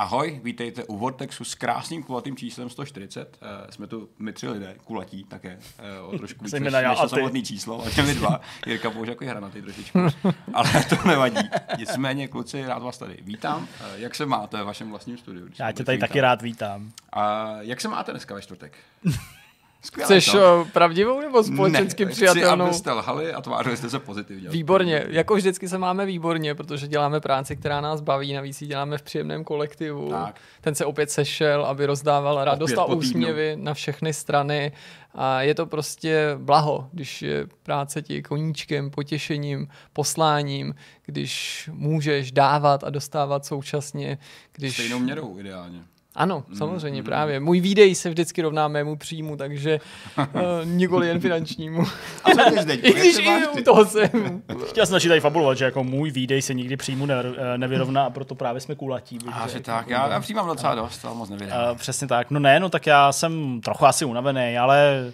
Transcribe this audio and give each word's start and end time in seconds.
Ahoj, 0.00 0.40
vítejte 0.44 0.84
u 0.84 0.96
Vortexu 0.96 1.44
s 1.44 1.54
krásným 1.54 2.02
kulatým 2.02 2.36
číslem 2.36 2.70
140. 2.70 3.38
Uh, 3.42 3.70
jsme 3.70 3.86
tu 3.86 4.08
my 4.18 4.32
tři 4.32 4.48
lidé, 4.48 4.76
kulatí 4.84 5.24
také, 5.24 5.58
uh, 6.02 6.14
o 6.14 6.18
trošku 6.18 6.44
víc 6.44 6.52
než, 6.52 6.72
než 6.72 7.00
to 7.00 7.08
samotné 7.08 7.42
číslo, 7.42 7.82
ale 7.82 7.90
těmi 7.90 8.14
dva. 8.14 8.40
Jirka 8.66 8.90
pouze 8.90 9.10
jako 9.10 9.24
hranatý 9.24 9.62
trošičku, 9.62 9.98
ale 10.54 10.84
to 10.84 11.08
nevadí. 11.08 11.48
Nicméně, 11.78 12.28
kluci, 12.28 12.66
rád 12.66 12.82
vás 12.82 12.98
tady 12.98 13.18
vítám. 13.22 13.62
Uh, 13.62 13.68
jak 13.94 14.14
se 14.14 14.26
máte 14.26 14.62
v 14.62 14.66
vašem 14.66 14.90
vlastním 14.90 15.18
studiu? 15.18 15.48
Já 15.58 15.72
tě 15.72 15.84
tady 15.84 15.96
vítám. 15.96 16.08
taky 16.08 16.20
rád 16.20 16.42
vítám. 16.42 16.92
A 17.12 17.48
jak 17.60 17.80
se 17.80 17.88
máte 17.88 18.12
dneska 18.12 18.34
ve 18.34 18.42
čtvrtek? 18.42 18.78
Skvělé 19.82 20.06
Chceš 20.06 20.32
to. 20.32 20.64
Eh, 20.66 20.70
pravdivou 20.72 21.20
nebo 21.20 21.42
společensky 21.42 22.04
ne, 22.04 22.10
přijatelnou? 22.10 22.64
Chci, 22.64 22.70
abyste 22.70 22.92
lhali 22.92 23.32
a 23.32 23.40
tvářili 23.40 23.76
jste 23.76 23.90
se 23.90 23.98
pozitivně. 23.98 24.48
Výborně. 24.48 25.06
Jako 25.08 25.34
vždycky 25.34 25.68
se 25.68 25.78
máme 25.78 26.06
výborně, 26.06 26.54
protože 26.54 26.88
děláme 26.88 27.20
práci, 27.20 27.56
která 27.56 27.80
nás 27.80 28.00
baví, 28.00 28.32
navíc 28.32 28.62
ji 28.62 28.68
děláme 28.68 28.98
v 28.98 29.02
příjemném 29.02 29.44
kolektivu. 29.44 30.10
Tak. 30.10 30.40
Ten 30.60 30.74
se 30.74 30.84
opět 30.84 31.10
sešel, 31.10 31.64
aby 31.64 31.86
rozdával 31.86 32.44
radost 32.44 32.78
a 32.78 32.84
úsměvy 32.84 33.56
na 33.56 33.74
všechny 33.74 34.12
strany. 34.12 34.72
A 35.14 35.42
je 35.42 35.54
to 35.54 35.66
prostě 35.66 36.30
blaho, 36.36 36.88
když 36.92 37.22
je 37.22 37.46
práce 37.62 38.02
ti 38.02 38.22
koníčkem, 38.22 38.90
potěšením, 38.90 39.68
posláním, 39.92 40.74
když 41.06 41.68
můžeš 41.72 42.32
dávat 42.32 42.84
a 42.84 42.90
dostávat 42.90 43.46
současně. 43.46 44.18
Když... 44.52 44.74
Stejnou 44.74 44.98
měrou 44.98 45.38
ideálně. 45.38 45.84
Ano, 46.14 46.44
mm, 46.48 46.56
samozřejmě 46.56 47.00
mm, 47.00 47.06
právě. 47.06 47.40
Můj 47.40 47.60
výdej 47.60 47.94
se 47.94 48.08
vždycky 48.08 48.42
rovná 48.42 48.68
mému 48.68 48.96
příjmu, 48.96 49.36
takže 49.36 49.80
uh, 50.18 50.24
nikoli 50.64 51.06
jen 51.06 51.20
finančnímu. 51.20 51.82
A 52.24 52.30
co 52.30 52.50
ty 52.50 52.62
zde? 52.62 52.74
I 52.74 52.92
když 52.92 53.18
i 53.18 53.46
u 53.46 53.62
toho 53.62 53.84
jsem. 53.84 54.42
Chtěl 54.68 54.86
jsem 54.86 55.00
tady 55.08 55.20
fabulovat, 55.20 55.58
že 55.58 55.64
jako 55.64 55.84
můj 55.84 56.10
výdej 56.10 56.42
se 56.42 56.54
nikdy 56.54 56.76
příjmu 56.76 57.06
ne, 57.06 57.14
eh, 57.36 57.58
nevyrovná 57.58 58.04
a 58.04 58.10
proto 58.10 58.34
právě 58.34 58.60
jsme 58.60 58.74
kulatí. 58.74 59.18
A 59.32 59.48
že 59.48 59.60
tak, 59.60 59.88
já, 59.88 60.08
já 60.08 60.20
přijímám 60.20 60.46
docela 60.46 60.74
dost, 60.74 61.04
ale 61.04 61.14
moc 61.14 61.30
nevydám. 61.30 61.70
Uh, 61.70 61.76
přesně 61.76 62.06
tak. 62.06 62.30
No 62.30 62.40
ne, 62.40 62.60
no 62.60 62.68
tak 62.68 62.86
já 62.86 63.12
jsem 63.12 63.60
trochu 63.60 63.86
asi 63.86 64.04
unavený, 64.04 64.58
ale 64.58 65.04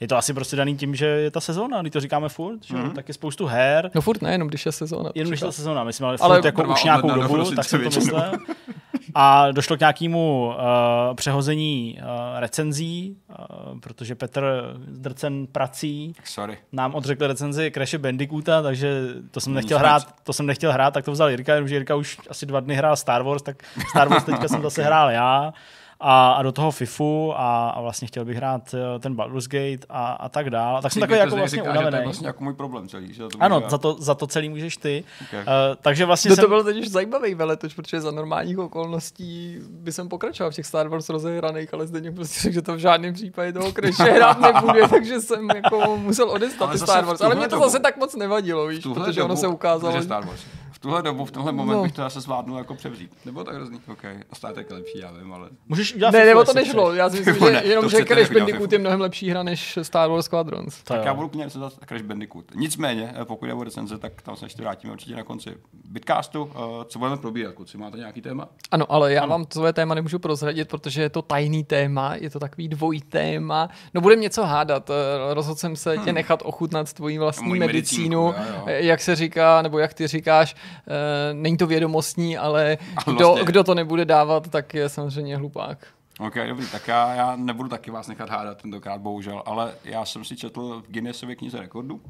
je 0.00 0.08
to 0.08 0.16
asi 0.16 0.34
prostě 0.34 0.56
daný 0.56 0.76
tím, 0.76 0.94
že 0.94 1.06
je 1.06 1.30
ta 1.30 1.40
sezóna, 1.40 1.80
když 1.80 1.92
to 1.92 2.00
říkáme 2.00 2.28
furt, 2.28 2.64
že 2.64 2.74
mm-hmm. 2.74 2.92
tak 2.92 3.08
je 3.08 3.14
spoustu 3.14 3.46
her. 3.46 3.90
No 3.94 4.00
furt 4.00 4.22
ne, 4.22 4.32
jenom 4.32 4.48
když 4.48 4.66
je 4.66 4.72
sezóna. 4.72 5.10
Jenom 5.14 5.30
když 5.30 5.40
je 5.40 5.52
sezóna, 5.52 5.84
myslím, 5.84 6.06
ale, 6.06 6.16
ale 6.20 6.36
furt 6.36 6.44
jako 6.44 6.64
už 6.72 6.84
nějakou 6.84 7.10
dobu, 7.10 7.50
tak 7.50 7.64
jsem 7.64 7.82
to 7.82 7.90
myslel. 8.00 8.32
A 9.14 9.50
došlo 9.52 9.76
k 9.76 9.80
nějakému 9.80 10.46
uh, 10.48 11.14
přehození 11.14 11.98
uh, 11.98 12.40
recenzí, 12.40 13.16
uh, 13.28 13.80
protože 13.80 14.14
Petr 14.14 14.74
Drcen 14.88 15.46
prací 15.46 16.14
Sorry. 16.24 16.58
nám 16.72 16.94
odřekl 16.94 17.26
recenzi 17.26 17.70
Crash 17.74 17.94
Bandicoota, 17.94 18.62
takže 18.62 19.02
to 19.30 19.40
jsem 19.40 19.54
nechtěl 19.54 19.78
hrát, 19.78 20.02
to 20.22 20.32
jsem 20.32 20.46
nechtěl 20.46 20.72
hrát, 20.72 20.94
tak 20.94 21.04
to 21.04 21.12
vzal 21.12 21.30
Jirka, 21.30 21.54
jenomže 21.54 21.74
Jirka 21.74 21.94
už 21.94 22.18
asi 22.30 22.46
dva 22.46 22.60
dny 22.60 22.74
hrál 22.74 22.96
Star 22.96 23.22
Wars, 23.22 23.42
tak 23.42 23.62
Star 23.90 24.08
Wars 24.08 24.24
teďka 24.24 24.48
jsem 24.48 24.62
zase 24.62 24.82
hrál 24.82 25.10
já 25.10 25.52
a, 26.06 26.32
a 26.32 26.42
do 26.42 26.52
toho 26.52 26.70
FIFU 26.70 27.32
a, 27.36 27.70
a 27.70 27.80
vlastně 27.80 28.08
chtěl 28.08 28.24
bych 28.24 28.36
hrát 28.36 28.74
eh, 28.74 28.98
ten 28.98 29.14
Baldur's 29.14 29.48
Gate 29.48 29.86
a, 29.88 30.12
a 30.12 30.28
tak 30.28 30.50
dál. 30.50 30.82
Tak 30.82 30.92
jsem 30.92 31.00
takový 31.00 31.18
jako 31.18 31.36
vlastně 31.36 31.58
říká, 31.58 31.70
unavený. 31.70 31.90
To 31.90 31.96
je 31.96 32.04
vlastně 32.04 32.26
jako 32.26 32.44
můj 32.44 32.54
problém 32.54 32.88
celý. 32.88 33.14
Že 33.14 33.22
to 33.22 33.28
ano, 33.40 33.62
za 33.68 33.78
to, 33.78 33.96
za 33.98 34.14
to 34.14 34.26
celý 34.26 34.48
můžeš 34.48 34.76
ty. 34.76 35.04
Okay. 35.22 35.40
Uh, 35.40 35.46
takže 35.82 36.04
vlastně 36.04 36.28
no 36.28 36.34
jsem... 36.36 36.42
to 36.42 36.48
byl 36.48 36.64
teď 36.64 36.80
už 36.80 36.88
zajímavý 36.88 37.34
veletoč, 37.34 37.74
protože 37.74 38.00
za 38.00 38.10
normálních 38.10 38.58
okolností 38.58 39.58
by 39.70 39.92
jsem 39.92 40.08
pokračoval 40.08 40.50
v 40.50 40.54
těch 40.54 40.66
Star 40.66 40.88
Wars 40.88 41.08
rozehraných, 41.08 41.74
ale 41.74 41.86
zde 41.86 42.12
prostě 42.12 42.40
řekl, 42.40 42.54
že 42.54 42.62
to 42.62 42.74
v 42.74 42.78
žádném 42.78 43.14
případě 43.14 43.52
toho 43.52 43.72
Crashe 43.72 44.02
hrát 44.12 44.40
nebude, 44.40 44.88
takže 44.88 45.20
jsem 45.20 45.48
jako 45.54 45.96
musel 45.96 46.30
odestat 46.30 46.70
ty 46.70 46.78
Star 46.78 47.04
Wars. 47.04 47.20
Ale 47.20 47.34
mě 47.34 47.48
to 47.48 47.58
zase 47.58 47.80
tak 47.80 47.96
moc 47.96 48.16
nevadilo, 48.16 48.66
víš, 48.66 48.86
protože 48.94 49.22
ono 49.22 49.36
se 49.36 49.48
ukázalo. 49.48 50.02
Star 50.02 50.24
Wars 50.26 50.40
tuhle 50.84 51.02
dobu, 51.02 51.24
v 51.24 51.30
tenhle 51.30 51.52
moment 51.52 51.76
no. 51.76 51.82
bych 51.82 51.92
to 51.92 52.02
zase 52.02 52.20
zvládnul 52.20 52.58
jako 52.58 52.74
převzít. 52.74 53.10
Nebo 53.24 53.44
tak 53.44 53.54
hrozný, 53.54 53.80
OK. 53.92 54.04
A 54.04 54.34
státek 54.34 54.70
je 54.70 54.76
lepší, 54.76 54.98
já 54.98 55.12
vím, 55.12 55.32
ale... 55.32 55.48
Můžeš 55.68 55.94
udělat 55.94 56.10
ne, 56.10 56.24
nebo 56.26 56.44
to 56.44 56.52
nešlo. 56.52 56.94
Já 56.94 57.10
si 57.10 57.16
myslím, 57.16 57.34
že 57.34 57.62
jenom, 57.64 57.88
že 57.88 58.04
Crash 58.04 58.30
Bandicoot 58.32 58.72
je 58.72 58.78
mnohem 58.78 59.00
lepší 59.00 59.30
hra 59.30 59.42
než 59.42 59.78
Star 59.82 60.10
Wars 60.10 60.24
Squadrons. 60.24 60.82
Tak 60.82 60.96
jo. 60.96 61.02
já 61.06 61.14
budu 61.14 61.28
klidně 61.28 61.44
recenzovat 61.44 61.72
Crash 61.88 62.02
Bandicoot. 62.02 62.44
Nicméně, 62.54 63.14
eh, 63.20 63.24
pokud 63.24 63.46
jde 63.46 63.54
o 63.54 63.64
recenze, 63.64 63.98
tak 63.98 64.22
tam 64.22 64.36
se 64.36 64.46
ještě 64.46 64.62
vrátíme 64.62 64.92
určitě 64.92 65.16
na 65.16 65.22
konci 65.22 65.50
Bitcastu. 65.90 66.42
Uh, 66.42 66.50
co 66.84 66.98
budeme 66.98 67.16
probírat, 67.16 67.54
kluci? 67.54 67.78
Máte 67.78 67.98
nějaký 67.98 68.20
téma? 68.20 68.48
Ano, 68.70 68.92
ale 68.92 69.12
já 69.12 69.22
ano. 69.22 69.30
vám 69.30 69.46
své 69.52 69.72
téma 69.72 69.94
nemůžu 69.94 70.18
prozradit, 70.18 70.68
protože 70.68 71.02
je 71.02 71.10
to 71.10 71.22
tajný 71.22 71.64
téma, 71.64 72.14
je 72.14 72.30
to 72.30 72.40
takový 72.40 72.68
dvojí 72.68 73.00
téma. 73.00 73.68
No 73.94 74.00
budeme 74.00 74.22
něco 74.22 74.44
hádat. 74.44 74.90
Eh, 74.90 75.34
rozhodl 75.34 75.58
jsem 75.58 75.76
se 75.76 75.94
hmm. 75.94 76.04
tě 76.04 76.12
nechat 76.12 76.42
ochutnat 76.44 76.92
tvojí 76.92 77.18
vlastní 77.18 77.58
medicínu, 77.58 78.34
jak 78.66 79.00
se 79.00 79.16
říká, 79.16 79.62
nebo 79.62 79.78
jak 79.78 79.94
ty 79.94 80.06
říkáš, 80.06 80.56
není 81.32 81.56
to 81.56 81.66
vědomostní, 81.66 82.38
ale 82.38 82.78
kdo, 83.04 83.26
vlastně... 83.26 83.44
kdo 83.44 83.64
to 83.64 83.74
nebude 83.74 84.04
dávat, 84.04 84.48
tak 84.48 84.74
je 84.74 84.88
samozřejmě 84.88 85.36
hlupák. 85.36 85.86
Ok, 86.18 86.34
dobrý, 86.48 86.66
tak 86.66 86.88
já, 86.88 87.14
já 87.14 87.36
nebudu 87.36 87.68
taky 87.68 87.90
vás 87.90 88.08
nechat 88.08 88.30
hádat 88.30 88.62
tentokrát, 88.62 89.00
bohužel, 89.00 89.42
ale 89.46 89.72
já 89.84 90.04
jsem 90.04 90.24
si 90.24 90.36
četl 90.36 90.82
v 90.86 90.92
Guinnessově 90.92 91.36
knize 91.36 91.58
rekordů. 91.60 92.00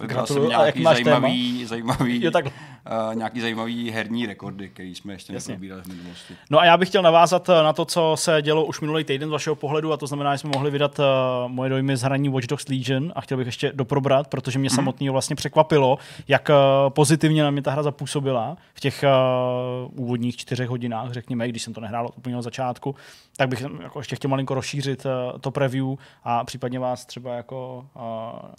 Vybral 0.00 0.26
jsem 0.26 0.48
nějaký 0.48 0.82
zajímavý, 0.84 1.64
zajímavý, 1.64 2.24
jo, 2.24 2.30
tak... 2.30 2.44
uh, 2.44 3.14
nějaký 3.14 3.40
zajímavý 3.40 3.90
herní 3.90 4.26
rekordy, 4.26 4.68
který 4.68 4.94
jsme 4.94 5.12
ještě 5.12 5.32
neprobírali 5.32 5.82
v 5.82 5.86
minulosti. 5.86 6.34
No 6.50 6.60
a 6.60 6.64
já 6.64 6.76
bych 6.76 6.88
chtěl 6.88 7.02
navázat 7.02 7.48
eh, 7.48 7.62
na 7.62 7.72
to, 7.72 7.84
co 7.84 8.12
se 8.18 8.42
dělo 8.42 8.64
už 8.64 8.80
minulý 8.80 9.04
týden 9.04 9.28
z 9.28 9.32
vašeho 9.32 9.56
pohledu, 9.56 9.92
a 9.92 9.96
to 9.96 10.06
znamená, 10.06 10.34
že 10.34 10.38
jsme 10.38 10.50
mohli 10.54 10.70
vydat 10.70 10.98
uh, 10.98 11.04
moje 11.46 11.70
dojmy 11.70 11.96
z 11.96 12.02
hraní 12.02 12.28
Watch 12.28 12.46
Dogs 12.46 12.68
Legion 12.68 13.12
a 13.16 13.20
chtěl 13.20 13.38
bych 13.38 13.46
ještě 13.46 13.72
doprobrat, 13.74 14.28
protože 14.28 14.58
mě 14.58 14.68
mm. 14.70 14.76
samotného 14.76 15.12
vlastně 15.12 15.36
překvapilo, 15.36 15.98
jak 16.28 16.48
uh, 16.48 16.90
pozitivně 16.90 17.42
na 17.42 17.50
mě 17.50 17.62
ta 17.62 17.70
hra 17.70 17.82
zapůsobila 17.82 18.56
v 18.74 18.80
těch 18.80 19.04
uh, 19.04 20.04
úvodních 20.04 20.36
čtyřech 20.36 20.68
hodinách, 20.68 21.12
řekněme, 21.12 21.48
když 21.48 21.62
jsem 21.62 21.74
to 21.74 21.80
nehrál 21.80 22.06
od 22.06 22.18
úplného 22.18 22.42
začátku 22.42 22.94
tak 23.36 23.48
bych 23.48 23.60
jako 23.82 24.00
ještě 24.00 24.16
chtěl 24.16 24.28
malinko 24.28 24.54
rozšířit 24.54 25.06
uh, 25.06 25.38
to 25.38 25.50
preview 25.50 25.86
a 26.24 26.44
případně 26.44 26.78
vás 26.78 27.06
třeba 27.06 27.34
jako 27.34 27.86
uh, 27.96 28.02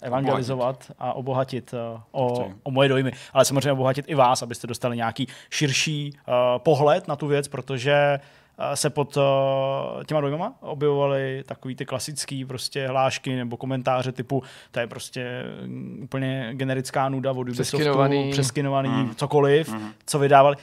evangelizovat 0.02 0.92
a 0.98 1.12
obohatit 1.26 1.74
uh, 1.74 2.00
o, 2.10 2.52
o 2.62 2.70
moje 2.70 2.88
dojmy. 2.88 3.12
Ale 3.32 3.44
samozřejmě 3.44 3.72
obohatit 3.72 4.04
i 4.08 4.14
vás, 4.14 4.42
abyste 4.42 4.66
dostali 4.66 4.96
nějaký 4.96 5.28
širší 5.50 6.12
uh, 6.12 6.34
pohled 6.58 7.08
na 7.08 7.16
tu 7.16 7.26
věc, 7.26 7.48
protože 7.48 8.20
se 8.74 8.90
pod 8.90 9.18
těma 10.06 10.20
dojmama 10.20 10.54
objevovaly 10.60 11.42
takový 11.46 11.74
ty 11.74 11.86
klasický 11.86 12.44
prostě 12.44 12.88
hlášky 12.88 13.36
nebo 13.36 13.56
komentáře 13.56 14.12
typu 14.12 14.42
to 14.70 14.80
je 14.80 14.86
prostě 14.86 15.42
mm, 15.64 16.00
úplně 16.02 16.50
generická 16.52 17.08
nuda 17.08 17.30
od 17.30 17.38
Ubisoftu, 17.38 17.76
přeskinovaný, 17.76 18.30
přeskinovaný 18.30 18.88
mm. 18.88 19.14
cokoliv, 19.14 19.72
mm. 19.72 19.92
co 20.06 20.18
vydávali. 20.18 20.56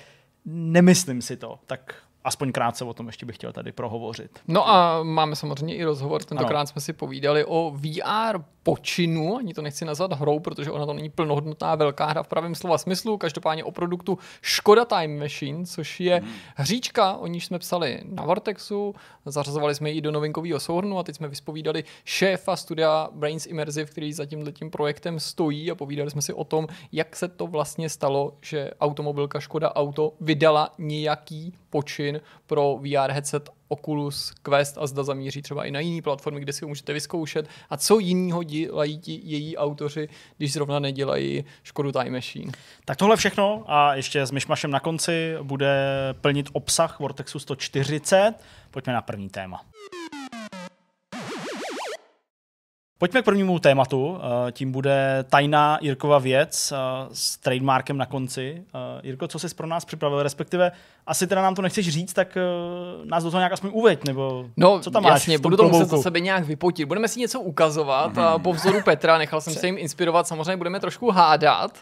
Nemyslím 0.46 1.22
si 1.22 1.38
to, 1.38 1.60
tak 1.66 1.96
aspoň 2.24 2.52
krátce 2.52 2.86
o 2.86 2.94
tom 2.94 3.08
ještě 3.08 3.26
bych 3.26 3.36
chtěl 3.36 3.54
tady 3.54 3.72
prohovořit. 3.72 4.40
No 4.48 4.70
a 4.70 5.04
máme 5.04 5.36
samozřejmě 5.36 5.76
i 5.76 5.84
rozhovor, 5.84 6.24
tentokrát 6.24 6.60
ano. 6.60 6.68
jsme 6.68 6.82
si 6.82 6.94
povídali 6.94 7.46
o 7.46 7.74
VR 7.76 8.40
počinu, 8.64 9.38
ani 9.38 9.54
to 9.54 9.62
nechci 9.62 9.86
nazvat 9.86 10.14
hrou, 10.14 10.40
protože 10.40 10.72
ona 10.72 10.86
to 10.86 10.94
není 10.94 11.10
plnohodnotná 11.10 11.76
velká 11.76 12.06
hra 12.06 12.24
v 12.24 12.28
pravém 12.28 12.56
slova 12.56 12.78
smyslu, 12.78 13.18
každopádně 13.18 13.64
o 13.64 13.72
produktu 13.72 14.18
Škoda 14.42 14.86
Time 14.86 15.20
Machine, 15.20 15.66
což 15.66 16.00
je 16.00 16.16
hmm. 16.16 16.32
hříčka, 16.56 17.14
o 17.14 17.28
níž 17.28 17.46
jsme 17.46 17.60
psali 17.60 18.02
na 18.06 18.24
Vortexu, 18.24 18.96
zařazovali 19.26 19.76
jsme 19.76 19.92
ji 19.92 20.02
do 20.02 20.12
novinkového 20.12 20.60
souhrnu 20.60 21.00
a 21.00 21.04
teď 21.04 21.16
jsme 21.16 21.28
vyspovídali 21.28 21.84
šéfa 22.06 22.56
studia 22.56 23.10
Brains 23.12 23.46
Immersive, 23.46 23.86
který 23.86 24.14
za 24.14 24.26
tímto 24.26 24.52
projektem 24.70 25.20
stojí 25.20 25.72
a 25.72 25.76
povídali 25.76 26.12
jsme 26.12 26.22
si 26.22 26.34
o 26.34 26.44
tom, 26.44 26.68
jak 26.92 27.16
se 27.16 27.28
to 27.28 27.48
vlastně 27.48 27.90
stalo, 27.90 28.34
že 28.42 28.72
automobilka 28.82 29.40
Škoda 29.40 29.76
Auto 29.76 30.14
vydala 30.22 30.70
nějaký 30.78 31.54
počin 31.70 32.13
pro 32.48 32.80
VR 32.82 33.12
headset 33.12 33.50
Oculus 33.68 34.32
Quest 34.42 34.78
a 34.78 34.88
zda 34.88 35.04
zamíří 35.04 35.42
třeba 35.42 35.66
i 35.66 35.72
na 35.72 35.80
jiné 35.80 36.02
platformy, 36.02 36.40
kde 36.40 36.54
si 36.54 36.66
ho 36.66 36.70
můžete 36.70 36.94
vyzkoušet 36.94 37.48
a 37.70 37.78
co 37.78 38.00
jinýho 38.00 38.44
dělají 38.44 39.00
ti 39.00 39.22
její 39.24 39.58
autoři, 39.58 40.10
když 40.38 40.54
zrovna 40.54 40.80
nedělají 40.80 41.46
Škodu 41.64 41.92
Time 41.92 42.14
Machine. 42.14 42.52
Tak 42.86 42.98
tohle 42.98 43.18
všechno 43.18 43.64
a 43.68 43.96
ještě 43.96 44.26
s 44.26 44.32
myšmašem 44.32 44.72
na 44.72 44.80
konci 44.80 45.36
bude 45.42 45.76
plnit 46.22 46.50
obsah 46.54 47.00
Vortexu 47.00 47.40
140. 47.40 48.34
Pojďme 48.72 48.94
na 48.94 49.02
první 49.02 49.30
téma. 49.30 49.62
Pojďme 52.98 53.22
k 53.22 53.26
prvnímu 53.26 53.60
tématu. 53.60 54.18
Eh, 54.18 54.52
tím 54.52 54.72
bude 54.72 55.26
tajná 55.30 55.78
Jirkova 55.82 56.20
věc 56.20 56.72
eh, 56.72 56.78
s 57.14 57.38
trademarkem 57.38 57.98
na 57.98 58.06
konci. 58.06 58.64
Eh, 58.68 59.02
Jirko, 59.04 59.28
co 59.28 59.40
jsi 59.40 59.56
pro 59.56 59.68
nás 59.68 59.86
připravil, 59.86 60.24
respektive 60.24 60.72
asi 61.08 61.28
teda 61.28 61.42
nám 61.42 61.56
to 61.56 61.62
nechceš 61.62 61.90
říct, 61.90 62.14
tak 62.14 62.38
nás 63.04 63.24
do 63.24 63.32
toho 63.32 63.40
nějak 63.40 63.54
aspoň 63.54 63.72
uveď, 63.74 64.04
nebo 64.06 64.46
no, 64.58 64.80
co 64.80 64.92
tam 64.92 65.04
jasně, 65.06 65.38
máš 65.38 65.42
budu 65.42 65.58
to 65.58 65.70
muset 65.70 65.90
za 65.90 65.98
sebe 65.98 66.20
nějak 66.20 66.44
vypotit. 66.44 66.86
Budeme 66.86 67.08
si 67.08 67.20
něco 67.20 67.40
ukazovat 67.40 68.18
a 68.18 68.40
po 68.40 68.54
vzoru 68.54 68.82
Petra, 68.82 69.18
nechal 69.18 69.42
jsem 69.42 69.54
se 69.54 69.66
jim 69.66 69.78
inspirovat, 69.78 70.28
samozřejmě 70.28 70.58
budeme 70.58 70.80
trošku 70.80 71.12
hádat. 71.12 71.78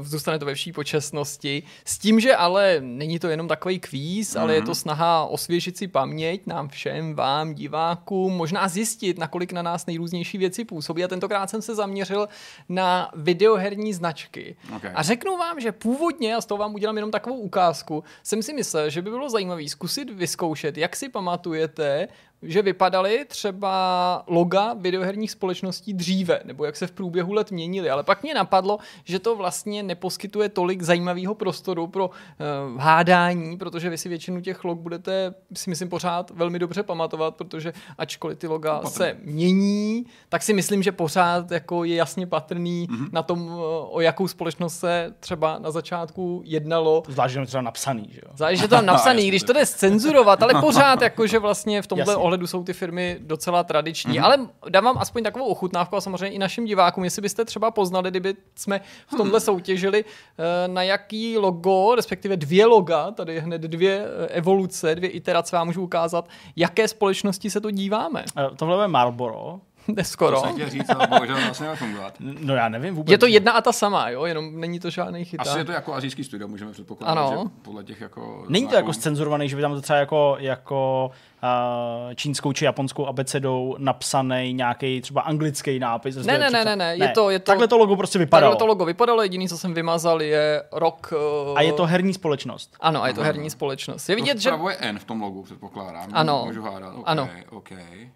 Zůstane 0.00 0.38
to 0.38 0.46
ve 0.46 0.54
vší 0.54 0.72
počasnosti. 0.72 1.62
S 1.84 1.98
tím, 1.98 2.20
že 2.20 2.36
ale 2.36 2.76
není 2.80 3.18
to 3.18 3.28
jenom 3.28 3.48
takový 3.48 3.78
kvíz, 3.78 4.30
mm-hmm. 4.30 4.40
ale 4.40 4.54
je 4.54 4.60
to 4.62 4.70
mhm. 4.70 4.74
snaha 4.74 5.24
osvěžit 5.24 5.76
si 5.76 5.88
paměť 5.88 6.46
nám 6.46 6.68
všem, 6.68 7.14
vám, 7.14 7.54
divákům, 7.54 8.32
možná 8.32 8.68
zjistit, 8.68 9.18
nakolik 9.18 9.52
na 9.52 9.62
nás 9.62 9.86
nejrůznější 9.86 10.38
věci 10.38 10.64
působí. 10.64 11.04
A 11.04 11.08
tentokrát 11.08 11.50
jsem 11.50 11.62
se 11.62 11.74
zaměřil 11.74 12.28
na 12.68 13.10
videoherní 13.14 13.92
značky. 13.92 14.56
Okay. 14.76 14.90
A 14.94 15.02
řeknu 15.02 15.36
vám, 15.36 15.60
že 15.60 15.72
původně, 15.72 16.36
a 16.36 16.40
z 16.40 16.46
toho 16.46 16.58
vám 16.58 16.74
udělám 16.74 16.96
jenom 16.96 17.10
takovou 17.10 17.36
ukázku, 17.36 18.04
jsem 18.22 18.42
si 18.42 18.52
myslel, 18.52 18.90
že 18.90 19.02
by 19.02 19.10
bylo 19.10 19.30
zajímavé 19.30 19.68
zkusit 19.68 20.10
vyzkoušet, 20.10 20.76
jak 20.76 20.96
si 20.96 21.08
pamatujete 21.08 22.08
že 22.42 22.62
vypadaly 22.62 23.24
třeba 23.28 24.24
loga 24.26 24.74
videoherních 24.74 25.30
společností 25.30 25.94
dříve, 25.94 26.40
nebo 26.44 26.64
jak 26.64 26.76
se 26.76 26.86
v 26.86 26.92
průběhu 26.92 27.32
let 27.32 27.50
měnily, 27.50 27.90
ale 27.90 28.02
pak 28.02 28.22
mě 28.22 28.34
napadlo, 28.34 28.78
že 29.04 29.18
to 29.18 29.36
vlastně 29.36 29.82
neposkytuje 29.82 30.48
tolik 30.48 30.82
zajímavého 30.82 31.34
prostoru 31.34 31.86
pro 31.86 32.06
uh, 32.08 32.80
hádání, 32.80 33.58
protože 33.58 33.90
vy 33.90 33.98
si 33.98 34.08
většinu 34.08 34.40
těch 34.40 34.64
log 34.64 34.78
budete, 34.78 35.34
si 35.54 35.70
myslím, 35.70 35.88
pořád 35.88 36.30
velmi 36.30 36.58
dobře 36.58 36.82
pamatovat, 36.82 37.34
protože 37.34 37.72
ačkoliv 37.98 38.38
ty 38.38 38.46
loga 38.46 38.74
Patrný. 38.74 38.92
se 38.92 39.16
mění, 39.22 40.06
tak 40.28 40.42
si 40.42 40.52
myslím, 40.52 40.82
že 40.82 40.92
pořád 40.92 41.50
jako 41.50 41.84
je 41.84 41.96
jasně 41.96 42.26
patrný 42.26 42.88
mm-hmm. 42.90 43.08
na 43.12 43.22
tom, 43.22 43.46
uh, 43.46 43.62
o 43.90 44.00
jakou 44.00 44.28
společnost 44.28 44.78
se 44.78 45.14
třeba 45.20 45.58
na 45.58 45.70
začátku 45.70 46.42
jednalo. 46.44 47.02
Zvlášť, 47.08 47.34
že 47.34 47.40
je 47.40 47.46
třeba 47.46 47.62
napsaný, 47.62 48.08
že 48.12 48.20
jo? 48.26 48.32
Zvlášť, 48.36 48.60
že 48.60 48.68
to 48.68 48.82
napsaný, 48.82 49.28
když 49.28 49.42
to 49.42 49.52
jde 49.52 49.66
scenzurovat, 49.66 50.42
ale 50.42 50.54
pořád 50.60 51.02
jakože 51.02 51.38
vlastně 51.38 51.82
v 51.82 51.86
tomhle 51.86 52.16
ohledu 52.32 52.46
jsou 52.46 52.64
ty 52.64 52.72
firmy 52.72 53.16
docela 53.20 53.64
tradiční. 53.64 54.12
Mm-hmm. 54.12 54.24
Ale 54.24 54.38
dám 54.68 54.84
vám 54.84 54.98
aspoň 54.98 55.22
takovou 55.22 55.44
ochutnávku 55.44 55.96
a 55.96 56.00
samozřejmě 56.00 56.36
i 56.36 56.38
našim 56.38 56.64
divákům, 56.64 57.04
jestli 57.04 57.22
byste 57.22 57.44
třeba 57.44 57.70
poznali, 57.70 58.10
kdyby 58.10 58.34
jsme 58.54 58.80
v 59.06 59.16
tomhle 59.16 59.38
mhm. 59.38 59.40
soutěžili, 59.40 60.04
eh, 60.04 60.68
na 60.68 60.82
jaký 60.82 61.38
logo, 61.38 61.94
respektive 61.94 62.36
dvě 62.36 62.66
loga, 62.66 63.10
tady 63.10 63.40
hned 63.40 63.60
dvě 63.60 64.04
eh, 64.04 64.26
evoluce, 64.26 64.94
dvě 64.94 65.10
iterace 65.10 65.56
vám 65.56 65.66
můžu 65.66 65.82
ukázat, 65.82 66.28
jaké 66.56 66.88
společnosti 66.88 67.50
se 67.50 67.60
to 67.60 67.70
díváme. 67.70 68.24
Eh, 68.36 68.50
tohle 68.56 68.84
je 68.84 68.88
Marlboro, 68.88 69.60
Neskoro. 69.88 70.40
To 70.40 70.56
se 70.56 70.70
říct, 70.70 70.90
ale 70.90 71.06
bohužel 71.06 71.36
vlastně 71.36 71.66
fungovat. 71.74 72.14
No 72.20 72.54
já 72.54 72.68
nevím 72.68 72.94
vůbec. 72.94 73.10
Je 73.10 73.18
to 73.18 73.26
jedna 73.26 73.52
a 73.52 73.60
ta 73.60 73.72
sama, 73.72 74.08
jo, 74.08 74.24
jenom 74.24 74.60
není 74.60 74.80
to 74.80 74.90
žádný 74.90 75.24
chytá. 75.24 75.42
Asi 75.42 75.58
je 75.58 75.64
to 75.64 75.72
jako 75.72 75.94
azijský 75.94 76.24
studio, 76.24 76.48
můžeme 76.48 76.72
předpokládat, 76.72 77.12
ano. 77.12 77.42
že 77.42 77.50
podle 77.62 77.84
těch 77.84 78.00
jako... 78.00 78.44
Není 78.48 78.68
to 78.68 78.74
jako 78.74 78.92
scenzurovaný, 78.92 79.48
že 79.48 79.56
by 79.56 79.62
tam 79.62 79.74
to 79.74 79.80
třeba 79.80 79.98
jako, 79.98 80.36
jako 80.38 81.10
uh, 81.42 82.14
čínskou 82.14 82.52
či 82.52 82.64
japonskou 82.64 83.06
abecedou 83.06 83.76
napsaný 83.78 84.52
nějaký 84.52 85.00
třeba 85.00 85.20
anglický 85.20 85.78
nápis. 85.78 86.16
Ne, 86.16 86.38
ne, 86.38 86.50
ne, 86.50 86.64
ne, 86.64 86.76
ne, 86.76 86.96
je 86.96 87.08
to, 87.08 87.30
je 87.30 87.38
to... 87.38 87.44
Takhle 87.44 87.68
to 87.68 87.78
logo 87.78 87.96
prostě 87.96 88.18
vypadalo. 88.18 88.52
Takhle 88.52 88.58
to 88.58 88.66
logo 88.66 88.84
vypadalo, 88.84 89.22
jediný, 89.22 89.48
co 89.48 89.58
jsem 89.58 89.74
vymazal, 89.74 90.22
je 90.22 90.62
rok... 90.72 91.12
Uh... 91.50 91.58
A 91.58 91.62
je 91.62 91.72
to 91.72 91.86
herní 91.86 92.14
společnost. 92.14 92.76
Ano, 92.80 93.02
a 93.02 93.08
je 93.08 93.14
to 93.14 93.22
herní 93.22 93.50
společnost. 93.50 94.08
Je 94.08 94.16
vidět, 94.16 94.34
to 94.34 94.40
že... 94.40 94.50
je 94.50 94.76
N 94.76 94.98
v 94.98 95.04
tom 95.04 95.22
logu, 95.22 95.42
předpokládám. 95.42 96.08
Ano. 96.12 96.42
Můžu 96.46 96.62
hádat. 96.62 96.92
Okay, 96.92 97.02
ano. 97.06 97.28
Okay. 97.50 98.10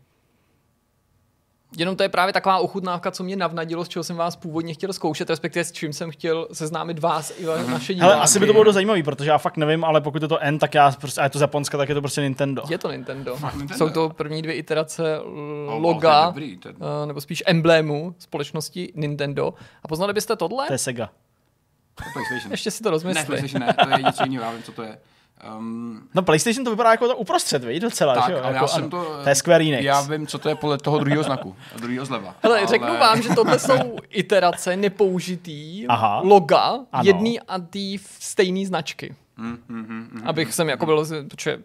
Jenom 1.79 1.97
to 1.97 2.03
je 2.03 2.09
právě 2.09 2.33
taková 2.33 2.59
ochutnávka, 2.59 3.11
co 3.11 3.25
mě 3.25 3.37
navnadilo, 3.37 3.85
z 3.85 3.89
čeho 3.89 4.05
jsem 4.05 4.17
vás 4.17 4.37
původně 4.37 4.75
chtěl 4.75 4.93
zkoušet, 4.93 5.31
respektive 5.31 5.65
s 5.65 5.73
čím 5.73 5.93
jsem 5.93 6.11
chtěl 6.11 6.49
seznámit 6.53 6.99
vás 6.99 7.33
i 7.39 7.47
mm-hmm. 7.47 7.69
naše 7.69 7.95
diváky. 7.95 8.13
Ale 8.13 8.23
asi 8.23 8.41
by 8.41 8.47
to 8.47 8.53
bylo 8.53 8.65
dost 8.65 8.75
zajímavé, 8.75 9.03
protože 9.03 9.31
já 9.31 9.39
fakt 9.39 9.57
nevím, 9.57 9.85
ale 9.85 10.01
pokud 10.01 10.23
je 10.23 10.29
to 10.29 10.39
N, 10.39 10.59
tak 10.59 10.75
já 10.75 10.91
prostě, 10.91 11.21
a 11.21 11.25
je 11.25 11.31
to 11.31 11.39
z 11.39 11.41
Japonska, 11.41 11.79
tak 11.79 11.89
je 11.89 11.95
to 11.95 12.01
prostě 12.01 12.21
Nintendo. 12.21 12.63
Je 12.69 12.79
to 12.79 12.91
Nintendo. 12.93 13.39
Nintendo. 13.43 13.75
Jsou 13.75 13.89
to 13.89 14.09
první 14.09 14.43
dvě 14.43 14.55
iterace 14.55 15.21
loga, 15.67 16.27
dobrý, 16.27 16.57
ten... 16.59 16.77
Eh, 17.03 17.07
nebo 17.07 17.21
spíš 17.21 17.43
emblému 17.47 18.15
společnosti 18.19 18.93
Nintendo. 18.95 19.55
A 19.83 19.89
poznali 19.89 20.13
byste 20.13 20.37
tohle? 20.37 20.67
To 20.67 20.73
je 20.73 20.79
Sega. 20.79 21.11
Ještě 22.51 22.71
si 22.71 22.83
to 22.83 22.91
rozmyslí. 22.91 23.21
Ne, 23.21 23.27
PlayStation 23.27 23.67
ne, 23.67 23.75
to 23.85 23.91
je 23.91 24.03
něco 24.03 24.25
jiného, 24.25 24.45
já 24.45 24.51
vím, 24.51 24.63
co 24.63 24.73
to 24.73 24.83
je. 24.83 24.99
Um, 25.59 26.09
no 26.15 26.23
PlayStation 26.23 26.65
to 26.65 26.71
vypadá 26.71 26.91
jako 26.91 27.09
to 27.09 27.17
uprostřed, 27.17 27.65
víš, 27.65 27.81
docela, 27.81 28.15
tak, 28.15 28.27
že 28.27 28.33
jo? 28.33 28.39
Ale 28.43 28.53
jako, 28.53 28.65
já 28.65 28.69
jsem 28.69 28.91
to, 28.91 29.21
to 29.23 29.29
je 29.29 29.35
Square 29.35 29.65
Enix. 29.65 29.85
Já 29.85 30.01
vím, 30.01 30.27
co 30.27 30.39
to 30.39 30.49
je 30.49 30.55
podle 30.55 30.79
toho 30.79 30.99
druhého 30.99 31.23
znaku, 31.23 31.57
druhého 31.77 32.05
zleva. 32.05 32.35
Hele, 32.43 32.59
ale... 32.59 32.67
řeknu 32.67 32.99
vám, 32.99 33.23
že 33.23 33.29
tohle 33.35 33.59
jsou 33.59 33.97
iterace 34.11 34.77
nepoužitý 34.77 35.87
Aha. 35.89 36.21
loga 36.25 36.79
ano. 36.93 37.05
jedný 37.05 37.41
a 37.41 37.59
tý 37.59 37.99
stejný 38.21 38.67
značky. 38.67 39.15
Mm, 39.37 39.59
mm, 39.69 39.79
mm, 39.79 40.09
mm, 40.13 40.23
Abych 40.25 40.55
jsem 40.55 40.69
jako 40.69 40.87
byl, 40.87 41.07
protože 41.29 41.59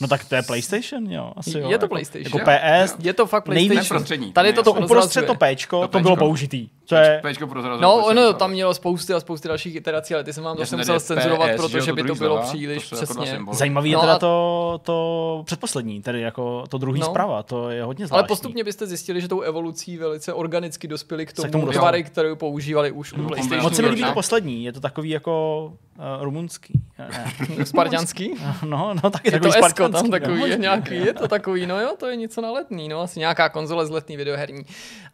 No 0.00 0.08
tak 0.08 0.24
to 0.24 0.34
je 0.34 0.42
PlayStation, 0.42 1.12
jo. 1.12 1.32
Asi 1.36 1.58
jo. 1.58 1.70
Je 1.70 1.78
to 1.78 1.84
jako, 1.84 1.88
PlayStation. 1.88 2.40
Jako 2.40 2.50
PS. 2.50 2.96
Je 2.98 3.12
to 3.12 3.26
fakt 3.26 3.44
PlayStation. 3.44 4.04
Nejvíc, 4.10 4.34
Tady 4.34 4.52
to, 4.52 4.62
to 4.62 4.72
uprostřed 4.72 5.26
to 5.26 5.34
Pčko, 5.34 5.88
to 5.88 6.00
bylo 6.00 6.16
použitý. 6.16 6.68
To 6.92 6.96
je... 6.96 7.20
Pčko 7.32 7.46
pro 7.46 7.80
no, 7.80 7.94
ono 7.94 8.32
tam 8.32 8.50
mělo 8.50 8.74
spousty 8.74 9.14
a 9.14 9.20
spousty 9.20 9.48
dalších 9.48 9.74
iterací, 9.74 10.14
ale 10.14 10.24
ty 10.24 10.32
jsem 10.32 10.44
vám 10.44 10.56
zase 10.56 10.76
musel 10.76 11.00
cenzurovat, 11.00 11.50
protože 11.56 11.92
by 11.92 12.02
to 12.02 12.14
bylo 12.14 12.38
příliš 12.38 12.92
jako 12.92 13.04
přesně. 13.04 13.40
Zajímavý 13.52 13.90
je 13.90 13.96
no 13.96 14.00
teda 14.00 14.18
to, 14.18 14.80
to 14.82 15.42
předposlední, 15.46 16.02
tedy 16.02 16.20
jako 16.20 16.64
to 16.68 16.78
druhý 16.78 17.00
no. 17.00 17.06
zprava, 17.06 17.42
to 17.42 17.70
je 17.70 17.84
hodně 17.84 18.06
zvláštní. 18.06 18.20
Ale 18.20 18.28
postupně 18.28 18.64
byste 18.64 18.86
zjistili, 18.86 19.20
že 19.20 19.28
tou 19.28 19.40
evolucí 19.40 19.96
velice 19.98 20.32
organicky 20.32 20.88
dospěli 20.88 21.26
k 21.26 21.32
tomu, 21.32 21.66
tvary, 21.72 22.04
kterou 22.04 22.36
používali 22.36 22.90
už 22.90 23.12
u 23.12 23.22
no, 23.22 23.28
PlayStation. 23.28 23.62
Moc 23.62 23.76
se 23.76 23.82
mi 23.82 23.88
líbí 23.88 24.04
to 24.04 24.12
poslední, 24.12 24.64
je 24.64 24.72
to 24.72 24.80
takový 24.80 25.10
jako 25.10 25.72
uh, 25.98 26.24
rumunský. 26.24 26.80
Spartianský? 27.64 28.34
No, 28.66 28.94
no, 29.02 29.10
taky 29.10 29.34
je 29.34 29.40
to 29.40 29.48
Esko 29.48 29.88
tam 29.88 30.10
takový, 30.10 30.50
je 30.50 30.56
nějaký, 30.56 30.94
je 30.94 31.14
to 31.14 31.28
takový, 31.28 31.66
no 31.66 31.80
jo, 31.80 31.94
to 31.98 32.06
je 32.06 32.16
něco 32.16 32.40
na 32.40 32.50
letný, 32.50 32.88
no, 32.88 33.00
asi 33.00 33.18
nějaká 33.18 33.48
konzole 33.48 33.86
z 33.86 33.90
letný 33.90 34.16
videoherní. 34.16 34.64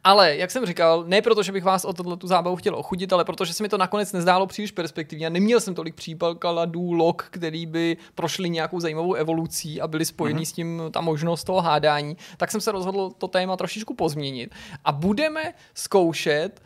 Ale, 0.04 0.36
jak 0.36 0.50
jsem 0.50 0.66
říkal, 0.66 1.04
ne 1.06 1.22
proto, 1.22 1.42
že 1.42 1.52
bych 1.52 1.64
vás 1.68 1.84
o 1.84 1.92
tohle 1.92 2.16
tu 2.16 2.26
zábavu 2.26 2.56
chtěl 2.56 2.74
ochudit, 2.74 3.12
ale 3.12 3.24
protože 3.24 3.52
se 3.52 3.62
mi 3.62 3.68
to 3.68 3.78
nakonec 3.78 4.12
nezdálo 4.12 4.46
příliš 4.46 4.72
perspektivně 4.72 5.26
a 5.26 5.30
neměl 5.30 5.60
jsem 5.60 5.74
tolik 5.74 5.94
případkladů 5.94 6.92
log, 6.92 7.28
který 7.30 7.66
by 7.66 7.96
prošli 8.14 8.50
nějakou 8.50 8.80
zajímavou 8.80 9.14
evolucí 9.14 9.80
a 9.80 9.86
byli 9.88 10.04
spojení 10.04 10.42
mm-hmm. 10.42 10.48
s 10.48 10.52
tím 10.52 10.82
ta 10.90 11.00
možnost 11.00 11.44
toho 11.44 11.60
hádání, 11.60 12.16
tak 12.36 12.50
jsem 12.50 12.60
se 12.60 12.72
rozhodl 12.72 13.10
to 13.18 13.28
téma 13.28 13.56
trošičku 13.56 13.94
pozměnit. 13.94 14.54
A 14.84 14.92
budeme 14.92 15.54
zkoušet 15.74 16.62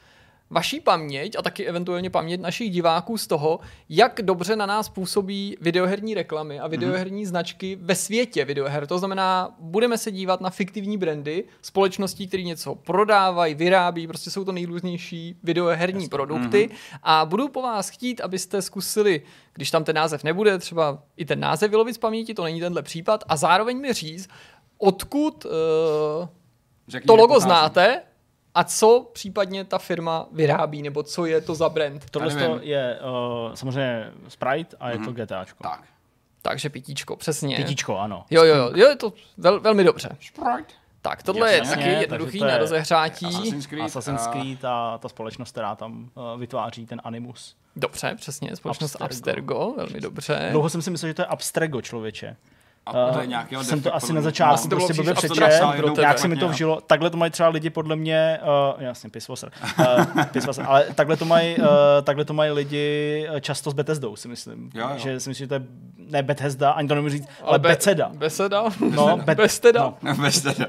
vaší 0.52 0.80
paměť 0.80 1.36
a 1.38 1.42
taky 1.42 1.66
eventuálně 1.66 2.10
paměť 2.10 2.40
našich 2.40 2.70
diváků 2.70 3.18
z 3.18 3.26
toho, 3.26 3.60
jak 3.88 4.20
dobře 4.22 4.56
na 4.56 4.66
nás 4.66 4.88
působí 4.88 5.56
videoherní 5.60 6.14
reklamy 6.14 6.60
a 6.60 6.66
videoherní 6.66 7.24
mm-hmm. 7.24 7.28
značky 7.28 7.78
ve 7.80 7.94
světě 7.94 8.44
videoher. 8.44 8.86
To 8.86 8.98
znamená, 8.98 9.56
budeme 9.58 9.98
se 9.98 10.10
dívat 10.10 10.40
na 10.40 10.50
fiktivní 10.50 10.96
brandy 10.96 11.44
společností, 11.62 12.28
které 12.28 12.42
něco 12.42 12.74
prodávají, 12.74 13.54
vyrábí, 13.54 14.06
prostě 14.06 14.30
jsou 14.30 14.44
to 14.44 14.52
nejrůznější 14.52 15.36
videoherní 15.42 16.04
yes. 16.04 16.10
produkty 16.10 16.68
mm-hmm. 16.68 16.98
a 17.02 17.24
budu 17.24 17.48
po 17.48 17.62
vás 17.62 17.88
chtít, 17.88 18.20
abyste 18.20 18.62
zkusili, 18.62 19.22
když 19.54 19.70
tam 19.70 19.84
ten 19.84 19.96
název 19.96 20.24
nebude, 20.24 20.58
třeba 20.58 21.02
i 21.16 21.24
ten 21.24 21.40
název 21.40 21.70
vylovit 21.70 21.94
z 21.94 21.98
paměti, 21.98 22.34
to 22.34 22.44
není 22.44 22.60
tenhle 22.60 22.82
případ, 22.82 23.24
a 23.28 23.36
zároveň 23.36 23.80
mi 23.80 23.92
říct, 23.92 24.28
odkud 24.78 25.44
uh, 25.44 25.50
to 27.06 27.16
logo 27.16 27.40
znáte, 27.40 28.02
a 28.54 28.64
co 28.64 29.10
případně 29.12 29.64
ta 29.64 29.78
firma 29.78 30.26
vyrábí, 30.32 30.82
nebo 30.82 31.02
co 31.02 31.26
je 31.26 31.40
to 31.40 31.54
za 31.54 31.68
brand? 31.68 32.10
Tohle 32.10 32.60
je 32.62 32.98
uh, 33.00 33.54
samozřejmě 33.54 34.12
Sprite 34.28 34.76
a 34.80 34.90
je 34.90 34.96
mm-hmm. 34.96 35.04
to 35.04 35.10
mhm. 35.10 35.22
GTAčko. 35.22 35.62
Tak. 35.62 35.82
Takže 36.42 36.70
pitíčko, 36.70 37.16
přesně. 37.16 37.56
Pitíčko, 37.56 37.98
ano. 37.98 38.24
Jo, 38.30 38.44
jo, 38.44 38.56
jo, 38.56 38.72
jo 38.74 38.88
je 38.88 38.96
to 38.96 39.12
vel, 39.36 39.60
velmi 39.60 39.84
dobře. 39.84 40.16
Sprite. 40.20 40.74
Tak, 41.02 41.22
tohle 41.22 41.56
Jasně, 41.56 41.72
je 41.72 41.76
taky 41.76 41.88
jednoduchý 41.88 42.40
na 42.40 42.58
rozehřátí. 42.58 43.26
Assassin's 43.26 43.66
Creed, 43.66 43.84
Assassin's 43.84 44.26
Creed 44.26 44.64
a 44.64 44.98
ta 44.98 45.08
společnost, 45.08 45.52
která 45.52 45.76
tam 45.76 46.10
uh, 46.14 46.40
vytváří 46.40 46.86
ten 46.86 47.00
Animus. 47.04 47.56
Dobře, 47.76 48.14
přesně, 48.16 48.56
společnost 48.56 48.96
Abstergo, 49.00 49.54
Abstergo 49.54 49.74
velmi 49.76 50.00
dobře. 50.00 50.48
Dlouho 50.50 50.68
jsem 50.68 50.82
si 50.82 50.90
myslel, 50.90 51.10
že 51.10 51.14
to 51.14 51.22
je 51.22 51.26
Abstergo, 51.26 51.82
člověče. 51.82 52.36
A 52.86 52.92
to 52.92 53.20
je 53.20 53.28
uh, 53.56 53.62
jsem 53.62 53.82
to 53.82 53.94
asi 53.94 54.12
na 54.12 54.20
začátku 54.20 54.68
prostě 54.68 54.94
blbě 54.94 55.14
přečet, 55.14 55.44
jak 55.98 56.18
se 56.18 56.28
mi 56.28 56.36
to 56.36 56.48
vžilo. 56.48 56.80
Takhle 56.80 57.10
to 57.10 57.16
mají 57.16 57.30
třeba 57.30 57.48
lidi 57.48 57.70
podle 57.70 57.96
mě, 57.96 58.40
uh, 58.74 58.82
jasně, 58.82 59.10
pisvoser, 59.10 59.52
uh, 59.78 60.24
pisvoser 60.24 60.64
ale 60.68 60.86
takhle 60.94 61.16
to, 61.16 61.24
mají, 61.24 61.56
uh, 61.56 61.66
takhle 62.02 62.24
to 62.24 62.34
mají 62.34 62.50
lidi 62.50 63.28
často 63.40 63.70
s 63.70 63.74
Bethesdou, 63.74 64.16
si 64.16 64.28
myslím. 64.28 64.70
Jo, 64.74 64.88
jo. 64.92 64.98
Že 64.98 65.20
si 65.20 65.28
myslím, 65.28 65.44
že 65.44 65.48
to 65.48 65.54
je 65.54 65.62
ne 65.96 66.22
Bethesda, 66.22 66.70
ani 66.70 66.88
to 66.88 66.94
nemůžu 66.94 67.12
říct, 67.16 67.28
ale, 67.40 67.48
ale 67.48 67.58
Be- 67.58 67.68
Beceda. 67.68 68.08
Beceda? 68.14 68.64
No, 68.90 69.16
Be- 69.24 69.34
Besteda. 69.34 69.94
No. 70.02 70.14
Besteda. 70.22 70.66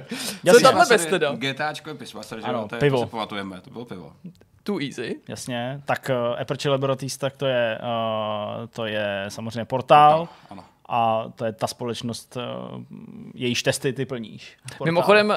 Co 0.50 0.58
je 0.58 0.62
tahle 0.64 0.86
Besteda? 0.90 1.36
GTAčko 1.36 1.90
je 1.90 1.96
pisvoser, 1.96 2.40
že 2.40 2.46
ano, 2.46 2.68
to 2.68 2.76
je, 2.76 2.80
pivo. 2.80 3.00
To 3.00 3.06
si 3.06 3.12
pamatujeme, 3.12 3.62
to 3.62 3.70
bylo 3.70 3.86
pivo. 3.86 4.14
Too 4.64 4.80
easy. 4.80 5.16
Jasně, 5.28 5.82
tak 5.86 6.12
uh, 6.14 6.42
Aperture 6.42 6.72
Laboratories, 6.72 7.18
tak 7.18 7.38
to 7.38 7.46
je, 7.46 7.80
uh, 7.82 8.68
to 8.68 8.86
je 8.86 9.26
samozřejmě 9.28 9.66
portál. 9.66 10.28
Ano 10.50 10.64
a 10.96 11.26
to 11.36 11.46
je 11.46 11.52
ta 11.54 11.68
společnost, 11.68 12.38
jejíž 13.34 13.64
testy 13.64 13.94
ty 13.94 14.06
plníš. 14.06 14.58
Mimochodem, 14.86 15.34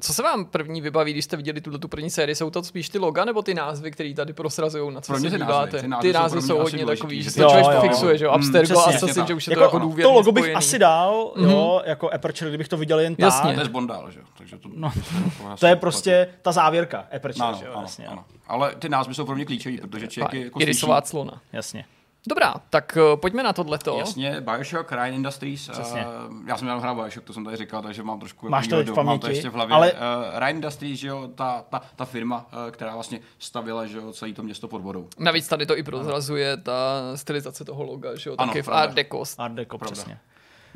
co 0.00 0.14
se 0.14 0.22
vám 0.22 0.44
první 0.44 0.80
vybaví, 0.80 1.12
když 1.12 1.24
jste 1.24 1.36
viděli 1.36 1.60
tuto 1.60 1.78
tu 1.78 1.88
první 1.88 2.10
sérii, 2.10 2.34
jsou 2.34 2.50
to 2.50 2.62
spíš 2.62 2.88
ty 2.88 2.98
loga 2.98 3.24
nebo 3.24 3.42
ty 3.42 3.54
názvy, 3.54 3.90
které 3.90 4.14
tady 4.14 4.32
prosrazují, 4.32 4.94
na 4.94 5.00
co 5.00 5.12
pro 5.12 5.20
se 5.20 5.30
ty 5.30 5.36
díváte? 5.36 5.88
Názvy, 5.88 6.02
ty, 6.02 6.08
ty 6.08 6.12
názvy 6.12 6.42
jsou 6.42 6.58
hodně 6.58 6.86
takový, 6.86 7.22
že 7.22 7.30
se 7.30 7.40
člověk 7.40 7.80
fixuje, 7.80 8.18
že 8.18 8.24
jo, 8.24 8.30
Abstergo, 8.30 8.78
hmm, 8.78 8.94
Assassin, 8.94 9.26
že 9.26 9.34
už 9.34 9.46
je 9.46 9.54
to 9.56 9.60
jako, 9.60 9.76
jako 9.76 9.78
důvěrný 9.78 10.12
To 10.12 10.12
logo 10.12 10.32
bych 10.32 10.56
asi 10.56 10.78
dal, 10.78 11.32
jo, 11.36 11.82
jako 11.84 12.10
Aperture, 12.10 12.50
kdybych 12.50 12.68
to 12.68 12.76
viděl 12.76 13.00
jen 13.00 13.16
tak. 13.16 13.24
Jasně. 13.24 13.54
To 13.54 13.60
je 13.60 13.68
Bondal, 13.68 14.10
že 14.10 14.18
jo, 14.20 14.26
takže 14.38 14.58
to... 14.58 14.68
No, 14.74 14.92
to 15.60 15.66
je 15.66 15.76
prostě 15.86 16.28
ta 16.42 16.52
závěrka 16.52 17.06
Aperture, 17.16 17.54
že 17.58 17.64
jo, 17.64 17.84
ano. 18.08 18.24
Ale 18.46 18.74
ty 18.78 18.88
názvy 18.88 19.14
jsou 19.14 19.24
pro 19.24 19.34
mě 19.34 19.44
klíčové, 19.44 19.76
protože 19.76 20.08
člověk 20.08 20.34
je 20.34 20.44
jako 20.44 21.00
clona. 21.02 21.40
Jasně. 21.52 21.84
Dobrá, 22.28 22.54
tak 22.70 22.98
uh, 23.12 23.20
pojďme 23.20 23.42
na 23.42 23.52
tohleto. 23.52 23.98
Jasně, 23.98 24.40
Bioshock, 24.40 24.92
Ryan 24.92 25.14
Industries. 25.14 25.68
Přesně. 25.68 26.06
Uh, 26.06 26.48
já 26.48 26.56
jsem 26.56 26.66
měl 26.66 26.80
hrát 26.80 26.94
Bioshock, 26.94 27.26
to 27.26 27.32
jsem 27.32 27.44
tady 27.44 27.56
říkal, 27.56 27.82
takže 27.82 28.02
mám 28.02 28.20
trošku... 28.20 28.48
Máš 28.48 28.68
to 28.68 28.76
v 28.76 28.78
paměti, 28.78 29.06
mám 29.06 29.18
to 29.18 29.28
ještě 29.28 29.50
v 29.50 29.52
hlavě. 29.52 29.74
Ale... 29.74 29.92
Uh, 29.92 29.98
Ryan 30.38 30.56
Industries, 30.56 31.00
že 31.00 31.08
jo, 31.08 31.28
ta, 31.34 31.64
ta, 31.68 31.82
ta 31.96 32.04
firma, 32.04 32.46
uh, 32.52 32.70
která 32.70 32.94
vlastně 32.94 33.20
stavila, 33.38 33.86
že 33.86 33.96
jo, 33.98 34.12
celé 34.12 34.32
to 34.32 34.42
město 34.42 34.68
pod 34.68 34.82
vodou. 34.82 35.08
Navíc 35.18 35.48
tady 35.48 35.66
to 35.66 35.78
i 35.78 35.82
prozrazuje 35.82 36.56
ta 36.56 37.02
stylizace 37.14 37.64
toho 37.64 37.84
loga, 37.84 38.16
že 38.16 38.30
jo, 38.30 38.36
taky 38.36 38.58
ano, 38.58 38.62
v 38.62 38.68
Art 38.68 38.94
Deco. 38.94 39.22
Art 39.38 39.54
Deco, 39.54 39.78
přesně. 39.78 40.18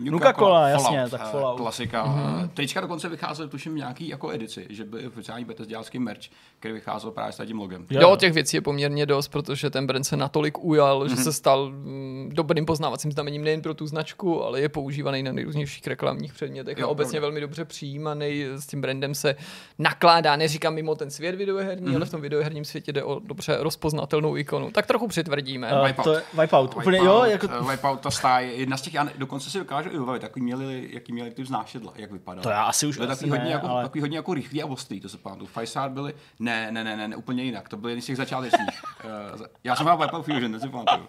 Nuka 0.00 0.33
Cola, 0.33 0.69
jasně, 0.69 0.97
Fallout, 0.97 1.11
tak 1.11 1.30
Fallout. 1.30 1.57
Klasika. 1.57 2.07
Mm-hmm. 2.07 2.49
Trička 2.49 2.80
dokonce 2.80 3.09
vycházely, 3.09 3.49
tuším, 3.49 3.76
nějaký 3.76 4.09
jako 4.09 4.30
edici, 4.30 4.66
že 4.71 4.85
by 4.85 5.07
oficiální 5.07 5.47
dělský 5.66 5.99
merch, 5.99 6.21
který 6.59 6.75
vycházel 6.75 7.11
právě 7.11 7.33
s 7.33 7.47
tím 7.47 7.59
logem. 7.59 7.87
Jo, 7.90 8.00
jo, 8.00 8.16
těch 8.16 8.33
věcí 8.33 8.57
je 8.57 8.61
poměrně 8.61 9.07
dost, 9.07 9.28
protože 9.28 9.71
ten 9.71 9.87
brand 9.87 10.04
se 10.04 10.16
natolik 10.16 10.64
ujal, 10.64 11.00
mm-hmm. 11.00 11.09
že 11.09 11.14
mhm. 11.14 11.25
se 11.25 11.33
stal 11.33 11.71
mm, 11.71 12.30
dobrým 12.33 12.66
poznávacím 12.66 13.12
znamením 13.12 13.45
nejen 13.45 13.62
pro 13.62 13.75
tu 13.75 13.87
značku, 13.87 14.45
ale 14.45 14.61
je 14.61 14.69
používaný 14.69 15.23
na 15.23 15.33
nejrůznějších 15.33 15.87
reklamních 15.87 16.33
předmětech 16.33 16.78
jo, 16.78 16.87
a 16.87 16.90
obecně 16.90 17.11
pravda. 17.11 17.26
velmi 17.26 17.40
dobře 17.40 17.64
přijímaný. 17.64 18.45
S 18.45 18.66
tím 18.66 18.80
brandem 18.80 19.14
se 19.14 19.37
nakládá, 19.78 20.37
neříkám 20.37 20.75
mimo 20.75 20.95
ten 20.95 21.11
svět 21.11 21.35
videoherní, 21.35 21.87
mm-hmm. 21.87 21.97
ale 21.97 22.04
v 22.04 22.11
tom 22.11 22.21
videoherním 22.21 22.64
světě 22.64 22.92
jde 22.92 23.04
o 23.04 23.19
dobře 23.19 23.57
rozpoznatelnou 23.61 24.37
ikonu. 24.37 24.71
Tak 24.71 24.87
trochu 24.87 25.09
přitvrdíme. 25.09 25.73
Uh, 25.73 25.87
Wipeout. 25.87 26.04
To 26.04 26.14
je 26.14 26.23
Wipeout. 26.40 26.76
Úplně, 26.76 26.99
jo, 26.99 27.25
jako... 27.25 27.47
Uh, 27.47 27.71
Wipeout, 27.71 28.00
ta 28.00 28.11
stáje, 28.11 28.52
jedna 28.52 28.76
z 28.76 28.83
těch, 28.83 28.95
já 28.95 29.09
dokonce 29.19 29.50
si 29.50 29.59
dokážu 29.59 29.89
i 29.90 29.99
vybavit, 29.99 30.23
takový 30.23 30.44
měli, 30.44 30.88
jaký 30.92 31.12
měli 31.12 31.30
ty 31.30 31.42
vznášedla, 31.42 31.92
jak 31.97 32.12
vypadalo. 32.12 32.42
To 32.42 32.50
já 32.50 32.62
asi 32.62 32.87
už 32.87 32.97
byly 32.97 33.09
takový, 33.09 33.30
ne, 33.30 33.37
hodně 33.37 33.52
jako, 33.52 33.68
ale... 33.68 33.82
takový 33.82 34.00
hodně 34.00 34.18
jako 34.18 34.35
rychlý 34.35 34.62
a 34.62 34.66
ostrý, 34.66 35.00
to 35.00 35.09
se 35.09 35.18
pamatuju. 35.18 35.47
Five 35.47 35.88
byly, 35.88 36.14
ne, 36.38 36.73
ne, 36.73 36.85
ne, 36.85 36.97
ne, 36.97 37.09
ne, 37.09 37.16
úplně 37.16 37.42
jinak, 37.42 37.68
to 37.68 37.76
byly 37.76 37.92
jedny 37.92 38.02
z 38.02 38.06
těch 38.06 38.16
začátečních. 38.16 38.82
uh, 39.35 39.47
já 39.64 39.76
jsem 39.76 39.87
hrál 39.87 39.99
Wipeout 39.99 40.25
Fusion, 40.25 40.52
to 40.52 40.61
si 40.61 40.68
pamatuju. 40.68 41.06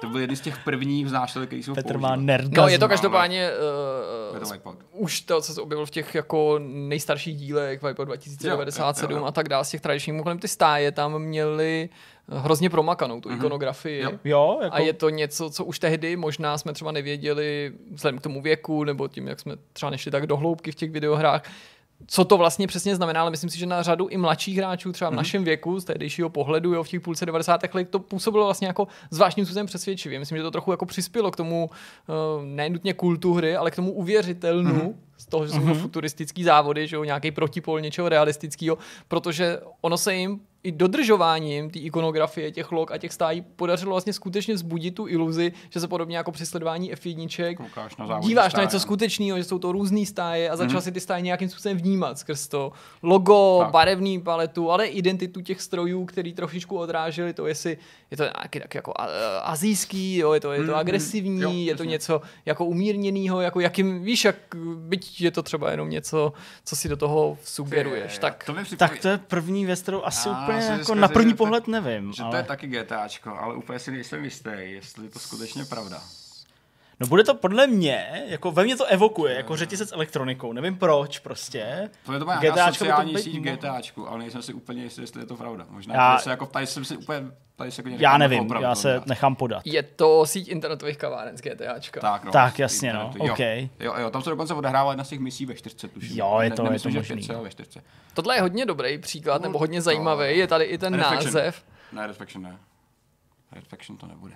To 0.00 0.08
byly 0.08 0.22
jedny 0.22 0.36
z 0.36 0.40
těch 0.40 0.64
prvních 0.64 1.06
vznášedel, 1.06 1.46
který 1.46 1.62
jsou 1.62 1.74
Petr 1.74 1.98
má 1.98 2.16
nerd. 2.16 2.52
No, 2.52 2.68
je 2.68 2.78
to 2.78 2.88
každopádně 2.88 3.50
uh, 4.32 4.60
to 4.62 4.76
už 4.92 5.20
to, 5.20 5.40
co 5.40 5.52
se 5.52 5.60
objevilo 5.60 5.86
v 5.86 5.90
těch 5.90 6.14
jako 6.14 6.58
nejstarších 6.62 7.36
dílech, 7.36 7.82
Wipeout 7.82 8.08
2097 8.08 9.10
jo, 9.10 9.16
jo, 9.16 9.22
jo. 9.22 9.26
a 9.26 9.32
tak 9.32 9.48
dále, 9.48 9.64
z 9.64 9.70
těch 9.70 9.80
tradičních, 9.80 10.12
mimochodem 10.12 10.38
ty 10.38 10.48
stáje 10.48 10.92
tam 10.92 11.18
měli 11.18 11.88
hrozně 12.28 12.70
promakanou, 12.70 13.20
tu 13.20 13.28
mm-hmm. 13.28 13.36
ikonografii. 13.36 14.02
Jo, 14.02 14.12
jo 14.24 14.58
jako... 14.62 14.76
A 14.76 14.78
je 14.78 14.92
to 14.92 15.10
něco, 15.10 15.50
co 15.50 15.64
už 15.64 15.78
tehdy 15.78 16.16
možná 16.16 16.58
jsme 16.58 16.72
třeba 16.72 16.92
nevěděli 16.92 17.72
vzhledem 17.92 18.18
k 18.18 18.22
tomu 18.22 18.42
věku, 18.42 18.84
nebo 18.84 19.08
tím, 19.08 19.28
jak 19.28 19.40
jsme 19.40 19.56
třeba 19.72 19.90
nešli 19.90 20.10
tak 20.10 20.26
do 20.26 20.36
hloubky 20.36 20.72
v 20.72 20.74
těch 20.74 20.90
videohrách, 20.90 21.42
co 22.06 22.24
to 22.24 22.36
vlastně 22.36 22.66
přesně 22.66 22.96
znamená, 22.96 23.20
ale 23.20 23.30
myslím 23.30 23.50
si, 23.50 23.58
že 23.58 23.66
na 23.66 23.82
řadu 23.82 24.08
i 24.08 24.16
mladších 24.16 24.56
hráčů, 24.56 24.92
třeba 24.92 25.10
v 25.10 25.12
mm-hmm. 25.12 25.16
našem 25.16 25.44
věku, 25.44 25.80
z 25.80 25.84
tehdejšího 25.84 26.28
pohledu, 26.28 26.74
jo, 26.74 26.82
v 26.82 26.88
těch 26.88 27.00
půlce 27.00 27.26
90. 27.26 27.74
let, 27.74 27.90
to 27.90 27.98
působilo 27.98 28.44
vlastně 28.44 28.66
jako 28.66 28.88
zvláštním 29.10 29.46
způsobem 29.46 29.66
přesvědčivě. 29.66 30.18
Myslím, 30.18 30.38
že 30.38 30.42
to 30.42 30.50
trochu 30.50 30.70
jako 30.70 30.86
přispělo 30.86 31.30
k 31.30 31.36
tomu 31.36 31.70
uh, 31.70 32.44
nenutně 32.44 32.94
kultu 32.94 33.34
hry, 33.34 33.56
ale 33.56 33.70
k 33.70 33.76
tomu 33.76 33.92
uvěřitelnu, 33.92 34.80
mm-hmm. 34.80 34.94
z 35.16 35.26
toho, 35.26 35.46
že 35.46 35.52
jsou 35.52 35.58
mm-hmm. 35.58 35.80
futuristický 35.80 36.44
závody, 36.44 36.86
že 36.86 36.96
jo, 36.96 37.04
nějaký 37.04 37.30
protipol 37.30 37.80
něčeho 37.80 38.08
realistického, 38.08 38.78
protože 39.08 39.60
ono 39.80 39.98
se 39.98 40.14
jim 40.14 40.40
i 40.66 40.72
dodržováním 40.72 41.70
té 41.70 41.78
ikonografie, 41.78 42.52
těch 42.52 42.72
log 42.72 42.92
a 42.92 42.98
těch 42.98 43.12
stájí 43.12 43.40
podařilo 43.56 43.90
vlastně 43.90 44.12
skutečně 44.12 44.54
vzbudit 44.54 44.94
tu 44.94 45.08
iluzi, 45.08 45.52
že 45.70 45.80
se 45.80 45.88
podobně 45.88 46.16
jako 46.16 46.32
při 46.32 46.46
sledování 46.46 46.94
F1 46.94 47.56
na 48.08 48.20
díváš 48.20 48.52
stáje. 48.52 48.62
na 48.62 48.64
něco 48.64 48.80
skutečného, 48.80 49.38
že 49.38 49.44
jsou 49.44 49.58
to 49.58 49.72
různé 49.72 50.06
stáje 50.06 50.50
a 50.50 50.56
začal 50.56 50.80
mm-hmm. 50.80 50.84
si 50.84 50.92
ty 50.92 51.00
stáje 51.00 51.22
nějakým 51.22 51.48
způsobem 51.48 51.76
vnímat 51.76 52.18
skrz 52.18 52.48
to 52.48 52.72
logo, 53.02 53.58
tak. 53.62 53.70
barevný 53.70 54.20
paletu, 54.20 54.70
ale 54.70 54.86
identitu 54.86 55.40
těch 55.40 55.62
strojů, 55.62 56.04
který 56.04 56.32
trošičku 56.32 56.78
odráželi 56.78 57.32
to, 57.32 57.46
jestli 57.46 57.78
je 58.10 58.16
to 58.16 58.22
nějaký 58.22 58.60
tak 58.60 58.74
jako 58.74 58.92
azijský, 59.42 60.16
jo, 60.16 60.32
je 60.32 60.40
to, 60.40 60.52
je 60.52 60.64
to 60.64 60.72
mm-hmm. 60.72 60.76
agresivní, 60.76 61.42
jo, 61.42 61.50
je 61.50 61.76
to 61.76 61.84
něco 61.84 62.20
jako 62.46 62.64
umírněného, 62.64 63.40
jako 63.40 63.60
jakým, 63.60 64.02
víš, 64.02 64.24
jak, 64.24 64.36
byť 64.76 65.20
je 65.20 65.30
to 65.30 65.42
třeba 65.42 65.70
jenom 65.70 65.90
něco, 65.90 66.32
co 66.64 66.76
si 66.76 66.88
do 66.88 66.96
toho 66.96 67.38
sugeruješ. 67.44 68.18
Tak 68.18 68.44
to, 68.44 68.54
tak 68.76 68.98
to 68.98 69.08
je 69.08 69.18
první 69.18 69.66
věc, 69.66 69.82
kterou 69.82 70.02
asi 70.04 70.28
úplně 70.28 70.55
jako 70.62 70.94
na 70.94 71.08
první 71.08 71.34
pohled 71.34 71.68
nevím. 71.68 72.12
Že 72.12 72.22
ale... 72.22 72.30
to 72.30 72.36
je 72.36 72.42
taky 72.42 72.66
GTAčko, 72.66 73.38
ale 73.38 73.54
úplně 73.54 73.78
si 73.78 73.90
nejsem 73.90 74.24
jistý, 74.24 74.50
jestli 74.60 75.04
je 75.04 75.10
to 75.10 75.18
skutečně 75.18 75.64
pravda. 75.64 76.02
No 77.00 77.06
bude 77.06 77.24
to 77.24 77.34
podle 77.34 77.66
mě, 77.66 78.24
jako 78.26 78.50
ve 78.50 78.64
mně 78.64 78.76
to 78.76 78.84
evokuje, 78.84 79.34
jako 79.34 79.56
řetězec 79.56 79.92
elektronikou, 79.92 80.52
nevím 80.52 80.76
proč 80.76 81.18
prostě. 81.18 81.90
To 82.06 82.12
je 82.12 82.18
to 82.18 82.24
má 82.24 82.36
GTAčko 82.36 82.74
sociální 82.74 83.12
to 83.12 83.18
síť 83.18 83.40
GTAčku, 83.40 84.08
ale 84.08 84.18
nejsem 84.18 84.42
si 84.42 84.52
úplně 84.52 84.82
jistý, 84.82 85.00
jestli 85.00 85.22
je 85.22 85.26
to 85.26 85.36
pravda. 85.36 85.66
Možná, 85.70 85.94
já, 85.94 86.18
se 86.18 86.30
jako 86.30 86.46
tady 86.46 86.66
jsem 86.66 86.84
si 86.84 86.96
úplně, 86.96 87.20
tady 87.56 87.70
se 87.70 87.82
jako 87.84 88.02
Já 88.02 88.18
nevím, 88.18 88.40
opravdu, 88.40 88.64
já 88.68 88.74
se 88.74 89.02
nechám 89.06 89.36
podat. 89.36 89.62
Je 89.64 89.82
to 89.82 90.26
síť 90.26 90.48
internetových 90.48 90.96
kaváren 90.96 91.36
z 91.36 91.40
GTAčka. 91.40 92.00
Tak, 92.00 92.24
no, 92.24 92.32
tak 92.32 92.58
jasně, 92.58 92.92
no, 92.92 93.12
jo. 93.14 93.32
OK. 93.32 93.40
Jo, 93.80 93.94
jo, 93.98 94.10
tam 94.10 94.22
se 94.22 94.30
dokonce 94.30 94.54
odehrává 94.54 94.90
jedna 94.90 95.04
z 95.04 95.08
těch 95.08 95.20
misí 95.20 95.46
ve 95.46 95.54
čtyřce, 95.54 95.88
tuším. 95.88 96.18
Jo, 96.18 96.38
je 96.40 96.50
to, 96.50 96.62
ne, 96.62 96.74
je 96.74 96.80
to 96.80 96.88
možný. 96.88 97.28
ve 97.42 97.50
čtyřce. 97.50 97.82
Tohle 98.14 98.36
je 98.36 98.40
hodně 98.40 98.66
dobrý 98.66 98.98
příklad, 98.98 99.42
nebo 99.42 99.58
hodně 99.58 99.82
zajímavý, 99.82 100.38
je 100.38 100.46
tady 100.46 100.64
i 100.64 100.78
ten 100.78 100.96
název. 100.96 101.64
Ne, 101.92 102.06
Red 102.06 102.36
ne. 102.36 102.58
Red 103.52 103.64
to 104.00 104.06
nebude. 104.06 104.34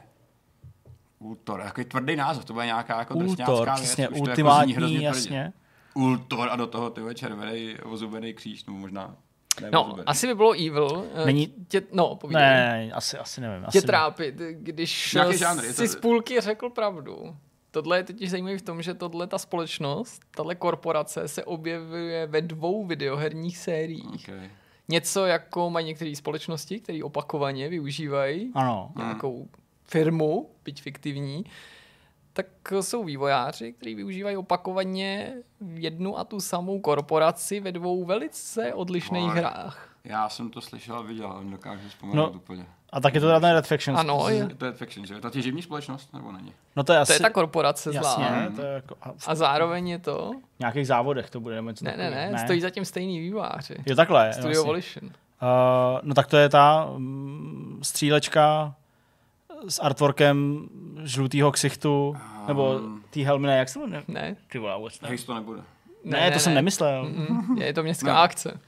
Ultor, 1.20 1.62
takový 1.62 1.84
tvrdý 1.84 2.16
název, 2.16 2.44
to 2.44 2.52
bude 2.52 2.66
nějaká 2.66 2.98
jako 2.98 3.14
Ultor, 3.14 3.70
přesně, 3.74 4.08
věc, 4.08 4.20
ultimátní, 4.20 4.74
to 4.74 4.80
jako 4.80 5.04
jasně. 5.04 5.52
Ultor 5.94 6.48
a 6.50 6.56
do 6.56 6.66
toho 6.66 6.90
ty 6.90 7.00
červený 7.14 7.76
ozubený 7.84 8.34
kříž, 8.34 8.64
nebo 8.64 8.78
možná 8.78 9.16
no, 9.72 9.84
ozubený. 9.84 10.06
asi 10.06 10.26
by 10.26 10.34
bylo 10.34 10.52
evil. 10.52 11.06
Eh, 11.14 11.26
Není... 11.26 11.54
Tě, 11.68 11.82
no, 11.92 12.14
povídej. 12.14 12.42
Ne, 12.42 12.92
asi, 12.92 13.18
asi 13.18 13.40
nevím. 13.40 13.64
Asi 13.66 13.80
tě 13.80 13.86
trápit, 13.86 14.34
když 14.52 15.10
žánr, 15.10 15.62
si 15.62 15.76
to... 15.76 15.86
z 15.86 15.96
půlky 15.96 16.40
řekl 16.40 16.70
pravdu. 16.70 17.36
Tohle 17.70 17.98
je 17.98 18.04
totiž 18.04 18.30
zajímavé 18.30 18.58
v 18.58 18.62
tom, 18.62 18.82
že 18.82 18.94
tohle 18.94 19.26
ta 19.26 19.38
společnost, 19.38 20.22
tahle 20.30 20.54
korporace 20.54 21.28
se 21.28 21.44
objevuje 21.44 22.26
ve 22.26 22.40
dvou 22.40 22.86
videoherních 22.86 23.58
sériích. 23.58 24.28
Okay. 24.28 24.50
Něco 24.88 25.26
jako 25.26 25.70
mají 25.70 25.86
některé 25.86 26.16
společnosti, 26.16 26.80
které 26.80 27.04
opakovaně 27.04 27.68
využívají 27.68 28.52
ano. 28.54 28.92
nějakou 28.96 29.48
firmu, 29.90 30.50
byť 30.64 30.82
fiktivní, 30.82 31.44
tak 32.32 32.46
jsou 32.80 33.04
vývojáři, 33.04 33.72
kteří 33.72 33.94
využívají 33.94 34.36
opakovaně 34.36 35.32
jednu 35.74 36.18
a 36.18 36.24
tu 36.24 36.40
samou 36.40 36.80
korporaci 36.80 37.60
ve 37.60 37.72
dvou 37.72 38.04
velice 38.04 38.74
odlišných 38.74 39.26
no, 39.26 39.32
hrách. 39.32 39.96
Já 40.04 40.28
jsem 40.28 40.50
to 40.50 40.60
slyšel 40.60 40.96
a 40.96 41.02
viděl, 41.02 41.26
ale 41.26 41.44
dokážu 41.44 41.88
vzpomenout 41.88 42.32
no, 42.32 42.40
úplně. 42.40 42.66
A 42.92 43.00
tak 43.00 43.14
je 43.14 43.20
to 43.20 43.40
ten 43.40 43.52
Red 43.52 43.66
Faction. 43.66 43.98
Ano, 43.98 44.28
je. 44.28 44.46
To 44.46 44.64
je 44.64 44.70
Red 44.70 44.78
Faction, 44.78 45.06
že? 45.06 45.20
To 45.20 45.26
je 45.26 45.30
těživní 45.30 45.62
společnost, 45.62 46.14
nebo 46.14 46.32
není? 46.32 46.52
No 46.76 46.84
to 46.84 46.92
je, 46.92 46.98
asi... 46.98 47.08
to 47.08 47.12
je 47.12 47.20
ta 47.20 47.30
korporace 47.30 47.92
zlá. 47.92 48.16
Jasně, 48.20 48.56
to 48.56 48.62
je 48.62 48.72
jako... 48.72 48.96
A 49.26 49.34
zároveň 49.34 49.88
je 49.88 49.98
to... 49.98 50.32
V 50.56 50.60
nějakých 50.60 50.86
závodech 50.86 51.30
to 51.30 51.40
bude. 51.40 51.56
Nebo 51.56 51.72
ne, 51.82 51.96
ne, 51.96 52.10
ne, 52.10 52.30
ne, 52.32 52.38
stojí 52.38 52.60
zatím 52.60 52.84
stejný 52.84 53.20
vývojáři. 53.20 53.76
Jo, 53.86 53.96
takhle. 53.96 54.32
Studio 54.32 54.48
vlastně. 54.48 54.66
Volition. 54.66 55.04
Uh, 55.04 55.98
no 56.02 56.14
tak 56.14 56.26
to 56.26 56.36
je 56.36 56.48
ta 56.48 56.84
um, 56.84 57.78
střílečka 57.82 58.74
s 59.68 59.78
artworkem 59.78 60.68
žlutýho 61.02 61.52
ksichtu, 61.52 62.08
um, 62.08 62.46
nebo 62.48 62.80
tý 63.10 63.24
helmy, 63.24 63.46
ne, 63.46 63.58
jak 63.58 63.68
se 63.68 63.78
jmenuje? 63.78 64.02
Ne. 64.08 64.36
Ty 64.52 64.58
vole, 64.58 64.76
vůbec 64.78 65.00
ne. 65.00 65.16
to 65.26 65.34
nebude. 65.34 65.60
Ne, 66.04 66.18
ne, 66.18 66.20
ne 66.20 66.30
to 66.30 66.34
ne. 66.34 66.40
jsem 66.40 66.54
nemyslel. 66.54 67.04
Mm-mm. 67.04 67.62
Je 67.62 67.72
to 67.72 67.82
městská 67.82 68.12
ne. 68.12 68.18
akce. 68.18 68.60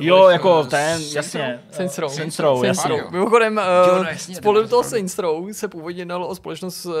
Jo, 0.00 0.28
jako 0.28 0.64
ten, 0.64 1.02
jasně. 1.14 1.60
Saints 1.70 1.98
Row. 1.98 2.12
Saints 2.12 2.38
Row, 2.38 2.64
jasně. 2.64 3.04
Mimochodem, 3.10 3.60
uh, 4.00 4.06
spolu 4.16 4.68
toho 4.68 4.84
Saints 4.84 5.18
Row 5.18 5.52
se 5.52 5.68
původně 5.68 6.06
dalo 6.06 6.28
o 6.28 6.34
společnost 6.34 6.84
uh, 6.84 6.94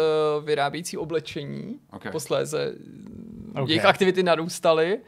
vyrábějící 0.44 0.98
oblečení. 0.98 1.78
Okay. 1.92 2.12
Posléze 2.12 2.72
okay. 3.50 3.64
jejich 3.66 3.84
aktivity 3.84 4.22
narůstaly 4.22 4.98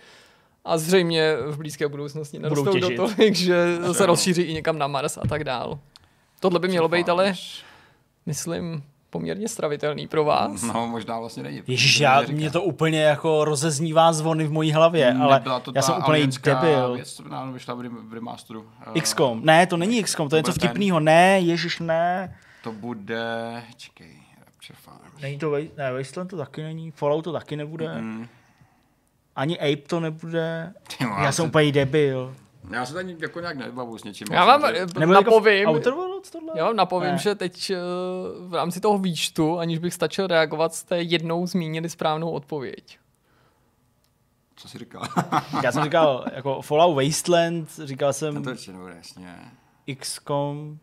a 0.65 0.79
zřejmě 0.79 1.37
v 1.37 1.57
blízké 1.57 1.89
budoucnosti 1.89 2.39
narostou 2.39 2.79
do 2.79 2.97
toho, 2.97 3.09
že 3.33 3.79
se 3.93 4.07
rozšíří 4.07 4.43
i 4.43 4.53
někam 4.55 4.79
na 4.79 4.87
Mars 4.87 5.19
a 5.19 5.29
tak 5.29 5.45
dál. 5.45 5.79
Tohle 6.45 6.61
by 6.61 6.69
mělo 6.69 6.89
být 6.89 7.09
ale, 7.09 7.35
myslím, 8.27 8.83
poměrně 9.11 9.49
stravitelný 9.49 10.09
pro 10.09 10.25
vás. 10.25 10.63
No, 10.63 10.87
možná 10.87 11.19
vlastně 11.19 11.43
není. 11.43 11.63
Ježiš, 11.67 12.01
já, 12.01 12.23
mě 12.23 12.51
to 12.51 12.63
úplně 12.63 13.03
jako 13.03 13.45
rozeznívá 13.45 14.13
zvony 14.13 14.45
v 14.45 14.53
mojí 14.53 14.73
hlavě, 14.73 15.15
ale 15.15 15.41
to 15.63 15.73
já 15.75 15.83
jsem 15.83 15.95
úplně 15.99 16.27
debil. 16.43 16.95
Věc, 16.95 17.21
vyšla 17.53 17.75
v 17.75 18.13
remasteru. 18.13 18.67
Eh, 18.97 19.01
XCOM. 19.01 19.45
Ne, 19.45 19.67
to 19.67 19.77
není 19.77 20.03
XCOM, 20.03 20.29
to 20.29 20.37
je 20.37 20.41
něco 20.41 20.53
vtipného. 20.53 21.01
Ne, 21.01 21.41
ježiš, 21.41 21.79
ne. 21.79 22.37
To 22.63 22.73
bude, 22.73 23.63
čekej, 23.77 24.21
Není 25.23 25.39
to, 25.39 25.57
ne, 25.77 25.93
Wasteland 25.93 26.31
to 26.31 26.37
taky 26.37 26.63
není, 26.63 26.91
Fallout 26.91 27.25
to 27.25 27.33
taky 27.33 27.57
nebude. 27.57 28.01
Mm. 28.01 28.29
Ani 29.37 29.59
Ape 29.61 29.89
to 29.89 30.01
nebude. 30.01 30.73
Tyma, 30.99 31.25
já 31.25 31.33
jsem 31.33 31.45
úplně 31.45 31.73
debil. 31.73 32.35
Já 32.71 32.87
se 32.87 32.95
tady 32.95 33.17
jako 33.21 33.41
nějak 33.41 33.57
nebavu 33.57 33.99
s 33.99 34.05
něčím. 34.05 34.27
Já 34.33 34.45
vám 34.45 34.63
napovím, 35.07 35.53
jako 35.53 35.71
Outer 35.71 35.95
Worlds 36.25 36.31
tohle? 36.31 36.53
Já 36.57 36.65
vám 36.65 36.77
napovím, 36.77 37.11
ne. 37.11 37.19
že 37.19 37.35
teď 37.35 37.71
eh, 37.71 37.77
v 38.39 38.55
rámci 38.55 38.81
toho 38.81 38.99
výčtu, 38.99 39.59
aniž 39.59 39.79
bych 39.79 39.95
stačil 39.95 40.27
reagovat, 40.27 40.75
jste 40.75 41.03
jednou 41.03 41.47
zmínili 41.47 41.89
správnou 41.89 42.31
odpověď. 42.31 42.99
Co 44.57 44.69
jsi 44.69 44.79
říkal? 44.79 45.03
Já 45.63 45.73
jsem 45.73 45.85
říkal 45.85 46.25
jako 46.35 46.63
Fallout 46.63 47.05
Wasteland, 47.05 47.69
říkal 47.85 48.13
jsem... 48.13 48.35
No 48.35 48.43
to 48.43 48.51
je 48.51 48.57
jasně. 48.97 49.37
XCOM. 49.99 50.79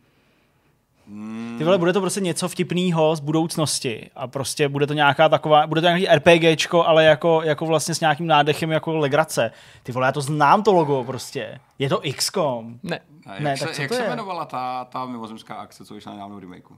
Ty 1.58 1.64
vole, 1.64 1.78
bude 1.78 1.94
to 1.94 2.02
prostě 2.02 2.22
něco 2.22 2.50
vtipného 2.50 3.16
z 3.16 3.20
budoucnosti 3.20 4.10
a 4.16 4.28
prostě 4.28 4.70
bude 4.70 4.88
to 4.88 4.94
nějaká 4.94 5.30
taková, 5.30 5.68
bude 5.68 5.82
to 5.82 5.88
nějaký 5.88 6.08
RPGčko, 6.08 6.86
ale 6.86 7.04
jako, 7.06 7.42
jako 7.44 7.66
vlastně 7.66 7.96
s 7.96 8.00
nějakým 8.00 8.28
nádechem 8.28 8.72
jako 8.72 8.98
legrace. 8.98 9.52
Ty 9.84 9.92
vole, 9.92 10.08
já 10.08 10.12
to 10.12 10.22
znám 10.22 10.64
to 10.64 10.74
logo 10.74 11.04
prostě. 11.04 11.60
Je 11.80 11.90
to 11.90 12.02
XCOM. 12.16 12.80
Ne. 12.84 13.00
A 13.26 13.34
jak 13.34 13.42
ne, 13.44 13.58
se, 13.58 13.66
tak 13.66 13.76
co 13.76 13.82
jak 13.82 13.90
to 13.90 13.96
se 13.96 14.02
je? 14.02 14.08
jmenovala 14.08 14.46
ta, 14.46 14.86
ta 14.86 15.06
mimozemská 15.06 15.56
akce, 15.56 15.86
co 15.86 15.94
vyšla 15.94 16.12
nedávno 16.14 16.36
v 16.36 16.40
remakeu? 16.40 16.78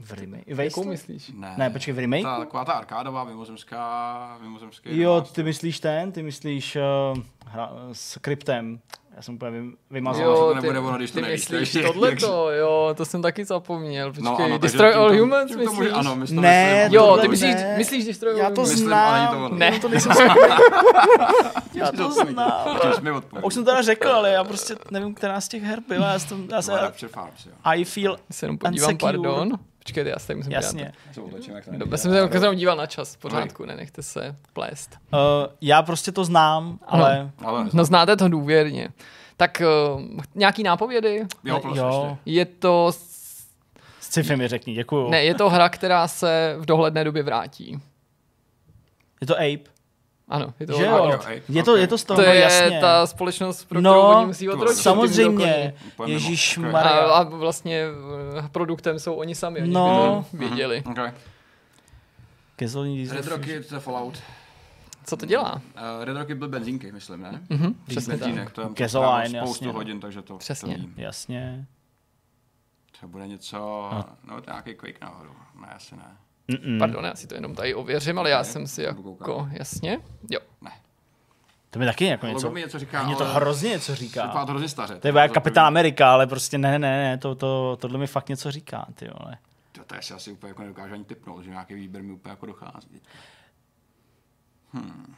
V 0.00 0.12
remake? 0.12 0.44
Jakou 0.46 0.84
myslíš? 0.84 1.32
Ne, 1.34 1.54
ne 1.56 1.70
počkej, 1.70 1.94
v 1.94 1.98
remake? 1.98 2.22
Ta, 2.22 2.38
taková 2.38 2.64
ta 2.64 2.72
arkádová 2.72 3.24
mimozemská, 3.24 4.38
mimozemský 4.42 5.00
Jo, 5.00 5.20
ty 5.20 5.42
myslíš 5.42 5.80
ten, 5.80 6.12
ty 6.12 6.22
myslíš 6.22 6.76
uh, 6.76 7.18
hra, 7.46 7.70
s 7.92 8.18
kryptem. 8.18 8.80
Já 9.20 9.24
jsem 9.24 9.34
úplně 9.34 9.62
vymazal. 9.90 10.24
Jo, 10.24 10.36
to 10.36 10.54
nebude 10.54 10.78
ono, 10.78 10.96
když 10.96 11.10
to 11.10 11.20
nevíš. 11.20 11.48
Myslíš 11.48 11.84
tohleto, 11.86 12.50
jo, 12.58 12.94
to 12.96 13.04
jsem 13.04 13.22
taky 13.22 13.44
zapomněl. 13.44 14.08
Počkej, 14.08 14.24
no, 14.24 14.36
ano, 14.44 14.58
Destroy 14.58 14.94
All 14.94 15.10
tím 15.10 15.20
Humans, 15.20 15.56
myslíš? 15.56 15.78
Může, 15.78 15.90
ano, 15.90 16.16
my 16.16 16.26
ne, 16.30 16.74
myslím, 16.84 16.94
jo, 16.94 17.18
ty 17.20 17.28
myslíš, 17.28 17.54
ne. 17.54 17.74
myslíš 17.78 18.04
Destroy 18.04 18.32
All 18.32 18.38
Já 18.38 18.50
to 18.50 18.60
myslím, 18.60 18.78
znám. 18.78 19.58
Ne, 19.58 19.78
to 19.80 19.88
nejsem 19.88 20.12
Já 21.74 21.92
to 21.92 22.10
znám. 22.10 22.80
Už 23.42 23.54
jsem 23.54 23.64
teda 23.64 23.82
řekl, 23.82 24.08
ale 24.08 24.30
já 24.30 24.44
prostě 24.44 24.74
nevím, 24.90 25.14
která 25.14 25.40
z 25.40 25.48
těch 25.48 25.62
her 25.62 25.80
byla. 25.88 26.12
Já 26.12 26.18
jsem, 26.18 26.48
já 26.50 26.62
jsem, 26.62 26.74
I 27.64 27.84
feel 27.84 28.16
se 28.30 28.46
jenom 28.46 28.58
podívám, 28.58 28.98
pardon. 28.98 29.52
Počkejte, 29.90 30.10
já 30.10 30.18
se 30.18 30.34
musím 30.34 30.52
Jasně. 30.52 30.92
Dobře, 31.76 31.98
jsem 31.98 32.12
se 32.12 32.36
jenom 32.36 32.54
díval 32.54 32.76
na 32.76 32.86
čas, 32.86 33.16
pořádku, 33.16 33.64
nenechte 33.64 34.02
se 34.02 34.36
plést. 34.52 34.98
Uh, 35.12 35.18
já 35.60 35.82
prostě 35.82 36.12
to 36.12 36.24
znám, 36.24 36.78
ale... 36.86 37.32
No, 37.42 37.48
ale... 37.48 37.68
no 37.72 37.84
znáte 37.84 38.16
to 38.16 38.28
důvěrně. 38.28 38.88
Tak 39.36 39.62
uh, 39.94 40.02
nějaký 40.34 40.62
nápovědy? 40.62 41.26
Jo, 41.44 41.62
jo. 41.74 42.18
Je 42.26 42.44
to... 42.44 42.92
Sci-fi 44.00 44.36
mi 44.36 44.48
řekni, 44.48 44.74
děkuju. 44.74 45.10
Ne, 45.10 45.24
je 45.24 45.34
to 45.34 45.50
hra, 45.50 45.68
která 45.68 46.08
se 46.08 46.56
v 46.58 46.66
dohledné 46.66 47.04
době 47.04 47.22
vrátí. 47.22 47.80
Je 49.20 49.26
to 49.26 49.34
Ape? 49.34 49.70
Ano, 50.30 50.54
je 50.60 50.66
to, 50.66 50.72
že 50.72 50.84
jo, 50.84 51.20
je 51.48 51.62
to, 51.62 51.76
je 51.76 51.86
to 51.86 51.98
z 51.98 52.04
toho, 52.04 52.16
to 52.16 52.22
je 52.22 52.40
jasně. 52.40 52.80
ta 52.80 53.06
společnost, 53.06 53.64
pro 53.64 53.80
kterou 53.80 53.94
no, 53.94 54.16
oni 54.16 54.26
musí 54.26 54.48
odročit. 54.48 54.82
samozřejmě, 54.82 55.74
Ježíš 56.06 56.58
okay. 56.58 56.72
a, 56.72 56.88
a, 56.88 57.22
vlastně 57.22 57.84
eh, 58.38 58.48
produktem 58.52 58.98
jsou 58.98 59.14
oni 59.14 59.34
sami, 59.34 59.60
oni 59.60 59.72
no. 59.72 60.26
by 60.32 60.38
věděli. 60.38 60.82
Mhm, 60.86 60.92
okay. 60.92 61.12
Red 63.10 63.26
Rocket 63.26 63.68
to 63.68 63.80
Fallout. 63.80 64.22
Co 65.04 65.16
to 65.16 65.26
dělá? 65.26 65.54
Uh, 65.54 65.60
Red 66.04 66.16
Rocket 66.16 66.38
byl 66.38 66.48
benzínky, 66.48 66.92
myslím, 66.92 67.20
ne? 67.20 67.40
Mm-hmm, 67.50 67.74
přesně 67.86 68.16
Benzínek, 68.16 68.50
to 68.50 68.60
je 68.60 68.68
Gasoline, 68.74 69.40
spoustu 69.40 69.64
jasně. 69.64 69.76
hodin, 69.76 70.00
takže 70.00 70.22
to, 70.22 70.38
Přesně. 70.38 70.74
to 70.74 70.80
vím. 70.80 70.94
Jasně. 70.96 71.66
To 73.00 73.08
bude 73.08 73.26
něco, 73.26 73.56
no, 73.92 74.04
no 74.24 74.40
to 74.40 74.50
nějaký 74.50 74.74
Quake 74.74 75.00
náhodou, 75.00 75.32
ne, 75.60 75.66
asi 75.66 75.96
ne. 75.96 76.16
Mm-mm. 76.50 76.78
Pardon, 76.78 77.04
já 77.04 77.14
si 77.14 77.26
to 77.26 77.34
jenom 77.34 77.54
tady 77.54 77.74
ověřím, 77.74 78.18
ale 78.18 78.30
já 78.30 78.44
jsem 78.44 78.66
si 78.66 78.82
jako, 78.82 79.48
jasně, 79.52 79.98
jo. 80.30 80.40
Ne. 80.60 80.70
To 81.70 81.78
mi 81.78 81.86
taky 81.86 82.04
jako 82.04 82.26
něco, 82.26 82.50
mi 82.50 82.60
něco 82.60 82.78
říká, 82.78 83.02
mě 83.02 83.16
to 83.16 83.24
hrozně 83.24 83.70
něco 83.70 83.94
říká. 83.94 84.26
Vypadá 84.26 84.46
to 84.46 84.52
hrozně 84.52 84.68
staře. 84.68 84.94
To 85.00 85.08
je 85.08 85.14
jak 85.16 85.32
Kapitán 85.32 85.66
Amerika, 85.66 86.12
ale 86.12 86.26
prostě 86.26 86.58
ne, 86.58 86.78
ne, 86.78 86.96
ne, 86.96 87.18
to, 87.18 87.34
to, 87.34 87.78
tohle 87.80 87.98
mi 87.98 88.06
fakt 88.06 88.28
něco 88.28 88.50
říká, 88.50 88.86
ty 88.94 89.08
vole. 89.18 89.38
To, 89.72 89.84
to 89.84 89.94
si 90.00 90.14
asi 90.14 90.32
úplně 90.32 90.50
jako 90.50 90.62
nedokážu 90.62 90.94
ani 90.94 91.04
typnout, 91.04 91.44
že 91.44 91.50
nějaký 91.50 91.74
výběr 91.74 92.02
mi 92.02 92.12
úplně 92.12 92.30
jako 92.30 92.46
dochází. 92.46 93.00
Hmm. 94.72 95.14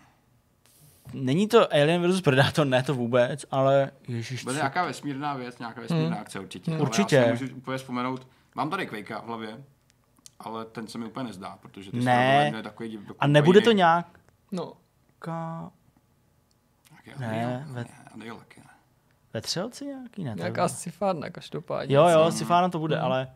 Není 1.13 1.49
to 1.49 1.73
Alien 1.73 2.13
vs 2.13 2.21
Predator, 2.21 2.67
ne 2.67 2.83
to 2.83 2.95
vůbec, 2.95 3.45
ale 3.51 3.91
ježiš. 4.09 4.45
Bude 4.45 4.57
nějaká 4.57 4.85
vesmírná 4.85 5.35
věc, 5.35 5.59
nějaká 5.59 5.81
vesmírná 5.81 6.09
hmm. 6.09 6.21
akce 6.21 6.41
určitě. 6.41 6.71
Hmm. 6.71 6.81
Určitě. 6.81 7.19
Ale 7.19 7.29
já 7.29 7.37
si 7.37 7.45
můžu 7.45 7.57
úplně 7.57 7.79
vzpomenout, 7.79 8.27
mám 8.55 8.71
tady 8.71 8.87
Quakea 8.87 9.21
v 9.21 9.27
hlavě, 9.27 9.65
ale 10.43 10.65
ten 10.65 10.87
se 10.87 10.99
mi 10.99 11.05
úplně 11.05 11.25
nezdá, 11.25 11.59
protože 11.63 11.91
ty 11.91 11.97
ne. 12.01 12.53
je 12.57 12.63
takový, 12.63 12.99
takový 12.99 13.19
A 13.19 13.27
nebude 13.27 13.61
to 13.61 13.73
nějak... 13.73 14.07
No. 14.53 14.73
Ka... 15.19 15.71
Ne, 17.19 17.67
ve... 17.71 17.85
ne, 18.15 18.27
Ve 19.33 19.41
třelci 19.41 19.87
nějaký? 19.87 20.25
Ne, 20.25 20.35
Nějaká 20.37 20.69
scifárna 20.69 21.31
každopádně. 21.31 21.97
Jo, 21.97 22.09
jo, 22.09 22.31
scifárna 22.31 22.69
to 22.69 22.79
bude, 22.79 22.97
hmm. 22.97 23.05
ale... 23.05 23.35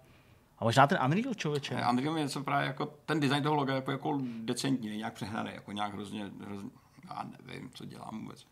A 0.59 0.65
možná 0.65 0.87
ten 0.87 0.99
Unreal 1.05 1.35
člověče. 1.35 1.75
Ne, 1.75 1.89
Unreal 1.91 2.17
je 2.17 2.23
něco 2.23 2.43
právě 2.43 2.67
jako, 2.67 2.87
ten 2.87 3.21
design 3.21 3.43
toho 3.43 3.55
loga 3.55 3.75
je 3.75 3.77
jako, 3.77 3.91
jako 3.91 4.21
decentní, 4.45 4.97
nějak 4.97 5.15
přehnaný, 5.15 5.51
jako 5.55 5.73
nějak 5.73 5.93
hrozně, 5.95 6.31
hrozně, 6.47 6.71
já 7.09 7.25
nevím, 7.47 7.71
co 7.75 7.85
dělám 7.85 8.21
vůbec. 8.21 8.47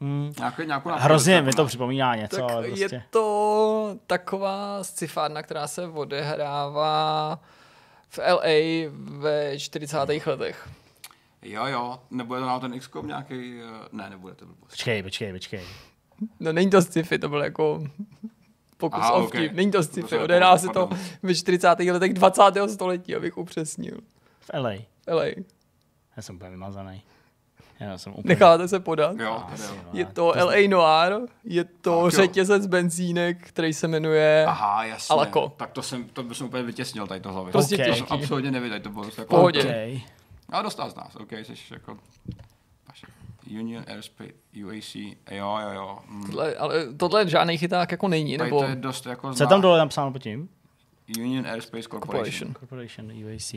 Hmm. 0.00 0.32
Nějaký, 0.38 0.66
nějakou 0.66 0.90
Hrozně 0.92 1.42
mi 1.42 1.52
to 1.52 1.66
připomíná 1.66 2.14
něco. 2.14 2.36
Tak 2.36 2.50
ale 2.50 2.66
prostě. 2.66 2.94
Je 2.94 3.02
to 3.10 3.96
taková 4.06 4.84
scifárna, 4.84 5.42
která 5.42 5.66
se 5.66 5.86
odehrává 5.86 7.40
v 8.08 8.18
LA 8.18 8.90
ve 9.20 9.58
40. 9.58 9.96
letech. 10.26 10.68
Jo, 11.42 11.66
jo, 11.66 12.00
nebude 12.10 12.40
to 12.40 12.46
na 12.46 12.60
ten 12.60 12.80
XCOM 12.80 13.06
nějaký, 13.06 13.60
eh, 13.60 13.88
ne, 13.92 14.10
nebude 14.10 14.34
to 14.34 14.46
blbost. 14.46 14.70
Počkej, 14.70 15.02
počkej, 15.02 15.32
počkej. 15.32 15.64
No 16.40 16.52
není 16.52 16.70
to 16.70 16.82
sci-fi, 16.82 17.18
to 17.18 17.28
byl 17.28 17.42
jako 17.42 17.84
pokus 18.76 19.00
Aha, 19.02 19.12
o 19.12 19.24
okay. 19.24 19.50
Není 19.52 19.70
to 19.70 19.82
sci-fi, 19.82 20.18
odehrává 20.18 20.58
se 20.58 20.68
to 20.68 20.88
ve 21.22 21.34
40. 21.34 21.92
letech 21.92 22.14
20. 22.14 22.42
století, 22.68 23.16
abych 23.16 23.38
upřesnil. 23.38 23.98
V 24.40 24.50
LA. 24.54 24.74
V 24.74 25.08
LA. 25.08 25.24
Já 26.16 26.22
jsem 26.22 26.36
úplně 26.36 26.50
vymazaný. 26.50 27.02
Já 27.80 27.98
jsem 27.98 28.12
úplně... 28.12 28.28
Necháte 28.28 28.68
se 28.68 28.80
podat? 28.80 29.16
Jo, 29.20 29.42
je 29.92 30.06
to 30.06 30.26
LA 30.26 30.68
Noir, 30.68 31.28
je 31.44 31.64
to 31.64 32.10
řetězec 32.10 32.66
benzínek, 32.66 33.48
který 33.48 33.72
se 33.72 33.88
jmenuje 33.88 34.44
Aha, 34.48 34.84
jasně. 34.84 35.12
Alako. 35.12 35.52
Tak 35.56 35.70
to 35.72 35.82
jsem, 35.82 36.04
to 36.04 36.22
bych 36.22 36.42
úplně 36.42 36.62
vytěsnil 36.62 37.06
tady 37.06 37.20
to 37.20 37.32
hlavy. 37.32 37.52
Prostě 37.52 37.74
okay. 37.74 37.86
To 37.88 37.94
jsem 37.94 38.06
absolutně 38.10 38.50
neviděl, 38.50 38.80
to 38.80 38.90
bylo 38.90 39.04
jako... 39.18 39.36
Pohodě. 39.36 39.60
Okay. 39.60 40.00
Ale 40.48 40.62
dostal 40.62 40.90
z 40.90 40.94
nás, 40.94 41.16
OK, 41.16 41.32
jsi 41.32 41.54
jako... 41.70 41.98
Union 43.50 43.84
Airspace, 43.88 44.30
UAC, 44.64 44.94
jo, 44.94 45.58
jo, 45.62 45.70
jo. 45.74 45.98
Mm. 46.08 46.26
Tohle, 46.26 46.54
ale 46.54 46.92
tohle 46.96 47.28
žádný 47.28 47.58
chyták 47.58 47.90
jako 47.90 48.08
není, 48.08 48.36
nebo... 48.36 48.60
to 48.60 48.64
je 48.64 48.76
dost 48.76 49.06
jako... 49.06 49.34
Co 49.34 49.42
je 49.42 49.46
tam 49.46 49.60
dole 49.60 49.78
napsáno 49.78 50.12
pod 50.12 50.22
tím? 50.22 50.48
Union 51.18 51.46
Airspace 51.46 51.88
Corporation. 51.88 52.54
Corporation, 52.54 53.12
UAC. 53.24 53.54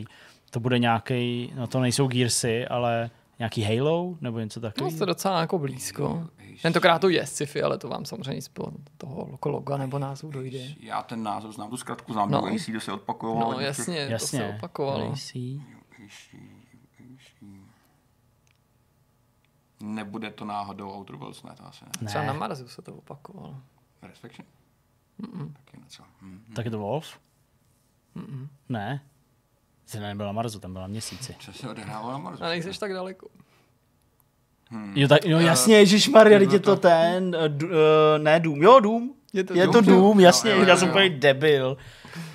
To 0.50 0.60
bude 0.60 0.80
nějaký, 0.80 1.54
no 1.56 1.68
to 1.68 1.80
nejsou 1.80 2.08
Gearsy, 2.08 2.68
ale 2.68 3.10
nějaký 3.40 3.64
Halo 3.64 4.18
nebo 4.22 4.40
něco 4.40 4.60
takového? 4.60 4.92
No, 4.92 4.98
to 4.98 5.06
docela 5.06 5.42
jako 5.42 5.60
blízko. 5.60 6.28
Tentokrát 6.62 7.00
to 7.00 7.10
je 7.10 7.26
sci-fi, 7.26 7.62
ale 7.62 7.78
to 7.78 7.88
vám 7.88 8.06
samozřejmě 8.06 8.42
z 8.42 8.50
toho 8.98 9.40
loga 9.46 9.78
nebo 9.78 10.00
názvu 10.00 10.32
dojde. 10.32 10.60
Já 10.80 11.02
ten 11.02 11.24
název 11.24 11.52
znám, 11.52 11.70
tu 11.70 11.78
zkratku 11.78 12.14
znám, 12.14 12.32
no. 12.32 12.46
AC, 12.46 12.66
to 12.74 12.80
se 12.80 12.92
opakovalo. 12.92 13.54
No 13.54 13.60
jasně, 13.60 13.98
jasně, 13.98 14.40
to 14.40 14.46
se 14.46 14.56
opakovalo. 14.58 15.12
AC. 15.12 15.34
Nebude 19.82 20.32
to 20.32 20.46
náhodou 20.46 20.92
Outer 20.92 21.16
Worlds, 21.16 21.44
ne, 21.44 21.56
to 21.58 21.66
asi 21.66 21.86
ne. 21.86 21.92
ne. 22.02 22.08
Třeba 22.08 22.24
na 22.24 22.34
Marsu 22.34 22.68
se 22.68 22.82
to 22.82 22.94
opakovalo. 22.96 23.56
Resurrection? 24.02 24.48
Mm-mm. 25.22 25.54
Tak 25.66 25.84
něco. 25.84 26.04
Mm-hmm. 26.04 26.54
Tak 26.56 26.66
je 26.66 26.72
to 26.72 26.80
Wolf? 26.80 27.20
Mm-mm. 28.16 28.48
Ne. 28.70 29.02
Jsi 29.88 30.00
nebyla 30.00 30.28
na 30.28 30.34
Marsu, 30.34 30.60
tam 30.60 30.74
byla 30.74 30.82
na 30.82 30.88
měsíci. 30.88 31.36
Co 31.40 31.54
se 31.54 31.70
odehrávalo 31.70 32.12
na 32.12 32.18
Marsu? 32.18 32.44
A 32.44 32.48
nejseš 32.48 32.78
tak 32.78 32.94
daleko. 32.94 33.28
Hmm. 34.70 34.94
Jo, 34.96 35.08
tak, 35.08 35.26
no 35.26 35.40
jasně, 35.40 35.78
Ježíš 35.78 36.10
Maria, 36.10 36.40
je 36.40 36.60
to 36.60 36.76
ten, 36.76 37.36
uh, 37.36 37.72
ne 38.18 38.40
Dům, 38.40 38.64
jo 38.64 38.80
Dům, 38.80 39.14
je 39.34 39.44
to, 39.44 39.54
je 39.54 39.68
to 39.68 39.82
Doom, 39.82 40.20
jasně, 40.20 40.52
jo, 40.52 40.58
jo, 40.58 40.64
jo, 40.64 40.70
já 40.70 40.78
jsem 40.78 40.90
úplně 40.90 41.10
debil. 41.10 41.78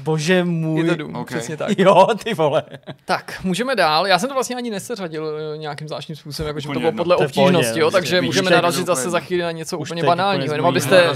Bože 0.02 0.44
můj. 0.44 0.80
Je 0.80 0.90
to 0.90 0.94
Doom, 0.94 1.16
okay. 1.16 1.38
přesně 1.38 1.56
tak. 1.56 1.78
Jo, 1.78 2.06
ty 2.24 2.34
vole. 2.34 2.62
Tak, 3.04 3.40
můžeme 3.44 3.76
dál. 3.76 4.06
Já 4.06 4.18
jsem 4.18 4.28
to 4.28 4.34
vlastně 4.34 4.56
ani 4.56 4.70
neseřadil 4.70 5.38
eh, 5.54 5.58
nějakým 5.58 5.88
zvláštním 5.88 6.16
způsobem, 6.16 6.48
jakože 6.48 6.68
to 6.68 6.80
bylo 6.80 6.92
podle 6.92 7.16
obtížnosti, 7.16 7.80
jo, 7.80 7.90
takže 7.90 8.20
víš, 8.20 8.28
můžeme 8.28 8.50
narazit 8.50 8.86
zase 8.86 9.10
za 9.10 9.20
chvíli 9.20 9.42
na 9.42 9.50
něco 9.50 9.78
úplně 9.78 10.02
banálního, 10.02 10.54
jenom 10.54 10.66
abyste, 10.66 11.10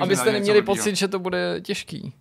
abyste 0.00 0.32
neměli 0.32 0.62
pocit, 0.62 0.96
že 0.96 1.08
to 1.08 1.18
bude 1.18 1.60
těžký. 1.60 2.12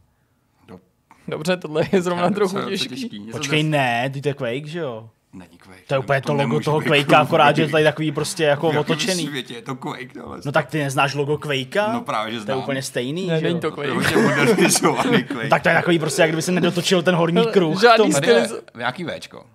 Dobře, 1.27 1.57
tohle 1.57 1.83
je 1.91 2.01
zrovna 2.01 2.29
trochu 2.29 2.69
těžký. 2.69 3.27
Počkej, 3.31 3.63
ne, 3.63 4.09
ty 4.09 4.21
to 4.21 4.27
je 4.27 4.33
Quake, 4.33 4.65
že 4.67 4.79
jo? 4.79 5.09
Není 5.33 5.57
Quake. 5.57 5.87
To 5.87 5.93
je 5.93 5.99
úplně 5.99 6.21
to 6.21 6.33
logo 6.33 6.59
toho 6.59 6.81
Quakea, 6.81 7.19
akorát, 7.21 7.55
že 7.55 7.61
je 7.61 7.67
tady 7.69 7.83
takový 7.83 8.11
prostě 8.11 8.43
jako 8.43 8.71
v 8.71 8.77
otočený. 8.77 9.25
V 9.25 9.29
světě 9.29 9.53
je 9.53 9.61
to 9.61 9.75
Quake, 9.75 10.15
no, 10.15 10.35
No 10.45 10.51
tak 10.51 10.67
ty 10.69 10.77
neznáš 10.79 11.13
logo 11.15 11.37
Quakea? 11.37 11.93
No 11.93 12.01
právě, 12.01 12.31
že 12.33 12.37
To 12.39 12.41
je 12.41 12.45
znám. 12.45 12.59
úplně 12.59 12.81
stejný, 12.81 13.27
Ne, 13.27 13.39
že 13.39 13.43
není 13.45 13.55
jo? 13.55 13.61
to 13.61 13.71
To 13.75 13.81
je 13.83 13.91
Quake. 13.93 15.27
Quake. 15.27 15.49
Tak 15.49 15.63
to 15.63 15.69
je 15.69 15.75
takový 15.75 15.99
prostě, 15.99 16.21
jak 16.21 16.31
kdyby 16.31 16.41
se 16.41 16.51
nedotočil 16.51 17.01
ten 17.03 17.15
horní 17.15 17.45
kruh. 17.53 17.81
Žádný. 17.81 18.11
Tady 18.13 18.27
je 18.27 18.47
nějaký 18.77 19.03
Včko. 19.05 19.45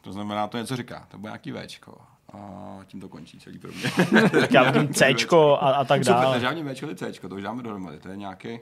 To 0.00 0.12
znamená, 0.12 0.46
to 0.46 0.58
něco 0.58 0.76
říká. 0.76 1.06
To 1.10 1.18
bude 1.18 1.30
nějaký 1.30 1.52
Včko. 1.52 1.94
A 2.32 2.38
tím 2.86 3.00
to 3.00 3.08
končí 3.08 3.38
celý 3.38 3.58
pro 3.58 3.70
mě. 3.72 4.28
Tak 4.40 4.52
já 4.52 4.70
vidím 4.70 4.94
Cčko 4.94 5.58
a, 5.60 5.70
a 5.70 5.84
tak 5.84 6.04
Super, 6.04 6.14
dále. 6.20 6.34
takže 6.34 6.46
žádný 6.46 6.74
Včko, 6.74 6.86
ale 6.86 7.12
Cčko, 7.12 7.28
to 7.28 7.34
už 7.34 7.42
dáme 7.42 7.62
dohromady. 7.62 7.98
To 7.98 8.08
je 8.08 8.16
nějaký... 8.16 8.60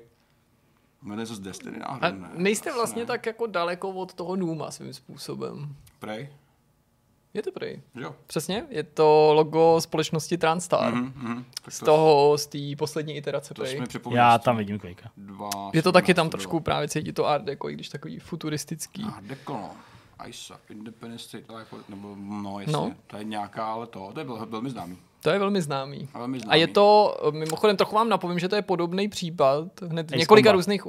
No 1.05 1.14
něco 1.17 1.35
z 1.35 1.40
Destiny 1.40 1.79
A 1.81 1.97
náhodou, 1.99 2.23
ne? 2.23 2.31
nejste 2.35 2.73
vlastně 2.73 3.03
ne. 3.03 3.07
tak 3.07 3.27
jako 3.27 3.47
daleko 3.47 3.90
od 3.90 4.14
toho 4.14 4.37
Numa 4.37 4.71
svým 4.71 4.93
způsobem. 4.95 5.77
Prej? 5.99 6.29
Je 7.35 7.43
to 7.43 7.53
prej. 7.53 7.83
Jo. 7.95 8.14
Přesně, 8.27 8.67
je 8.69 8.83
to 8.83 9.31
logo 9.35 9.81
společnosti 9.81 10.38
Transtar. 10.38 10.95
Mhm, 10.95 11.12
mhm. 11.17 11.45
Tak 11.64 11.75
Z 11.75 11.79
to, 11.79 11.85
toho, 11.85 12.38
z 12.38 12.47
té 12.47 12.59
poslední 12.79 13.17
iterace 13.17 13.55
to 13.55 13.62
prej. 13.62 13.83
Já 14.11 14.38
tam 14.38 14.57
vidím 14.57 14.79
Quakea. 14.79 15.11
Dva, 15.17 15.51
Je 15.73 15.83
to 15.83 15.93
taky 15.93 16.14
tam 16.14 16.25
17 16.27 16.31
trošku 16.31 16.61
právě 16.61 16.88
cítit 16.88 17.12
to 17.12 17.27
art 17.27 17.45
deco, 17.45 17.69
i 17.71 17.73
když 17.75 17.88
takový 17.88 18.19
futuristický. 18.19 19.05
Art 19.05 19.25
Deco, 19.25 19.53
no. 19.53 19.71
ISAP, 20.27 20.71
Independence 20.71 21.25
State 21.25 21.45
nebo 21.88 22.17
no, 22.19 22.61
jasně, 22.61 22.73
No. 22.73 22.95
to 23.07 23.17
je 23.17 23.25
nějaká, 23.25 23.67
ale 23.67 23.87
to, 23.87 24.11
to 24.14 24.21
je 24.21 24.27
vel, 24.27 24.47
velmi 24.47 24.71
známý. 24.71 24.99
To 25.25 25.31
je 25.31 25.39
velmi 25.39 25.63
známý. 25.63 26.09
A 26.15 26.19
velmi 26.19 26.39
A 26.39 26.41
známý. 26.41 26.61
je 26.61 26.67
to, 26.67 27.17
mimochodem 27.31 27.77
trochu 27.77 27.95
vám 27.95 28.09
napovím, 28.09 28.39
že 28.39 28.49
to 28.49 28.57
je 28.57 28.63
podobný 28.63 29.09
případ, 29.09 29.65
hned 29.89 30.07
Ace 30.07 30.17
několika 30.17 30.47
Combat. 30.49 30.57
různých, 30.59 30.83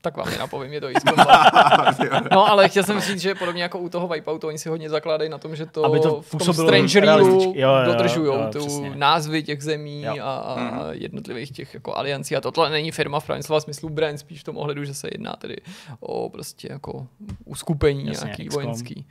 tak 0.00 0.16
vám 0.16 0.28
je 0.28 0.38
napovím, 0.38 0.72
je 0.72 0.80
to 0.80 0.86
Ace. 0.86 1.00
No 2.32 2.46
ale 2.50 2.68
chtěl 2.68 2.82
jsem 2.84 3.00
říct, 3.00 3.20
že 3.20 3.34
podobně 3.34 3.62
jako 3.62 3.78
u 3.78 3.88
toho 3.88 4.08
Wipeoutu, 4.08 4.46
oni 4.46 4.58
si 4.58 4.68
hodně 4.68 4.90
zakládají 4.90 5.30
na 5.30 5.38
tom, 5.38 5.56
že 5.56 5.66
to, 5.66 5.84
Aby 5.84 6.00
to 6.00 6.20
v 6.22 6.30
tom 6.30 6.38
působilo 6.38 6.68
Strange 6.68 7.00
realisticky. 7.00 7.40
Reelu 7.40 7.54
Jo, 7.56 7.68
jo, 7.70 7.76
jo, 7.78 7.92
dodržují 7.92 8.32
tu 8.52 8.58
přesně. 8.58 8.92
názvy 8.94 9.42
těch 9.42 9.62
zemí 9.62 10.02
Jo. 10.02 10.14
a, 10.22 10.36
a 10.36 10.86
jednotlivých 10.92 11.52
těch 11.52 11.74
jako 11.74 11.96
aliancí. 11.96 12.36
A 12.36 12.40
tohle 12.40 12.70
není 12.70 12.90
firma 12.90 13.20
v 13.20 13.26
pravém 13.26 13.42
slova 13.42 13.60
smyslu 13.60 13.88
brand, 13.88 14.18
spíš 14.18 14.40
v 14.40 14.44
tom 14.44 14.56
ohledu, 14.56 14.84
že 14.84 14.94
se 14.94 15.08
jedná 15.12 15.32
tedy 15.38 15.56
o 16.00 16.28
prostě 16.28 16.68
jako 16.72 17.06
uskupení 17.44 18.06
Jasně, 18.06 18.24
nějaký 18.26 18.44
XCOM. 18.44 18.62
vojenský. 18.62 19.06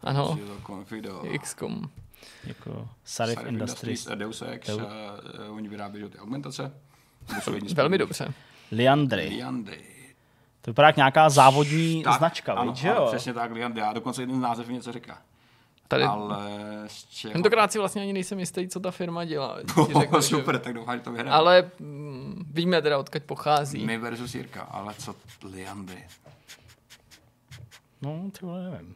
Ano. 0.00 0.38
XCOM. 1.42 1.82
Jako 2.44 2.88
Sarif 3.04 3.34
Sarif 3.34 3.48
Industries. 3.52 4.06
a 4.06 4.14
Deus 4.14 4.42
Ex, 4.42 4.68
Deus- 4.68 4.82
uh, 5.48 5.56
oni 5.56 5.68
vyrábějí 5.68 6.04
že 6.04 6.08
ty 6.10 6.18
augmentace. 6.18 6.72
Velmi 7.74 7.98
dobře. 7.98 8.34
Liandry. 8.72 9.28
Liandy. 9.28 9.84
To 10.60 10.70
vypadá 10.70 10.88
jak 10.88 10.96
nějaká 10.96 11.30
závodní 11.30 12.02
Tak, 12.02 12.18
značka, 12.18 12.52
ano, 12.54 12.74
že 12.74 12.90
ano, 12.90 13.00
jo? 13.00 13.06
přesně 13.06 13.34
tak, 13.34 13.50
Liandy. 13.52 13.80
Já 13.80 13.92
dokonce 13.92 14.22
jeden 14.22 14.36
z 14.36 14.40
název 14.42 14.68
něco 14.68 14.92
říká. 14.92 15.22
Tady, 15.88 16.04
Ale 16.04 16.38
z 16.86 17.04
čeho? 17.04 17.32
tentokrát 17.32 17.72
si 17.72 17.78
vlastně 17.78 18.02
ani 18.02 18.12
nejsem 18.12 18.38
jistý, 18.38 18.68
co 18.68 18.80
ta 18.80 18.90
firma 18.90 19.24
dělá. 19.24 19.58
ti 19.86 19.94
řeknu, 20.00 20.20
že- 20.20 20.26
super, 20.28 20.58
tak 20.58 20.74
doufám, 20.74 20.96
že 20.96 21.02
to 21.02 21.12
vyhraje. 21.12 21.32
Ale 21.32 21.70
mm, 21.78 22.44
víme 22.50 22.82
teda, 22.82 22.98
odkud 22.98 23.22
pochází. 23.22 23.86
My 23.86 23.98
versus 23.98 24.34
Jirka, 24.34 24.62
ale 24.62 24.94
co 24.94 25.14
Liandy? 25.52 26.04
No, 28.02 28.30
ty 28.40 28.46
vole, 28.46 28.70
nevím. 28.70 28.94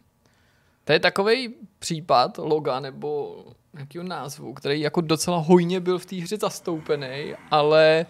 To 0.89 0.93
je 0.93 1.01
takový 1.01 1.55
případ 1.79 2.39
loga 2.39 2.81
nebo 2.81 3.37
nějakého 3.75 4.05
názvu, 4.05 4.55
který 4.55 4.81
jako 4.81 5.01
docela 5.01 5.39
hojně 5.39 5.81
byl 5.81 5.99
v 5.99 6.07
té 6.07 6.17
hře 6.17 6.37
zastoupený, 6.37 7.35
ale 7.51 8.07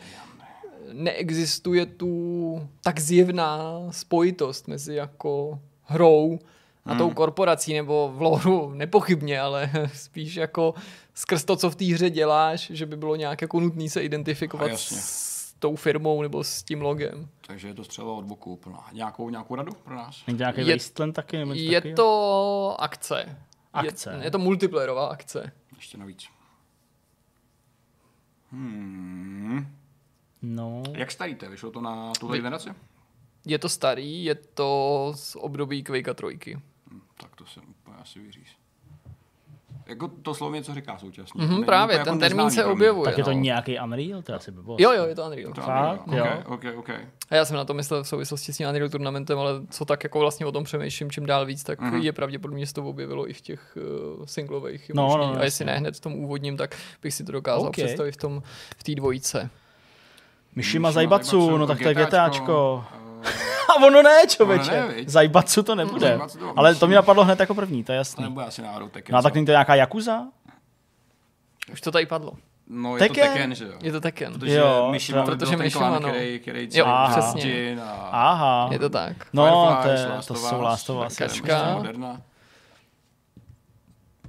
neexistuje 0.93 1.87
tu 1.87 2.69
tak 2.83 3.01
zjevná 3.01 3.81
spojitost 3.91 4.69
mezi 4.69 4.95
jako 4.95 5.61
hrou 5.83 6.39
a 6.85 6.95
tou 6.95 7.11
korporací, 7.11 7.75
nebo 7.75 8.13
v 8.15 8.23
loru 8.23 8.73
nepochybně, 8.75 9.41
ale 9.41 9.71
spíš 9.95 10.37
jako 10.37 10.75
skrz 11.15 11.45
to, 11.45 11.57
co 11.57 11.71
v 11.71 11.77
té 11.77 11.85
hře 11.85 12.11
děláš, 12.11 12.71
že 12.75 12.87
by 12.87 12.97
bylo 12.97 13.17
nějak 13.17 13.43
jako 13.43 13.61
nutný 13.61 13.89
se 13.89 14.03
identifikovat 14.03 14.71
s 14.73 15.28
tou 15.59 15.77
firmou 15.77 16.23
nebo 16.23 16.45
s 16.45 16.63
tím 16.63 16.83
logem. 16.83 17.29
Takže 17.47 17.69
je 17.69 17.75
to 17.75 17.85
střelo 17.85 18.17
od 18.17 18.25
boku 18.25 18.53
úplná. 18.53 18.89
Nějakou, 18.93 19.31
nějakou 19.31 19.55
radu 19.55 19.73
pro 19.75 19.97
nás? 19.97 20.23
Nějaký 20.27 20.67
Je- 20.67 20.75
Wasteland 20.75 21.15
taky? 21.15 21.37
Nebo 21.39 21.55
Je 21.55 21.81
takového? 21.81 21.97
to 21.97 22.77
akce. 22.81 23.39
Akce. 23.73 24.15
Je, 24.19 24.25
je 24.25 24.31
to 24.31 24.39
multiplayerová 24.39 25.07
akce. 25.07 25.53
Ještě 25.77 25.99
navíc. 25.99 26.25
Hmm. 28.53 29.77
No, 30.43 30.83
Jak 30.97 31.11
starý 31.11 31.35
to 31.35 31.45
je? 31.45 31.51
Vyšlo 31.51 31.71
to 31.71 31.81
na 31.81 32.13
tuhle 32.21 32.37
generaci? 32.39 32.71
Je 33.47 33.59
to 33.59 33.69
starý, 33.69 34.25
je 34.25 34.35
to 34.35 35.13
z 35.15 35.37
období 35.37 35.83
Quakea 35.83 36.15
trojky. 36.15 36.61
Hm, 36.91 37.01
tak 37.21 37.37
to 37.37 37.47
jsem 37.47 37.63
úplně 37.69 37.97
asi 37.97 38.19
vyříz. 38.19 38.49
Jako 39.89 40.09
to 40.09 40.35
slovo 40.35 40.55
něco 40.55 40.75
říká 40.75 40.99
současně. 40.99 41.43
Mhm, 41.45 41.53
není 41.53 41.65
právě, 41.65 41.97
ten 41.99 42.07
jako 42.07 42.19
termín 42.19 42.51
se 42.51 42.65
objevuje. 42.65 43.05
tak 43.05 43.19
je 43.19 43.25
to 43.25 43.31
no. 43.33 43.39
nějaký 43.39 43.79
Unreal? 43.85 44.23
To 44.23 44.35
asi 44.35 44.51
blbost. 44.51 44.81
Jo, 44.81 44.93
jo, 44.93 45.05
je 45.05 45.15
to 45.15 45.25
Unreal. 45.25 45.53
To 45.53 45.61
Fakt, 45.61 46.07
Unreal, 46.07 46.27
jo. 46.27 46.43
Ok, 46.47 46.65
ok, 46.65 46.79
ok. 46.79 46.91
A 47.31 47.35
já 47.35 47.45
jsem 47.45 47.57
na 47.57 47.65
to 47.65 47.75
myslel 47.75 48.03
v 48.05 48.09
souvislosti 48.09 48.53
s 48.53 48.57
tím 48.57 48.69
Unreal 48.69 48.89
Tournamentem, 48.89 49.39
ale 49.39 49.51
co 49.71 49.85
tak 49.85 50.05
jako 50.05 50.19
vlastně 50.19 50.47
o 50.47 50.53
tom 50.53 50.65
přemýšlím 50.65 51.11
čím 51.11 51.27
dál 51.27 51.47
víc, 51.47 51.65
tak 51.65 51.81
Mhm. 51.81 51.97
je 52.01 52.13
pravděpodobně, 52.13 52.63
že 52.63 52.67
se 52.67 52.75
to 52.75 52.85
objevilo 52.85 53.31
i 53.31 53.33
v 53.33 53.41
těch 53.41 53.79
uh, 54.19 54.25
singlových. 54.25 54.91
No, 54.95 55.07
možný. 55.07 55.33
no, 55.35 55.41
a 55.41 55.45
jestli 55.45 55.65
ne 55.65 55.79
hned 55.79 55.97
v 55.97 56.01
tom 56.01 56.15
úvodním, 56.15 56.57
tak 56.57 56.77
bych 57.03 57.15
si 57.15 57.25
to 57.25 57.33
dokázal 57.33 57.67
Ok. 57.69 57.73
představit 57.73 58.13
v 58.13 58.17
tom 58.17 58.43
v 58.79 58.83
té 58.85 58.95
dvojice. 58.95 59.51
Myšima 60.57 60.93
Zajbacu, 60.93 61.57
no 61.57 61.67
tak 61.67 61.79
to 61.83 61.89
je 61.89 61.95
GTAčko. 61.95 62.85
A 62.93 63.08
ono 63.77 63.91
ne, 63.91 63.99
Ono 63.99 64.03
ne, 64.03 64.27
člověče. 64.29 64.87
viď? 64.95 65.09
Zajbacu 65.09 65.63
to 65.63 65.75
nebude. 65.75 66.07
Zajbacu 66.09 66.39
to 66.39 66.53
Ale 66.57 66.75
to 66.75 66.87
mi 66.87 66.95
napadlo 66.95 67.25
hned 67.25 67.41
jako 67.41 67.55
první, 67.55 67.85
to 67.85 67.93
je 67.93 67.97
To 67.97 68.01
jasný. 68.01 68.25
nebude 68.25 68.47
asi 68.47 68.63
náhodou 68.63 68.89
Tekken. 68.89 69.13
No 69.13 69.19
a 69.19 69.23
tak 69.23 69.35
není 69.35 69.47
to 69.47 69.53
nějaká 69.53 69.75
Yakuza? 69.75 70.23
Už 71.73 71.81
to 71.81 71.91
tady 71.93 72.07
padlo. 72.07 72.33
No 72.71 72.97
je 72.97 72.99
Tekken? 72.99 73.27
to 73.27 73.33
Tekken, 73.33 73.55
že 73.55 73.65
jo? 73.65 73.73
Je 73.83 73.93
to 73.93 74.01
Tekken. 74.01 74.33
Protože 74.33 74.57
Jo, 74.57 74.89
Mishima 74.91 75.21
to- 75.23 75.27
byl 75.27 75.37
protože 75.37 75.51
ten 75.51 75.59
Mishima, 75.65 75.89
klan, 75.89 76.03
no. 76.03 76.09
který, 76.09 76.39
který 76.41 76.69
Jo, 76.73 76.85
celý 76.85 77.21
přesně. 77.33 77.79
A 77.83 78.09
Aha. 78.31 78.69
Je 78.73 78.79
to 78.79 78.89
tak. 78.89 79.17
No, 79.33 79.79
to, 79.83 79.89
je, 79.89 80.07
Last 80.07 80.29
to 80.29 80.35
jsou 80.35 80.57
Us, 80.57 80.63
Last 80.63 80.91
of 80.91 81.07
Us. 81.07 81.17
tak 81.17 81.21
jasně. 81.21 81.41
Kačka. 81.41 81.75
Moderna. 81.75 82.21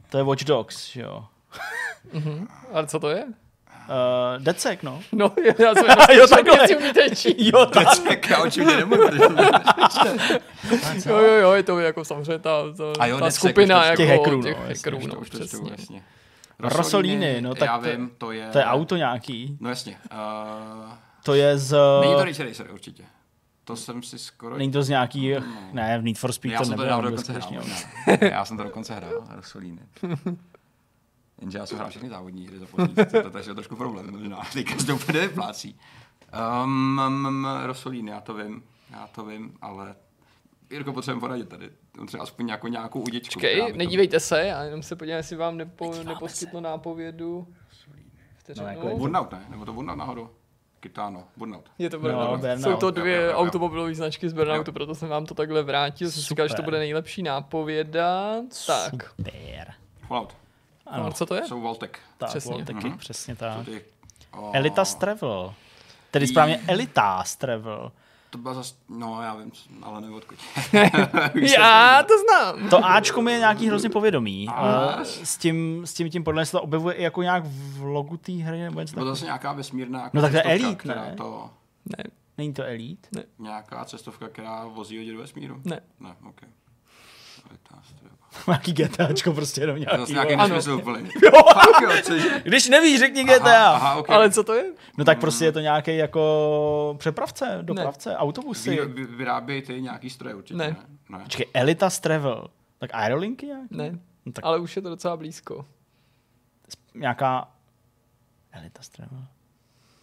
To 0.09 0.17
je 0.17 0.23
Watch 0.23 0.43
Dogs, 0.43 0.95
jo. 0.95 1.25
Ale 2.73 2.87
co 2.87 2.99
to 2.99 3.09
je? 3.09 3.25
Uh, 3.89 4.43
Decek, 4.43 4.83
no. 4.83 5.01
No, 5.11 5.31
já 5.59 5.75
jsem 5.75 5.85
Jo, 6.17 6.27
takhle. 6.27 6.57
Jo, 7.37 7.65
tak. 7.65 7.87
Tak 8.07 8.29
já 8.29 8.43
očivně 8.43 8.77
nemůžu. 8.77 9.01
Jo, 11.05 11.17
jo, 11.17 11.33
jo, 11.33 11.51
je 11.51 11.63
to 11.63 11.79
jako 11.79 12.05
samozřejmě 12.05 12.39
ta, 12.39 12.49
ta, 12.77 12.83
A 12.99 13.05
jo, 13.05 13.19
ta 13.19 13.25
Decek, 13.25 13.39
skupina 13.39 13.79
to 13.81 13.85
jako 13.85 13.95
Těch 14.01 14.09
hackerů, 14.09 14.37
no, 14.37 14.43
těch 14.43 14.57
jasně, 14.57 14.67
hackerů, 14.69 14.99
no, 14.99 15.07
to, 15.07 15.15
to 15.15 15.21
přesně. 15.21 15.71
jasně. 15.71 16.03
Rosolíny, 16.59 17.41
no 17.41 17.55
tak 17.55 17.67
já 17.67 17.77
to- 17.79 17.89
vím, 17.89 18.11
to 18.17 18.31
je... 18.31 18.47
To 18.51 18.57
je 18.57 18.65
auto 18.65 18.95
nějaký. 18.95 19.57
No 19.59 19.69
jasně. 19.69 19.97
Uh, 20.11 20.89
To 21.23 21.33
je 21.33 21.57
z... 21.57 21.77
není 22.01 22.13
to 22.13 22.23
Ridge 22.23 22.39
Racer 22.39 22.67
určitě. 22.73 23.03
To 23.63 23.75
jsem 23.75 24.03
si 24.03 24.19
skoro... 24.19 24.57
Není 24.57 24.71
to 24.71 24.83
z 24.83 24.89
nějaký... 24.89 25.33
Ne, 25.71 25.99
v 25.99 26.03
Need 26.03 26.17
for 26.17 26.31
Speed 26.31 26.51
já 26.53 26.59
to 26.59 26.65
jsem 26.65 26.75
to 26.75 26.81
nebylo. 26.81 26.89
dávno 26.89 27.09
nebo 27.09 27.17
dokonce 27.21 27.41
skutečně, 27.41 27.59
hrál. 28.05 28.31
Já 28.31 28.45
jsem 28.45 28.57
to 28.57 28.63
dokonce 28.63 28.93
hrál, 28.95 29.23
Rosolíny. 29.35 29.79
Jenže 31.41 31.57
já 31.57 31.65
jsem 31.65 31.77
hrál 31.77 31.89
všechny 31.89 32.09
závodní 32.09 32.47
hry 32.47 32.59
za 32.59 32.65
poslední, 32.65 32.95
to 33.23 33.29
takže 33.29 33.51
je 33.51 33.55
trošku 33.55 33.75
problém 33.75 34.11
možná. 34.11 34.41
Teďka 34.53 34.79
se 34.79 34.85
to 34.85 34.95
úplně 34.95 35.19
nevyplácí. 35.21 35.79
Um, 36.63 37.01
um, 37.27 37.47
Rosolíny, 37.65 38.11
já 38.11 38.21
to 38.21 38.33
vím, 38.33 38.63
já 38.91 39.07
to 39.07 39.25
vím, 39.25 39.53
ale 39.61 39.95
Jirko, 40.71 40.93
potřebujeme 40.93 41.19
poradit 41.19 41.49
tady. 41.49 41.69
On 41.99 42.07
třeba 42.07 42.23
aspoň 42.23 42.45
nějakou, 42.45 42.67
nějakou 42.67 43.01
udičku. 43.01 43.39
by 43.39 43.47
Počkej, 43.47 43.71
to- 43.71 43.77
nedívejte 43.77 44.19
se, 44.19 44.45
já 44.45 44.63
jenom 44.63 44.83
se 44.83 44.95
podívám, 44.95 45.17
jestli 45.17 45.35
vám 45.35 45.57
nepo, 45.57 45.93
neposkytnu 46.03 46.59
nápovědu. 46.59 47.47
Vteřinu. 48.37 48.65
No, 48.65 48.71
jako 48.71 48.87
je 48.89 48.95
Burnout, 48.95 49.31
ne? 49.31 49.45
Nebo 49.49 49.65
to 49.65 49.73
Burnout 49.73 49.97
náhodou? 49.97 50.29
Kitano, 50.79 51.23
Burnout. 51.37 51.71
Je 51.77 51.89
to 51.89 51.97
No, 51.97 52.01
Burnout. 52.01 52.39
Burnout. 52.39 52.61
Jsou 52.61 52.75
to 52.77 52.91
dvě 52.91 53.15
jo, 53.15 53.21
jo, 53.21 53.27
jo. 53.29 53.37
automobilové 53.37 53.95
značky 53.95 54.29
z 54.29 54.33
Burnoutu, 54.33 54.71
proto 54.71 54.95
jsem 54.95 55.09
vám 55.09 55.25
to 55.25 55.33
takhle 55.33 55.63
vrátil. 55.63 56.11
Jsem 56.11 56.21
si 56.23 56.29
říkal, 56.29 56.47
že 56.47 56.53
to 56.55 56.61
bude 56.63 56.79
nejlepší 56.79 57.23
nápověda. 57.23 58.35
Tak, 58.67 59.09
Super. 59.15 59.73
Fallout. 60.07 60.35
Ano. 60.89 61.03
Ano, 61.03 61.13
co 61.13 61.25
to 61.25 61.35
je? 61.35 61.45
Jsou 61.47 61.61
Voltek. 61.61 61.99
tak, 62.17 62.29
přesně. 62.29 62.65
taky, 62.65 62.87
Mhm. 62.89 62.97
přesně 62.97 63.35
tak. 63.35 63.65
Ty, 63.65 63.81
oh, 64.31 64.51
Elitas 64.57 64.95
Travel. 64.95 65.53
Tedy 66.11 66.27
správně 66.27 66.59
Elitas 66.67 67.35
Travel. 67.35 67.91
To 68.29 68.37
byla 68.37 68.53
zas, 68.53 68.75
no 68.89 69.21
já 69.21 69.35
vím, 69.35 69.51
ale 69.81 70.01
nevím 70.01 70.15
odkud. 70.15 70.37
Já 71.57 72.03
to 72.03 72.13
znám. 72.19 72.69
To 72.69 72.85
Ačko 72.85 73.21
mi 73.21 73.31
je 73.31 73.39
nějaký 73.39 73.67
hrozně 73.67 73.89
povědomí. 73.89 74.47
A 74.49 74.97
s 75.03 75.37
tím, 75.37 75.81
s 75.85 75.93
tím, 75.93 76.09
tím 76.09 76.23
podle 76.23 76.39
mě 76.41 76.45
se 76.45 76.51
to 76.51 76.61
objevuje 76.61 76.95
i 76.95 77.03
jako 77.03 77.21
nějak 77.21 77.43
v 77.45 77.81
logu 77.83 78.17
té 78.17 78.31
hry 78.31 78.61
nebo 78.63 78.79
něco 78.79 78.93
To 78.93 78.99
byla 78.99 79.11
zase 79.15 79.25
nějaká 79.25 79.53
vesmírná 79.53 80.03
jako 80.03 80.17
No 80.17 80.21
tak 80.21 80.31
to 80.31 80.37
je 80.37 80.43
Elite, 80.43 80.75
která 80.75 81.01
ne? 81.01 81.15
To, 81.15 81.49
Ne, 81.97 82.03
Není 82.37 82.53
to 82.53 82.63
Elite? 82.63 83.09
nějaká 83.39 83.85
cestovka, 83.85 84.27
která 84.27 84.65
vozí 84.65 84.99
lidi 84.99 85.11
do 85.11 85.19
vesmíru? 85.19 85.61
ne. 85.63 85.79
Ne, 85.99 86.15
ok. 86.29 86.41
Nějaký 88.47 88.73
GTAčko 88.73 89.33
prostě 89.33 89.61
jenom 89.61 89.77
nějaký. 89.79 89.97
zase 89.97 90.13
nějaký 90.13 90.35
nesmysl 90.35 90.71
úplně. 90.71 90.99
Jo, 91.83 91.89
cože? 92.03 92.41
Když 92.43 92.69
nevíš, 92.69 92.99
řekni 92.99 93.21
Aha, 93.23 93.37
GTA. 93.39 93.69
aha, 93.71 93.95
ok. 93.95 94.09
Ale 94.09 94.31
co 94.31 94.43
to 94.43 94.53
je? 94.53 94.65
No 94.97 95.05
tak 95.05 95.19
prostě 95.19 95.45
je 95.45 95.51
to 95.51 95.59
nějaký 95.59 95.97
jako 95.97 96.95
přepravce, 96.99 97.59
dopravce, 97.61 98.17
autobusy. 98.17 98.69
Vy, 98.69 98.85
vy, 98.85 99.05
vyrábějí 99.05 99.61
ty 99.61 99.81
nějaký 99.81 100.09
stroje 100.09 100.35
určitě, 100.35 100.57
Ne. 100.57 100.67
ne? 100.67 101.17
ne. 101.17 101.23
Počkej, 101.23 101.45
Elitas 101.53 101.99
Travel. 101.99 102.47
Tak 102.77 102.89
aerolinky 102.93 103.45
nějak? 103.45 103.71
Ne, 103.71 103.99
no, 104.25 104.31
tak... 104.31 104.45
ale 104.45 104.59
už 104.59 104.75
je 104.75 104.81
to 104.81 104.89
docela 104.89 105.17
blízko. 105.17 105.65
Nějaká 106.95 107.47
Elita 108.51 108.81
strava. 108.81 109.17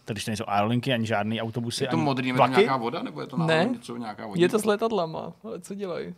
To 0.05 0.13
když 0.13 0.25
nejsou 0.25 0.43
aerolinky, 0.47 0.93
ani 0.93 1.05
žádný 1.05 1.41
autobusy, 1.41 1.83
Je 1.83 1.87
to 1.87 1.95
ani 1.97 2.03
modrý, 2.05 2.31
vlaky? 2.31 2.53
nějaká 2.53 2.77
voda, 2.77 3.03
nebo 3.03 3.21
je 3.21 3.27
to 3.27 3.37
Ne. 3.37 3.67
něco, 3.71 3.97
nějaká 3.97 4.27
vodní? 4.27 4.41
Je 4.41 4.49
to 4.49 4.59
s 4.59 4.65
letadlama, 4.65 5.33
ale 5.43 5.59
co 5.61 5.73
dělají? 5.75 6.15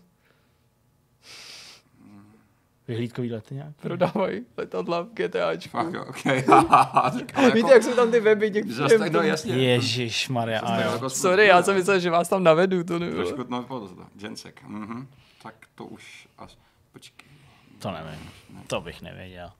Vyhlídkový 2.89 3.31
lety 3.31 3.55
nějak? 3.55 3.75
Prodávají 3.81 4.41
letadla 4.57 5.01
v 5.01 5.07
GTAčku. 5.13 5.69
Fakt 5.69 5.95
okay. 6.09 6.43
Tak, 6.47 7.35
ale 7.35 7.47
Víte, 7.47 7.57
jako, 7.59 7.71
jak 7.71 7.83
jsou 7.83 7.93
tam 7.95 8.11
ty 8.11 8.19
weby 8.19 8.51
těch 8.51 8.71
Zas 8.71 8.91
tak, 8.91 9.11
no 9.13 9.19
to- 9.19 9.25
jasně. 9.27 9.53
Ježíš 9.55 10.29
Maria. 10.29 10.79
Jako 10.81 11.09
Sorry, 11.09 11.47
já 11.47 11.63
jsem 11.63 11.75
myslel, 11.75 11.99
že 11.99 12.09
vás 12.09 12.29
tam 12.29 12.43
navedu, 12.43 12.83
to 12.83 12.99
nebylo. 12.99 13.23
Trošku, 13.23 13.45
no, 13.51 13.63
to, 13.63 13.87
to, 13.87 13.95
Jensek. 14.21 14.63
Mhm. 14.67 15.07
Tak 15.43 15.53
to 15.75 15.85
už 15.85 16.27
as, 16.37 16.57
počkej. 16.93 17.29
To 17.79 17.91
nevím, 17.91 18.29
to 18.67 18.81
bych 18.81 19.01
nevěděl. 19.01 19.51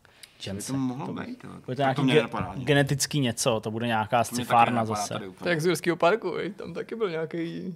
By 0.44 0.50
Jensen. 0.50 0.76
to 0.76 0.80
mohlo 0.82 1.14
být, 1.14 1.46
ale 1.46 1.54
Bude 1.54 1.62
to 1.66 1.68
tak 1.76 1.78
nějaký 1.78 1.96
to 1.96 2.04
mě 2.04 2.14
ge- 2.22 2.64
genetický 2.64 3.20
něco, 3.20 3.60
to 3.60 3.72
bude 3.72 3.88
nějaká 3.88 4.18
To 4.24 4.24
scifárna 4.36 4.86
zase. 4.86 5.14
tady. 5.14 5.32
To 5.32 5.48
je 5.48 5.50
jak 5.50 5.62
z 5.62 5.66
Jurského 5.66 5.98
parku, 5.98 6.32
vej. 6.32 6.52
tam 6.54 6.74
taky 6.74 6.96
byl 6.96 7.10
nějaký 7.10 7.76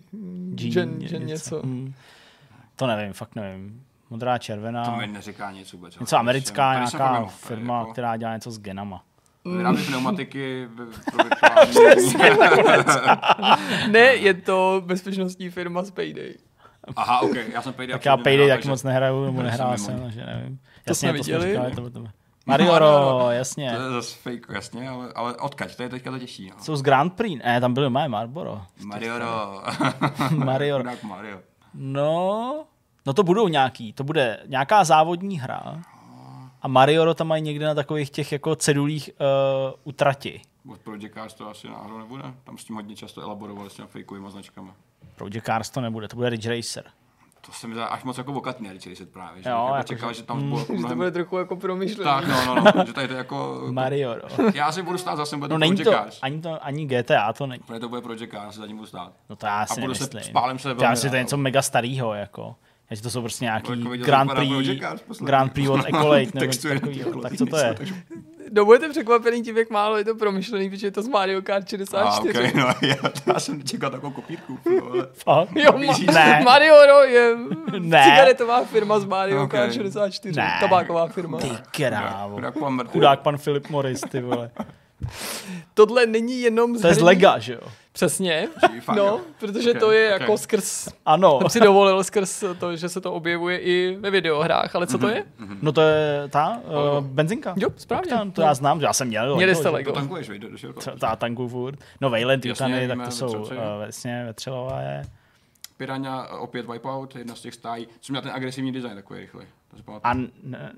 gen, 0.55 0.99
gen 0.99 1.25
něco. 1.25 1.61
Hmm. 1.61 1.93
To 2.75 2.87
nevím, 2.87 3.13
fakt 3.13 3.35
nevím. 3.35 3.83
Modrá, 4.13 4.37
červená. 4.37 4.85
To 4.85 4.91
mi 4.91 5.07
neříká 5.07 5.51
nic 5.51 5.73
vůbec. 5.73 5.99
Něco 5.99 6.17
americká, 6.17 6.73
nějaká 6.73 7.13
tady 7.13 7.25
firma, 7.29 7.79
jako- 7.79 7.91
která 7.91 8.17
dělá 8.17 8.33
něco 8.33 8.51
s 8.51 8.59
genama. 8.59 9.03
Vyrábí 9.57 9.83
pneumatiky 9.85 10.65
v- 10.65 10.75
pro 11.11 11.23
virtuální... 11.23 11.73
Ne, 13.91 13.99
je 13.99 14.33
to 14.33 14.81
bezpečnostní 14.85 15.49
firma 15.49 15.83
z 15.83 15.91
Payday. 15.91 16.33
Aha, 16.95 17.19
ok, 17.19 17.35
já 17.53 17.61
jsem 17.61 17.73
Payday 17.73 17.93
Tak 17.93 18.05
já 18.05 18.17
Payday 18.17 18.37
nehrál, 18.37 18.57
takže- 18.57 18.69
moc 18.69 18.83
nehraju, 18.83 19.25
nebo 19.25 19.37
to 19.37 19.43
nehrál 19.43 19.77
jsem 19.77 19.99
takže 20.01 20.25
nevím. 20.25 20.57
To 20.57 20.63
Jasně, 20.87 21.09
jsme 21.09 21.17
to 21.17 21.23
jsme 21.23 21.33
viděli. 21.37 21.53
říkali, 21.53 21.71
to 21.75 21.81
bylo 21.89 22.07
Marioro, 22.45 23.27
jasně. 23.31 23.71
To 23.75 23.81
je 23.83 23.89
zase 23.89 24.15
fake, 24.23 24.45
jasně, 24.53 24.89
ale, 24.89 25.07
ale 25.15 25.35
odkaď, 25.37 25.75
to 25.75 25.83
je 25.83 25.89
teďka 25.89 26.11
to 26.11 26.19
těžší. 26.19 26.49
No. 26.57 26.63
Jsou 26.63 26.75
z 26.75 26.81
Grand 26.81 27.13
Prix, 27.13 27.43
ne, 27.45 27.61
tam 27.61 27.73
byly 27.73 27.89
moje 27.89 28.07
Marlboro. 28.09 28.61
Marioro. 28.85 29.61
Chudák 30.77 31.03
Mario. 31.03 31.39
No, 31.73 32.65
no 33.05 33.13
to 33.13 33.23
budou 33.23 33.47
nějaký, 33.47 33.93
to 33.93 34.03
bude 34.03 34.39
nějaká 34.45 34.83
závodní 34.83 35.39
hra. 35.39 35.81
A 36.61 36.67
Marioro 36.67 37.13
tam 37.13 37.27
mají 37.27 37.41
někde 37.43 37.65
na 37.65 37.73
takových 37.75 38.09
těch 38.09 38.31
jako 38.31 38.55
cedulích 38.55 39.09
uh, 39.65 39.73
u 39.83 39.91
trati. 39.91 40.41
Od 40.71 40.79
Project 40.79 41.13
Cars 41.13 41.33
to 41.33 41.49
asi 41.49 41.67
náhodou 41.67 41.97
nebude. 41.97 42.23
Tam 42.43 42.57
s 42.57 42.63
tím 42.63 42.75
hodně 42.75 42.95
často 42.95 43.21
elaborovali 43.21 43.69
s 43.69 43.73
těmi 43.73 43.87
fakeovými 43.87 44.31
značkami. 44.31 44.69
Project 45.15 45.45
Cars 45.45 45.69
to 45.69 45.81
nebude, 45.81 46.07
to 46.07 46.15
bude 46.15 46.29
Ridge 46.29 46.47
Racer. 46.47 46.83
To 47.45 47.51
se 47.51 47.67
mi 47.67 47.73
zdá 47.73 47.85
až 47.85 48.03
moc 48.03 48.17
jako 48.17 48.33
vokatný 48.33 48.71
Richard 48.71 48.89
Reset 48.89 49.09
právě. 49.13 49.43
Že 49.43 49.49
Jo, 49.49 49.55
jako 49.65 49.75
jako 49.75 49.87
čekal, 49.87 50.13
že- 50.13 50.17
že 50.17 50.23
tam 50.23 50.49
bylo 50.49 50.59
Že 50.59 50.65
to 50.65 50.73
mnohem... 50.73 50.97
bude 50.97 51.11
trochu 51.11 51.37
jako 51.37 51.55
promyšlený. 51.55 52.03
Tak, 52.03 52.27
no, 52.27 52.45
no, 52.55 52.55
no, 52.75 52.83
že 52.85 52.93
tady 52.93 53.07
to 53.07 53.13
je 53.13 53.17
jako... 53.17 53.61
Marioro. 53.71 54.21
Já 54.53 54.71
si 54.71 54.81
budu 54.81 54.97
stát 54.97 55.15
zase, 55.15 55.37
bude 55.37 55.47
No 55.49 55.55
to 55.55 55.59
není 55.59 55.75
Project 55.75 55.85
to, 55.91 55.91
Cars. 56.03 56.19
ani 56.21 56.41
to, 56.41 56.65
ani 56.65 56.85
GTA 56.85 57.33
to 57.33 57.47
není. 57.47 57.63
Protože 57.67 57.79
to 57.79 57.89
bude 57.89 58.01
Project 58.01 58.31
Cars, 58.31 58.55
za 58.55 58.65
ním 58.67 58.75
budu 58.75 58.87
stát. 58.87 59.11
No 59.29 59.35
to 59.35 59.45
já 59.45 59.65
si 59.65 59.81
budu 59.81 59.93
se- 59.95 60.03
nemyslím. 60.13 60.31
spálím 60.31 60.59
se 60.59 60.69
já 60.69 60.73
velmi 60.73 60.97
si 60.97 61.09
to 61.09 61.15
je 61.15 61.21
něco 61.23 61.37
mega 61.37 61.61
starýho, 61.61 62.13
jako. 62.13 62.55
Já 62.95 63.01
to 63.01 63.09
jsou 63.09 63.21
prostě 63.21 63.45
nějaký 63.45 63.71
jako 63.79 63.89
Grand 64.05 64.31
Prix. 64.33 64.79
Grand 65.21 65.53
Prix 65.53 65.69
od 65.69 65.79
Ecolate 65.85 66.09
nebo 66.09 66.19
něco 66.19 66.39
Textuje 66.39 66.73
takového. 66.79 67.11
ty 67.13 67.19
Tak 67.21 67.33
co 67.37 67.45
to 67.45 67.57
je? 67.57 67.75
No 68.55 68.65
budete 68.65 68.89
překvapený 68.89 69.43
tím, 69.43 69.57
jak 69.57 69.69
málo 69.69 69.97
je 69.97 70.05
to 70.05 70.15
promyšlený, 70.15 70.69
protože 70.69 70.87
je 70.87 70.91
to 70.91 71.01
z 71.01 71.07
Mario 71.07 71.41
Kart 71.41 71.63
A, 71.63 71.67
64. 71.67 72.39
okay, 72.39 72.51
no, 72.55 72.67
já, 72.87 72.95
já 73.33 73.39
jsem 73.39 73.63
čekal 73.63 73.89
takovou 73.91 74.11
kopírku. 74.13 74.59
Ale... 75.25 75.47
Jo, 75.55 75.71
ma- 75.71 76.13
Ne. 76.13 76.41
Marioro 76.45 77.03
je 77.03 77.35
Ne. 77.79 78.03
cigaretová 78.03 78.65
firma 78.65 78.99
z 78.99 79.05
Mario 79.05 79.43
Okay. 79.43 79.59
Kart 79.61 79.73
64. 79.73 80.35
Ne. 80.39 80.51
Tabáková 80.59 81.07
firma. 81.07 81.37
Ty 81.37 81.49
krávo. 81.71 82.35
Chudák 82.35 82.59
pan 82.59 82.73
Martin. 82.73 82.91
Chudák 82.91 83.19
pan 83.21 83.37
Philip 83.37 83.69
Morris, 83.69 84.01
ty 84.01 84.21
vole. 84.21 84.51
Tohle 85.73 86.05
není 86.05 86.41
jenom 86.41 86.77
z 86.77 86.81
To 86.81 86.87
je 86.87 86.93
z 86.93 86.99
Lega, 87.01 87.39
že 87.39 87.53
jo? 87.53 87.59
Přesně. 87.93 88.47
Fakt, 88.81 88.95
No, 88.97 89.03
jo. 89.03 89.19
protože 89.39 89.71
Ok, 89.71 89.79
to 89.79 89.91
je 89.91 90.13
ok. 90.15 90.21
jako 90.21 90.37
skrz 90.37 90.87
Ano. 91.05 91.39
Jsem 91.41 91.49
si 91.49 91.59
dovolil 91.59 92.03
skrz 92.03 92.43
to, 92.59 92.75
že 92.75 92.89
se 92.89 93.01
to 93.01 93.13
objevuje 93.13 93.57
i 93.59 93.97
ve 93.99 94.11
videohrách, 94.11 94.75
ale 94.75 94.87
co 94.87 94.97
to 94.97 95.07
je? 95.07 95.23
No 95.61 95.71
to 95.71 95.81
je 95.81 96.23
ta 96.29 96.59
uh, 96.97 97.05
benzinka. 97.05 97.53
Jo, 97.57 97.69
správně. 97.77 98.09
Tak 98.09 98.19
ta, 98.19 98.31
to 98.31 98.41
No. 98.41 98.47
já 98.47 98.53
znám, 98.53 98.81
já 98.81 98.93
jsem 98.93 99.07
měl. 99.07 99.35
Měli 99.35 99.51
Lego, 99.51 99.59
jste 99.59 99.69
že? 99.69 99.73
Lego. 99.73 99.91
To 99.91 99.99
tankuješ, 99.99 100.29
vej, 100.29 100.39
do, 100.39 100.49
do 100.49 100.57
široko. 100.57 100.81
To- 100.81 100.91
Ta 100.99 101.15
tanku 101.15 101.47
furt. 101.47 101.79
No 102.01 102.09
Jasně, 102.47 102.49
Yutany, 102.49 102.87
tak 102.87 103.05
to 103.05 103.11
jsou 103.11 103.27
uh, 103.41 103.49
vlastně 103.77 104.23
vetřelové. 104.27 105.03
Piranha 105.77 106.27
opět 106.39 106.69
Wipeout, 106.69 107.15
jedna 107.15 107.35
z 107.35 107.41
těch 107.41 107.53
stájí, 107.53 107.87
co 107.99 108.13
měl 108.13 108.21
ten 108.21 108.31
agresivní 108.31 108.71
design 108.71 108.95
takový 108.95 109.27
pamatuju. 109.85 110.01
A 110.03 110.13
ne, 110.13 110.29
ne, 110.43 110.73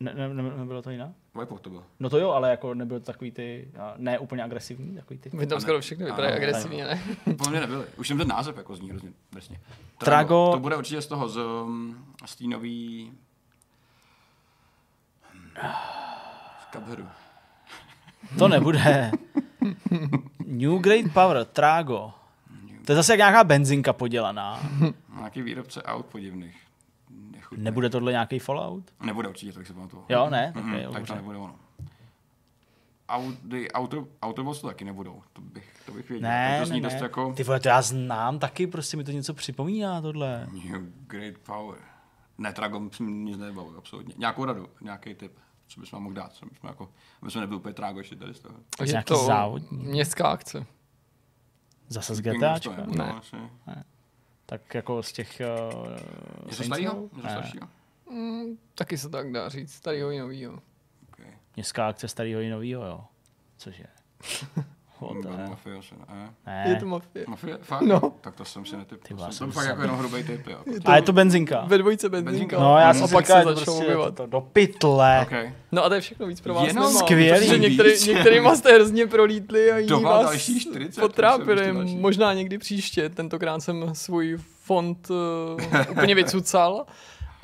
ne, 0.00 0.14
ne, 0.14 0.28
nebylo 0.56 0.82
to 0.82 0.90
jinak? 0.90 1.10
Wipeout 1.40 1.60
to 1.60 1.70
byl. 1.70 1.84
No 2.00 2.10
to 2.10 2.18
jo, 2.18 2.30
ale 2.30 2.50
jako 2.50 2.74
nebylo 2.74 3.00
to 3.00 3.06
takový 3.06 3.30
ty, 3.30 3.68
ne 3.96 4.18
úplně 4.18 4.42
agresivní, 4.44 4.94
takový 4.96 5.18
ty. 5.18 5.30
Vy 5.34 5.46
tam 5.46 5.60
skoro 5.60 5.80
všechny 5.80 6.04
vypadají 6.04 6.28
Ano, 6.32 6.36
agresivně, 6.42 6.84
ne? 6.84 7.00
Podle 7.24 7.50
mě 7.50 7.60
nebyly. 7.60 7.84
Už 7.96 8.08
jsem 8.08 8.18
ten 8.18 8.28
název 8.28 8.56
jako 8.56 8.76
zní 8.76 8.90
hrozně 8.90 9.12
drsně. 9.32 9.60
Trago- 10.00 10.52
To 10.52 10.58
bude 10.60 10.76
určitě 10.76 11.02
z 11.02 11.06
toho, 11.06 11.28
z, 11.28 11.36
um, 11.36 12.06
z 12.26 12.36
té 12.36 12.44
nový... 12.44 13.12
Z 16.60 16.72
Cupheadu. 16.72 17.06
To 18.38 18.48
nebude. 18.48 19.10
New 20.46 20.78
Great 20.78 21.12
Power, 21.14 21.44
Trago. 21.44 22.12
To 22.86 22.92
je 22.92 22.96
zase 22.96 23.12
jak 23.12 23.18
nějaká 23.18 23.44
benzinka 23.44 23.92
podělaná. 23.92 24.60
Nějaký 25.18 25.42
výrobce 25.42 25.82
aut 25.82 26.06
podivných. 26.06 26.56
Nechutný. 27.10 27.64
Nebude 27.64 27.90
tohle 27.90 28.12
nějaký 28.12 28.38
Fallout? 28.38 28.84
Nebude 29.02 29.28
určitě, 29.28 29.58
bych 29.58 29.66
se 29.66 29.74
pamatoval. 29.74 30.04
Jo, 30.08 30.30
ne? 30.30 30.52
Tak, 30.54 30.64
Mm, 30.64 30.74
je, 30.74 30.88
tak 30.88 31.06
to 31.06 31.14
nebude 31.14 31.38
ono. 31.38 31.56
Audi, 33.08 33.68
auto, 33.72 34.06
Autobots 34.22 34.60
to 34.60 34.66
taky 34.66 34.84
nebudou. 34.84 35.22
To 35.32 35.40
bych, 35.40 35.72
to 35.86 35.92
bych 35.92 36.08
věděl. 36.08 36.28
Ne, 36.30 36.56
to 36.60 36.66
zní 36.66 36.80
ne, 36.80 36.86
dost 36.88 36.94
ne. 36.94 37.00
jako... 37.02 37.32
Ty 37.32 37.42
vole, 37.44 37.60
to 37.60 37.68
já 37.68 37.82
znám 37.82 38.38
taky, 38.38 38.66
prostě 38.66 38.96
mi 38.96 39.04
to 39.04 39.10
něco 39.10 39.34
připomíná 39.34 40.00
tohle. 40.02 40.46
New 40.52 40.92
Great 41.06 41.38
Power. 41.38 41.78
Ne, 42.38 42.52
Tragon 42.52 42.90
jsem 42.90 43.24
nic 43.24 43.38
nebavil, 43.38 43.74
absolutně. 43.78 44.14
Nějakou 44.18 44.44
radu, 44.44 44.68
nějaký 44.80 45.14
tip, 45.14 45.32
co 45.66 45.80
bys 45.80 45.92
vám 45.92 46.02
mohl 46.02 46.14
dát, 46.14 46.32
co 46.32 46.46
bychom 46.46 46.68
jako, 46.68 46.88
aby 47.22 47.30
jsme 47.30 47.40
nebyli 47.40 47.56
úplně 47.60 47.74
Trago 47.74 47.98
ještě 47.98 48.16
tady 48.16 48.34
z 48.34 48.40
toho. 48.40 48.54
Tak 48.78 48.86
Je 48.86 48.92
nějaký 48.92 49.06
to 49.08 49.16
závodní. 49.16 49.78
městská 49.78 50.28
akce. 50.28 50.66
Zase 51.88 52.14
z 52.14 52.20
GTAčka? 52.20 52.74
to, 52.84 52.96
Ne. 52.96 53.12
Asi. 53.12 53.36
Tak 54.46 54.74
jako 54.74 55.02
z 55.02 55.12
těch... 55.12 55.42
Uh, 55.74 55.96
Něco 56.46 56.64
starého? 56.64 57.08
Něco 57.16 57.28
staršího? 57.28 57.68
Mm, 58.10 58.58
taky 58.74 58.98
se 58.98 59.08
tak 59.08 59.32
dá 59.32 59.48
říct, 59.48 59.72
starýho 59.72 60.10
i 60.10 60.18
novýho. 60.18 60.58
Okay. 61.08 61.32
Městská 61.56 61.88
akce 61.88 62.08
starého 62.08 62.40
i 62.40 62.50
novýho, 62.50 62.84
jo. 62.86 63.04
Cože? 63.56 63.84
Mafia 65.48 65.78
asi 65.78 65.94
ne. 66.08 66.28
Ne. 66.46 66.64
Je 66.68 66.76
to 66.76 66.86
mafie. 66.86 67.24
Mafia? 67.28 67.56
Fakt? 67.62 67.80
No. 67.82 68.00
Tak 68.20 68.34
to 68.34 68.44
jsem 68.44 68.64
si 68.66 68.76
netyp. 68.76 69.02
Ty 69.02 69.08
To 69.08 69.14
vole, 69.16 69.26
jsem 69.26 69.32
jsem 69.38 69.46
to 69.46 69.52
fakt 69.52 69.66
jako 69.66 69.82
jenom 69.82 69.96
hrubý 69.98 70.22
tip, 70.22 70.46
jo. 70.46 70.58
A 70.84 70.96
je 70.96 71.02
to 71.02 71.12
benzinka. 71.12 71.64
Ve 71.66 71.78
dvojce 71.78 72.08
benzinka. 72.08 72.60
No, 72.60 72.78
já 72.78 72.94
jsem 72.94 73.08
pak 73.08 73.26
to 73.26 73.32
začnou 73.32 73.54
prostě 73.54 73.70
objevovat. 73.70 74.14
to, 74.14 74.22
to 74.22 74.26
do 74.26 74.40
pytle. 74.40 75.20
Okay. 75.26 75.52
No 75.72 75.84
a 75.84 75.88
to 75.88 75.94
je 75.94 76.00
všechno 76.00 76.26
víc 76.26 76.40
pro 76.40 76.54
vás 76.54 76.66
Jenom 76.66 76.84
nemám. 76.84 76.98
skvělý. 77.02 77.40
Protože 77.40 77.58
některý, 77.58 77.90
víc. 77.90 78.06
některýma 78.06 78.56
jste 78.56 78.74
hrozně 78.74 79.06
prolítli 79.06 79.72
a 79.72 79.78
jiní 79.78 79.88
To 79.88 80.00
vás 80.00 80.24
další 80.24 80.60
40, 80.60 81.00
potrápili. 81.00 81.72
to. 81.72 81.84
Možná 81.84 82.32
někdy 82.34 82.58
příště. 82.58 83.08
Tentokrát 83.08 83.60
jsem 83.60 83.90
svůj 83.94 84.38
fond 84.62 85.10
uh, 85.10 85.16
úplně 85.90 86.14
vycucal. 86.14 86.84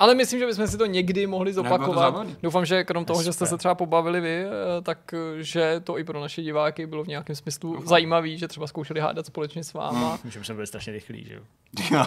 Ale 0.01 0.15
myslím, 0.15 0.39
že 0.39 0.45
bychom 0.45 0.67
si 0.67 0.77
to 0.77 0.85
někdy 0.85 1.27
mohli 1.27 1.51
to 1.53 1.55
zopakovat. 1.63 2.27
Doufám, 2.43 2.65
že 2.65 2.83
krom 2.83 3.05
toho, 3.05 3.23
že 3.23 3.33
jste 3.33 3.45
se 3.45 3.57
třeba 3.57 3.75
pobavili 3.75 4.21
vy, 4.21 4.43
eh, 4.43 4.81
tak 4.81 5.13
eh, 5.13 5.43
že 5.43 5.81
to 5.83 5.97
i 5.97 6.03
pro 6.03 6.21
naše 6.21 6.41
diváky 6.41 6.87
bylo 6.87 7.03
v 7.03 7.07
nějakém 7.07 7.35
smyslu 7.35 7.83
zajímavý, 7.85 8.37
že 8.37 8.47
třeba 8.47 8.67
zkoušeli 8.67 8.99
hádat 8.99 9.25
společně 9.25 9.63
s 9.63 9.73
váma. 9.73 10.19
Že 10.29 10.43
jsme 10.43 10.55
byli 10.55 10.67
strašně 10.67 10.93
rychlí, 10.93 11.25
že 11.27 11.33
jo. 11.33 11.41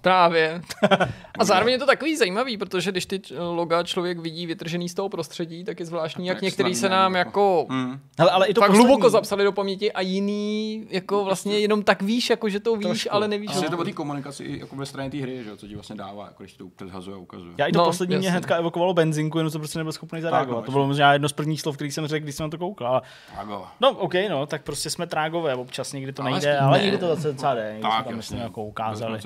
Právě. 0.00 0.62
A 1.38 1.44
zároveň 1.44 1.72
je 1.72 1.78
to 1.78 1.86
takový 1.86 2.16
zajímavý, 2.16 2.56
protože 2.58 2.90
když 2.92 3.06
ty 3.06 3.18
č- 3.18 3.34
loga 3.38 3.82
člověk 3.82 4.18
vidí 4.18 4.46
vytržený 4.46 4.88
z 4.88 4.94
toho 4.94 5.08
prostředí, 5.08 5.64
tak 5.64 5.80
je 5.80 5.86
zvláštní, 5.86 6.26
jak 6.26 6.36
jak 6.36 6.42
některý 6.42 6.74
se 6.74 6.88
nám 6.88 7.14
jako- 7.14 7.26
jako 7.66 7.66
Hmm. 7.74 8.00
Hele, 8.18 8.30
ale 8.30 8.46
i 8.46 8.54
to 8.54 8.60
fakt 8.60 8.70
poslední. 8.70 8.86
hluboko 8.88 9.10
zapsali 9.10 9.44
do 9.44 9.52
paměti 9.52 9.92
a 9.92 10.00
jiný 10.00 10.86
jako 10.90 11.24
vlastně 11.24 11.58
jenom 11.58 11.82
tak 11.82 12.02
víš, 12.02 12.30
jako 12.30 12.48
že 12.48 12.60
to 12.60 12.76
víš, 12.76 12.86
Trošku. 12.86 13.14
ale 13.14 13.28
nevíš. 13.28 13.50
Asi 13.50 13.64
je 13.64 13.70
to 13.70 13.78
o 13.78 13.84
té 13.84 13.92
komunikaci 13.92 14.44
i 14.44 14.60
jako 14.60 14.76
ve 14.76 14.86
straně 14.86 15.10
té 15.10 15.16
hry, 15.18 15.44
že 15.44 15.50
jo, 15.50 15.56
co 15.56 15.66
ti 15.68 15.74
vlastně 15.74 15.96
dává, 15.96 16.24
jako 16.24 16.42
když 16.42 16.52
to 16.54 16.68
předhazuje 16.76 17.16
a 17.16 17.18
ukazuje. 17.26 17.54
Já 17.58 17.66
i 17.66 17.72
to 17.72 17.78
No, 17.78 17.84
poslední 17.84 18.16
mě 18.16 18.26
jasně. 18.26 18.30
hnedka 18.30 18.56
evokovalo 18.56 18.94
benzinku, 18.94 19.38
jenom 19.38 19.50
jsem 19.50 19.60
prostě 19.60 19.78
nebyl 19.78 19.92
schopný 19.92 20.20
zareagovat. 20.20 20.60
no, 20.60 20.66
to 20.66 20.72
bylo 20.72 20.86
možná 20.86 21.12
jedno 21.12 21.28
z 21.28 21.32
prvních 21.32 21.60
slov, 21.60 21.74
který 21.76 21.90
jsem 21.90 22.06
řekl, 22.06 22.22
když 22.24 22.34
jsem 22.34 22.44
na 22.46 22.50
to 22.50 22.58
koukal. 22.58 22.86
Ale- 22.88 23.02
Trago. 23.34 23.64
No, 23.80 23.90
OK, 23.90 24.14
no, 24.30 24.46
tak 24.46 24.62
prostě 24.62 24.90
jsme 24.90 25.06
trágové, 25.06 25.54
občas 25.54 25.92
někdy 25.92 26.12
to 26.12 26.22
Ale 26.22 26.30
nejde, 26.30 26.48
hezký. 26.52 26.64
ale 26.64 26.78
Ne. 26.78 26.84
někdy 26.84 26.98
to 26.98 27.16
zase 27.16 27.28
docela 27.32 27.54
jde. 27.54 27.66
Někdy 27.68 27.82
Tak, 27.82 27.92
jsme 27.94 28.04
tam 28.04 28.16
myslím 28.16 28.38
jako 28.38 28.64
ukázali. 28.64 29.18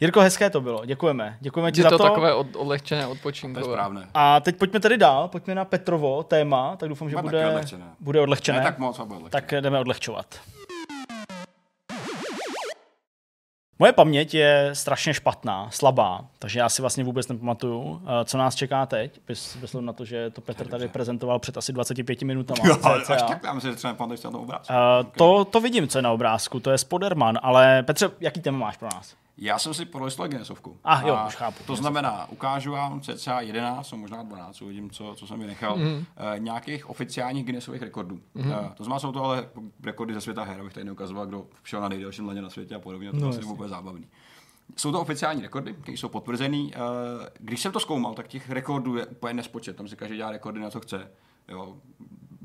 Jirko, 0.00 0.20
hezké 0.20 0.50
to 0.50 0.60
bylo, 0.60 0.84
děkujeme. 0.84 1.36
Děkujeme 1.40 1.72
ti 1.72 1.80
Je 1.80 1.82
za 1.82 1.90
to 1.90 1.98
to. 1.98 2.04
takové 2.04 2.34
od, 2.34 2.46
odlehčené, 2.56 3.02
To 3.02 3.08
je 3.08 3.12
odpočinkové. 3.12 3.64
správné. 3.64 4.06
A 4.14 4.40
teď 4.40 4.56
pojďme 4.56 4.80
tedy 4.80 4.96
dál, 4.98 5.28
pojďme 5.28 5.54
na 5.54 5.64
Petrovo 5.64 6.22
téma, 6.22 6.76
tak 6.76 6.88
doufám, 6.88 7.10
že 7.10 7.16
Bude 7.16 7.22
bude, 7.28 7.46
odlehčené. 7.48 7.84
bude 8.00 8.20
odlehčené. 8.20 8.58
Ne 8.58 8.64
tak 8.64 8.78
moc, 8.78 9.00
bude 9.00 9.30
tak 9.30 9.52
jdeme 9.60 9.78
odlehčovat. 9.80 10.26
Moje 13.78 13.92
paměť 13.92 14.34
je 14.34 14.70
strašně 14.72 15.14
špatná, 15.14 15.70
slabá, 15.70 16.24
takže 16.38 16.58
já 16.58 16.68
si 16.68 16.82
vlastně 16.82 17.04
vůbec 17.04 17.28
nepamatuju, 17.28 18.02
eh, 18.04 18.24
co 18.24 18.38
nás 18.38 18.54
čeká 18.54 18.86
teď, 18.86 19.20
bez 19.26 19.56
na 19.80 19.92
to, 19.92 20.04
že 20.04 20.30
to 20.30 20.40
Petr 20.40 20.68
tady 20.68 20.88
prezentoval 20.88 21.38
před 21.38 21.56
asi 21.56 21.72
25 21.72 22.22
minutami. 22.22 22.60
Jo, 22.64 22.76
až 22.84 23.22
tak, 23.28 23.42
já 23.44 23.52
myslím, 23.52 23.72
že 23.72 23.76
třeba 23.76 23.92
nepamatuješ 23.92 24.22
na 24.22 24.30
obrázku. 24.30 24.72
Uh, 24.72 25.10
to, 25.16 25.44
to 25.44 25.60
vidím, 25.60 25.88
co 25.88 25.98
je 25.98 26.02
na 26.02 26.12
obrázku, 26.12 26.60
to 26.60 26.70
je 26.70 26.78
Spoderman, 26.78 27.38
ale 27.42 27.82
Petře, 27.82 28.10
jaký 28.20 28.40
téma 28.40 28.58
máš 28.58 28.76
pro 28.76 28.88
nás? 28.94 29.14
Já 29.40 29.58
jsem 29.58 29.74
si 29.74 29.84
prolistl 29.84 30.28
Guinnessovku. 30.28 30.78
Ah, 30.84 31.06
jo, 31.06 31.18
už 31.26 31.36
chápu. 31.36 31.64
To 31.66 31.76
znamená, 31.76 32.30
ukážu 32.30 32.72
vám 32.72 33.00
cca 33.00 33.40
11, 33.40 33.92
možná 33.92 34.22
12, 34.22 34.62
uvidím, 34.62 34.90
co, 34.90 35.14
co 35.16 35.26
jsem 35.26 35.40
vynechal, 35.40 35.76
mm. 35.76 35.84
uh, 35.84 36.04
nějakých 36.38 36.90
oficiálních 36.90 37.44
Guinnessových 37.44 37.82
rekordů. 37.82 38.20
Mm. 38.34 38.50
Uh, 38.50 38.68
to 38.74 38.84
znamená, 38.84 38.98
jsou 38.98 39.12
to 39.12 39.24
ale 39.24 39.48
rekordy 39.82 40.14
ze 40.14 40.20
světa 40.20 40.42
her, 40.42 40.60
abych 40.60 40.72
tady 40.72 40.84
neukazoval, 40.84 41.26
kdo 41.26 41.46
šel 41.64 41.80
na 41.80 41.88
nejdelším 41.88 42.28
laně 42.28 42.42
na 42.42 42.50
světě 42.50 42.74
a 42.74 42.78
podobně, 42.78 43.10
to 43.10 43.16
no, 43.16 43.32
je 43.32 43.38
vůbec 43.38 43.70
zábavný. 43.70 44.06
Jsou 44.76 44.92
to 44.92 45.00
oficiální 45.00 45.42
rekordy, 45.42 45.74
které 45.74 45.96
jsou 45.96 46.08
potvrzený. 46.08 46.72
Uh, 46.74 46.82
když 47.38 47.60
jsem 47.60 47.72
to 47.72 47.80
zkoumal, 47.80 48.14
tak 48.14 48.28
těch 48.28 48.50
rekordů 48.50 48.96
je 48.96 49.06
úplně 49.06 49.34
nespočet. 49.34 49.76
Tam 49.76 49.88
si 49.88 49.96
každý 49.96 50.16
dělá 50.16 50.30
rekordy 50.30 50.60
na 50.60 50.70
co 50.70 50.80
chce. 50.80 51.10
Jo, 51.48 51.76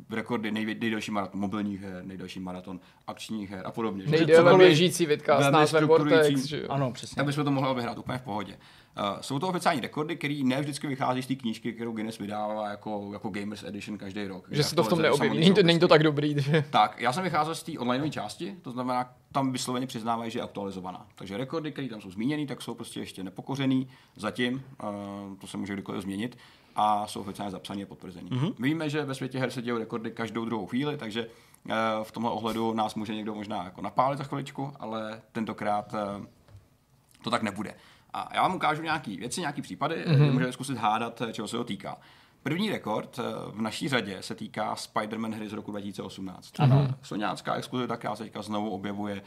rekordy 0.10 0.52
nej, 0.52 0.66
nejdelší 0.66 1.12
maraton 1.12 1.42
mobilních 1.42 1.82
her, 1.82 2.06
nejdelší 2.06 2.40
maraton 2.40 2.80
akčních 3.08 3.50
her 3.50 3.62
a 3.66 3.72
podobně. 3.72 4.04
Nejdéle 4.08 4.58
běžící 4.58 5.06
vidka 5.06 5.42
s 5.42 5.52
názvem 5.52 5.88
Vortex. 5.88 6.44
Že? 6.46 6.68
Ano, 6.68 6.92
přesně. 6.92 7.22
Aby 7.22 7.34
jsme 7.34 7.44
to 7.44 7.52
mohli 7.52 7.70
obehrát 7.70 7.98
úplně 7.98 8.18
v 8.18 8.22
pohodě. 8.22 8.58
Uh, 8.98 9.22
jsou 9.22 9.40
to 9.40 9.48
oficiální 9.48 9.82
rekordy, 9.82 10.16
které 10.16 10.42
ne 10.44 10.62
vždycky 10.62 10.88
vychází 10.88 11.22
z 11.22 11.28
té 11.28 11.36
knížky, 11.36 11.74
kterou 11.74 11.92
Guinness 11.92 12.18
vydává 12.18 12.70
jako, 12.70 13.10
jako 13.14 13.30
Gamers 13.30 13.64
Edition 13.64 13.98
každý 13.98 14.28
rok. 14.28 14.48
Že 14.52 14.64
se 14.64 14.76
to 14.76 14.84
v 14.84 14.90
tom 14.90 15.02
neobjeví, 15.02 15.40
není 15.40 15.54
to, 15.54 15.64
není 15.64 15.80
to 15.80 15.88
tak 15.88 16.04
dobrý. 16.04 16.36
Že? 16.38 16.66
Tak, 16.70 17.02
já 17.02 17.14
jsem 17.14 17.24
vycházel 17.24 17.56
z 17.56 17.64
té 17.64 17.72
online 17.80 18.10
části, 18.10 18.56
to 18.62 18.72
znamená, 18.72 19.14
tam 19.32 19.52
vysloveně 19.52 19.88
přiznávají, 19.88 20.32
že 20.32 20.40
je 20.40 20.44
aktualizovaná. 20.44 21.08
Takže 21.16 21.38
rekordy, 21.38 21.72
které 21.72 21.88
tam 21.90 22.02
jsou 22.02 22.12
zmíněny, 22.12 22.48
tak 22.48 22.62
jsou 22.62 22.74
prostě 22.74 23.00
ještě 23.00 23.24
nepokořený 23.24 23.88
zatím, 24.16 24.64
uh, 24.84 25.38
to 25.38 25.48
se 25.48 25.58
může 25.58 25.74
kdykoliv 25.74 26.02
změnit 26.02 26.38
a 26.76 27.08
jsou 27.08 27.22
oficiálně 27.22 27.52
zapsané 27.52 27.84
a 27.84 27.86
potvrzené. 27.86 28.30
Mm-hmm. 28.30 28.54
víme, 28.60 28.90
že 28.90 29.06
ve 29.06 29.16
světě 29.16 29.40
her 29.40 29.52
se 29.52 29.62
dějí 29.62 29.78
rekordy 29.78 30.12
každou 30.12 30.46
druhou 30.46 30.66
chvíli, 30.66 30.98
takže 30.98 31.28
uh, 31.28 31.74
v 32.04 32.12
tomhle 32.12 32.32
ohledu 32.32 32.74
nás 32.74 32.96
může 32.96 33.16
někdo 33.16 33.36
možná 33.36 33.64
jako 33.64 33.82
napálit 33.82 34.18
za 34.18 34.24
chviličku, 34.24 34.74
ale 34.80 35.22
tentokrát 35.32 35.94
uh, 35.94 36.26
to 37.24 37.30
tak 37.30 37.42
nebude. 37.42 37.76
A 38.14 38.30
já 38.34 38.42
vám 38.42 38.56
ukážu 38.56 38.82
nějaké 38.82 39.18
věci, 39.18 39.40
nějaké 39.40 39.62
případy, 39.62 39.96
mm-hmm. 39.96 40.32
můžete 40.32 40.52
zkusit 40.52 40.78
hádat, 40.78 41.22
čeho 41.32 41.48
se 41.48 41.58
to 41.58 41.64
týká. 41.64 41.98
První 42.44 42.70
rekord 42.70 43.20
v 43.52 43.62
naší 43.62 43.90
řadě 43.90 44.18
se 44.22 44.36
týká 44.36 44.76
Spider-Man 44.76 45.34
hry 45.34 45.50
z 45.50 45.54
roku 45.54 45.72
2018. 45.72 46.60
Ano. 46.60 46.88
Soňácká 47.02 47.56
exkluzivita, 47.56 47.98
která 47.98 48.16
se 48.16 48.24
teďka 48.24 48.42
znovu 48.42 48.70
objevuje 48.70 49.22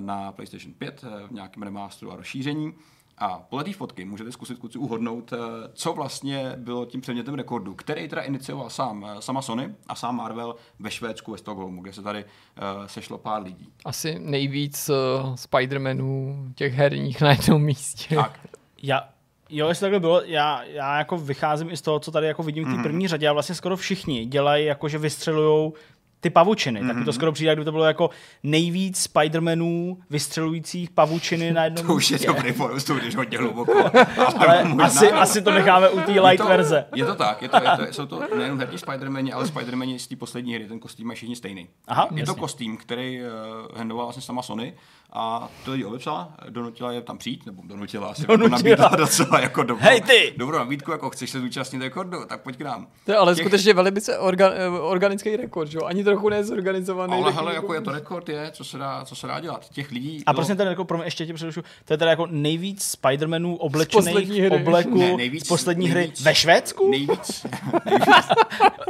na 0.00 0.32
PlayStation 0.32 0.74
5 0.74 1.04
v 1.28 1.32
nějakém 1.32 1.62
remasteru 1.62 2.12
a 2.12 2.16
rozšíření. 2.16 2.74
A 3.18 3.38
podle 3.38 3.64
té 3.64 3.72
fotky 3.72 4.04
můžete 4.04 4.32
zkusit 4.32 4.58
kluci 4.58 4.78
uhodnout, 4.78 5.32
eh, 5.32 5.36
co 5.72 5.92
vlastně 5.92 6.52
bylo 6.56 6.86
tím 6.86 7.00
předmětem 7.00 7.34
rekordu, 7.34 7.74
který 7.74 8.08
teda 8.08 8.22
inicioval 8.22 8.70
sám, 8.70 9.06
eh, 9.08 9.22
sama 9.22 9.42
Sony 9.42 9.74
a 9.86 9.94
sám 9.94 10.16
Marvel 10.16 10.56
ve 10.78 10.90
Švédsku, 10.90 11.32
ve 11.32 11.38
Stockholmu, 11.38 11.82
kde 11.82 11.92
se 11.92 12.02
tady 12.02 12.24
uh, 12.24 12.86
sešlo 12.86 13.18
pár 13.18 13.42
lidí. 13.42 13.68
Asi 13.84 14.18
nejvíc 14.18 14.88
uh, 14.88 15.34
Spider-Manů 15.34 16.36
těch 16.54 16.74
herních 16.74 17.20
na 17.26 17.30
jednom 17.30 17.62
místě. 17.62 18.14
Tak. 18.14 18.40
Já, 18.82 19.08
Jo, 19.50 19.68
jestli 19.68 19.80
takhle 19.80 20.00
bylo, 20.00 20.22
já, 20.22 20.62
já 20.62 20.98
jako 20.98 21.18
vycházím 21.18 21.70
i 21.70 21.76
z 21.76 21.82
toho, 21.82 22.00
co 22.00 22.10
tady 22.10 22.26
jako 22.26 22.42
vidím 22.42 22.64
v 22.64 22.66
té 22.66 22.72
mm-hmm. 22.72 22.82
první 22.82 23.08
řadě 23.08 23.28
a 23.28 23.32
vlastně 23.32 23.54
skoro 23.54 23.76
všichni 23.76 24.26
dělají 24.26 24.66
jako, 24.66 24.88
že 24.88 24.98
vystřelují 24.98 25.72
ty 26.20 26.30
pavučiny. 26.30 26.80
Mm-hmm. 26.80 26.86
Tak 26.86 26.96
mi 26.96 27.04
to 27.04 27.10
mhm. 27.10 27.14
skoro 27.14 27.32
přijde, 27.32 27.52
kdyby 27.52 27.64
to 27.64 27.72
bylo 27.72 27.84
jako 27.84 28.10
nejvíc 28.42 29.08
Spider-Manů 29.08 29.96
vystřelujících 30.10 30.90
pavučiny 30.90 31.52
na 31.52 31.64
jednom 31.64 31.86
To 31.86 31.94
už 31.94 32.10
je 32.10 32.18
dobrý 32.26 32.52
bonus, 32.52 32.84
to 32.84 32.94
když 32.94 33.16
hodně 33.16 33.38
hluboko. 33.38 33.72
ale 34.38 34.62
asi, 34.82 35.12
asi, 35.12 35.42
to 35.42 35.50
necháme 35.50 35.88
u 35.88 36.00
té 36.00 36.12
light 36.12 36.30
je 36.30 36.38
to, 36.38 36.48
verze. 36.48 36.84
Je 36.94 37.04
to 37.04 37.14
tak, 37.14 37.42
je 37.42 37.48
to, 37.48 37.56
je 37.56 37.86
to, 37.86 37.92
jsou 37.92 38.06
to 38.06 38.22
nejenom 38.36 38.58
herní 38.58 38.78
Spider-Mani, 38.78 39.34
ale 39.34 39.44
Spider-Mani 39.44 39.96
z 39.96 40.06
té 40.06 40.16
poslední 40.16 40.54
hry, 40.54 40.68
ten 40.68 40.78
kostým 40.78 41.10
je 41.10 41.16
všichni 41.16 41.36
stejný. 41.36 41.68
Aha, 41.88 42.08
je 42.10 42.20
jasně. 42.20 42.34
to 42.34 42.40
kostým, 42.40 42.76
který 42.76 43.20
uh, 43.20 43.78
handovala 43.78 44.06
vlastně 44.06 44.22
sama 44.22 44.42
Sony 44.42 44.74
a 45.12 45.48
to 45.64 45.72
lidi 45.72 45.84
odepsala, 45.84 46.34
donutila 46.48 46.92
je 46.92 47.00
tam 47.00 47.18
přijít, 47.18 47.46
nebo 47.46 47.62
donutila 47.64 48.08
asi 48.08 48.26
donutila. 48.26 48.44
Jako 48.44 48.56
nabídla 48.56 48.88
docela 48.96 49.40
jako 49.40 49.62
dobrou, 49.62 49.84
Hej 49.84 50.00
ty! 50.00 50.34
dobrou 50.36 50.58
nabídku, 50.58 50.90
jako 50.90 51.10
chceš 51.10 51.30
se 51.30 51.40
zúčastnit 51.40 51.82
rekordu, 51.82 52.24
tak 52.28 52.42
pojď 52.42 52.56
k 52.56 52.60
nám. 52.60 52.86
To 53.04 53.12
je 53.12 53.16
ale 53.16 53.34
Těch... 53.34 53.44
skutečně 53.44 53.74
velice 53.74 54.18
orga, 54.18 54.50
eh, 54.50 54.68
organický 54.68 55.36
rekord, 55.36 55.70
že? 55.70 55.78
ani 55.78 56.04
trochu 56.10 56.28
nezorganizovaný. 56.28 57.12
Ale 57.12 57.32
hele, 57.32 57.54
jako 57.54 57.74
je 57.74 57.80
to 57.80 57.92
rekord, 57.92 58.28
je, 58.28 58.50
co 58.52 58.64
se 58.64 58.78
dá, 58.78 59.04
co 59.04 59.16
se 59.16 59.26
dá 59.26 59.40
dělat. 59.40 59.68
Těch 59.68 59.90
lidí... 59.90 60.22
A 60.26 60.34
prostě 60.34 60.54
ten 60.54 60.68
rekord, 60.68 60.88
pro 60.88 60.98
mě 60.98 61.06
ještě 61.06 61.26
tě 61.26 61.34
předušu, 61.34 61.62
to 61.84 61.92
je 61.92 61.98
teda 61.98 62.10
jako 62.10 62.26
nejvíc 62.30 62.96
Spider-Manů 63.02 63.56
oblečených 63.56 64.50
v 64.50 64.52
obleku 64.52 64.98
ne, 64.98 65.16
nejvíc, 65.16 65.44
z 65.44 65.48
poslední 65.48 65.88
hry 65.88 66.00
nejvíc, 66.00 66.20
ve 66.20 66.34
Švédsku? 66.34 66.90
Nejvíc. 66.90 67.46
nejvíc. 67.84 68.06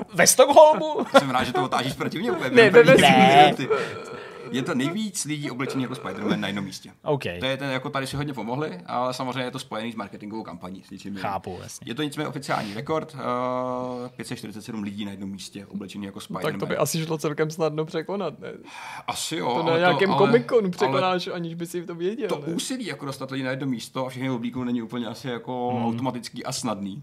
ve 0.14 0.26
Stockholmu? 0.26 1.06
Jsem 1.18 1.30
rád, 1.30 1.44
že 1.44 1.52
to 1.52 1.64
otážíš 1.64 1.92
proti 1.92 2.18
mě. 2.18 2.30
Ne, 2.50 2.70
ne, 2.70 2.84
ne. 2.84 3.54
Je 4.50 4.62
to 4.62 4.74
nejvíc 4.74 5.24
lidí 5.24 5.50
oblečený 5.50 5.82
jako 5.82 5.94
Spider-Man 5.94 6.40
na 6.40 6.46
jednom 6.46 6.64
místě. 6.64 6.90
Okay. 7.02 7.40
To 7.40 7.46
je 7.46 7.56
ten, 7.56 7.70
jako 7.70 7.90
tady 7.90 8.06
si 8.06 8.16
hodně 8.16 8.32
pomohli, 8.34 8.80
ale 8.86 9.14
samozřejmě 9.14 9.42
je 9.42 9.50
to 9.50 9.58
spojený 9.58 9.92
s 9.92 9.94
marketingovou 9.94 10.42
kampaní. 10.42 10.82
S 10.82 10.90
ničím 10.90 11.16
Chápu, 11.16 11.58
jasně. 11.62 11.90
Je 11.90 11.94
to 11.94 12.02
nicméně 12.02 12.28
oficiální 12.28 12.74
rekord. 12.74 13.14
Uh, 13.14 13.20
eh, 14.06 14.08
547 14.16 14.82
lidí 14.82 15.04
na 15.04 15.10
jednom 15.10 15.30
místě 15.30 15.66
oblečený 15.66 16.06
jako 16.06 16.18
Spider-Man. 16.18 16.42
Tak 16.42 16.56
to 16.56 16.66
by 16.66 16.76
asi 16.76 17.04
šlo 17.04 17.18
celkem 17.18 17.50
snadno 17.50 17.84
překonat, 17.84 18.40
ne? 18.40 18.52
Asi 19.06 19.36
jo. 19.36 19.54
To 19.54 19.62
na 19.62 19.78
nějakém 19.78 20.14
komikonu 20.14 20.70
překonáš, 20.70 21.26
ale 21.26 21.36
aniž 21.36 21.54
by 21.54 21.66
si 21.66 21.86
to 21.86 21.94
věděl. 21.94 22.28
To 22.28 22.42
ne? 22.46 22.54
úsilí 22.54 22.86
jako 22.86 23.06
dostat 23.06 23.30
lidi 23.30 23.44
na 23.44 23.50
jedno 23.50 23.66
místo 23.66 24.06
a 24.06 24.08
všechny 24.08 24.30
oblíků 24.30 24.64
není 24.64 24.82
úplně 24.82 25.06
asi 25.06 25.28
jako 25.28 25.70
hmm. 25.74 25.86
automatický 25.86 26.44
a 26.44 26.52
snadný. 26.52 27.02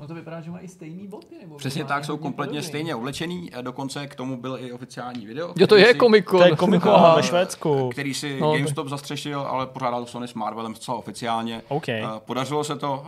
No 0.00 0.06
to 0.06 0.14
vypadá, 0.14 0.40
že 0.40 0.50
má 0.50 0.58
i 0.58 0.68
stejný 0.68 1.08
boty? 1.08 1.38
Nebo 1.40 1.56
Přesně 1.56 1.84
tak, 1.84 2.04
jsou 2.04 2.16
kompletně 2.16 2.50
podobný. 2.50 2.68
stejně 2.68 2.94
oblečený. 2.94 3.50
Dokonce 3.62 4.06
k 4.06 4.14
tomu 4.14 4.36
byl 4.40 4.58
i 4.60 4.72
oficiální 4.72 5.26
video. 5.26 5.54
Jo, 5.56 5.66
to 5.66 5.76
je 5.76 5.94
Comic 5.94 6.24
Con. 6.24 6.40
To 6.40 6.46
je 6.46 6.56
Comic 6.56 6.82
ve 7.16 7.22
Švédsku. 7.22 7.88
Který 7.92 8.14
si 8.14 8.40
no, 8.40 8.52
GameStop 8.52 8.88
zastřešil, 8.88 9.40
ale 9.40 9.66
pořádal 9.66 10.00
to 10.00 10.06
Sony 10.10 10.28
s 10.28 10.34
Marvelem 10.34 10.74
zcela 10.74 10.96
oficiálně. 10.96 11.62
Okay. 11.68 12.02
Podařilo 12.18 12.64
se 12.64 12.76
to, 12.76 13.06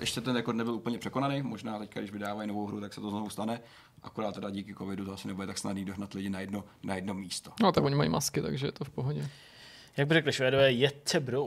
ještě 0.00 0.20
ten 0.20 0.36
rekord 0.36 0.56
nebyl 0.56 0.74
úplně 0.74 0.98
překonaný. 0.98 1.42
Možná 1.42 1.78
teď, 1.78 1.94
když 1.94 2.10
vydávají 2.10 2.48
novou 2.48 2.66
hru, 2.66 2.80
tak 2.80 2.94
se 2.94 3.00
to 3.00 3.10
znovu 3.10 3.30
stane. 3.30 3.60
Akorát 4.02 4.34
teda 4.34 4.50
díky 4.50 4.74
covidu 4.74 5.04
to 5.04 5.12
asi 5.12 5.28
nebude 5.28 5.46
tak 5.46 5.58
snadný 5.58 5.84
dohnat 5.84 6.14
lidi 6.14 6.30
na 6.30 6.40
jedno, 6.40 6.64
na 6.82 6.94
jedno 6.94 7.14
místo. 7.14 7.50
No 7.62 7.72
tak 7.72 7.84
oni 7.84 7.94
mají 7.94 8.10
masky, 8.10 8.42
takže 8.42 8.66
je 8.66 8.72
to 8.72 8.84
v 8.84 8.90
pohodě. 8.90 9.28
Jak 9.96 10.08
by 10.08 10.14
řekli 10.14 10.32
Švédové, 10.32 10.72
je 10.72 10.90
bro. 11.20 11.46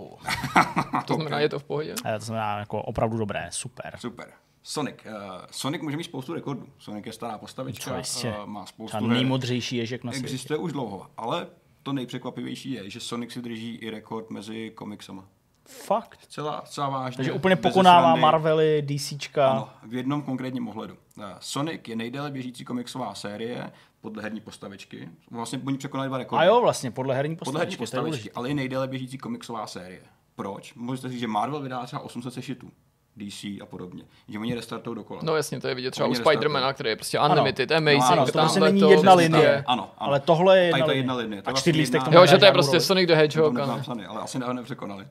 to 1.06 1.14
znamená, 1.14 1.40
je 1.40 1.50
to 1.50 1.60
v 1.60 1.64
pohodě? 1.64 1.96
To 2.20 2.26
znamená 2.26 2.60
jako 2.60 2.82
opravdu 2.82 3.18
dobré, 3.18 3.48
super. 3.52 3.94
Super. 4.00 4.34
Sonic. 4.64 4.96
Uh, 5.06 5.12
Sonic 5.52 5.82
může 5.82 5.98
mít 5.98 6.04
spoustu 6.04 6.34
rekordů. 6.34 6.68
Sonic 6.80 7.06
je 7.06 7.14
stará 7.14 7.38
postavička, 7.38 8.02
uh, 8.24 8.46
má 8.46 8.66
spoustu 8.66 8.98
her. 8.98 9.08
nejmodřejší 9.08 9.76
ježek 9.76 10.04
na 10.04 10.12
světě. 10.12 10.26
Existuje 10.26 10.58
už 10.58 10.72
dlouho, 10.72 11.08
ale 11.18 11.48
to 11.84 11.94
nejpřekvapivější 11.94 12.72
je, 12.72 12.90
že 12.90 13.00
Sonic 13.00 13.32
si 13.32 13.42
drží 13.42 13.76
i 13.76 13.90
rekord 13.90 14.30
mezi 14.30 14.72
komiksama. 14.76 15.28
Fakt? 15.68 16.20
Celá, 16.28 16.62
celá 16.62 16.90
vážně. 16.90 17.18
Takže 17.18 17.32
úplně 17.32 17.56
pokonává 17.56 18.16
Marvely, 18.16 18.82
DCčka. 18.82 19.48
Ano, 19.52 19.70
v 19.84 19.94
jednom 19.94 20.22
konkrétním 20.22 20.68
ohledu. 20.68 20.94
Uh, 21.18 21.24
Sonic 21.40 21.82
je 21.88 21.96
nejdéle 21.96 22.32
běžící 22.32 22.66
komiksová 22.66 23.16
série 23.16 23.72
podle 24.02 24.24
herní 24.24 24.42
postavičky. 24.42 25.10
Vlastně 25.32 25.62
oni 25.68 25.78
překonali 25.78 26.10
dva 26.10 26.18
rekordy. 26.18 26.42
A 26.42 26.46
jo, 26.46 26.62
vlastně, 26.62 26.92
podle 26.92 27.16
herní 27.16 27.36
postavičky. 27.36 27.52
Podle 27.52 27.62
herní 27.62 27.78
postavičky, 27.78 28.32
ale 28.32 28.50
i 28.50 28.54
nejdéle 28.54 28.88
běžící 28.88 29.18
komiksová 29.18 29.68
série. 29.68 30.02
Proč? 30.36 30.74
Můžete 30.74 31.10
říct, 31.10 31.20
že 31.20 31.28
Marvel 31.28 31.62
vydá 31.62 31.86
třeba 31.86 32.02
800 32.02 32.34
sešitů. 32.34 32.72
DC 33.18 33.44
a 33.62 33.66
podobně. 33.66 34.04
Že 34.30 34.40
oni 34.40 34.56
restartují 34.56 34.96
dokola. 34.96 35.20
No 35.24 35.36
jasně, 35.36 35.60
to 35.60 35.68
je 35.68 35.76
vidět 35.76 35.92
třeba 35.92 36.08
u 36.08 36.14
Spidermana, 36.14 36.74
který 36.74 36.90
je 36.90 36.96
prostě 36.96 37.20
unlimited, 37.20 37.72
ano. 37.72 37.78
amazing. 37.78 38.02
No, 38.02 38.12
ano, 38.12 38.26
to 38.26 38.32
prostě 38.32 38.60
není 38.60 38.80
to, 38.80 38.92
jedna 38.92 39.14
linie, 39.14 39.64
ano, 39.68 39.84
ano, 39.84 39.92
ale 39.98 40.20
tohle 40.20 40.60
je 40.60 40.66
jedna, 40.66 40.86
linie. 40.86 41.00
jedna 41.00 41.16
linie. 41.16 41.42
A 41.46 41.52
čtyři 41.52 41.80
lístek 41.80 42.02
vlastně 42.02 42.18
Jo, 42.18 42.26
že 42.26 42.38
to 42.38 42.46
je 42.46 42.52
prostě 42.52 42.80
Sonic 42.80 43.08
the 43.08 43.14
Hedgehog. 43.14 43.54
Napsaný, 43.54 44.06
ale 44.06 44.22
asi 44.22 44.40
nepřekonali. 44.54 45.08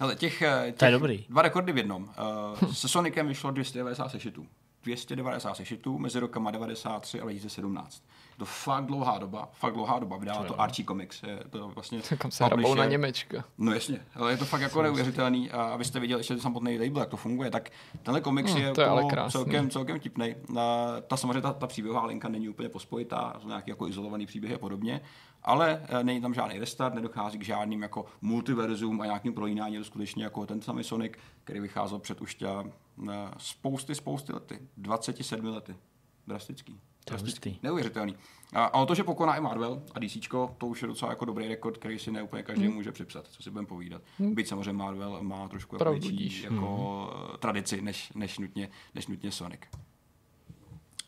Ale 0.00 0.16
těch, 0.16 0.38
těch 0.38 0.74
to 0.76 0.84
je 0.84 0.90
dobrý. 0.90 1.24
dva 1.28 1.42
rekordy 1.42 1.72
v 1.72 1.76
jednom. 1.76 2.02
Uh, 2.62 2.72
se 2.72 2.88
Sonicem 2.88 3.28
vyšlo 3.28 3.50
290 3.50 4.08
sešitů. 4.08 4.46
290 4.82 5.56
sešitů 5.56 5.98
mezi 5.98 6.20
rokama 6.20 6.50
93 6.50 7.20
a 7.20 7.22
2017 7.22 8.02
to 8.36 8.44
fakt 8.44 8.84
dlouhá 8.86 9.18
doba, 9.18 9.48
fakt 9.52 9.74
dlouhá 9.74 9.98
doba. 9.98 10.16
Vydává 10.16 10.44
to 10.44 10.60
Archie 10.60 10.86
Comics. 10.86 11.22
Je 11.22 11.38
to 11.50 11.68
vlastně 11.68 12.00
Kam 12.18 12.30
se 12.30 12.44
hrabou 12.44 12.74
na 12.74 12.84
Němečka. 12.84 13.44
No 13.58 13.72
jasně, 13.72 14.00
ale 14.14 14.32
je 14.32 14.36
to 14.36 14.44
fakt 14.44 14.60
jako 14.60 14.82
neuvěřitelný. 14.82 15.50
A 15.50 15.62
abyste 15.62 16.00
viděli 16.00 16.20
ještě 16.20 16.38
samotný 16.38 16.78
label, 16.78 17.02
jak 17.02 17.08
to 17.08 17.16
funguje, 17.16 17.50
tak 17.50 17.70
tenhle 18.02 18.20
komiks 18.20 18.54
no, 18.54 18.60
je, 18.60 18.72
je 18.78 18.86
ale 18.86 19.04
celkem, 19.30 19.70
celkem 19.70 20.00
tipný. 20.00 20.34
Ta 21.06 21.16
samozřejmě 21.16 21.40
ta, 21.40 21.52
ta 21.52 21.66
příběhová 21.66 22.06
linka 22.06 22.28
není 22.28 22.48
úplně 22.48 22.68
pospojitá, 22.68 23.36
jsou 23.42 23.48
nějaký 23.48 23.70
jako 23.70 23.88
izolovaný 23.88 24.26
příběhy 24.26 24.54
a 24.54 24.58
podobně, 24.58 25.00
ale 25.42 25.82
e, 25.88 26.04
není 26.04 26.20
tam 26.20 26.34
žádný 26.34 26.58
restart, 26.58 26.94
nedochází 26.94 27.38
k 27.38 27.44
žádným 27.44 27.82
jako 27.82 28.04
multiverzům 28.20 29.00
a 29.00 29.06
nějakým 29.06 29.34
prolínání, 29.34 29.78
to 29.78 29.84
skutečně 29.84 30.24
jako 30.24 30.46
ten 30.46 30.62
samý 30.62 30.84
Sonic, 30.84 31.12
který 31.44 31.60
vycházel 31.60 31.98
před 31.98 32.20
už 32.20 32.34
tě, 32.34 32.46
spousty, 33.36 33.94
spousty 33.94 34.32
lety, 34.32 34.58
27 34.76 35.46
lety. 35.46 35.76
Drastický. 36.26 36.80
Prostě 37.04 37.54
neuvěřitelný. 37.62 38.16
A, 38.52 38.64
a 38.64 38.80
o 38.80 38.86
to, 38.86 38.94
že 38.94 39.04
pokoná 39.04 39.36
i 39.36 39.40
Marvel 39.40 39.82
a 39.94 39.98
DC, 39.98 40.28
to 40.58 40.66
už 40.66 40.82
je 40.82 40.88
docela 40.88 41.10
jako 41.12 41.24
dobrý 41.24 41.48
rekord, 41.48 41.78
který 41.78 41.98
si 41.98 42.12
neúplně 42.12 42.42
každý 42.42 42.66
hmm. 42.66 42.74
může 42.74 42.92
připsat, 42.92 43.28
co 43.28 43.42
si 43.42 43.50
budeme 43.50 43.66
povídat. 43.66 44.02
Hmm. 44.18 44.34
Byť 44.34 44.48
samozřejmě 44.48 44.72
Marvel 44.72 45.18
má 45.22 45.48
trošku 45.48 45.76
jako 45.76 45.90
větší 45.92 46.42
jako, 46.42 47.10
hmm. 47.28 47.38
tradici 47.38 47.82
než, 47.82 48.12
než, 48.14 48.38
nutně, 48.38 48.68
než 48.94 49.06
nutně 49.06 49.30
Sonic. 49.30 49.60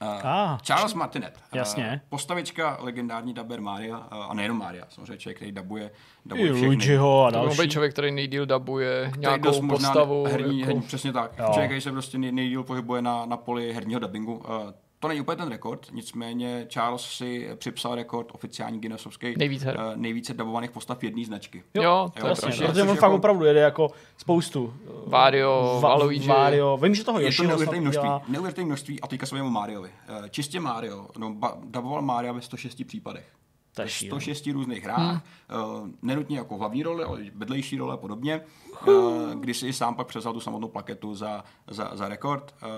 Uh, 0.03 0.09
ah, 0.25 0.59
Charles 0.63 0.95
Martinet. 0.95 1.39
Jasně. 1.55 2.01
Uh, 2.05 2.09
postavička, 2.09 2.79
legendární 2.81 3.35
daber 3.35 3.61
Maria, 3.61 3.99
uh, 3.99 4.05
a 4.31 4.35
nejenom 4.35 4.59
Maria, 4.59 4.85
samozřejmě 4.88 5.19
člověk, 5.19 5.37
který 5.37 5.53
dabuje, 5.53 5.90
dabuje 6.27 6.49
I 6.49 6.53
Luigiho 6.53 7.25
a 7.25 7.31
další. 7.31 7.57
To 7.57 7.67
člověk, 7.67 7.92
který 7.92 8.13
nejdíl 8.13 8.47
dabuje 8.47 9.13
nějakou 9.19 9.69
postavu. 9.69 10.25
Herní, 10.25 10.61
jako... 10.61 10.67
herní, 10.67 10.83
přesně 10.83 11.13
tak. 11.13 11.38
Jo. 11.38 11.45
Člověk, 11.45 11.69
který 11.69 11.81
se 11.81 11.92
prostě 11.92 12.19
nejdíl 12.19 12.63
pohybuje 12.63 13.03
na, 13.03 13.27
na 13.27 13.37
poli 13.37 13.73
herního 13.73 14.01
dubbingu. 14.01 14.35
Uh, 14.35 14.71
to 15.05 15.09
není 15.09 15.21
úplně 15.21 15.37
ten 15.37 15.48
rekord, 15.48 15.87
nicméně 15.92 16.67
Charles 16.69 17.02
si 17.02 17.48
připsal 17.57 17.94
rekord 17.94 18.29
oficiální 18.33 18.81
Guinnessovský 18.81 19.35
Nejvíc 19.38 19.63
her. 19.63 19.77
Uh, 19.79 19.96
nejvíce 19.96 20.35
dabovaných 20.35 20.71
postav 20.71 21.05
jedné 21.05 21.25
značky. 21.25 21.63
Jo, 21.75 21.83
jo 21.83 22.11
to 22.15 22.27
jo, 22.27 22.27
je 22.27 22.35
pravda. 22.40 22.67
Protože 22.67 22.83
on 22.83 22.88
jako... 22.88 23.00
fakt 23.00 23.13
opravdu 23.13 23.44
jede 23.44 23.61
jako 23.61 23.90
spoustu. 24.17 24.75
Vario, 25.07 25.81
Va- 25.83 26.02
Luigi. 26.02 26.29
Vario. 26.29 26.77
Vím, 26.77 26.94
že 26.94 27.05
toho 27.05 27.21
je 27.21 27.33
to 27.33 27.42
neuvěřitelné 27.42 27.81
množství, 27.81 28.09
neuvěřitelné 28.29 28.67
množství 28.67 29.00
a 29.00 29.07
teďka 29.07 29.27
svému 29.27 29.50
Mariovi. 29.50 29.90
Uh, 30.21 30.29
čistě 30.29 30.61
Mario, 30.61 31.07
no, 31.19 31.35
ba- 31.35 31.59
daboval 31.65 32.02
Maria 32.02 32.33
ve 32.33 32.40
106 32.40 32.85
případech. 32.87 33.27
106 33.87 34.46
různých 34.46 34.85
hrách, 34.85 35.23
hmm. 35.48 35.83
uh, 35.83 35.88
nenutně 36.02 36.38
jako 36.38 36.57
hlavní 36.57 36.83
role, 36.83 37.05
ale 37.05 37.21
vedlejší 37.35 37.79
role 37.79 37.94
a 37.94 37.96
podobně, 37.96 38.37
uh, 38.37 38.63
kdy 39.35 39.54
si 39.54 39.72
sám 39.72 39.94
pak 39.94 40.06
převzal 40.06 40.33
tu 40.33 40.40
samotnou 40.40 40.68
plaketu 40.68 41.14
za, 41.14 41.44
za, 41.70 41.90
za 41.92 42.08
rekord. 42.08 42.54
Uh, 42.62 42.68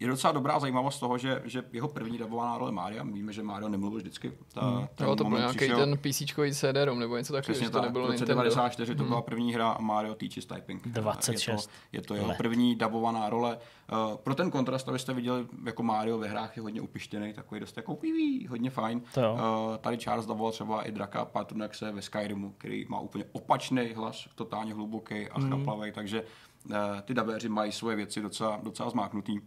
je 0.00 0.08
docela 0.08 0.32
dobrá 0.32 0.58
zajímavost 0.58 1.00
toho, 1.00 1.18
že, 1.18 1.42
že 1.44 1.62
jeho 1.72 1.88
první 1.88 2.18
dabovaná 2.18 2.58
role 2.58 2.72
Mária, 2.72 3.02
víme, 3.02 3.32
že 3.32 3.42
Mário 3.42 3.68
nemluvil 3.68 3.98
vždycky. 3.98 4.32
Ta, 4.54 4.60
hmm. 4.60 4.86
ten 4.94 5.16
to 5.16 5.24
byl 5.24 5.38
nějaký 5.38 5.56
přišel, 5.56 5.78
ten 5.78 5.98
PC 5.98 6.22
CD-ROM 6.52 6.98
nebo 6.98 7.16
něco 7.16 7.32
takového, 7.32 7.54
Přesně 7.54 7.70
to 7.70 7.82
nebylo 7.82 8.06
roce 8.06 8.26
94 8.26 8.92
hmm. 8.92 8.98
to 8.98 9.04
byla 9.04 9.22
první 9.22 9.54
hra 9.54 9.76
Mario 9.80 10.14
Teaches 10.14 10.46
Typing. 10.46 10.88
26. 10.88 11.46
Je 11.46 11.56
to, 11.56 11.70
je 11.92 12.02
to 12.02 12.14
jeho 12.14 12.34
první 12.36 12.76
dabovaná 12.76 13.30
role. 13.30 13.58
Uh, 13.92 14.16
pro 14.16 14.34
ten 14.34 14.50
kontrast, 14.50 14.88
abyste 14.88 15.12
viděli, 15.12 15.46
jako 15.64 15.82
Mario 15.82 16.18
ve 16.18 16.28
hrách 16.28 16.56
je 16.56 16.62
hodně 16.62 16.80
upištěný, 16.80 17.32
takový 17.32 17.60
dost 17.60 17.76
jako 17.76 17.94
pivý, 17.94 18.46
hodně 18.46 18.70
fajn. 18.70 19.02
Uh, 19.16 19.76
tady 19.80 19.98
Charles 19.98 20.26
daboval 20.26 20.52
třeba 20.52 20.82
i 20.82 20.92
Draka 20.92 21.24
Patronexe 21.24 21.92
ve 21.92 22.02
Skyrimu, 22.02 22.50
který 22.58 22.86
má 22.88 23.00
úplně 23.00 23.24
opačný 23.32 23.92
hlas, 23.94 24.28
totálně 24.34 24.74
hluboký 24.74 25.28
a 25.28 25.38
mm. 25.38 25.50
Chraplavý, 25.54 25.92
takže 25.92 26.22
uh, 26.22 26.76
ty 27.04 27.14
dabéři 27.14 27.48
mají 27.48 27.72
svoje 27.72 27.96
věci 27.96 28.22
docela, 28.22 28.60
docela 28.62 28.90
zmáknutý. 28.90 29.38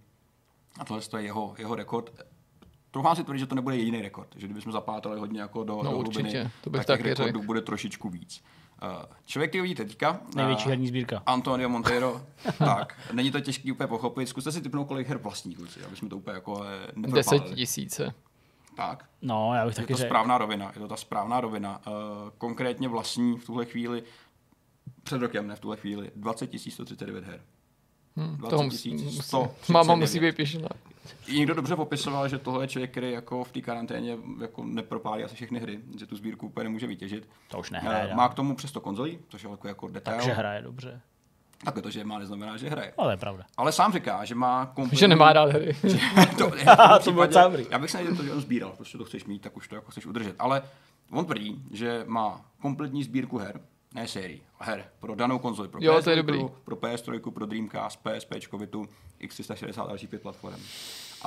A 0.79 0.85
tohle 0.85 1.01
je 1.17 1.23
jeho, 1.23 1.55
jeho 1.57 1.75
rekord. 1.75 2.11
Troufám 2.91 3.15
si 3.15 3.23
tvrdit, 3.23 3.39
že 3.39 3.45
to 3.45 3.55
nebude 3.55 3.75
jediný 3.77 4.01
rekord, 4.01 4.27
že 4.35 4.47
kdybychom 4.47 4.71
zapátrali 4.71 5.19
hodně 5.19 5.41
jako 5.41 5.63
do, 5.63 5.75
no, 5.75 5.83
do 5.83 5.97
hlubiny, 5.97 6.51
to 6.61 6.69
bych 6.69 6.85
tak 6.85 6.97
těch 6.97 7.05
rekordů 7.05 7.43
bude 7.43 7.61
trošičku 7.61 8.09
víc. 8.09 8.43
Uh, 8.83 8.89
člověk, 9.25 9.51
který 9.51 9.61
vidíte 9.61 9.85
teďka. 9.85 10.19
Největší 10.35 10.69
herní 10.69 10.87
sbírka. 10.87 11.23
Antonio 11.25 11.69
Monteiro. 11.69 12.21
tak, 12.57 12.99
není 13.13 13.31
to 13.31 13.39
těžké 13.39 13.71
úplně 13.71 13.87
pochopit. 13.87 14.27
Zkuste 14.27 14.51
si 14.51 14.61
typnout, 14.61 14.87
kolik 14.87 15.07
her 15.07 15.17
vlastní, 15.17 15.55
kluci, 15.55 15.83
aby 15.83 15.95
jsme 15.95 16.09
to 16.09 16.17
úplně 16.17 16.33
jako 16.35 16.65
Deset 16.95 17.43
tisíce. 17.43 18.13
Tak. 18.75 19.05
No, 19.21 19.53
já 19.55 19.65
bych 19.65 19.75
taky 19.75 19.91
Je 19.91 19.95
to 19.95 19.97
řek. 19.97 20.07
správná 20.07 20.37
rovina, 20.37 20.71
je 20.75 20.81
to 20.81 20.87
ta 20.87 20.95
správná 20.95 21.41
rovina. 21.41 21.81
Konkrétně 22.37 22.89
vlastní 22.89 23.37
v 23.37 23.45
tuhle 23.45 23.65
chvíli, 23.65 24.03
před 25.03 25.21
rokem, 25.21 25.47
ne 25.47 25.55
v 25.55 25.59
tuhle 25.59 25.77
chvíli, 25.77 26.11
20 26.15 26.49
139 26.69 27.23
her. 27.23 27.41
Hmm, 28.15 28.37
20 28.37 29.21
100. 29.21 29.55
Máma 29.69 29.95
musí 29.95 30.19
být 30.19 30.35
pěšná. 30.35 30.69
Někdo 31.33 31.53
dobře 31.53 31.75
popisoval, 31.75 32.27
že 32.27 32.37
tohle 32.37 32.63
je 32.63 32.67
člověk, 32.67 32.91
který 32.91 33.11
jako 33.11 33.43
v 33.43 33.51
té 33.51 33.61
karanténě 33.61 34.17
jako 34.41 34.63
nepropálí 34.63 35.23
asi 35.23 35.35
všechny 35.35 35.59
hry, 35.59 35.79
že 35.99 36.05
tu 36.05 36.15
sbírku 36.15 36.45
úplně 36.45 36.63
nemůže 36.63 36.87
vytěžit. 36.87 37.29
To 37.47 37.59
už 37.59 37.69
nehraje. 37.69 38.07
Uh, 38.07 38.15
má 38.15 38.29
k 38.29 38.33
tomu 38.33 38.55
přesto 38.55 38.81
konzolí, 38.81 39.19
což 39.29 39.43
je 39.43 39.49
jako, 39.49 39.67
jako 39.67 39.87
detail. 39.87 40.17
Takže 40.17 40.33
hraje 40.33 40.61
dobře. 40.61 41.01
Tak 41.65 41.81
to, 41.81 41.91
že 41.91 42.03
má, 42.03 42.19
neznamená, 42.19 42.57
že 42.57 42.69
hraje. 42.69 42.93
Ale 42.97 43.13
je 43.13 43.17
pravda. 43.17 43.43
Ale 43.57 43.71
sám 43.71 43.93
říká, 43.93 44.25
že 44.25 44.35
má 44.35 44.65
kompletní... 44.65 44.99
Že 44.99 45.07
nemá 45.07 45.33
rád 45.33 45.49
hry. 45.49 45.73
to, 46.37 46.51
to 47.03 47.11
bylo 47.11 47.27
Já 47.69 47.79
bych 47.79 47.91
se 47.91 48.03
to, 48.17 48.23
že 48.23 48.33
on 48.33 48.41
sbíral, 48.41 48.71
prostě 48.75 48.97
to 48.97 49.05
chceš 49.05 49.25
mít, 49.25 49.41
tak 49.41 49.57
už 49.57 49.67
to 49.67 49.75
jako 49.75 49.91
chceš 49.91 50.05
udržet. 50.05 50.35
Ale 50.39 50.61
on 51.11 51.25
tvrdí, 51.25 51.63
že 51.71 52.03
má 52.07 52.45
kompletní 52.59 53.03
sbírku 53.03 53.37
her, 53.37 53.61
ne 53.97 54.07
sérii, 54.07 54.41
her 54.59 54.85
pro 54.99 55.15
danou 55.15 55.39
konzoli, 55.39 55.69
pro 55.69 55.79
jo, 55.83 55.93
PS3, 55.93 56.03
to 56.03 56.09
je 56.09 56.15
dobrý. 56.15 56.45
pro 56.63 56.75
PS3, 56.75 57.31
pro 57.31 57.45
Dreamcast, 57.45 57.99
PSP, 57.99 58.33
Vitu, 58.59 58.87
X360 59.21 59.83
a 59.83 59.87
další 59.87 60.07
pět 60.07 60.21
platform 60.21 60.61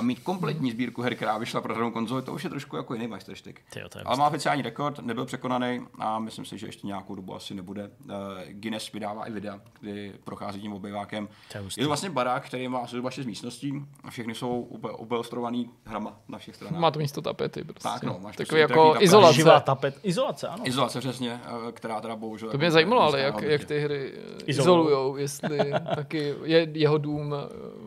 a 0.01 0.03
mít 0.03 0.20
kompletní 0.20 0.70
sbírku 0.70 1.03
her, 1.03 1.14
která 1.14 1.38
vyšla 1.38 1.61
pro 1.61 1.74
danou 1.74 1.90
konzoli, 1.90 2.22
to 2.22 2.32
už 2.32 2.44
je 2.44 2.51
trošku 2.51 2.76
jako 2.76 2.94
jiný 2.94 3.07
majsterštyk. 3.07 3.62
Ale 4.05 4.16
má 4.16 4.26
oficiální 4.26 4.62
rekord, 4.62 4.98
nebyl 4.98 5.24
překonaný 5.24 5.80
a 5.98 6.18
myslím 6.18 6.44
si, 6.44 6.59
že 6.59 6.66
ještě 6.66 6.86
nějakou 6.86 7.14
dobu 7.14 7.34
asi 7.34 7.55
nebude. 7.55 7.90
Uh, 8.05 8.12
Guinness 8.48 8.92
vydává 8.92 9.26
i 9.26 9.30
videa, 9.32 9.61
kdy 9.80 10.12
prochází 10.24 10.61
tím 10.61 10.72
obyvákem. 10.72 11.28
Je 11.76 11.82
to 11.82 11.88
vlastně 11.88 12.11
barák, 12.11 12.46
který 12.46 12.68
má 12.68 12.86
zhruba 12.86 13.11
6 13.11 13.26
místností 13.26 13.84
a 14.05 14.11
všechny 14.11 14.34
jsou 14.34 14.62
obelostrovaný 14.80 15.70
hrama 15.84 16.20
na 16.28 16.38
všech 16.38 16.57
stranách. 16.57 16.80
Má 16.80 16.90
to 16.90 16.98
místo 16.98 17.22
tapety. 17.22 17.64
Prostě. 17.64 17.88
Tak 17.88 18.03
no, 18.03 18.18
máš 18.22 18.36
Takový 18.36 18.61
jako 18.61 18.88
tapety. 18.88 19.05
izolace. 19.05 19.34
Živá 19.34 19.61
tapet. 19.61 20.01
Izolace, 20.03 20.48
ano. 20.48 20.68
Izolace 20.68 21.01
přesně, 21.01 21.40
eh, 21.44 21.72
která 21.72 22.01
teda 22.01 22.16
bohužel... 22.16 22.51
To 22.51 22.59
mě 22.59 22.64
jako 22.64 22.72
zajímalo, 22.72 23.03
ale 23.03 23.20
jak, 23.20 23.42
jak 23.42 23.64
ty 23.64 23.80
hry 23.80 24.12
izolujou, 24.46 25.16
jestli 25.16 25.72
taky 25.94 26.34
je 26.44 26.68
jeho 26.74 26.98
dům 26.98 27.34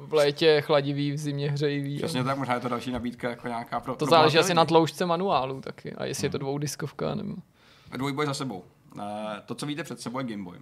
v 0.07 0.13
létě 0.13 0.61
chladivý, 0.61 1.11
v 1.11 1.17
zimě 1.17 1.51
hřejivý. 1.51 2.02
Přesně 2.05 2.23
tak, 2.23 2.37
možná 2.37 2.53
je 2.53 2.59
to 2.59 2.69
další 2.69 2.91
nabídka 2.91 3.29
jako 3.29 3.47
nějaká 3.47 3.79
pro. 3.79 3.95
To 3.95 4.05
pro 4.05 4.09
záleží 4.09 4.39
asi 4.39 4.53
na 4.53 4.65
tloušťce 4.65 5.05
manuálu 5.05 5.61
taky. 5.61 5.93
A 5.93 6.05
jestli 6.05 6.21
hmm. 6.21 6.27
je 6.27 6.31
to 6.31 6.37
hmm. 6.37 6.43
dvoudiskovka 6.43 7.15
nebo. 7.15 7.35
Dvojboj 7.97 8.25
za 8.25 8.33
sebou. 8.33 8.63
to, 9.45 9.55
co 9.55 9.65
vidíte 9.65 9.83
před 9.83 10.01
sebou, 10.01 10.19
je 10.19 10.25
Gameboy. 10.25 10.57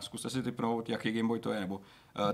zkuste 0.00 0.30
si 0.30 0.42
typnout, 0.42 0.88
jaký 0.88 1.12
Gameboy 1.12 1.40
to 1.40 1.52
je, 1.52 1.60
nebo 1.60 1.80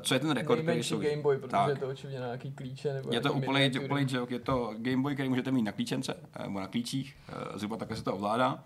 co 0.01 0.15
je 0.15 0.21
ten 0.21 0.31
rekord, 0.31 0.63
který 0.63 0.83
jsou. 0.83 1.01
Gameboy, 1.01 1.37
protože 1.37 1.51
tak. 1.51 1.69
je 1.69 1.77
to 1.77 1.89
očividně 1.89 2.21
na 2.21 2.27
nějaký 2.27 2.53
klíče. 2.53 2.93
Nebo 2.93 3.13
je 3.13 3.21
to 3.21 3.33
úplný, 3.33 3.71
úplný 3.85 4.07
joke, 4.09 4.35
je 4.35 4.39
to 4.39 4.75
Gameboy, 4.79 5.15
který 5.15 5.29
můžete 5.29 5.51
mít 5.51 5.63
na 5.63 5.73
klíčence, 5.73 6.17
nebo 6.43 6.61
na 6.61 6.67
klíčích, 6.67 7.17
zhruba 7.55 7.77
takhle 7.77 7.97
se 7.97 8.05
to 8.05 8.15
ovládá. 8.15 8.65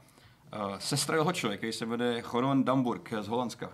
Sestra 0.79 1.17
jeho 1.17 1.33
člověk, 1.33 1.61
který 1.61 1.73
se 1.73 1.87
jmenuje 1.87 2.23
Choron 2.23 2.65
Damburg 2.65 3.13
z 3.21 3.29
Holandska 3.29 3.71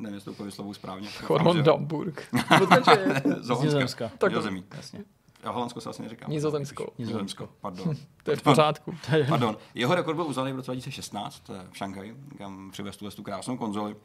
nevím, 0.00 0.14
jestli 0.14 0.24
to 0.24 0.30
úplně 0.30 0.46
vyslovuju 0.46 0.74
správně. 0.74 1.08
Hormondamburg. 1.26 2.28
z 3.40 3.48
Holandska. 3.48 4.10
Tak 4.18 4.30
Nizozemí. 4.30 4.64
Jasně. 4.76 5.04
Já 5.42 5.50
Holandsko 5.50 5.80
se 5.80 5.90
asi 5.90 6.02
neříkám. 6.02 6.30
Nizozemsko. 6.30 6.92
Nizozemsko, 6.98 7.48
pardon. 7.60 7.96
to 8.22 8.30
je 8.30 8.36
v 8.36 8.42
pořádku. 8.42 8.94
Pardon. 9.28 9.56
Jeho 9.74 9.94
rekord 9.94 10.16
byl 10.16 10.26
uznaný 10.26 10.52
v 10.52 10.56
roce 10.56 10.70
2016 10.70 11.50
v 11.70 11.76
Šanghaji, 11.76 12.16
kam 12.38 12.70
přivez 12.70 12.96
tu, 12.96 13.10
tu 13.10 13.22
krásnou 13.22 13.56
konzoli, 13.56 13.96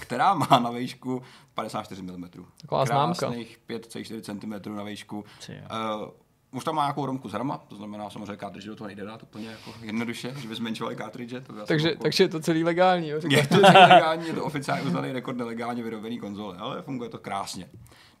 která 0.00 0.34
má 0.34 0.58
na 0.58 0.70
výšku 0.70 1.22
54 1.54 2.02
mm. 2.02 2.30
Taková 2.60 2.86
známka. 2.86 3.30
5,4 3.30 4.60
cm 4.62 4.76
na 4.76 4.82
výšku. 4.82 5.24
Uh, 5.48 6.08
už 6.52 6.64
tam 6.64 6.74
má 6.74 6.82
nějakou 6.82 7.06
romku 7.06 7.28
z 7.28 7.32
hrama, 7.32 7.58
to 7.68 7.76
znamená 7.76 8.10
samozřejmě 8.10 8.36
cartridge 8.36 8.66
do 8.66 8.76
toho 8.76 8.86
nejde 8.86 9.04
dát 9.04 9.22
úplně 9.22 9.48
jako 9.48 9.74
jednoduše, 9.82 10.34
že 10.38 10.48
by 10.48 10.54
zmenšovali 10.54 10.96
cartridge. 10.96 11.34
To 11.46 11.52
by 11.52 11.60
takže, 11.66 11.88
jako... 11.88 12.02
takže 12.02 12.24
je 12.24 12.28
to 12.28 12.40
celý 12.40 12.64
legální, 12.64 13.08
jo? 13.08 13.20
Je 13.28 13.46
to 13.46 13.54
celý 13.54 13.78
legální, 13.78 14.26
je 14.26 14.32
to 14.32 14.44
oficiálně 14.44 14.82
uznaný 14.82 15.12
rekord 15.12 15.38
nelegálně 15.38 15.82
vyrobený 15.82 16.18
konzole, 16.18 16.56
ale 16.58 16.82
funguje 16.82 17.10
to 17.10 17.18
krásně. 17.18 17.68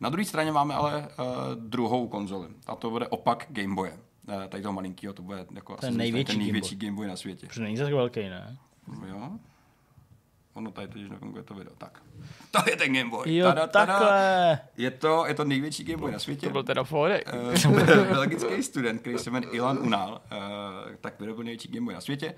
Na 0.00 0.08
druhé 0.08 0.24
straně 0.24 0.52
máme 0.52 0.74
ale 0.74 1.08
uh, 1.18 1.26
druhou 1.54 2.08
konzoli 2.08 2.48
a 2.66 2.74
to 2.74 2.90
bude 2.90 3.08
opak 3.08 3.46
Game 3.48 3.74
Boye. 3.74 3.92
Uh, 3.92 4.44
tady 4.48 4.62
toho 4.62 4.72
malinkého, 4.72 5.14
to 5.14 5.22
bude 5.22 5.46
jako 5.54 5.76
ten 5.76 5.96
největší, 5.96 6.32
ten 6.32 6.38
největší 6.38 6.76
Game 6.76 6.96
Boy 6.96 7.06
na 7.06 7.16
světě. 7.16 7.46
Protože 7.46 7.62
není 7.62 7.76
tak 7.76 7.92
velký, 7.92 8.20
ne? 8.20 8.56
Jo. 9.08 9.30
Ono 10.54 10.70
tady 10.70 10.88
totiž 10.88 11.10
nefunguje 11.10 11.42
to 11.42 11.54
video. 11.54 11.74
Tak. 11.78 12.02
To 12.50 12.70
je 12.70 12.76
ten 12.76 12.94
Game 12.94 13.10
Boy. 13.10 13.36
Jo, 13.36 13.46
tada, 13.48 13.66
tada. 13.66 13.86
takhle. 13.86 14.60
Je 14.76 14.90
to, 14.90 15.26
je 15.26 15.34
to 15.34 15.44
největší 15.44 15.84
Game 15.84 15.98
Boy 15.98 16.12
na 16.12 16.18
světě. 16.18 16.46
To 16.46 16.52
byl 16.52 16.62
teda 16.62 16.84
fórek. 16.84 17.32
Uh, 17.68 17.84
belgický 17.86 18.62
student, 18.62 19.00
který 19.00 19.18
se 19.18 19.30
jmenuje 19.30 19.52
Ilan 19.52 19.78
Unal, 19.78 20.20
uh, 20.32 20.94
tak 21.00 21.20
vyrobil 21.20 21.44
největší 21.44 21.68
Game 21.68 21.84
Boy 21.84 21.94
na 21.94 22.00
světě. 22.00 22.34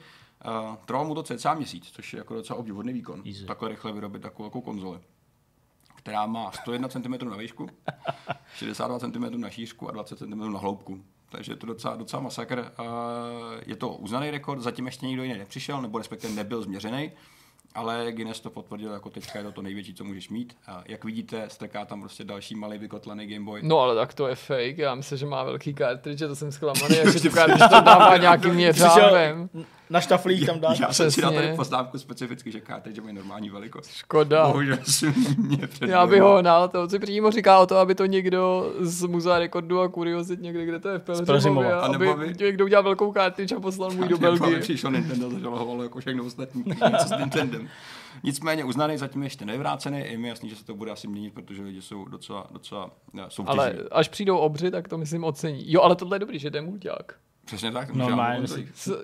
Uh, 0.46 0.76
trvalo 0.76 1.04
mu 1.04 1.14
to 1.14 1.22
cca 1.22 1.54
měsíc, 1.54 1.90
což 1.92 2.12
je 2.12 2.18
jako 2.18 2.34
docela 2.34 2.58
obdivuhodný 2.58 2.92
výkon. 2.92 3.22
Easy. 3.26 3.44
Takhle 3.44 3.68
rychle 3.68 3.92
vyrobit 3.92 4.22
takovou 4.22 4.46
jako 4.46 4.60
konzoli 4.60 5.00
která 6.04 6.26
má 6.26 6.52
101 6.52 6.88
cm 6.88 7.28
na 7.28 7.36
výšku, 7.36 7.68
62 8.54 8.98
cm 8.98 9.40
na 9.40 9.50
šířku 9.50 9.88
a 9.88 9.92
20 9.92 10.18
cm 10.18 10.52
na 10.52 10.58
hloubku. 10.58 11.04
Takže 11.28 11.52
je 11.52 11.56
to 11.56 11.66
docela, 11.66 11.96
docela 11.96 12.22
masakr. 12.22 12.72
Je 13.66 13.76
to 13.76 13.88
uznaný 13.88 14.30
rekord, 14.30 14.60
zatím 14.60 14.86
ještě 14.86 15.06
nikdo 15.06 15.22
jiný 15.22 15.38
nepřišel, 15.38 15.82
nebo 15.82 15.98
respektive 15.98 16.34
nebyl 16.34 16.62
změřený. 16.62 17.12
Ale 17.74 18.12
Guinness 18.12 18.40
to 18.40 18.50
potvrdil 18.50 18.92
jako 18.92 19.10
teďka 19.10 19.38
je 19.38 19.44
to 19.44 19.52
to 19.52 19.62
největší, 19.62 19.94
co 19.94 20.04
můžeš 20.04 20.28
mít. 20.28 20.56
A 20.66 20.82
jak 20.86 21.04
vidíte, 21.04 21.44
strká 21.48 21.84
tam 21.84 22.00
prostě 22.00 22.24
další 22.24 22.54
malý 22.54 22.78
vykotlený 22.78 23.26
Game 23.26 23.44
Boy. 23.44 23.60
No 23.62 23.78
ale 23.78 23.94
tak 23.94 24.14
to 24.14 24.28
je 24.28 24.34
fake, 24.34 24.78
já 24.78 24.94
myslím, 24.94 25.18
že 25.18 25.26
má 25.26 25.44
velký 25.44 25.74
cartridge, 25.74 26.18
to 26.18 26.36
jsem 26.36 26.52
zklamaný, 26.52 26.96
jak 27.04 27.70
to 27.70 27.80
dává 27.80 28.16
nějakým 28.16 28.54
měřávem. 28.54 29.48
Na 29.90 30.00
štaflík 30.00 30.46
tam 30.46 30.60
dá. 30.60 30.74
Já 30.80 30.92
jsem 30.92 31.10
si 31.10 31.22
dal 31.22 31.32
tady 31.32 31.52
poznámku 31.56 31.98
specificky, 31.98 32.52
že 32.52 32.60
cartridge 32.66 32.98
mají 32.98 33.14
normální 33.14 33.50
velikost. 33.50 33.90
Škoda. 33.90 34.46
Bohužel 34.46 34.78
si 34.82 35.14
mě 35.36 35.68
Já 35.86 36.06
bych 36.06 36.22
ho 36.22 36.38
hnal, 36.38 36.68
to 36.68 36.88
si 36.88 36.98
přímo 36.98 37.30
říká 37.30 37.58
o 37.58 37.66
to, 37.66 37.76
aby 37.76 37.94
to 37.94 38.06
někdo 38.06 38.72
z 38.80 39.04
muzea 39.06 39.38
rekordu 39.38 39.80
a 39.80 39.88
kuriozit 39.88 40.40
někde, 40.40 40.66
kde 40.66 40.78
to 40.78 40.88
je 40.88 40.98
v 40.98 41.24
Pelřimově, 41.24 41.74
aby, 41.74 42.08
aby 42.08 42.34
někdo 42.40 42.64
udělal 42.64 42.82
velkou 42.82 43.12
cartridge 43.12 43.52
a 43.52 43.60
poslal 43.60 43.90
můj 43.90 44.08
do 44.08 44.18
Belgie. 44.18 44.60
Přišel 44.60 44.90
Nintendo, 44.90 45.30
zažalovalo 45.30 45.82
jako 45.82 46.00
všechno 46.00 46.24
ostatní, 46.24 46.64
co 47.02 47.08
s 47.08 47.18
Nintendem. 47.18 47.68
Nicméně 48.22 48.64
uznaný 48.64 48.96
zatím 48.96 49.22
ještě 49.22 49.44
nevyvrácený, 49.44 49.98
je 49.98 50.18
mi 50.18 50.28
jasný, 50.28 50.48
že 50.48 50.56
se 50.56 50.64
to 50.64 50.74
bude 50.74 50.90
asi 50.90 51.08
měnit, 51.08 51.34
protože 51.34 51.62
lidi 51.62 51.82
jsou 51.82 52.04
docela, 52.04 52.46
docela 52.50 52.90
soutěžní. 53.28 53.58
Ale 53.58 53.74
až 53.92 54.08
přijdou 54.08 54.38
obři, 54.38 54.70
tak 54.70 54.88
to 54.88 54.98
myslím 54.98 55.24
ocení. 55.24 55.72
Jo, 55.72 55.80
ale 55.80 55.96
tohle 55.96 56.16
je 56.16 56.18
dobrý, 56.18 56.38
že 56.38 56.50
to 56.50 56.56
je 56.56 56.62
mulťák. 56.62 57.14
Přesně 57.44 57.72
tak. 57.72 57.94
Normálně, 57.94 58.46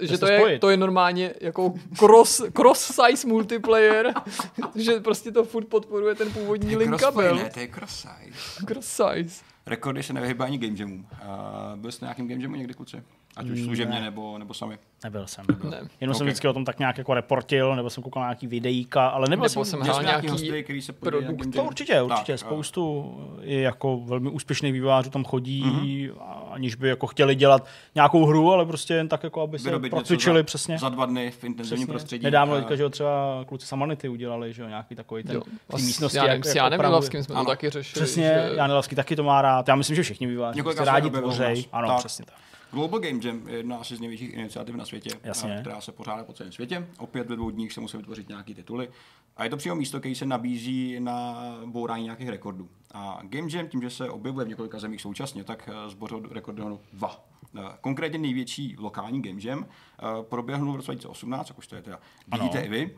že 0.01 0.19
to 0.19 0.27
je, 0.27 0.59
to 0.59 0.71
je 0.71 0.77
normálně 0.77 1.35
jako 1.41 1.75
cross, 1.99 2.43
cross 2.53 2.81
size 2.81 3.29
multiplayer, 3.29 4.13
že 4.75 5.01
prostě 5.01 5.33
to 5.33 5.45
furt 5.45 5.65
podporuje 5.69 6.15
ten 6.15 6.33
původní 6.33 6.77
link 6.77 7.01
kabel. 7.01 7.37
Ne, 7.37 7.51
to 7.51 7.61
je 7.61 7.69
cross 7.69 7.95
size. 7.95 8.67
Cross 8.67 8.87
size. 8.87 9.45
Rekordy 9.67 10.03
se 10.03 10.13
nevyhýbají 10.13 10.49
ani 10.49 10.59
game 10.59 10.79
jamům. 10.79 11.07
Uh, 11.13 11.77
byl 11.77 11.93
jste 11.93 12.05
na 12.05 12.09
nějakým 12.09 12.29
game 12.29 12.43
jamu 12.43 12.55
někdy, 12.55 12.75
kluci? 12.75 13.03
Ať 13.37 13.51
už 13.51 13.63
služebně 13.63 13.95
ne. 13.95 14.01
nebo, 14.01 14.39
nebo 14.39 14.55
sami. 14.55 14.79
Nebyl 15.05 15.27
jsem. 15.27 15.45
Nebyl. 15.49 15.71
Ne. 15.71 15.77
Jenom 15.77 15.91
okay. 16.01 16.15
jsem 16.15 16.27
vždycky 16.27 16.49
o 16.49 16.53
tom 16.53 16.65
tak 16.65 16.79
nějak 16.79 16.99
jako 16.99 17.15
reportil, 17.15 17.77
nebo 17.77 17.91
jsem 17.91 18.03
koukal 18.03 18.23
na 18.23 18.29
nějaký 18.29 18.47
videíka, 18.47 19.09
ale 19.09 19.29
nebyl 19.29 19.47
nebo 19.49 19.65
jsem, 19.65 19.81
hrál 19.81 20.03
nějaký 20.03 20.29
hosty, 20.29 20.65
který 20.65 20.83
se 20.83 20.93
produkt. 20.93 21.55
To 21.55 21.65
určitě, 21.65 22.03
určitě. 22.03 22.33
Tak, 22.33 22.39
Spoustu 22.39 23.15
je 23.41 23.61
jako 23.61 24.01
velmi 24.05 24.31
úspěšných 24.31 24.73
vývářů 24.73 25.11
tam 25.11 25.25
chodí, 25.25 25.65
mm-hmm. 25.65 26.13
aniž 26.51 26.75
by 26.75 26.89
jako 26.89 27.07
chtěli 27.07 27.35
dělat 27.35 27.67
nějakou 27.95 28.27
hru, 28.27 28.53
ale 28.53 28.67
prostě 28.67 28.95
jen 28.95 29.09
tak 29.09 29.25
jako, 29.25 29.43
aby 29.43 29.59
se 29.59 29.79
procvičili 29.79 30.43
přesně. 30.43 30.79
Za 30.79 30.89
dva 30.89 31.07
dny 31.07 31.31
v 31.31 31.45
intenzivním 31.45 31.87
prostředí. 31.87 32.25
Nedávno 32.25 32.57
teďka, 32.57 32.77
že 32.77 32.89
třeba 32.89 33.45
kluci 33.47 33.67
Samanity 33.67 34.09
udělali, 34.09 34.53
že 34.53 34.63
jo, 34.63 34.69
nějaký 34.69 34.95
takový 34.95 35.23
ten 35.23 35.43
místnosti. 35.77 36.19
Já 36.19 36.27
nevím, 36.27 36.45
s 36.45 36.55
Janem 36.55 36.81
Milavským 36.81 37.23
jsme 37.23 37.35
to 37.35 37.45
taky 37.45 37.71
řešili. 37.71 38.05
Přesně, 38.05 38.51
Jan 38.57 38.71
Milavský 38.71 38.97
taky 38.97 39.17
to 39.17 39.23
má 39.23 39.43
rád. 39.43 39.69
Já 39.69 39.77
myslím, 39.77 39.97
že 39.97 40.03
všichni 40.03 40.27
výváři 40.27 40.63
rádi 40.79 41.11
tvořej. 41.11 41.65
Ano, 41.73 41.97
přesně 41.99 42.25
tak. 42.25 42.35
Global 42.73 43.01
Game 43.01 43.21
Jam 43.23 43.49
je 43.49 43.57
jedna 43.57 43.77
asi 43.77 43.97
z 43.97 44.01
největších 44.01 44.35
iniciativ 44.35 44.75
na 44.75 44.85
světě, 44.85 45.11
Jasně. 45.25 45.59
která 45.61 45.81
se 45.81 45.93
pořádá 45.93 46.25
po 46.25 46.33
celém 46.33 46.53
světě. 46.53 46.89
Opět 46.99 47.29
ve 47.29 47.37
dvou 47.37 47.51
dních 47.51 47.73
se 47.73 47.81
musí 47.81 47.97
vytvořit 47.97 48.29
nějaké 48.29 48.55
tituly. 48.55 48.89
A 49.37 49.45
je 49.45 49.51
to 49.51 49.57
přímo 49.57 49.75
místo, 49.75 50.01
které 50.01 50.15
se 50.15 50.27
nabízí 50.27 51.01
na 51.01 51.45
bourání 51.67 52.05
nějakých 52.05 52.29
rekordů. 52.29 52.69
A 52.95 53.21
Game 53.23 53.49
Jam, 53.53 53.69
tím, 53.69 53.83
že 53.83 53.91
se 53.91 54.11
objevuje 54.11 54.47
v 54.47 54.49
několika 54.49 54.79
zemích 54.79 55.01
současně, 55.01 55.45
tak 55.45 55.69
eh, 55.73 55.91
zbořil 55.91 56.23
rekordy 56.31 56.63
dva. 56.93 57.25
Eh, 57.59 57.63
konkrétně 57.81 58.19
největší 58.19 58.77
lokální 58.79 59.23
Game 59.23 59.41
Jam 59.43 59.67
eh, 59.67 60.05
proběhnul 60.23 60.73
v 60.73 60.77
roce 60.77 60.87
2018, 60.87 61.49
jak 61.49 61.59
už 61.59 61.67
to 61.67 61.77
je 61.77 61.83
teda, 61.83 62.01
vidíte 62.33 62.61
i 62.61 62.69
vy, 62.69 62.97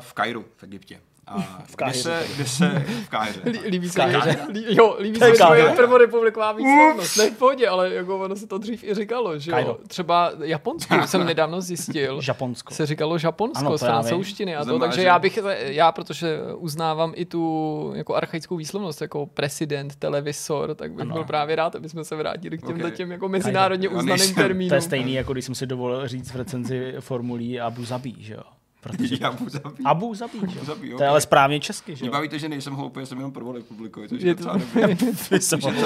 v 0.00 0.12
Kairu 0.12 0.44
v 0.56 0.64
Egyptě. 0.64 1.00
A 1.26 1.38
v 1.66 1.76
Káhyře. 1.76 2.22
Kde 2.36 2.44
se, 2.46 2.72
kde 2.72 2.78
se 2.78 2.84
v 3.04 3.08
Káhyře. 3.08 3.40
Líbí 3.66 3.88
se 3.88 4.06
mi, 4.06 4.12
jo, 4.68 4.96
líbí 5.00 5.18
se 5.18 5.30
mi 5.30 5.76
prvorepubliková 5.76 6.52
výslovnost. 6.52 7.16
Ne 7.16 7.30
v 7.30 7.38
pohodě, 7.38 7.68
ale 7.68 7.94
jako 7.94 8.18
ono 8.18 8.36
se 8.36 8.46
to 8.46 8.58
dřív 8.58 8.84
i 8.84 8.94
říkalo, 8.94 9.38
že 9.38 9.50
jo. 9.50 9.78
Třeba 9.88 10.32
Japonsko 10.42 11.06
jsem 11.06 11.26
nedávno 11.26 11.60
zjistil. 11.60 12.20
Japonsko. 12.28 12.74
Se 12.74 12.86
říkalo 12.86 13.16
Japonsko 13.24 13.78
z 13.78 13.80
francouzštiny 13.80 14.56
a 14.56 14.64
to, 14.64 14.78
takže 14.78 15.02
já 15.02 15.18
bych, 15.18 15.38
já 15.58 15.92
protože 15.92 16.38
uznávám 16.56 17.12
i 17.16 17.24
tu 17.24 17.92
jako 17.94 18.14
archaickou 18.14 18.56
výslovnost, 18.56 19.02
jako 19.02 19.26
prezident, 19.26 19.96
televizor, 19.96 20.74
tak 20.74 20.92
bych 20.92 21.02
ano. 21.02 21.14
byl 21.14 21.24
právě 21.24 21.56
rád, 21.56 21.76
aby 21.76 21.88
jsme 21.88 22.04
se 22.04 22.16
vrátili 22.16 22.58
k 22.58 22.66
těm 22.66 22.76
okay. 22.76 22.90
těm 22.90 23.12
jako 23.12 23.28
mezinárodně 23.28 23.88
uznaným 23.88 24.34
termínům. 24.34 24.68
To 24.68 24.74
je 24.74 24.80
stejný, 24.80 25.14
jako 25.14 25.32
když 25.32 25.44
jsem 25.44 25.54
si 25.54 25.66
dovolil 25.66 26.08
říct 26.08 26.32
v 26.32 26.36
recenzi 26.36 26.94
formulí 27.00 27.60
Abu 27.60 27.84
Zabi, 27.84 28.14
že 28.18 28.34
jo. 28.34 28.42
Protože 28.84 29.18
Abu 29.24 29.48
Zabi. 29.48 29.84
Abu 29.84 30.14
Zabi, 30.14 30.38
Abu 30.38 30.64
Zabi 30.64 30.88
okay. 30.88 30.96
To 30.96 31.02
je 31.02 31.08
ale 31.08 31.20
správně 31.20 31.60
česky, 31.60 31.96
že 31.96 32.06
jo? 32.06 32.12
Mě 32.20 32.38
že 32.38 32.48
nejsem 32.48 32.74
hloupý, 32.74 33.06
jsem 33.06 33.18
jenom 33.18 33.32
prvorepublikový, 33.32 34.08
což 34.08 34.22
je 34.22 34.34
docela 34.34 34.56
dobrý. 34.56 34.96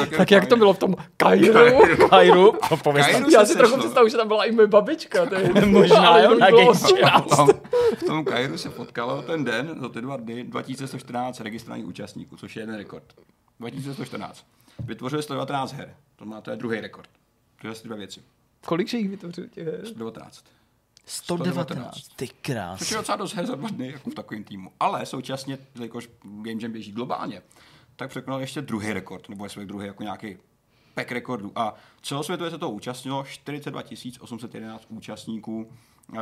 Tak 0.16 0.30
jak 0.30 0.46
to 0.46 0.56
bylo 0.56 0.72
v 0.72 0.78
tom 0.78 0.96
Kairu? 1.16 2.06
Kairu? 2.08 2.52
Já 3.32 3.46
si 3.46 3.56
trochu 3.56 3.78
představu, 3.78 4.08
že 4.08 4.16
tam 4.16 4.28
byla 4.28 4.44
i 4.44 4.52
moje 4.52 4.66
babička. 4.66 5.26
To 5.26 5.34
je 5.34 5.66
možná, 5.66 6.18
jo, 6.18 6.38
na 6.38 6.48
V 7.96 8.04
tom 8.06 8.24
Kairu 8.24 8.58
se 8.58 8.70
potkalo 8.70 9.22
ten 9.22 9.44
den, 9.44 9.76
za 9.80 9.88
ty 9.88 10.00
dva 10.00 10.16
dny, 10.16 10.44
2114 10.44 11.40
registrovaných 11.40 11.86
účastníků, 11.86 12.36
což 12.36 12.56
je 12.56 12.62
jeden 12.62 12.74
rekord. 12.74 13.04
2114. 13.60 14.44
Vytvořili 14.78 15.22
119 15.22 15.72
her. 15.72 15.94
To 16.16 16.24
má 16.24 16.40
to 16.40 16.50
je 16.50 16.56
druhý 16.56 16.80
rekord. 16.80 17.08
To 17.62 17.74
jsou 17.74 17.88
dva 17.88 17.96
věci. 17.96 18.20
Kolik 18.66 18.92
jich 18.92 19.08
vytvořili 19.08 19.48
těch 19.48 19.66
her? 19.66 19.86
119. 19.86 20.44
119. 21.08 22.08
Ty 22.16 22.28
krás. 22.28 22.78
Což 22.78 22.90
je 22.90 22.96
docela 22.96 23.16
dost 23.16 23.34
her 23.34 23.46
za 23.46 23.54
dva 23.54 23.68
dny, 23.68 23.92
jako 23.92 24.10
v 24.10 24.14
takovém 24.14 24.44
týmu. 24.44 24.72
Ale 24.80 25.06
současně, 25.06 25.58
jakož 25.80 26.08
Game 26.22 26.62
Jam 26.62 26.72
běží 26.72 26.92
globálně, 26.92 27.42
tak 27.96 28.10
překonal 28.10 28.40
ještě 28.40 28.60
druhý 28.60 28.92
rekord, 28.92 29.28
nebo 29.28 29.44
jestli 29.44 29.66
druhý 29.66 29.86
jako 29.86 30.02
nějaký 30.02 30.36
pack 30.94 31.12
rekordu. 31.12 31.52
A 31.56 31.74
celosvětově 32.02 32.50
se 32.50 32.58
to 32.58 32.70
účastnilo 32.70 33.24
42 33.24 33.82
811 34.20 34.84
účastníků 34.88 35.72
uh, 36.12 36.18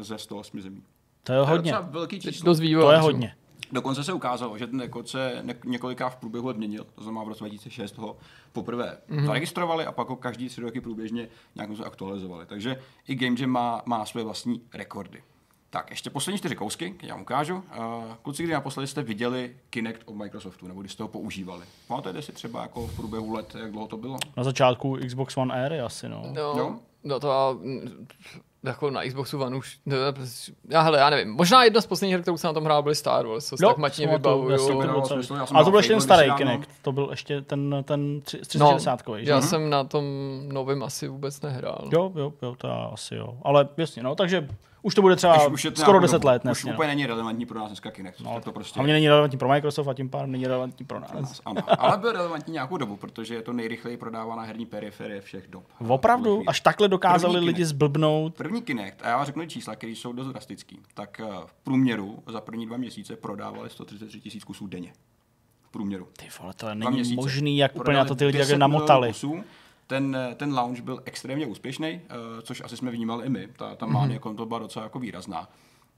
ze 0.00 0.18
108 0.18 0.60
zemí. 0.60 0.82
To 1.22 1.32
je 1.32 1.40
hodně. 1.40 1.72
To 1.72 1.78
je 1.78 1.84
velký 1.90 2.20
číslo. 2.20 2.54
To 2.54 2.92
je 2.92 2.98
hodně. 2.98 3.36
Dokonce 3.72 4.04
se 4.04 4.12
ukázalo, 4.12 4.58
že 4.58 4.66
ten 4.66 4.80
rekord 4.80 5.08
se 5.08 5.44
několikrát 5.64 6.08
v 6.08 6.16
průběhu 6.16 6.46
let 6.46 6.56
měnil, 6.56 6.86
to 6.94 7.02
znamená 7.02 7.24
v 7.24 7.28
roce 7.28 7.44
2006 7.44 7.98
ho 7.98 8.16
poprvé 8.52 8.98
mm-hmm. 9.10 9.26
zaregistrovali 9.26 9.86
a 9.86 9.92
pak 9.92 10.08
ho 10.08 10.16
každý 10.16 10.48
tři 10.48 10.60
roky 10.60 10.80
průběžně 10.80 11.28
nějak 11.54 11.76
se 11.76 11.84
aktualizovali. 11.84 12.46
Takže 12.46 12.76
i 13.08 13.14
Game 13.14 13.36
Jam 13.40 13.50
má, 13.50 13.82
má 13.86 14.06
své 14.06 14.24
vlastní 14.24 14.62
rekordy. 14.74 15.22
Tak, 15.70 15.90
ještě 15.90 16.10
poslední 16.10 16.38
čtyři 16.38 16.56
kousky, 16.56 16.90
které 16.90 17.08
já 17.08 17.14
vám 17.14 17.22
ukážu. 17.22 17.54
Uh, 17.54 18.14
kluci, 18.22 18.42
kdy 18.42 18.52
naposledy 18.52 18.86
jste 18.86 19.02
viděli 19.02 19.56
Kinect 19.70 20.02
od 20.04 20.14
Microsoftu, 20.14 20.68
nebo 20.68 20.80
kdy 20.80 20.88
jste 20.88 21.02
ho 21.02 21.08
používali? 21.08 21.66
Pamatujete 21.86 22.22
si 22.22 22.32
třeba 22.32 22.62
jako 22.62 22.86
v 22.86 22.96
průběhu 22.96 23.34
let, 23.34 23.56
jak 23.60 23.70
dlouho 23.70 23.88
to 23.88 23.96
bylo? 23.96 24.18
Na 24.36 24.44
začátku 24.44 24.96
Xbox 25.06 25.36
One 25.36 25.54
Air 25.54 25.84
asi, 25.84 26.08
no. 26.08 26.22
No, 26.32 26.54
no. 26.56 26.80
no 27.04 27.20
to 27.20 27.60
jako 28.62 28.90
na 28.90 29.04
Xboxu 29.04 29.42
One 29.42 29.56
už, 29.56 29.78
no, 29.86 29.96
já, 30.68 30.80
hele, 30.80 30.98
já 30.98 31.10
nevím, 31.10 31.34
možná 31.34 31.64
jedna 31.64 31.80
z 31.80 31.86
posledních 31.86 32.14
her, 32.14 32.22
kterou 32.22 32.36
jsem 32.36 32.48
na 32.48 32.52
tom 32.52 32.64
hrál, 32.64 32.82
byly 32.82 32.94
Star 32.94 33.26
Wars, 33.26 33.46
co 33.46 33.56
no, 33.60 33.68
tak 33.68 33.78
matně 33.78 34.06
vybavuju. 34.06 34.54
A 35.54 35.64
to 35.64 35.70
byl 35.70 35.78
ještě 35.78 35.92
ten 35.92 36.00
starý 36.00 36.32
Kinect, 36.36 36.70
to 36.82 36.92
byl 36.92 37.08
ještě 37.10 37.40
ten, 37.40 37.76
ten 37.84 38.20
360 38.20 39.06
no, 39.08 39.16
Já 39.16 39.40
jsem 39.40 39.70
na 39.70 39.84
tom 39.84 40.04
novém 40.48 40.82
asi 40.82 41.08
vůbec 41.08 41.40
nehrál. 41.40 41.88
Jo, 41.92 42.12
jo, 42.14 42.32
jo, 42.42 42.54
to 42.58 42.92
asi 42.92 43.14
jo, 43.14 43.38
ale 43.42 43.68
jasně, 43.76 44.02
no, 44.02 44.14
takže 44.14 44.48
už 44.82 44.94
to 44.94 45.02
bude 45.02 45.16
třeba 45.16 45.46
už, 45.46 45.64
už 45.64 45.78
skoro 45.78 46.00
10 46.00 46.24
let. 46.24 46.42
Už 46.50 46.64
úplně 46.64 46.88
není 46.88 47.06
relevantní 47.06 47.46
pro 47.46 47.58
nás 47.58 47.68
dneska 47.68 47.90
Kinect. 47.90 48.20
No, 48.20 48.40
to 48.40 48.52
prostě... 48.52 48.80
A 48.80 48.82
mě 48.82 48.92
není 48.92 49.08
relevantní 49.08 49.38
pro 49.38 49.48
Microsoft 49.48 49.88
a 49.88 49.94
tím 49.94 50.08
pádem 50.08 50.32
není 50.32 50.46
relevantní 50.46 50.86
pro 50.86 51.00
nás. 51.00 51.12
Nás 51.12 51.40
ano. 51.44 51.62
Ale 51.80 51.98
byl 51.98 52.12
relevantní 52.12 52.52
nějakou 52.52 52.76
dobu, 52.76 52.96
protože 52.96 53.34
je 53.34 53.42
to 53.42 53.52
nejrychleji 53.52 53.96
prodávaná 53.96 54.42
herní 54.42 54.66
periferie 54.66 55.20
všech 55.20 55.48
dob. 55.48 55.64
Opravdu? 55.88 56.42
Až 56.46 56.60
takhle 56.60 56.88
dokázali 56.88 57.32
první 57.32 57.46
lidi 57.46 57.56
Kinect. 57.56 57.68
zblbnout? 57.68 58.34
První 58.34 58.62
Kinect, 58.62 59.02
a 59.02 59.08
já 59.08 59.16
vám 59.16 59.26
řeknu 59.26 59.46
čísla, 59.46 59.76
které 59.76 59.92
jsou 59.92 60.12
dost 60.12 60.26
drastický, 60.26 60.80
tak 60.94 61.20
eh, 61.20 61.26
v 61.46 61.54
průměru 61.54 62.22
za 62.26 62.40
první 62.40 62.66
dva 62.66 62.76
měsíce 62.76 63.16
prodávali 63.16 63.70
133 63.70 64.20
tisíc 64.20 64.44
kusů 64.44 64.66
denně. 64.66 64.92
V 65.62 65.70
průměru. 65.70 66.08
Ty 66.18 66.28
vole, 66.40 66.54
to 66.54 66.74
není 66.74 67.14
možný, 67.14 67.58
jak 67.58 67.76
úplně 67.76 67.96
na 67.96 68.04
to 68.04 68.14
ty 68.14 68.24
lidi 68.24 68.56
namotali. 68.56 69.08
Kusů, 69.08 69.44
ten, 69.92 70.16
ten 70.36 70.54
launch 70.54 70.80
byl 70.80 71.02
extrémně 71.04 71.46
úspěšný, 71.46 72.00
uh, 72.10 72.40
což 72.42 72.62
asi 72.64 72.76
jsme 72.76 72.90
vnímali 72.90 73.26
i 73.26 73.28
my. 73.28 73.48
Ta, 73.56 73.74
ta 73.74 73.86
mánie 73.86 74.18
mm-hmm. 74.18 74.36
to 74.36 74.46
byla 74.46 74.58
docela 74.58 74.82
jako 74.82 74.98
výrazná. 74.98 75.48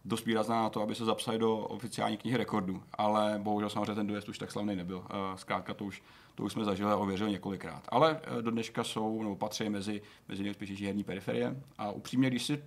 Dost 0.05 0.27
výrazná 0.27 0.63
na 0.63 0.71
to, 0.71 0.83
aby 0.83 0.95
se 0.95 1.05
zapsali 1.05 1.39
do 1.39 1.59
oficiální 1.59 2.17
knihy 2.17 2.37
rekordů, 2.37 2.83
ale 2.95 3.41
bohužel 3.43 3.71
samozřejmě 3.71 3.95
ten 3.95 4.07
dojezd 4.07 4.29
už 4.29 4.39
tak 4.39 4.53
slavný 4.53 4.77
nebyl. 4.77 4.97
Uh, 4.97 5.05
zkrátka 5.37 5.75
to 5.75 5.85
už, 5.85 6.03
to 6.35 6.43
už 6.43 6.53
jsme 6.53 6.65
zažili 6.65 6.91
a 6.91 6.97
ověřili 6.97 7.31
několikrát. 7.31 7.83
Ale 7.89 8.21
uh, 8.37 8.43
do 8.43 8.51
dneška 8.51 8.85
jsou, 8.85 9.23
nebo 9.23 9.37
patří 9.37 9.69
mezi, 9.69 10.03
mezi 10.29 10.43
nejúspěšnější 10.43 10.87
herní 10.87 11.05
periferie 11.05 11.57
a 11.79 11.91
upřímně, 11.91 12.31
když 12.31 12.43
si 12.43 12.63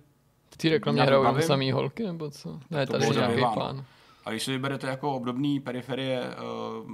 v 0.50 0.56
té 0.56 0.68
reklamě 0.68 1.02
hrajou 1.02 1.40
samý 1.40 1.72
holky, 1.72 2.06
nebo 2.06 2.30
co? 2.30 2.60
Ne, 2.70 2.86
tady 2.86 3.04
je 3.04 3.10
nějaký 3.10 3.44
plán. 3.54 3.84
A 4.28 4.30
když 4.30 4.42
si 4.42 4.50
vyberete 4.50 4.86
jako 4.86 5.14
obdobný 5.14 5.60
periferie 5.60 6.20
uh, 6.20 6.90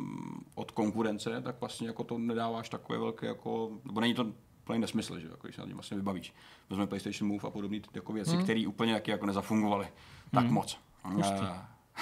od 0.55 0.71
konkurence, 0.71 1.41
tak 1.41 1.61
vlastně 1.61 1.87
jako 1.87 2.05
to 2.05 2.19
nedáváš 2.19 2.69
takové 2.69 2.99
velké, 2.99 3.27
jako, 3.27 3.71
nebo 3.85 4.01
není 4.01 4.15
to 4.15 4.27
plný 4.65 4.79
nesmysl, 4.79 5.19
že 5.19 5.29
jako, 5.29 5.47
když 5.47 5.57
se 5.57 5.61
na 5.63 5.67
tím 5.67 5.77
vlastně 5.77 5.97
vybavíš. 5.97 6.35
Vezmeme 6.71 6.87
PlayStation 6.87 7.29
Move 7.29 7.49
a 7.49 7.51
podobné 7.51 7.81
jako 7.95 8.13
věci, 8.13 8.31
hmm. 8.31 8.45
které 8.45 8.67
úplně 8.67 8.95
taky 8.95 9.11
jako 9.11 9.27
nezafungovaly 9.27 9.89
tak 10.31 10.45
hmm. 10.45 10.55
moc. 10.55 10.81
Uh, 11.05 11.23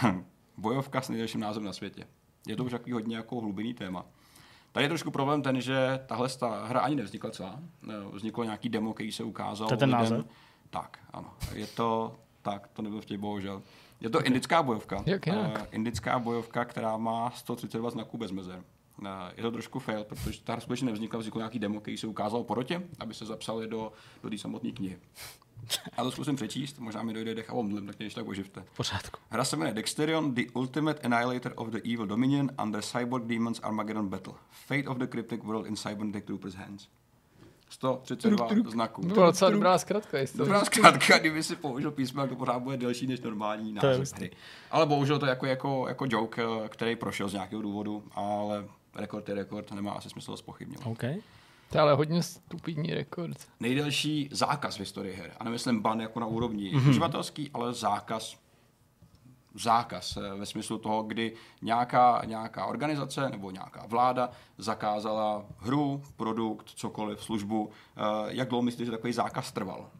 bojovka 0.57 1.01
s 1.01 1.09
nejdelším 1.09 1.41
názvem 1.41 1.64
na 1.64 1.72
světě. 1.72 2.07
Je 2.47 2.57
to 2.57 2.64
už 2.64 2.70
takový 2.70 2.93
hodně 2.93 3.16
jako 3.16 3.41
hlubinný 3.41 3.74
téma. 3.74 4.07
Tady 4.72 4.85
je 4.85 4.89
trošku 4.89 5.11
problém 5.11 5.43
ten, 5.43 5.61
že 5.61 6.01
tahle 6.07 6.28
hra 6.64 6.80
ani 6.80 6.97
nevznikla 6.97 7.30
celá. 7.30 7.61
Vzniklo 8.12 8.45
nějaký 8.45 8.68
demo, 8.68 8.95
který 8.95 9.12
se 9.12 9.24
ukázal. 9.24 9.68
To 9.68 9.74
je 9.74 9.78
ten 9.78 9.91
název? 9.91 10.26
Tak, 10.70 10.99
ano. 11.12 11.35
Je 11.55 11.66
to 11.66 12.16
tak, 12.43 12.68
to 12.68 12.83
nebyl 12.83 13.01
vtip, 13.01 13.20
bohužel. 13.20 13.62
Je 14.03 14.11
to 14.11 14.22
indická 14.22 14.62
bojovka. 14.62 15.03
Jak 15.07 15.26
jinak? 15.26 15.59
Uh, 15.59 15.66
indická 15.70 16.18
bojovka, 16.18 16.64
která 16.64 16.96
má 16.96 17.30
132 17.30 17.90
znaků 17.90 18.18
bez 18.18 18.30
mezer. 18.30 18.64
Uh, 19.00 19.09
je 19.36 19.42
to 19.42 19.50
trošku 19.50 19.78
fail, 19.78 20.05
protože 20.05 20.40
ta 20.40 20.53
hra 20.53 20.61
skutečně 20.61 20.86
nevznikla, 20.86 21.18
vznikl 21.20 21.38
nějaký 21.38 21.59
demo, 21.59 21.80
který 21.80 21.96
se 21.98 22.07
ukázal 22.07 22.44
po 22.44 22.55
rotě, 22.55 22.82
aby 22.98 23.14
se 23.14 23.26
zapsali 23.26 23.68
do, 23.68 23.92
do 24.22 24.30
té 24.30 24.38
samotné 24.38 24.72
knihy. 24.72 24.98
Já 25.98 26.05
to 26.05 26.11
zkusím 26.11 26.36
přečíst, 26.36 26.78
možná 26.78 27.03
mi 27.03 27.12
dojde 27.12 27.34
dech 27.34 27.50
a 27.50 27.53
omdlím, 27.53 27.86
tak 27.86 27.96
když 27.96 28.14
tak 28.14 28.28
oživte. 28.28 28.64
Pořádku. 28.76 29.20
Hra 29.28 29.44
se 29.44 29.57
jmenuje 29.57 29.74
Dexterion, 29.74 30.34
The 30.34 30.42
Ultimate 30.55 31.00
Annihilator 31.00 31.53
of 31.57 31.68
the 31.68 31.78
Evil 31.78 32.07
Dominion 32.07 32.50
under 32.62 32.82
Cyborg 32.82 33.24
Demons 33.24 33.61
Armageddon 33.62 34.09
Battle. 34.09 34.34
Fate 34.50 34.88
of 34.88 34.98
the 34.98 35.07
Cryptic 35.07 35.42
World 35.44 35.66
in 35.66 35.76
Cybernetic 35.76 36.24
Troopers 36.24 36.55
Hands. 36.55 36.88
132 37.73 38.49
znaků. 38.70 39.03
To 39.03 39.14
byla 39.14 39.27
docela 39.27 39.51
dobrá 39.51 39.79
zkratka. 39.79 40.18
Jestli 40.18 40.39
Dobrá 40.39 40.64
zkrátka, 40.64 41.18
kdyby 41.18 41.43
si 41.43 41.57
použil 41.57 41.91
písmo, 41.91 42.27
to 42.27 42.37
pořád 42.37 42.59
bude 42.59 42.77
delší 42.77 43.07
než 43.07 43.20
normální 43.20 43.73
název 43.73 44.12
hry. 44.16 44.31
Ale 44.70 44.87
bohužel 44.87 45.18
to 45.18 45.27
jako, 45.27 45.47
jako, 45.47 45.89
jako 45.89 46.07
joke, 46.09 46.43
který 46.68 46.97
prošel 46.97 47.29
z 47.29 47.33
nějakého 47.33 47.62
důvodu, 47.62 48.05
ale 48.14 48.64
rekord 48.95 49.29
je 49.29 49.35
rekord, 49.35 49.73
nemá 49.73 49.93
asi 49.93 50.11
smysl 50.11 50.37
spochybňovat. 50.37 50.87
Okay. 50.87 51.16
To 51.70 51.79
je 51.79 51.83
ale 51.83 51.95
hodně 51.95 52.23
stupidní 52.23 52.95
rekord. 52.95 53.37
Nejdelší 53.61 54.29
zákaz 54.33 54.77
v 54.77 54.81
historii 54.81 55.14
her. 55.14 55.31
A 55.41 55.45
nemyslím 55.45 55.81
ban 55.81 56.01
jako 56.01 56.20
na 56.20 56.27
úrovni 56.27 56.73
mm-hmm. 56.73 56.89
uživatelský, 56.89 57.51
ale 57.55 57.75
zákaz 57.75 58.37
zákaz 59.55 60.16
eh, 60.16 60.34
ve 60.34 60.46
smyslu 60.46 60.78
toho, 60.78 61.03
kdy 61.03 61.34
nějaká, 61.62 62.22
nějaká 62.24 62.66
organizace 62.66 63.30
nebo 63.30 63.50
nějaká 63.50 63.84
vláda 63.86 64.30
zakázala 64.59 65.44
hru, 65.59 66.03
produkt, 66.16 66.68
cokoliv, 66.68 67.22
službu. 67.22 67.70
Eh, 67.96 68.00
jak 68.28 68.48
dlouho 68.48 68.62
myslíte, 68.62 68.84
že 68.84 68.90
takový 68.90 69.12
zákaz 69.12 69.53
trval? 69.53 69.90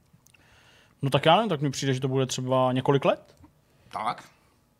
No 1.03 1.11
tak 1.11 1.26
já 1.26 1.36
nevím, 1.36 1.48
tak 1.48 1.61
mi 1.61 1.70
přijde, 1.70 1.94
že 1.94 2.00
to 2.00 2.09
bude 2.09 2.26
třeba 2.26 2.72
několik 2.72 3.05
let. 3.05 3.36
Tak. 3.88 4.24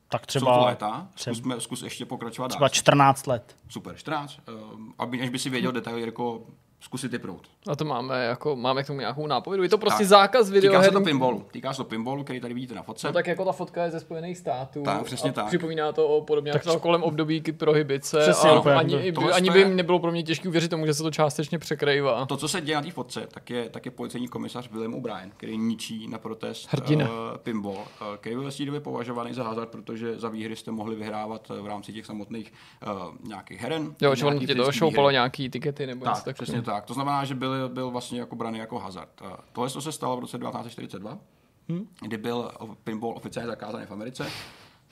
Tak 0.09 0.27
třeba... 0.27 0.55
Jsou 0.55 0.61
to 0.61 0.67
léta? 0.67 1.09
Zkusme, 1.17 1.61
zkus 1.61 1.83
ještě 1.83 2.07
pokračovat 2.07 2.49
Třeba 2.49 2.69
14 2.69 3.27
let. 3.27 3.57
Super, 3.69 3.97
14. 3.97 4.41
Uh, 4.49 4.81
aby, 4.99 5.23
až 5.23 5.29
by 5.29 5.39
si 5.39 5.51
věděl 5.51 5.73
detaily, 5.73 6.03
jako 6.03 6.43
zkusit 6.83 7.11
typnout. 7.11 7.47
A 7.67 7.77
to 7.77 7.85
máme, 7.85 8.25
jako, 8.25 8.57
máme 8.57 8.83
k 8.83 8.87
tomu 8.87 9.01
nějakou 9.01 9.27
nápovědu. 9.27 9.63
Je 9.63 9.69
to 9.69 9.79
prostě 9.79 9.99
tak. 9.99 10.07
zákaz 10.07 10.51
video. 10.51 10.71
Týká 10.71 10.83
se 10.83 10.91
to 10.91 11.01
pinballu. 11.01 11.45
Týká 11.51 11.73
se 11.73 11.77
to 11.77 11.85
pinballu, 11.85 12.25
který 12.25 12.41
tady 12.41 12.55
vidíte 12.55 12.75
na 12.75 12.83
fotce. 12.83 13.07
No 13.07 13.13
tak 13.13 13.27
jako 13.27 13.45
ta 13.45 13.53
fotka 13.53 13.85
je 13.85 13.91
ze 13.91 14.01
Spojených 14.01 14.39
států. 14.39 14.83
Tak, 14.83 15.03
přesně 15.05 15.31
a 15.31 15.33
tak. 15.33 15.47
Připomíná 15.47 15.93
to 15.93 16.09
o 16.09 16.21
podobně 16.21 16.53
tak, 16.53 16.67
jako 16.67 16.81
kolem 16.81 17.03
období 17.03 17.41
prohybice. 17.41 18.21
Přesně, 18.21 18.51
a 18.51 18.59
úplně, 18.59 18.75
ani, 18.75 19.13
to, 19.13 19.35
ani 19.35 19.51
by 19.51 19.59
jim 19.59 19.77
nebylo 19.77 19.99
pro 19.99 20.11
mě 20.11 20.23
těžké 20.23 20.49
uvěřit 20.49 20.71
tomu, 20.71 20.87
že 20.87 20.95
se 20.95 21.03
to 21.03 21.11
částečně 21.11 21.59
překrývá. 21.59 22.27
To, 22.27 22.37
co 22.37 22.49
se 22.49 22.61
děje 22.61 22.77
na 22.77 22.83
té 22.83 22.91
fotce, 22.91 23.27
tak 23.35 23.51
je, 23.51 23.69
tak 23.69 23.85
je 23.85 23.91
policejní 23.91 24.29
komisař 24.29 24.71
William 24.71 24.95
O'Brien, 24.95 25.31
který 25.37 25.59
ničí 25.59 26.09
na 26.09 26.19
protest 26.19 26.69
Hrdina. 26.73 27.05
Uh, 27.05 27.37
pinball, 27.37 27.73
uh, 27.73 28.17
který 28.17 28.37
byl 28.37 28.51
v 28.51 28.65
době 28.65 28.81
považovaný 28.81 29.35
za 29.35 29.45
hazard, 29.45 29.69
protože 29.69 30.19
za 30.19 30.29
výhry 30.29 30.57
jste 30.57 30.71
mohli 30.71 30.97
vyhrávat 30.97 31.49
v 31.61 31.67
rámci 31.67 31.93
těch 31.93 32.07
samotných 32.07 32.53
uh, 32.87 33.29
nějakých 33.29 33.61
heren. 33.61 33.95
Jo, 34.01 34.15
že 34.15 34.27
on 34.27 34.39
ti 34.39 34.55
to 34.55 34.73
šoupalo 34.73 35.11
nějaký 35.11 35.51
tikety 35.51 35.87
nebo 35.87 36.05
tak, 36.05 36.35
přesně 36.35 36.63
tak. 36.63 36.72
To 36.81 36.95
znamená, 36.95 37.25
že 37.25 37.35
byl 37.35 37.69
byl, 37.69 37.91
vlastně 37.91 38.21
jako 38.21 38.37
braný 38.37 38.59
jako 38.59 38.79
hazard. 38.79 39.23
Tohle 39.53 39.71
se 39.71 39.93
stalo 39.93 40.17
v 40.17 40.21
roce 40.21 40.39
1942, 40.39 41.19
hmm. 41.69 41.89
kdy 42.01 42.17
byl 42.17 42.51
pinball 42.85 43.17
oficiálně 43.17 43.51
zakázaný 43.51 43.87
v 43.87 43.93
Americe. 43.93 44.27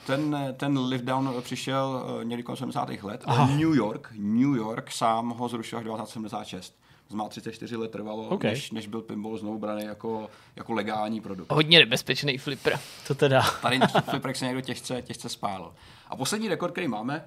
Ten, 0.06 0.36
ten 0.56 0.78
live 0.78 1.04
down 1.04 1.34
přišel 1.40 2.06
eh, 2.20 2.24
někdy 2.24 2.42
kolem 2.42 2.56
70. 2.56 2.88
let, 3.02 3.22
ale 3.26 3.50
New 3.50 3.74
York, 3.74 4.12
New 4.16 4.56
York 4.56 4.92
sám 4.92 5.30
ho 5.30 5.48
zrušil 5.48 5.78
až 5.78 5.84
1976 5.84 6.80
má 7.14 7.28
34 7.28 7.76
let 7.76 7.90
trvalo, 7.90 8.28
okay. 8.28 8.50
než, 8.50 8.70
než 8.70 8.86
byl 8.86 9.02
pinball 9.02 9.38
znovu 9.38 9.58
braný 9.58 9.84
jako, 9.84 10.30
jako 10.56 10.72
legální 10.72 11.20
produkt. 11.20 11.52
Hodně 11.52 11.78
nebezpečný 11.78 12.38
flipper. 12.38 12.80
To 13.06 13.14
teda. 13.14 13.42
Tady 13.62 13.80
flipper 14.10 14.36
se 14.36 14.44
někdo 14.44 14.60
těžce, 14.60 15.02
těžce 15.02 15.28
spálil. 15.28 15.74
A 16.08 16.16
poslední 16.16 16.48
rekord, 16.48 16.72
který 16.72 16.88
máme, 16.88 17.24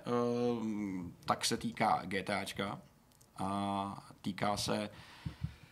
uh, 0.60 0.66
tak 1.26 1.46
se 1.46 1.58
týká 1.58 2.02
GTAčka 2.06 2.80
a 3.38 4.13
týká 4.24 4.58
se 4.58 4.90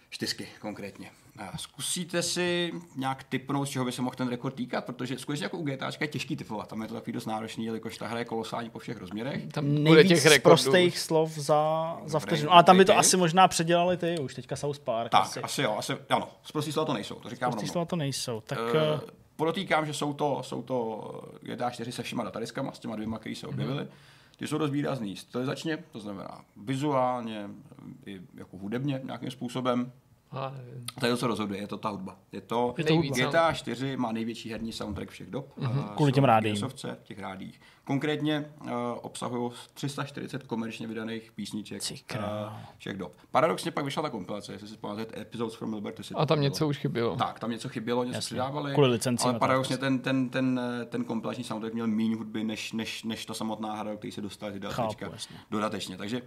čtyřky 0.10 0.48
konkrétně. 0.60 1.12
Zkusíte 1.58 2.24
si 2.24 2.74
nějak 2.96 3.24
typnout, 3.24 3.68
z 3.68 3.72
čeho 3.72 3.86
by 3.86 3.92
se 3.92 4.02
mohl 4.02 4.16
ten 4.16 4.28
rekord 4.28 4.56
týkat, 4.56 4.86
protože 4.86 5.20
skutečně 5.20 5.46
jako 5.46 5.58
u 5.58 5.64
GTA 5.64 5.92
je 6.00 6.08
těžký 6.08 6.36
typovat. 6.36 6.68
Tam 6.68 6.82
je 6.82 6.88
to 6.88 6.94
takový 6.94 7.14
dost 7.14 7.26
náročný, 7.26 7.66
jelikož 7.66 7.98
ta 7.98 8.08
hra 8.08 8.20
je 8.20 8.26
kolosální 8.26 8.70
po 8.70 8.80
všech 8.80 8.98
rozměrech. 8.98 9.48
Tam 9.54 9.84
Nejvíc 9.84 10.08
těch 10.08 10.26
rekordů. 10.26 10.42
prostých 10.42 11.00
slov 11.00 11.32
za, 11.32 11.98
za 12.06 12.20
vteřinu. 12.20 12.54
Ale 12.54 12.64
tam 12.64 12.78
by 12.78 12.86
to 12.86 12.98
asi 12.98 13.18
možná 13.18 13.48
předělali 13.48 13.98
ty, 13.98 14.20
už 14.20 14.36
teďka 14.36 14.56
South 14.56 14.80
Park. 14.80 15.12
Tak, 15.12 15.22
asi, 15.22 15.42
asi 15.42 15.62
jo, 15.62 15.76
asi, 15.78 15.94
ano. 16.10 16.30
Z 16.44 16.52
prostých 16.52 16.74
slov 16.74 16.88
to 16.88 16.94
nejsou, 16.94 17.16
to 17.16 17.30
říkám 17.30 17.60
Z 17.60 17.72
slov 17.72 17.88
to 17.88 17.96
nejsou, 17.96 18.42
tak... 18.42 18.60
Uh, 18.60 19.00
podotýkám, 19.36 19.86
že 19.86 19.94
jsou 19.94 20.14
to, 20.14 20.44
jsou 20.44 20.62
to 20.62 21.02
GTA 21.42 21.70
4 21.70 21.92
se 21.92 22.04
všema 22.04 22.24
datadiskama, 22.24 22.72
s 22.72 22.80
těma 22.80 22.96
dvěma, 22.96 23.20
které 23.20 23.36
se 23.36 23.48
objevily. 23.48 23.84
Mm-hmm. 23.84 24.11
Ty 24.42 24.48
jsou 24.48 24.58
dost 24.58 24.72
výrazný 24.72 25.16
stylizačně, 25.16 25.78
to 25.78 26.00
znamená 26.00 26.46
vizuálně, 26.58 27.50
i 28.06 28.22
jako 28.34 28.58
hudebně 28.58 29.02
nějakým 29.04 29.32
způsobem. 29.32 29.92
A 30.32 30.54
to 31.00 31.06
je 31.06 31.12
to, 31.12 31.18
co 31.18 31.28
rozhoduje, 31.28 31.62
je 31.62 31.68
to 31.68 31.78
ta 31.78 31.90
hudba. 31.90 32.18
Je 32.32 32.42
to, 32.42 32.76
je 32.78 32.84
to 32.84 32.98
GTA 32.98 33.54
4 33.54 33.98
má 33.98 34.12
největší 34.12 34.52
herní 34.52 34.72
soundtrack 34.72 35.10
všech 35.10 35.30
dob. 35.30 35.58
Mm-hmm. 35.58 35.96
Kvůli 35.96 36.12
těm 36.12 36.24
rádiím. 36.24 36.56
těch 37.04 37.20
rádích. 37.20 37.62
Konkrétně 37.84 38.52
uh, 38.62 38.70
obsahují 39.02 39.52
340 39.74 40.44
komerčně 40.44 40.88
vydaných 40.88 41.32
písniček 41.32 41.82
uh, 42.16 42.20
všech 42.78 42.98
dob. 42.98 43.14
Paradoxně 43.32 43.72
pak 43.72 43.86
vyšla 43.86 44.04
ta 44.04 44.10
kompilace, 44.10 44.54
jestli 44.54 44.68
si 44.68 44.78
pamatujete, 44.78 45.22
Episodes 45.22 45.56
from 45.56 45.74
Liberty 45.74 46.04
City. 46.04 46.16
A 46.16 46.26
tam 46.26 46.42
něco 46.42 46.68
už 46.68 46.78
chybělo. 46.78 47.16
Tak, 47.16 47.40
tam 47.40 47.52
něco 47.52 47.70
chybělo, 47.70 48.04
něco 48.04 48.18
Jasně. 48.18 48.26
přidávali. 48.26 48.74
Kvůli 48.74 48.88
licenci. 48.88 49.24
Ale 49.24 49.40
paradoxně 49.40 49.78
ten, 49.78 50.00
ten, 50.00 50.30
ten, 50.30 50.62
ten 50.90 51.04
kompilační 51.04 51.44
soundtrack 51.44 51.74
měl 51.74 51.88
méně 51.88 52.16
hudby, 52.16 52.44
než, 52.44 52.74
než, 52.74 53.04
než 53.04 53.26
ta 53.26 53.34
samotná 53.34 53.76
hra, 53.76 53.96
který 53.96 54.12
se 54.12 54.22
dostali 54.22 54.60
dodatečně. 55.50 55.98
Takže 55.98 56.22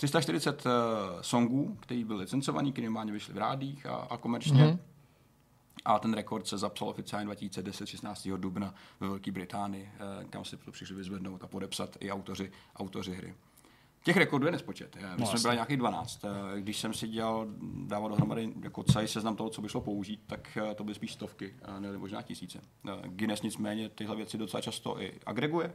340 0.00 0.66
uh, 0.66 0.72
eh, 0.72 1.22
songů, 1.22 1.76
který 1.80 2.04
byly 2.04 2.18
licencovaný, 2.18 2.72
které 2.72 2.86
normálně 2.86 3.12
vyšly 3.12 3.34
v 3.34 3.38
rádích 3.38 3.86
a, 3.86 3.94
a 3.94 4.16
komerčně. 4.16 4.64
Mm-hmm. 4.64 4.78
A 5.84 5.98
ten 5.98 6.14
rekord 6.14 6.46
se 6.46 6.58
zapsal 6.58 6.88
oficiálně 6.88 7.24
2010, 7.24 7.86
16. 7.86 8.28
dubna 8.36 8.74
ve 9.00 9.08
Velké 9.08 9.32
Británii, 9.32 9.90
uh, 10.22 10.30
kam 10.30 10.44
si 10.44 10.56
to 10.56 10.72
přišli 10.72 10.96
vyzvednout 10.96 11.44
a 11.44 11.46
podepsat 11.46 11.96
i 12.00 12.10
autoři, 12.10 12.52
autoři 12.76 13.12
hry. 13.12 13.34
Těch 14.02 14.16
rekordů 14.16 14.46
je 14.46 14.52
nespočet. 14.52 14.96
My 14.96 15.02
no, 15.18 15.26
jsme 15.26 15.40
byli 15.40 15.54
nějakých 15.54 15.76
12. 15.76 16.24
Eh, 16.24 16.60
když 16.60 16.78
jsem 16.78 16.94
si 16.94 17.08
dělal, 17.08 17.46
dával 17.86 18.08
dohromady 18.08 18.52
jako 18.62 18.82
celý 18.82 19.08
seznam 19.08 19.36
toho, 19.36 19.50
co 19.50 19.62
by 19.62 19.68
šlo 19.68 19.80
použít, 19.80 20.22
tak 20.26 20.58
eh, 20.70 20.74
to 20.74 20.84
byly 20.84 20.94
spíš 20.94 21.12
stovky, 21.12 21.54
eh, 21.62 21.80
ne 21.80 21.98
možná 21.98 22.22
tisíce. 22.22 22.60
Guinness 23.06 23.42
nicméně 23.42 23.88
tyhle 23.88 24.16
věci 24.16 24.38
docela 24.38 24.60
často 24.60 25.02
i 25.02 25.12
agreguje, 25.26 25.72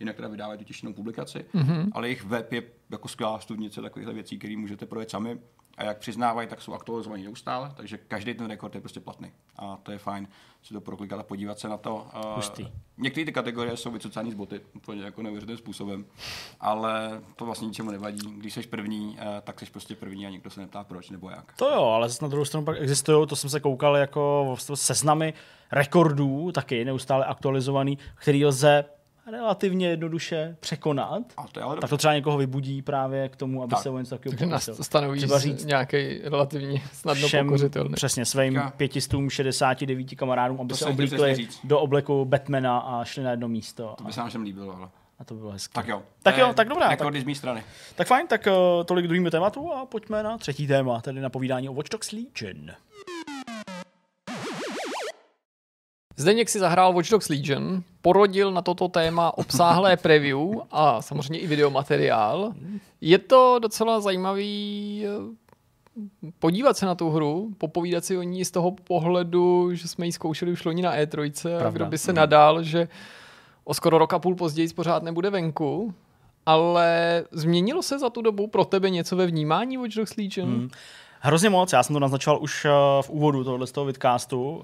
jinak 0.00 0.16
teda 0.16 0.28
vydávají 0.28 0.58
tu 0.58 0.64
těšenou 0.64 0.92
publikaci, 0.92 1.38
mm-hmm. 1.38 1.90
ale 1.92 2.08
jejich 2.08 2.24
web 2.24 2.52
je 2.52 2.62
jako 2.90 3.08
skvělá 3.08 3.40
studnice 3.40 3.82
takovýchhle 3.82 4.14
věcí, 4.14 4.38
které 4.38 4.56
můžete 4.56 4.86
projet 4.86 5.10
sami 5.10 5.38
a 5.76 5.84
jak 5.84 5.98
přiznávají, 5.98 6.48
tak 6.48 6.62
jsou 6.62 6.72
aktualizovaní 6.72 7.22
neustále, 7.22 7.72
takže 7.76 7.98
každý 7.98 8.34
ten 8.34 8.46
rekord 8.46 8.74
je 8.74 8.80
prostě 8.80 9.00
platný. 9.00 9.32
A 9.56 9.76
to 9.76 9.92
je 9.92 9.98
fajn 9.98 10.28
si 10.62 10.74
to 10.74 10.80
proklikat 10.80 11.20
a 11.20 11.22
podívat 11.22 11.58
se 11.58 11.68
na 11.68 11.76
to. 11.76 12.06
Pustý. 12.34 12.66
Některé 12.98 13.26
ty 13.26 13.32
kategorie 13.32 13.76
jsou 13.76 13.90
vycucané 13.90 14.30
z 14.30 14.34
boty, 14.34 14.60
úplně 14.74 15.02
jako 15.02 15.22
neuvěřitelným 15.22 15.58
způsobem, 15.58 16.04
ale 16.60 17.20
to 17.36 17.44
vlastně 17.44 17.68
ničemu 17.68 17.90
nevadí. 17.90 18.32
Když 18.36 18.54
jsi 18.54 18.62
první, 18.62 19.18
eh, 19.20 19.42
tak 19.44 19.60
jsi 19.60 19.66
prostě 19.66 19.94
první 19.94 20.26
a 20.26 20.30
nikdo 20.30 20.50
se 20.50 20.60
neptá 20.60 20.84
proč 20.84 21.10
nebo 21.10 21.30
jak. 21.30 21.52
To 21.56 21.70
jo, 21.70 21.82
ale 21.82 22.08
na 22.22 22.28
druhou 22.28 22.44
stranu 22.44 22.66
pak 22.66 22.76
existují, 22.80 23.26
to 23.26 23.36
jsem 23.36 23.50
se 23.50 23.60
koukal 23.60 23.96
jako 23.96 24.56
seznamy 24.74 25.34
rekordů, 25.72 26.52
taky 26.52 26.84
neustále 26.84 27.24
aktualizovaný, 27.24 27.98
který 28.14 28.44
lze 28.44 28.84
relativně 29.30 29.88
jednoduše 29.88 30.56
překonat, 30.60 31.22
a 31.36 31.46
to 31.52 31.60
je 31.60 31.64
ale 31.64 31.80
tak 31.80 31.90
to 31.90 31.96
třeba 31.96 32.14
někoho 32.14 32.38
vybudí 32.38 32.82
právě 32.82 33.28
k 33.28 33.36
tomu, 33.36 33.62
aby 33.62 33.70
tak. 33.70 33.82
se 33.82 33.90
o 33.90 33.98
něco 33.98 34.18
takového 34.18 34.50
pokusil. 34.50 34.74
stanoví 34.74 35.18
třeba 35.18 35.38
říct 35.38 35.64
nějaký 35.64 36.18
relativně 36.24 36.82
snadno 36.92 37.26
všem, 37.26 37.46
pokořitelný. 37.46 37.94
Přesně, 37.94 38.24
svým 38.24 38.62
569 38.76 40.14
kamarádům, 40.14 40.60
aby 40.60 40.68
to 40.68 40.76
se 40.76 40.86
oblíkli 40.86 41.48
do 41.64 41.80
obleku 41.80 42.24
Batmana 42.24 42.78
a 42.78 43.04
šli 43.04 43.22
na 43.22 43.30
jedno 43.30 43.48
místo. 43.48 43.94
To 43.98 44.04
by 44.04 44.12
se 44.12 44.20
nám 44.20 44.28
všem 44.28 44.42
líbilo, 44.42 44.76
ale... 44.76 44.88
A 45.18 45.24
to 45.24 45.34
bylo 45.34 45.50
hezké. 45.50 45.74
Tak 45.74 45.88
jo. 45.88 46.02
Tak 46.22 46.38
jo, 46.38 46.52
tak 46.54 46.68
dobrá. 46.68 46.88
Rekordy 46.88 47.20
z 47.20 47.24
mé 47.24 47.34
strany. 47.34 47.64
Tak 47.94 48.06
fajn, 48.06 48.26
tak 48.26 48.46
uh, 48.46 48.84
tolik 48.84 49.06
druhým 49.06 49.30
tématu 49.30 49.72
a 49.72 49.86
pojďme 49.86 50.22
na 50.22 50.38
třetí 50.38 50.66
téma, 50.66 51.00
tedy 51.00 51.20
na 51.20 51.30
povídání 51.30 51.68
o 51.68 51.72
Watch 51.74 51.90
Dogs 51.90 52.12
Legion. 52.12 52.70
Zdeněk 56.16 56.48
si 56.48 56.58
zahrál 56.58 56.92
Watch 56.92 57.10
Dogs 57.10 57.28
Legion, 57.28 57.82
porodil 58.02 58.52
na 58.52 58.62
toto 58.62 58.88
téma 58.88 59.38
obsáhlé 59.38 59.96
preview 60.02 60.38
a 60.70 61.02
samozřejmě 61.02 61.38
i 61.38 61.46
videomateriál. 61.46 62.52
Je 63.00 63.18
to 63.18 63.58
docela 63.62 64.00
zajímavý 64.00 65.04
eh, 65.06 65.44
podívat 66.38 66.76
se 66.76 66.86
na 66.86 66.94
tu 66.94 67.10
hru, 67.10 67.50
popovídat 67.58 68.04
si 68.04 68.18
o 68.18 68.22
ní 68.22 68.44
z 68.44 68.50
toho 68.50 68.70
pohledu, 68.70 69.74
že 69.74 69.88
jsme 69.88 70.06
ji 70.06 70.12
zkoušeli 70.12 70.52
už 70.52 70.64
loni 70.64 70.82
na 70.82 70.96
E3 70.96 71.32
Pravda. 71.42 71.68
a 71.68 71.70
kdo 71.70 71.86
by 71.86 71.98
se 71.98 72.12
mm. 72.12 72.16
nadal, 72.16 72.62
že 72.62 72.88
o 73.64 73.74
skoro 73.74 73.98
rok 73.98 74.12
a 74.12 74.18
půl 74.18 74.34
později 74.34 74.68
pořád 74.68 75.02
nebude 75.02 75.30
venku. 75.30 75.94
Ale 76.46 77.24
změnilo 77.30 77.82
se 77.82 77.98
za 77.98 78.10
tu 78.10 78.22
dobu 78.22 78.46
pro 78.46 78.64
tebe 78.64 78.90
něco 78.90 79.16
ve 79.16 79.26
vnímání 79.26 79.76
Watch 79.76 79.94
Dogs 79.94 80.16
Legion? 80.16 80.48
Mm. 80.48 80.70
Hrozně 81.20 81.50
moc, 81.50 81.72
já 81.72 81.82
jsem 81.82 81.94
to 81.94 82.00
naznačoval 82.00 82.42
už 82.42 82.64
uh, 82.64 82.70
v 83.02 83.10
úvodu 83.10 83.44
tohoto 83.44 83.66
z 83.66 83.72
toho 83.72 83.84
vidcastu. 83.84 84.62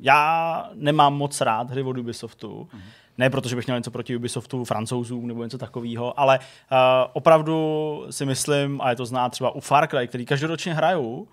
Já 0.00 0.70
nemám 0.74 1.14
moc 1.14 1.40
rád 1.40 1.70
hry 1.70 1.82
od 1.82 1.98
Ubisoftu. 1.98 2.68
Mm-hmm. 2.72 2.80
Ne 3.18 3.30
protože 3.30 3.56
bych 3.56 3.66
měl 3.66 3.78
něco 3.78 3.90
proti 3.90 4.16
Ubisoftu, 4.16 4.64
francouzům 4.64 5.26
nebo 5.26 5.44
něco 5.44 5.58
takového, 5.58 6.20
ale 6.20 6.38
uh, 6.38 6.76
opravdu 7.12 8.06
si 8.10 8.26
myslím, 8.26 8.80
a 8.80 8.90
je 8.90 8.96
to 8.96 9.06
zná 9.06 9.28
třeba 9.28 9.50
u 9.50 9.60
Far 9.60 9.88
Cry, 9.88 10.08
který 10.08 10.26
každoročně 10.26 10.74
hraju, 10.74 11.28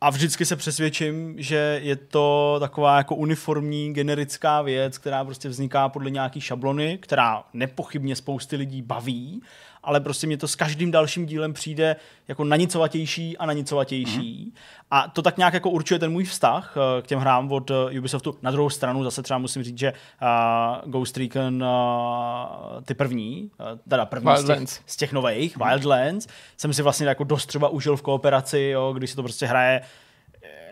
a 0.00 0.10
vždycky 0.10 0.44
se 0.44 0.56
přesvědčím, 0.56 1.34
že 1.38 1.80
je 1.82 1.96
to 1.96 2.56
taková 2.60 2.96
jako 2.96 3.14
uniformní, 3.14 3.92
generická 3.92 4.62
věc, 4.62 4.98
která 4.98 5.24
prostě 5.24 5.48
vzniká 5.48 5.88
podle 5.88 6.10
nějaký 6.10 6.40
šablony, 6.40 6.98
která 6.98 7.44
nepochybně 7.52 8.16
spousty 8.16 8.56
lidí 8.56 8.82
baví, 8.82 9.42
ale 9.86 10.00
prostě 10.00 10.26
mě 10.26 10.36
to 10.36 10.48
s 10.48 10.54
každým 10.54 10.90
dalším 10.90 11.26
dílem 11.26 11.52
přijde 11.52 11.96
jako 12.28 12.44
nanicovatější 12.44 13.38
a 13.38 13.46
nanicovatější. 13.46 14.52
Mm-hmm. 14.52 14.60
A 14.90 15.08
to 15.08 15.22
tak 15.22 15.36
nějak 15.36 15.54
jako 15.54 15.70
určuje 15.70 15.98
ten 15.98 16.12
můj 16.12 16.24
vztah 16.24 16.76
uh, 16.76 17.02
k 17.02 17.06
těm 17.06 17.18
hrám 17.18 17.52
od 17.52 17.70
uh, 17.70 17.76
Ubisoftu. 17.98 18.38
Na 18.42 18.50
druhou 18.50 18.70
stranu 18.70 19.04
zase 19.04 19.22
třeba 19.22 19.38
musím 19.38 19.62
říct, 19.62 19.78
že 19.78 19.92
uh, 19.92 20.90
Ghost 20.90 21.16
Recon, 21.16 21.62
uh, 21.62 22.82
ty 22.84 22.94
první, 22.94 23.50
uh, 23.60 23.78
teda 23.88 24.06
první 24.06 24.36
z 24.36 24.46
těch, 24.46 24.68
z 24.86 24.96
těch 24.96 25.12
nových, 25.12 25.58
mm-hmm. 25.58 25.68
Wildlands, 25.68 26.26
jsem 26.56 26.72
si 26.72 26.82
vlastně 26.82 27.06
jako 27.06 27.24
dost 27.24 27.46
třeba 27.46 27.68
užil 27.68 27.96
v 27.96 28.02
kooperaci, 28.02 28.60
jo, 28.60 28.92
když 28.92 29.10
se 29.10 29.16
to 29.16 29.22
prostě 29.22 29.46
hraje 29.46 29.80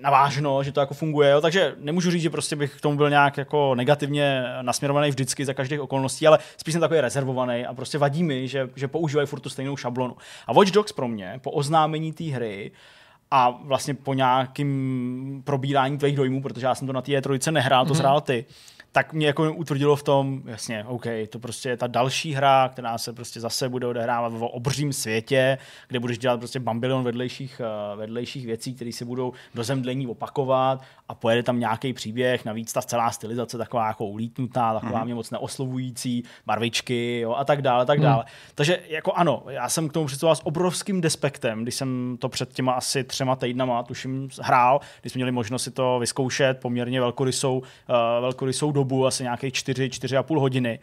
navážno, 0.04 0.62
že 0.62 0.72
to 0.72 0.80
jako 0.80 0.94
funguje, 0.94 1.30
jo? 1.30 1.40
takže 1.40 1.74
nemůžu 1.78 2.10
říct, 2.10 2.22
že 2.22 2.30
prostě 2.30 2.56
bych 2.56 2.76
k 2.76 2.80
tomu 2.80 2.96
byl 2.96 3.10
nějak 3.10 3.36
jako 3.36 3.74
negativně 3.74 4.44
nasměrovaný 4.62 5.08
vždycky 5.08 5.44
za 5.44 5.54
každých 5.54 5.80
okolností, 5.80 6.26
ale 6.26 6.38
spíš 6.56 6.72
jsem 6.72 6.80
takový 6.80 7.00
rezervovaný 7.00 7.66
a 7.66 7.74
prostě 7.74 7.98
vadí 7.98 8.22
mi, 8.22 8.48
že, 8.48 8.68
že 8.76 8.88
používají 8.88 9.26
furt 9.26 9.40
tu 9.40 9.48
stejnou 9.48 9.76
šablonu. 9.76 10.16
A 10.46 10.52
Watch 10.52 10.70
Dogs 10.70 10.92
pro 10.92 11.08
mě, 11.08 11.40
po 11.42 11.50
oznámení 11.50 12.12
té 12.12 12.24
hry, 12.24 12.72
a 13.30 13.50
vlastně 13.50 13.94
po 13.94 14.14
nějakým 14.14 15.42
probírání 15.44 15.98
tvých 15.98 16.16
dojmů, 16.16 16.42
protože 16.42 16.66
já 16.66 16.74
jsem 16.74 16.86
to 16.86 16.92
na 16.92 17.02
té 17.02 17.12
E3 17.12 17.52
nehrál, 17.52 17.86
to 17.86 17.92
mm-hmm. 17.92 17.96
zhrál 17.96 18.20
ty, 18.20 18.44
tak 18.94 19.12
mě 19.12 19.26
jako 19.26 19.52
utvrdilo 19.52 19.96
v 19.96 20.02
tom, 20.02 20.42
jasně, 20.44 20.84
OK, 20.88 21.04
to 21.28 21.38
prostě 21.38 21.68
je 21.68 21.76
ta 21.76 21.86
další 21.86 22.32
hra, 22.32 22.68
která 22.72 22.98
se 22.98 23.12
prostě 23.12 23.40
zase 23.40 23.68
bude 23.68 23.86
odehrávat 23.86 24.32
v 24.32 24.42
obřím 24.42 24.92
světě, 24.92 25.58
kde 25.88 26.00
budeš 26.00 26.18
dělat 26.18 26.38
prostě 26.38 26.60
bambilion 26.60 27.04
vedlejších, 27.04 27.60
uh, 27.60 27.98
vedlejších 27.98 28.46
věcí, 28.46 28.74
které 28.74 28.92
se 28.92 29.04
budou 29.04 29.32
do 29.54 29.64
zemdlení 29.64 30.06
opakovat 30.06 30.82
a 31.08 31.14
pojede 31.14 31.42
tam 31.42 31.60
nějaký 31.60 31.92
příběh, 31.92 32.44
navíc 32.44 32.72
ta 32.72 32.82
celá 32.82 33.10
stylizace 33.10 33.58
taková 33.58 33.86
jako 33.86 34.06
ulítnutá, 34.06 34.74
taková 34.74 34.98
mm. 34.98 35.04
mě 35.04 35.14
moc 35.14 35.30
neoslovující, 35.30 36.24
barvičky 36.46 37.20
jo, 37.20 37.34
a 37.34 37.44
tak 37.44 37.62
dále, 37.62 37.86
tak 37.86 37.98
mhm. 37.98 38.04
dále. 38.04 38.24
Mm. 38.26 38.52
Takže 38.54 38.80
jako 38.88 39.12
ano, 39.12 39.42
já 39.48 39.68
jsem 39.68 39.88
k 39.88 39.92
tomu 39.92 40.06
přistupoval 40.06 40.36
s 40.36 40.46
obrovským 40.46 41.00
despektem, 41.00 41.62
když 41.62 41.74
jsem 41.74 42.16
to 42.20 42.28
před 42.28 42.52
těma 42.52 42.72
asi 42.72 43.04
třema 43.04 43.36
týdnama, 43.36 43.82
tuším, 43.82 44.28
hrál, 44.42 44.80
když 45.00 45.12
jsme 45.12 45.18
měli 45.18 45.32
možnost 45.32 45.62
si 45.62 45.70
to 45.70 45.98
vyzkoušet 45.98 46.60
poměrně 46.60 47.00
velkorysou, 47.00 47.58
uh, 47.58 47.64
velkorysou 48.20 48.72
dobu 48.72 48.83
dobu, 48.84 49.06
asi 49.06 49.22
nějakých 49.22 49.52
4, 49.52 49.88
4,5 49.88 50.40
hodiny. 50.40 50.78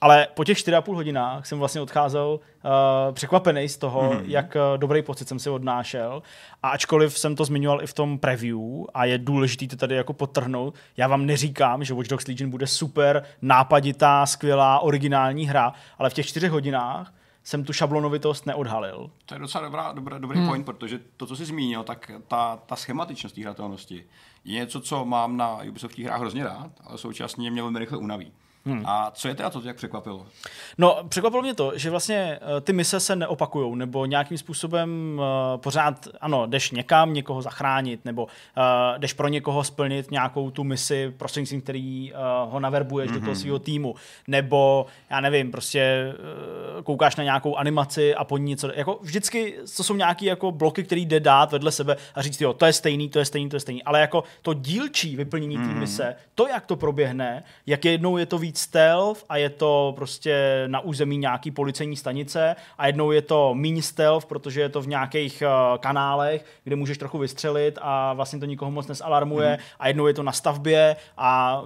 Ale 0.00 0.28
po 0.34 0.44
těch 0.44 0.58
4,5 0.58 0.94
hodinách 0.94 1.46
jsem 1.46 1.58
vlastně 1.58 1.80
odcházel 1.80 2.40
uh, 2.40 2.70
překvapený 3.14 3.68
z 3.68 3.76
toho, 3.76 4.02
mm-hmm. 4.02 4.22
jak 4.26 4.56
uh, 4.56 4.78
dobrý 4.78 5.02
pocit 5.02 5.28
jsem 5.28 5.38
si 5.38 5.50
odnášel. 5.50 6.22
A 6.62 6.68
ačkoliv 6.68 7.18
jsem 7.18 7.36
to 7.36 7.44
zmiňoval 7.44 7.82
i 7.82 7.86
v 7.86 7.92
tom 7.92 8.18
preview 8.18 8.58
a 8.94 9.04
je 9.04 9.18
důležité 9.18 9.66
to 9.66 9.76
tady 9.76 9.94
jako 9.94 10.12
potrhnout, 10.12 10.74
já 10.96 11.08
vám 11.08 11.26
neříkám, 11.26 11.84
že 11.84 11.94
Watch 11.94 12.08
Dogs 12.08 12.26
Legion 12.26 12.50
bude 12.50 12.66
super, 12.66 13.24
nápaditá, 13.42 14.26
skvělá, 14.26 14.78
originální 14.80 15.46
hra, 15.46 15.72
ale 15.98 16.10
v 16.10 16.14
těch 16.14 16.26
4 16.26 16.48
hodinách 16.48 17.14
jsem 17.44 17.64
tu 17.64 17.72
šablonovitost 17.72 18.46
neodhalil. 18.46 19.10
To 19.26 19.34
je 19.34 19.40
docela 19.40 19.64
dobrá, 19.64 19.92
dobrá, 19.92 20.18
dobrý 20.18 20.38
hmm. 20.38 20.48
point, 20.48 20.66
protože 20.66 21.00
to, 21.16 21.26
co 21.26 21.36
jsi 21.36 21.44
zmínil, 21.44 21.82
tak 21.82 22.10
ta, 22.28 22.58
ta 22.66 22.76
schematičnost 22.76 23.34
té 23.34 23.40
hratelnosti 23.40 24.04
je 24.44 24.60
něco, 24.60 24.80
co 24.80 25.04
mám 25.04 25.36
na 25.36 25.62
Ubisoftích 25.68 26.04
hrách 26.04 26.20
hrozně 26.20 26.44
rád, 26.44 26.70
ale 26.84 26.98
současně 26.98 27.50
mě 27.50 27.62
velmi 27.62 27.78
rychle 27.78 27.98
unaví. 27.98 28.32
Hmm. 28.66 28.82
A 28.86 29.10
co 29.14 29.28
je 29.28 29.34
teda 29.34 29.50
to, 29.50 29.62
jak 29.64 29.76
překvapilo? 29.76 30.26
No, 30.78 30.98
překvapilo 31.08 31.42
mě 31.42 31.54
to, 31.54 31.72
že 31.74 31.90
vlastně 31.90 32.38
uh, 32.42 32.60
ty 32.60 32.72
mise 32.72 33.00
se 33.00 33.16
neopakují, 33.16 33.76
nebo 33.76 34.06
nějakým 34.06 34.38
způsobem 34.38 35.18
uh, 35.18 35.60
pořád, 35.60 36.08
ano, 36.20 36.46
jdeš 36.46 36.70
někam 36.70 37.14
někoho 37.14 37.42
zachránit, 37.42 38.04
nebo 38.04 38.24
uh, 38.24 38.28
jdeš 38.98 39.12
pro 39.12 39.28
někoho 39.28 39.64
splnit 39.64 40.10
nějakou 40.10 40.50
tu 40.50 40.64
misi 40.64 41.14
prostřednictvím, 41.16 41.60
který 41.60 42.12
uh, 42.12 42.52
ho 42.52 42.60
naverbuješ 42.60 43.10
mm-hmm. 43.10 43.14
do 43.14 43.20
toho 43.20 43.32
mhm. 43.32 43.40
svého 43.40 43.58
týmu, 43.58 43.94
nebo 44.26 44.86
já 45.10 45.20
nevím, 45.20 45.50
prostě 45.50 46.14
uh, 46.76 46.82
koukáš 46.82 47.16
na 47.16 47.24
nějakou 47.24 47.56
animaci 47.56 48.14
a 48.14 48.24
po 48.24 48.38
ní 48.38 48.44
něco, 48.44 48.70
jako 48.74 48.98
vždycky 49.02 49.54
to 49.76 49.84
jsou 49.84 49.96
nějaký 49.96 50.24
jako 50.24 50.52
bloky, 50.52 50.84
který 50.84 51.06
jde 51.06 51.20
dát 51.20 51.52
vedle 51.52 51.72
sebe 51.72 51.96
a 52.14 52.22
říct, 52.22 52.40
jo, 52.40 52.52
to 52.52 52.66
je 52.66 52.72
stejný, 52.72 53.08
to 53.08 53.18
je 53.18 53.24
stejný, 53.24 53.48
to 53.48 53.56
je 53.56 53.60
stejný, 53.60 53.82
ale 53.82 54.00
jako 54.00 54.24
to 54.42 54.54
dílčí 54.54 55.16
vyplnění 55.16 55.58
mm-hmm. 55.58 55.74
té 55.74 55.80
mise, 55.80 56.16
to, 56.34 56.48
jak 56.48 56.66
to 56.66 56.76
proběhne, 56.76 57.44
jak 57.66 57.84
jednou 57.84 58.16
je 58.16 58.26
to 58.26 58.38
víc 58.38 58.53
víc 58.54 58.60
stealth 58.60 59.24
a 59.28 59.36
je 59.36 59.50
to 59.50 59.92
prostě 59.96 60.64
na 60.66 60.80
území 60.80 61.18
nějaký 61.18 61.50
policejní 61.50 61.96
stanice 61.96 62.56
a 62.78 62.86
jednou 62.86 63.10
je 63.10 63.22
to 63.22 63.54
méně 63.54 63.82
stealth, 63.82 64.26
protože 64.26 64.60
je 64.60 64.68
to 64.68 64.80
v 64.80 64.88
nějakých 64.88 65.42
uh, 65.42 65.78
kanálech, 65.78 66.44
kde 66.64 66.76
můžeš 66.76 66.98
trochu 66.98 67.18
vystřelit 67.18 67.78
a 67.82 68.12
vlastně 68.12 68.38
to 68.38 68.46
nikoho 68.46 68.70
moc 68.70 68.86
nesalarmuje 68.86 69.50
mm. 69.50 69.64
a 69.78 69.88
jednou 69.88 70.06
je 70.06 70.14
to 70.14 70.22
na 70.22 70.32
stavbě 70.32 70.96
a 71.18 71.62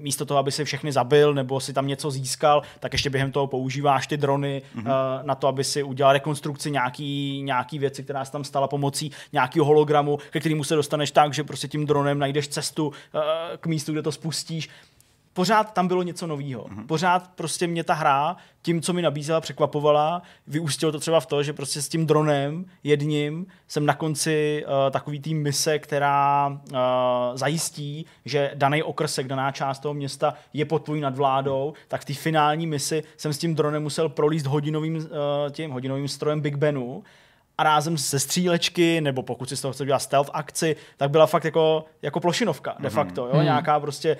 místo 0.00 0.24
toho, 0.24 0.38
aby 0.38 0.52
si 0.52 0.64
všechny 0.64 0.92
zabil 0.92 1.34
nebo 1.34 1.60
si 1.60 1.72
tam 1.72 1.86
něco 1.86 2.10
získal, 2.10 2.62
tak 2.80 2.92
ještě 2.92 3.10
během 3.10 3.32
toho 3.32 3.46
používáš 3.46 4.06
ty 4.06 4.16
drony 4.16 4.62
mm. 4.74 4.86
uh, 4.86 4.92
na 5.22 5.34
to, 5.34 5.48
aby 5.48 5.64
si 5.64 5.82
udělal 5.82 6.12
rekonstrukci 6.12 6.70
nějaký, 6.70 7.42
nějaký 7.42 7.78
věci, 7.78 8.02
která 8.02 8.24
se 8.24 8.32
tam 8.32 8.44
stala 8.44 8.68
pomocí 8.68 9.12
nějakého 9.32 9.66
hologramu, 9.66 10.18
ke 10.30 10.40
kterému 10.40 10.64
se 10.64 10.74
dostaneš 10.74 11.10
tak, 11.10 11.34
že 11.34 11.44
prostě 11.44 11.68
tím 11.68 11.86
dronem 11.86 12.18
najdeš 12.18 12.48
cestu 12.48 12.86
uh, 12.86 12.92
k 13.60 13.66
místu, 13.66 13.92
kde 13.92 14.02
to 14.02 14.12
spustíš 14.12 14.68
pořád 15.32 15.74
tam 15.74 15.88
bylo 15.88 16.02
něco 16.02 16.26
nového. 16.26 16.64
Mm-hmm. 16.64 16.86
Pořád 16.86 17.30
prostě 17.34 17.66
mě 17.66 17.84
ta 17.84 17.94
hra 17.94 18.36
tím, 18.62 18.82
co 18.82 18.92
mi 18.92 19.02
nabízela, 19.02 19.40
překvapovala. 19.40 20.22
Vyústilo 20.46 20.92
to 20.92 21.00
třeba 21.00 21.20
v 21.20 21.26
to, 21.26 21.42
že 21.42 21.52
prostě 21.52 21.82
s 21.82 21.88
tím 21.88 22.06
dronem 22.06 22.64
jedním 22.84 23.46
jsem 23.68 23.86
na 23.86 23.94
konci 23.94 24.64
uh, 24.66 24.90
takový 24.90 25.20
tým 25.20 25.42
mise, 25.42 25.78
která 25.78 26.48
uh, 26.48 26.78
zajistí, 27.34 28.06
že 28.24 28.50
daný 28.54 28.82
okrsek, 28.82 29.28
daná 29.28 29.52
část 29.52 29.78
toho 29.78 29.94
města 29.94 30.34
je 30.52 30.64
pod 30.64 30.78
tvojí 30.78 31.00
nadvládou, 31.00 31.72
tak 31.88 32.00
v 32.00 32.04
té 32.04 32.14
finální 32.14 32.66
misi 32.66 33.02
jsem 33.16 33.32
s 33.32 33.38
tím 33.38 33.54
dronem 33.54 33.82
musel 33.82 34.08
prolíst 34.08 34.46
hodinovým, 34.46 34.96
uh, 34.96 35.02
tím 35.50 35.70
hodinovým 35.70 36.08
strojem 36.08 36.40
Big 36.40 36.56
Benu 36.56 37.02
a 37.58 37.62
rázem 37.62 37.98
ze 37.98 38.18
střílečky, 38.18 39.00
nebo 39.00 39.22
pokud 39.22 39.48
si 39.48 39.56
z 39.56 39.60
toho 39.60 39.72
chce 39.72 39.84
dělat 39.84 39.98
stealth 39.98 40.30
akci, 40.32 40.76
tak 40.96 41.10
byla 41.10 41.26
fakt 41.26 41.44
jako, 41.44 41.84
jako 42.02 42.20
plošinovka 42.20 42.76
de 42.78 42.88
mhm. 42.88 42.94
facto, 42.94 43.26
jo? 43.26 43.36
Mm. 43.36 43.44
nějaká 43.44 43.80
prostě 43.80 44.16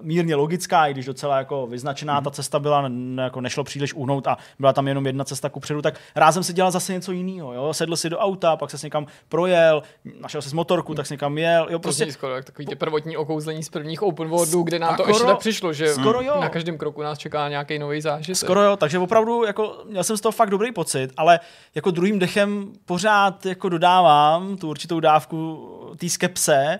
mírně 0.00 0.34
logická, 0.34 0.86
i 0.86 0.92
když 0.92 1.06
docela 1.06 1.38
jako 1.38 1.66
vyznačená 1.66 2.18
mm. 2.18 2.24
ta 2.24 2.30
cesta 2.30 2.58
byla, 2.58 2.88
ne, 2.88 3.22
jako 3.22 3.40
nešlo 3.40 3.64
příliš 3.64 3.94
uhnout 3.94 4.26
a 4.26 4.36
byla 4.58 4.72
tam 4.72 4.88
jenom 4.88 5.06
jedna 5.06 5.24
cesta 5.24 5.48
kupředu, 5.48 5.82
tak 5.82 6.00
rázem 6.16 6.42
si 6.42 6.52
dělal 6.52 6.70
zase 6.70 6.92
něco 6.92 7.12
jiného. 7.12 7.52
Jo? 7.52 7.74
Sedl 7.74 7.96
si 7.96 8.10
do 8.10 8.18
auta, 8.18 8.56
pak 8.56 8.70
se 8.70 8.86
někam 8.86 9.06
projel, 9.28 9.82
našel 10.20 10.42
si 10.42 10.54
motorku, 10.54 10.94
tak 10.94 11.06
si 11.06 11.14
někam 11.14 11.38
jel. 11.38 11.66
Jo, 11.70 11.78
prostě... 11.78 12.06
To 12.06 12.12
skoro 12.12 12.36
jak 12.36 12.44
takový 12.44 12.66
ty 12.66 12.74
prvotní 12.74 13.16
okouzlení 13.16 13.62
z 13.62 13.68
prvních 13.68 14.02
open 14.02 14.28
worldů, 14.28 14.62
kde 14.62 14.78
nám 14.78 14.94
skoro, 14.94 15.04
to 15.04 15.10
ještě 15.10 15.26
tak 15.26 15.38
přišlo, 15.38 15.72
že 15.72 15.94
skoro 15.94 16.22
jo. 16.22 16.40
na 16.40 16.48
každém 16.48 16.78
kroku 16.78 17.02
nás 17.02 17.18
čeká 17.18 17.48
nějaký 17.48 17.78
nový 17.78 18.00
zážitek. 18.00 18.36
Skoro 18.36 18.62
jo, 18.62 18.76
takže 18.76 18.98
opravdu 18.98 19.44
jako, 19.44 19.82
měl 19.86 20.04
jsem 20.04 20.16
z 20.16 20.20
toho 20.20 20.32
fakt 20.32 20.50
dobrý 20.50 20.72
pocit, 20.72 21.10
ale 21.16 21.40
jako 21.74 21.90
druhým 21.90 22.18
dechem 22.18 22.72
pořád 22.84 23.46
jako 23.46 23.68
dodávám 23.68 24.56
tu 24.56 24.68
určitou 24.68 25.00
dávku 25.00 25.68
té 25.96 26.08
skepse, 26.08 26.78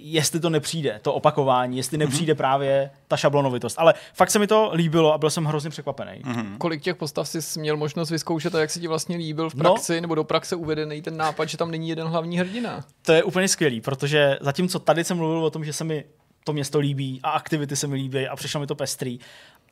jestli 0.00 0.40
to 0.40 0.50
nepřijde, 0.50 1.00
to 1.02 1.14
opakování, 1.14 1.76
jestli 1.76 1.98
nepřijde 1.98 2.32
mm-hmm. 2.32 2.36
právě 2.36 2.90
ta 3.08 3.16
šablonovitost. 3.16 3.78
Ale 3.78 3.94
fakt 4.14 4.30
se 4.30 4.38
mi 4.38 4.46
to 4.46 4.70
líbilo 4.74 5.12
a 5.12 5.18
byl 5.18 5.30
jsem 5.30 5.44
hrozně 5.44 5.70
překvapený. 5.70 6.22
Mm-hmm. 6.24 6.58
Kolik 6.58 6.82
těch 6.82 6.96
postav 6.96 7.28
jsi 7.28 7.60
měl 7.60 7.76
možnost 7.76 8.10
vyzkoušet 8.10 8.54
a 8.54 8.60
jak 8.60 8.70
se 8.70 8.80
ti 8.80 8.88
vlastně 8.88 9.16
líbil 9.16 9.50
v 9.50 9.54
no. 9.54 9.60
praxi 9.60 9.94
no, 9.94 10.00
nebo 10.00 10.14
do 10.14 10.24
praxe 10.24 10.56
uvedený 10.56 11.02
ten 11.02 11.16
nápad, 11.16 11.48
že 11.48 11.56
tam 11.56 11.70
není 11.70 11.88
jeden 11.88 12.06
hlavní 12.06 12.38
hrdina? 12.38 12.84
To 13.02 13.12
je 13.12 13.22
úplně 13.22 13.48
skvělý, 13.48 13.80
protože 13.80 14.38
zatímco 14.40 14.78
tady 14.78 15.04
jsem 15.04 15.16
mluvil 15.16 15.44
o 15.44 15.50
tom, 15.50 15.64
že 15.64 15.72
se 15.72 15.84
mi 15.84 16.04
to 16.44 16.52
město 16.52 16.78
líbí 16.78 17.20
a 17.22 17.30
aktivity 17.30 17.76
se 17.76 17.86
mi 17.86 17.94
líbí 17.94 18.28
a 18.28 18.36
přišlo 18.36 18.60
mi 18.60 18.66
to 18.66 18.74
pestrý 18.74 19.18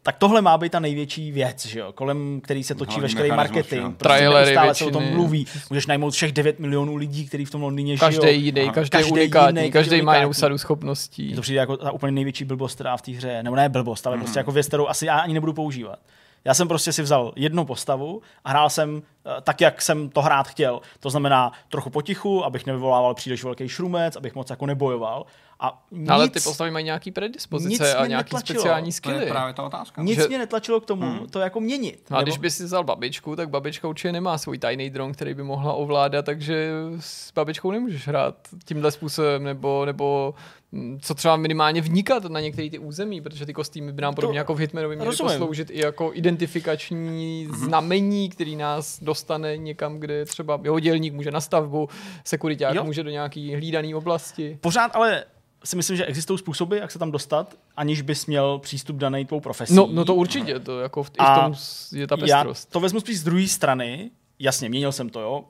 tak 0.07 0.17
tohle 0.19 0.43
má 0.43 0.59
být 0.59 0.73
ta 0.73 0.81
největší 0.81 1.33
věc, 1.33 1.67
že 1.67 1.79
jo, 1.79 1.93
kolem 1.93 2.41
který 2.41 2.65
se 2.65 2.75
točí 2.75 3.01
veškerý 3.01 3.29
marketing. 3.29 3.97
Trailery 3.97 4.53
stále 4.53 4.75
se 4.75 4.85
o 4.85 4.91
tom 4.91 5.05
mluví. 5.05 5.47
Můžeš 5.71 5.87
najmout 5.87 6.15
všech 6.15 6.33
9 6.33 6.59
milionů 6.59 6.97
lidí, 6.97 7.27
kteří 7.27 7.45
v 7.45 7.51
tom 7.51 7.63
Londýně 7.63 7.97
každý 7.97 8.15
žijou. 8.15 8.45
Jiný, 8.45 8.71
každý, 8.71 8.91
každý 8.91 9.13
unikátní, 9.13 9.61
jiný, 9.61 9.73
každý, 9.73 9.91
každý 9.91 10.03
má 10.03 10.17
jinou 10.17 10.33
sadu 10.33 10.59
schopností. 10.59 11.35
To 11.35 11.41
přijde 11.41 11.61
jako 11.61 11.77
ta 11.77 11.91
úplně 11.91 12.13
největší 12.13 12.45
blbost, 12.45 12.75
která 12.75 12.97
v 12.97 13.03
té 13.03 13.13
hře, 13.13 13.43
nebo 13.43 13.57
ne 13.57 13.69
blbost, 13.69 14.07
ale 14.07 14.17
mm. 14.17 14.23
prostě 14.23 14.39
jako 14.39 14.53
věc, 14.53 14.67
kterou 14.67 14.89
asi 14.89 15.07
já 15.07 15.19
ani 15.19 15.35
nebudu 15.35 15.53
používat. 15.53 15.99
Já 16.45 16.55
jsem 16.55 16.69
prostě 16.69 16.93
si 16.93 17.03
vzal 17.03 17.33
jednu 17.37 17.65
postavu 17.65 18.23
a 18.45 18.51
hrál 18.51 18.71
jsem 18.71 19.03
tak, 19.43 19.61
jak 19.61 19.83
jsem 19.83 20.09
to 20.11 20.23
hrát 20.23 20.49
chtěl. 20.49 20.81
To 21.01 21.11
znamená 21.11 21.53
trochu 21.69 21.91
potichu, 21.91 22.45
abych 22.45 22.67
nevyvolával 22.67 23.15
příliš 23.15 23.45
velký 23.45 23.69
šrumec, 23.69 24.17
abych 24.17 24.35
moc 24.35 24.51
jako 24.51 24.67
nebojoval. 24.67 25.27
A 25.61 25.85
nic, 25.91 26.11
Ale 26.11 26.29
ty 26.29 26.41
postavy 26.41 26.71
mají 26.71 26.85
nějaký 26.85 27.11
predispozice 27.11 27.95
a 27.95 28.07
nějaký 28.07 28.27
netlačilo. 28.27 28.61
speciální 28.61 28.93
skilly. 28.93 29.15
To 29.15 29.21
je 29.21 29.31
právě 29.31 29.55
ta 29.55 29.63
otázka. 29.63 30.03
Nic 30.03 30.19
že... 30.19 30.29
mě 30.29 30.39
netlačilo 30.39 30.81
k 30.81 30.87
tomu 30.87 31.03
hmm. 31.03 31.29
to 31.29 31.39
jako 31.39 31.61
měnit. 31.61 32.07
A 32.11 32.15
nebo... 32.15 32.23
když 32.23 32.39
by 32.39 32.51
si 32.51 32.65
vzal 32.65 32.85
babičku, 32.85 33.37
tak 33.37 33.49
babička 33.51 33.89
určitě 33.89 34.13
nemá 34.13 34.39
svůj 34.39 34.59
tajný 34.59 34.91
dron, 34.91 35.13
který 35.13 35.35
by 35.35 35.43
mohla 35.43 35.73
ovládat, 35.73 36.25
takže 36.25 36.71
s 37.01 37.33
babičkou 37.33 37.71
nemůžeš 37.71 38.09
hrát 38.09 38.35
tímhle 38.65 38.91
způsobem, 38.91 39.45
nebo, 39.45 39.85
nebo 39.85 40.35
mm, 40.73 40.99
co 41.03 41.15
třeba 41.15 41.37
minimálně 41.37 41.81
vnikat 41.81 42.25
na 42.25 42.41
některé 42.41 42.71
ty 42.71 42.79
území, 42.79 43.21
protože 43.21 43.47
ty 43.47 43.53
kostýmy 43.53 43.93
by 43.93 44.03
nám 44.03 44.15
podobně 44.15 44.39
jako 44.39 44.55
v 44.55 44.59
Hitmanovi 44.59 44.97
měly 44.97 45.17
posloužit 45.17 45.71
i 45.71 45.81
jako 45.81 46.11
identifikační 46.15 47.49
mm-hmm. 47.49 47.55
znamení, 47.55 48.29
který 48.29 48.57
nás 48.57 49.01
dostane 49.15 49.57
někam, 49.57 49.99
kde 49.99 50.25
třeba 50.25 50.61
jeho 50.65 50.81
dělník 50.81 51.15
může 51.15 51.31
na 51.31 51.41
stavbu, 51.41 51.89
sekuriták 52.25 52.85
může 52.85 53.03
do 53.03 53.11
nějaký 53.11 53.55
hlídaný 53.55 53.95
oblasti. 53.95 54.59
Pořád 54.61 54.97
ale 54.97 55.25
si 55.65 55.77
myslím, 55.77 55.97
že 55.97 56.07
existují 56.07 56.39
způsoby, 56.39 56.79
jak 56.79 56.91
se 56.91 56.99
tam 56.99 57.11
dostat, 57.11 57.55
aniž 57.77 58.03
bys 58.03 58.27
měl 58.27 58.59
přístup 58.59 58.97
daný 58.97 59.25
tvou 59.25 59.41
profesí. 59.41 59.75
No, 59.75 59.89
no 59.93 60.05
to 60.05 60.15
určitě, 60.15 60.61
to 60.61 60.81
jako 60.81 61.03
v, 61.03 61.11
i 61.11 61.23
v 61.23 61.41
tom 61.41 61.55
je 62.01 62.07
ta 62.07 62.17
pestrost. 62.17 62.69
Já 62.69 62.73
to 62.73 62.81
vezmu 62.81 63.01
spíš 63.01 63.21
z 63.21 63.25
druhé 63.25 63.49
strany, 63.49 64.11
jasně, 64.39 64.69
měnil 64.69 64.93
jsem 64.93 65.09
to, 65.09 65.21
jo. 65.21 65.45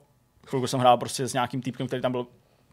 Chvilku 0.47 0.67
jsem 0.67 0.79
hrál 0.79 0.97
prostě 0.97 1.27
s 1.27 1.33
nějakým 1.33 1.61
týpkem, 1.61 1.87
který 1.87 2.01
tam 2.01 2.11
byl 2.11 2.27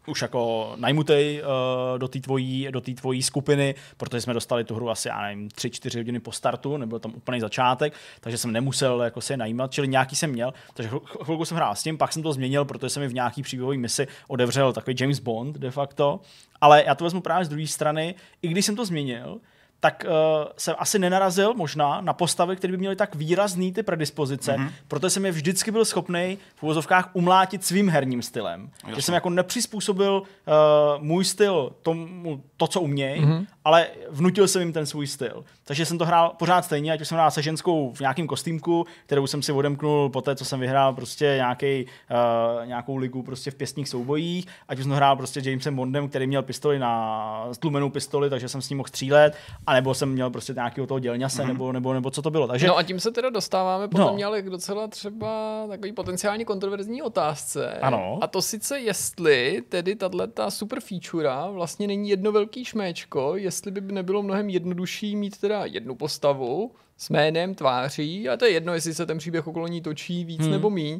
už 0.07 0.21
jako 0.21 0.73
najmutej 0.75 1.41
uh, 1.41 1.99
do 1.99 2.07
té 2.07 2.19
tvojí, 2.19 2.67
do 2.71 2.81
tvojí 2.81 3.23
skupiny, 3.23 3.75
protože 3.97 4.21
jsme 4.21 4.33
dostali 4.33 4.63
tu 4.63 4.75
hru 4.75 4.89
asi, 4.89 5.07
já 5.07 5.21
nevím, 5.21 5.49
tři, 5.49 5.69
čtyři 5.69 5.99
hodiny 5.99 6.19
po 6.19 6.31
startu, 6.31 6.77
nebyl 6.77 6.99
tam 6.99 7.13
úplný 7.15 7.39
začátek, 7.39 7.93
takže 8.19 8.37
jsem 8.37 8.51
nemusel 8.51 9.01
jako 9.01 9.21
se 9.21 9.37
najímat, 9.37 9.71
čili 9.71 9.87
nějaký 9.87 10.15
jsem 10.15 10.29
měl, 10.29 10.53
takže 10.73 10.91
chvilku 11.23 11.45
jsem 11.45 11.57
hrál 11.57 11.75
s 11.75 11.83
tím, 11.83 11.97
pak 11.97 12.13
jsem 12.13 12.23
to 12.23 12.33
změnil, 12.33 12.65
protože 12.65 12.89
jsem 12.89 13.03
mi 13.03 13.07
v 13.07 13.13
nějaký 13.13 13.41
příběhové 13.41 13.77
misi 13.77 14.07
odevřel 14.27 14.73
takový 14.73 14.95
James 14.99 15.19
Bond 15.19 15.57
de 15.57 15.71
facto, 15.71 16.19
ale 16.61 16.83
já 16.85 16.95
to 16.95 17.03
vezmu 17.03 17.21
právě 17.21 17.45
z 17.45 17.49
druhé 17.49 17.67
strany, 17.67 18.15
i 18.41 18.47
když 18.47 18.65
jsem 18.65 18.75
to 18.75 18.85
změnil, 18.85 19.39
tak 19.83 20.05
uh, 20.07 20.47
jsem 20.57 20.75
asi 20.79 20.99
nenarazil 20.99 21.53
možná 21.53 22.01
na 22.01 22.13
postavy, 22.13 22.55
které 22.55 22.71
by 22.71 22.77
měly 22.77 22.95
tak 22.95 23.15
výrazný 23.15 23.73
ty 23.73 23.83
predispozice, 23.83 24.55
mm-hmm. 24.55 24.69
protože 24.87 25.09
jsem 25.09 25.25
je 25.25 25.31
vždycky 25.31 25.71
byl 25.71 25.85
schopný 25.85 26.37
v 26.55 26.63
uvozovkách 26.63 27.09
umlátit 27.13 27.65
svým 27.65 27.89
herním 27.89 28.21
stylem. 28.21 28.69
Jasně. 28.83 28.95
Že 28.95 29.01
jsem 29.01 29.15
jako 29.15 29.29
nepřizpůsobil 29.29 30.23
uh, 30.23 31.03
můj 31.03 31.25
styl 31.25 31.75
tomu, 31.81 32.43
to, 32.57 32.67
co 32.67 32.81
umějí, 32.81 33.21
mm-hmm. 33.21 33.45
Ale 33.65 33.87
vnutil 34.09 34.47
jsem 34.47 34.61
jim 34.61 34.73
ten 34.73 34.85
svůj 34.85 35.07
styl. 35.07 35.43
Takže 35.63 35.85
jsem 35.85 35.97
to 35.97 36.05
hrál 36.05 36.33
pořád 36.39 36.65
stejně, 36.65 36.93
ať 36.93 37.01
už 37.01 37.07
jsem 37.07 37.15
hrál 37.15 37.31
se 37.31 37.41
ženskou 37.41 37.93
v 37.93 37.99
nějakém 37.99 38.27
kostýmku, 38.27 38.85
kterou 39.05 39.27
jsem 39.27 39.41
si 39.41 39.51
odemknul 39.51 40.09
po 40.09 40.21
té, 40.21 40.35
co 40.35 40.45
jsem 40.45 40.59
vyhrál 40.59 40.93
prostě 40.93 41.25
nějaký, 41.25 41.85
uh, 41.85 42.67
nějakou 42.67 42.95
ligu 42.95 43.23
prostě 43.23 43.51
v 43.51 43.55
pěstních 43.55 43.89
soubojích, 43.89 44.47
ať 44.67 44.77
už 44.77 44.83
jsem 44.83 44.93
hrál 44.93 45.15
prostě 45.15 45.41
Jamesem 45.43 45.75
Bondem, 45.75 46.09
který 46.09 46.27
měl 46.27 46.43
pistoli 46.43 46.79
na 46.79 47.47
stlumenou 47.51 47.89
pistoli, 47.89 48.29
takže 48.29 48.49
jsem 48.49 48.61
s 48.61 48.69
ním 48.69 48.77
mohl 48.77 48.87
střílet, 48.87 49.37
anebo 49.67 49.93
jsem 49.93 50.09
měl 50.09 50.29
prostě 50.29 50.53
nějakého 50.53 50.87
toho 50.87 50.99
dělňase, 50.99 51.43
mm-hmm. 51.43 51.47
nebo, 51.47 51.71
nebo, 51.71 51.93
nebo 51.93 52.11
co 52.11 52.21
to 52.21 52.31
bylo. 52.31 52.47
Takže... 52.47 52.67
No 52.67 52.77
a 52.77 52.83
tím 52.83 52.99
se 52.99 53.11
teda 53.11 53.29
dostáváme 53.29 53.87
potom 53.87 54.07
no. 54.07 54.13
měli 54.13 54.41
k 54.41 54.49
docela 54.49 54.87
třeba 54.87 55.63
takový 55.67 55.91
potenciálně 55.91 56.45
kontroverzní 56.45 57.01
otázce. 57.01 57.73
Ano. 57.81 58.19
A 58.21 58.27
to 58.27 58.41
sice 58.41 58.79
jestli 58.79 59.63
tedy 59.69 59.95
tato 59.95 60.51
super 60.51 60.79
feature 60.79 61.29
vlastně 61.51 61.87
není 61.87 62.09
jedno 62.09 62.31
velký 62.31 62.65
šméčko, 62.65 63.33
jestli 63.53 63.71
by 63.71 63.93
nebylo 63.93 64.23
mnohem 64.23 64.49
jednodušší 64.49 65.15
mít 65.15 65.37
teda 65.37 65.65
jednu 65.65 65.95
postavu 65.95 66.71
s 66.97 67.09
jménem, 67.09 67.55
tváří, 67.55 68.29
a 68.29 68.37
to 68.37 68.45
je 68.45 68.51
jedno, 68.51 68.73
jestli 68.73 68.93
se 68.93 69.05
ten 69.05 69.17
příběh 69.17 69.47
okolo 69.47 69.67
ní 69.67 69.81
točí 69.81 70.25
víc 70.25 70.41
hmm. 70.41 70.51
nebo 70.51 70.69
míň, 70.69 70.99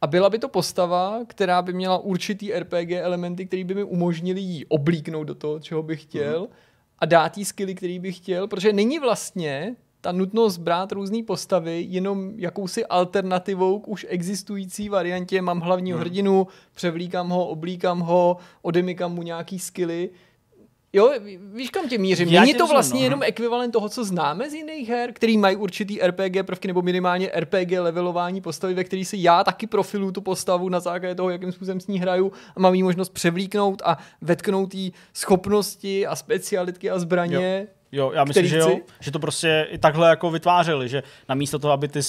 a 0.00 0.06
byla 0.06 0.30
by 0.30 0.38
to 0.38 0.48
postava, 0.48 1.20
která 1.26 1.62
by 1.62 1.72
měla 1.72 1.98
určitý 1.98 2.52
RPG 2.52 2.90
elementy, 2.90 3.46
které 3.46 3.64
by 3.64 3.74
mi 3.74 3.84
umožnili 3.84 4.40
jí 4.40 4.66
oblíknout 4.66 5.26
do 5.26 5.34
toho, 5.34 5.60
čeho 5.60 5.82
bych 5.82 6.02
chtěl, 6.02 6.38
hmm. 6.38 6.48
a 6.98 7.06
dát 7.06 7.38
jí 7.38 7.44
skilly, 7.44 7.74
který 7.74 7.98
bych 7.98 8.16
chtěl, 8.16 8.48
protože 8.48 8.72
není 8.72 8.98
vlastně 8.98 9.76
ta 10.00 10.12
nutnost 10.12 10.58
brát 10.58 10.92
různé 10.92 11.22
postavy 11.22 11.86
jenom 11.88 12.32
jakousi 12.36 12.86
alternativou 12.86 13.80
k 13.80 13.88
už 13.88 14.06
existující 14.08 14.88
variantě. 14.88 15.42
Mám 15.42 15.60
hlavního 15.60 15.98
hmm. 15.98 16.04
hrdinu, 16.04 16.46
převlíkám 16.74 17.28
ho, 17.28 17.46
oblíkám 17.46 18.00
ho, 18.00 18.36
odemykám 18.62 19.14
mu 19.14 19.22
nějaký 19.22 19.58
skilly. 19.58 20.10
Jo, 20.92 21.12
víš 21.52 21.70
kam 21.70 21.88
tě 21.88 21.98
mířím? 21.98 22.30
Není 22.30 22.54
to 22.54 22.66
vlastně 22.66 23.00
no. 23.00 23.04
jenom 23.04 23.22
ekvivalent 23.22 23.72
toho, 23.72 23.88
co 23.88 24.04
známe 24.04 24.50
z 24.50 24.54
jiných 24.54 24.88
her, 24.88 25.12
který 25.12 25.38
mají 25.38 25.56
určitý 25.56 25.98
RPG 25.98 26.46
prvky 26.46 26.68
nebo 26.68 26.82
minimálně 26.82 27.30
RPG 27.36 27.70
levelování 27.78 28.40
postavy, 28.40 28.74
ve 28.74 28.84
který 28.84 29.04
si 29.04 29.16
já 29.20 29.44
taky 29.44 29.66
profiluju 29.66 30.12
tu 30.12 30.20
postavu 30.20 30.68
na 30.68 30.80
základě 30.80 31.14
toho, 31.14 31.30
jakým 31.30 31.52
způsobem 31.52 31.80
s 31.80 31.86
ní 31.86 31.98
hraju 31.98 32.32
a 32.56 32.60
mám 32.60 32.74
jí 32.74 32.82
možnost 32.82 33.08
převlíknout 33.08 33.82
a 33.84 33.98
vetknout 34.20 34.74
jí 34.74 34.92
schopnosti 35.14 36.06
a 36.06 36.16
specialitky 36.16 36.90
a 36.90 36.98
zbraně. 36.98 37.66
Jo 37.70 37.79
Jo, 37.92 38.12
já 38.14 38.24
myslím, 38.24 38.46
že 38.46 38.58
jo, 38.58 38.78
že 39.00 39.10
to 39.10 39.18
prostě 39.18 39.66
i 39.70 39.78
takhle 39.78 40.08
jako 40.08 40.30
vytvářeli, 40.30 40.88
že 40.88 41.02
namísto 41.28 41.58
toho, 41.58 41.72
aby 41.72 41.88
ty 41.88 42.00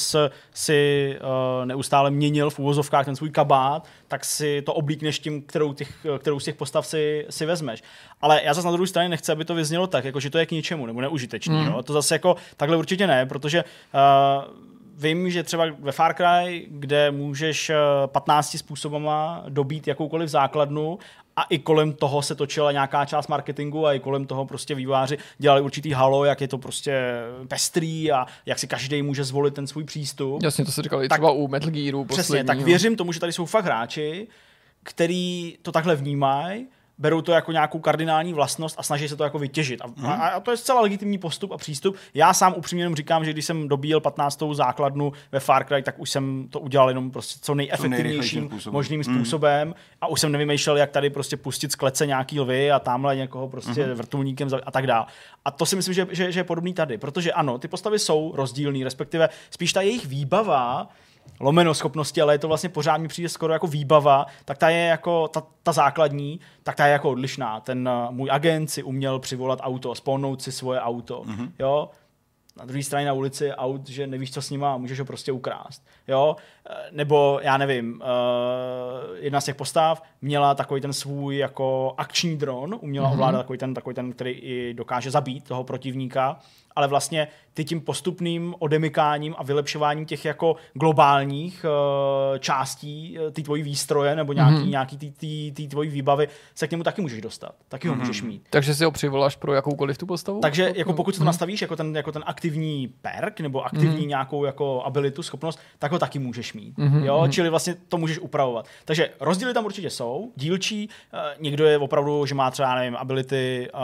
si 0.54 1.16
uh, 1.22 1.66
neustále 1.66 2.12
měnil 2.12 2.50
v 2.50 2.60
úvozovkách 2.60 3.06
ten 3.06 3.16
svůj 3.16 3.30
kabát, 3.30 3.88
tak 4.08 4.26
si 4.26 4.62
to 4.62 4.74
oblíkneš 4.74 5.20
tím, 5.20 5.42
kterou, 5.42 5.74
těch, 5.74 6.08
kterou 6.20 6.40
z 6.40 6.44
těch 6.44 6.56
postav 6.56 6.88
si, 6.88 7.26
si 7.30 7.46
vezmeš. 7.46 7.84
Ale 8.22 8.42
já 8.44 8.54
zase 8.54 8.68
na 8.68 8.72
druhé 8.72 8.88
straně 8.88 9.10
nechci, 9.10 9.32
aby 9.32 9.46
to 9.46 9.56
vyznělo 9.56 9.88
tak, 9.88 10.06
jako 10.06 10.20
že 10.20 10.30
to 10.30 10.38
je 10.38 10.46
k 10.46 10.52
ničemu 10.52 10.86
nebo 10.86 11.02
neužitečný. 11.02 11.56
Mm. 11.56 11.68
Jo? 11.68 11.84
To 11.84 11.94
zase 11.94 12.16
jako 12.16 12.36
takhle 12.58 12.78
určitě 12.78 13.08
ne, 13.08 13.26
protože 13.26 13.64
uh, 13.64 14.72
vím, 14.98 15.30
že 15.30 15.44
třeba 15.44 15.66
ve 15.80 15.92
Far 15.92 16.14
Cry, 16.14 16.68
kde 16.70 17.12
můžeš 17.12 17.72
15 18.06 18.58
způsobama 18.58 19.44
dobít 19.50 19.88
jakoukoliv 19.88 20.30
základnu 20.30 21.00
a 21.42 21.44
i 21.50 21.60
kolem 21.60 21.94
toho 21.94 22.22
se 22.22 22.36
točila 22.36 22.72
nějaká 22.72 23.06
část 23.06 23.28
marketingu 23.28 23.88
a 23.88 23.94
i 23.94 24.00
kolem 24.00 24.26
toho 24.26 24.46
prostě 24.46 24.76
výváři 24.76 25.18
dělali 25.38 25.62
určitý 25.62 25.92
halo, 25.92 26.26
jak 26.26 26.42
je 26.42 26.48
to 26.48 26.58
prostě 26.58 27.02
pestrý 27.48 28.12
a 28.12 28.26
jak 28.46 28.60
si 28.60 28.68
každý 28.68 29.02
může 29.02 29.24
zvolit 29.24 29.54
ten 29.54 29.68
svůj 29.68 29.84
přístup. 29.84 30.44
Jasně, 30.44 30.66
to 30.66 30.72
se 30.72 30.82
říkali 30.82 31.08
tak, 31.08 31.20
třeba 31.20 31.32
u 31.32 31.48
Metal 31.48 31.70
Gearu 31.70 32.06
Přesně, 32.06 32.44
tak 32.44 32.60
věřím 32.60 32.96
tomu, 32.96 33.12
že 33.12 33.20
tady 33.20 33.34
jsou 33.34 33.46
fakt 33.46 33.66
hráči, 33.66 34.28
který 34.84 35.58
to 35.62 35.72
takhle 35.72 35.96
vnímají 35.96 36.68
berou 37.02 37.22
to 37.22 37.32
jako 37.32 37.52
nějakou 37.52 37.80
kardinální 37.80 38.34
vlastnost 38.34 38.76
a 38.80 38.84
snaží 38.84 39.08
se 39.08 39.16
to 39.16 39.24
jako 39.24 39.40
vytěžit. 39.40 39.82
A, 39.82 39.88
hmm. 39.88 40.06
a, 40.06 40.28
a 40.28 40.40
to 40.40 40.52
je 40.52 40.58
zcela 40.58 40.82
legitimní 40.82 41.18
postup 41.18 41.52
a 41.52 41.58
přístup. 41.58 41.96
Já 42.14 42.34
sám 42.34 42.54
upřímně 42.58 42.82
jenom 42.82 42.96
říkám, 42.96 43.26
že 43.26 43.34
když 43.34 43.46
jsem 43.46 43.68
dobíjel 43.68 44.00
15. 44.00 44.44
základnu 44.54 45.14
ve 45.32 45.40
Far 45.40 45.66
Cry, 45.66 45.84
tak 45.84 46.00
už 46.00 46.10
jsem 46.10 46.48
to 46.50 46.60
udělal 46.60 46.90
jenom 46.90 47.12
prostě 47.12 47.40
co 47.42 47.56
nejefektivnějším 47.56 48.48
způsobem. 48.48 48.74
možným 48.74 49.02
hmm. 49.02 49.16
způsobem 49.16 49.76
a 50.02 50.08
už 50.08 50.20
jsem 50.22 50.32
nevymýšlel, 50.32 50.78
jak 50.78 50.92
tady 50.92 51.10
prostě 51.10 51.38
pustit 51.38 51.72
z 51.72 51.76
klece 51.76 52.06
nějaký 52.06 52.40
lvy 52.40 52.72
a 52.72 52.80
tamhle 52.80 53.16
někoho 53.16 53.50
prostě 53.50 53.84
hmm. 53.84 53.94
vrtulníkem 53.94 54.50
a 54.66 54.72
tak 54.72 54.88
dále. 54.88 55.06
A 55.46 55.52
to 55.52 55.66
si 55.66 55.76
myslím, 55.76 55.94
že, 55.94 56.08
že, 56.12 56.32
že 56.32 56.40
je 56.40 56.44
podobný 56.44 56.74
tady, 56.74 56.98
protože 56.98 57.34
ano, 57.34 57.58
ty 57.58 57.68
postavy 57.68 58.00
jsou 58.00 58.32
rozdílné, 58.36 58.84
respektive 58.84 59.30
spíš 59.50 59.74
ta 59.74 59.82
jejich 59.82 60.06
výbava 60.06 60.88
lomeno 61.42 61.74
schopnosti, 61.74 62.22
ale 62.22 62.34
je 62.34 62.40
to 62.40 62.48
vlastně 62.48 62.70
pořád 62.70 62.98
mi 62.98 63.08
přijde 63.08 63.30
skoro 63.30 63.54
jako 63.54 63.68
výbava, 63.68 64.26
tak 64.46 64.58
ta 64.58 64.70
je 64.70 64.86
jako 64.86 65.28
ta, 65.28 65.44
ta 65.64 65.72
základní, 65.72 66.40
tak 66.64 66.76
ta 66.76 66.86
je 66.86 66.92
jako 66.92 67.10
odlišná. 67.10 67.60
Ten 67.60 67.90
uh, 67.90 68.16
můj 68.16 68.30
agent 68.32 68.68
si 68.68 68.84
uměl 68.84 69.20
přivolat 69.20 69.60
auto, 69.62 69.96
spolnout 69.96 70.42
si 70.42 70.52
svoje 70.52 70.82
auto, 70.82 71.24
mm-hmm. 71.24 71.52
jo, 71.60 71.90
na 72.58 72.66
druhé 72.66 72.84
straně 72.84 73.06
na 73.08 73.14
ulici 73.14 73.52
aut, 73.52 73.90
že 73.90 74.08
nevíš, 74.08 74.34
co 74.34 74.42
s 74.42 74.50
ním 74.50 74.62
má, 74.62 74.78
můžeš 74.78 75.00
ho 75.00 75.06
prostě 75.06 75.32
ukrást. 75.32 75.86
Jo? 76.08 76.36
Eh, 76.70 76.74
nebo, 76.92 77.40
já 77.44 77.58
nevím, 77.58 78.02
uh, 78.02 79.16
jedna 79.16 79.42
z 79.42 79.46
těch 79.46 79.56
postav 79.56 80.04
měla 80.22 80.56
takový 80.56 80.82
ten 80.82 80.94
svůj 80.94 81.38
jako 81.38 81.94
akční 81.98 82.38
dron, 82.38 82.76
uměla 82.82 83.10
mm-hmm. 83.10 83.14
ovládat 83.14 83.38
takový 83.38 83.60
ten, 83.60 83.74
takový 83.74 83.96
ten, 83.96 84.14
který 84.14 84.32
i 84.32 84.74
dokáže 84.74 85.12
zabít 85.12 85.48
toho 85.48 85.64
protivníka 85.64 86.40
ale 86.76 86.88
vlastně 86.88 87.28
ty 87.54 87.66
tím 87.66 87.82
postupným 87.82 88.56
odemykáním 88.60 89.36
a 89.38 89.44
vylepšováním 89.44 90.06
těch 90.06 90.26
jako 90.26 90.56
globálních 90.74 91.66
uh, 91.66 92.38
částí 92.38 93.18
uh, 93.20 93.32
ty 93.32 93.44
tvojí 93.44 93.64
výstroje 93.64 94.16
nebo 94.16 94.34
nějaký, 94.34 94.56
mm-hmm. 94.56 94.70
nějaký 94.70 94.98
ty, 94.98 95.12
ty, 95.12 95.54
ty 95.56 95.68
tvojí 95.68 95.90
výbavy 95.90 96.28
se 96.56 96.68
k 96.68 96.72
němu 96.72 96.84
taky 96.84 97.02
můžeš 97.02 97.22
dostat. 97.22 97.56
Taky 97.70 97.88
ho 97.88 97.96
mm-hmm. 97.96 98.00
můžeš 98.00 98.22
mít. 98.22 98.48
Takže 98.50 98.76
si 98.76 98.84
ho 98.86 98.92
přivoláš 98.92 99.36
pro 99.36 99.54
jakoukoliv 99.54 99.98
tu 99.98 100.06
postavu? 100.06 100.40
Takže 100.40 100.74
jako 100.76 100.94
pokud 100.94 101.16
to 101.16 101.22
mm-hmm. 101.22 101.26
nastavíš 101.26 101.62
jako 101.62 101.76
ten, 101.76 101.96
jako 101.96 102.12
ten 102.12 102.24
aktivní 102.26 102.94
perk 103.02 103.40
nebo 103.40 103.66
aktivní 103.66 104.04
mm-hmm. 104.04 104.08
nějakou 104.08 104.46
jako 104.46 104.84
abilitu, 104.84 105.24
schopnost, 105.24 105.60
tak 105.80 105.92
ho 105.92 106.00
taky 106.00 106.20
můžeš 106.20 106.51
mít. 106.54 106.78
Mm-hmm. 106.78 107.04
Jo? 107.04 107.28
Čili 107.30 107.50
vlastně 107.50 107.76
to 107.88 107.98
můžeš 107.98 108.20
upravovat. 108.20 108.68
Takže 108.86 109.10
rozdíly 109.20 109.54
tam 109.54 109.66
určitě 109.66 109.90
jsou. 109.90 110.32
Dílčí, 110.36 110.90
uh, 111.14 111.20
někdo 111.40 111.66
je 111.66 111.78
opravdu, 111.78 112.26
že 112.26 112.36
má 112.36 112.52
třeba, 112.52 112.76
nevím, 112.76 112.96
ability 112.96 113.70
uh, 113.74 113.80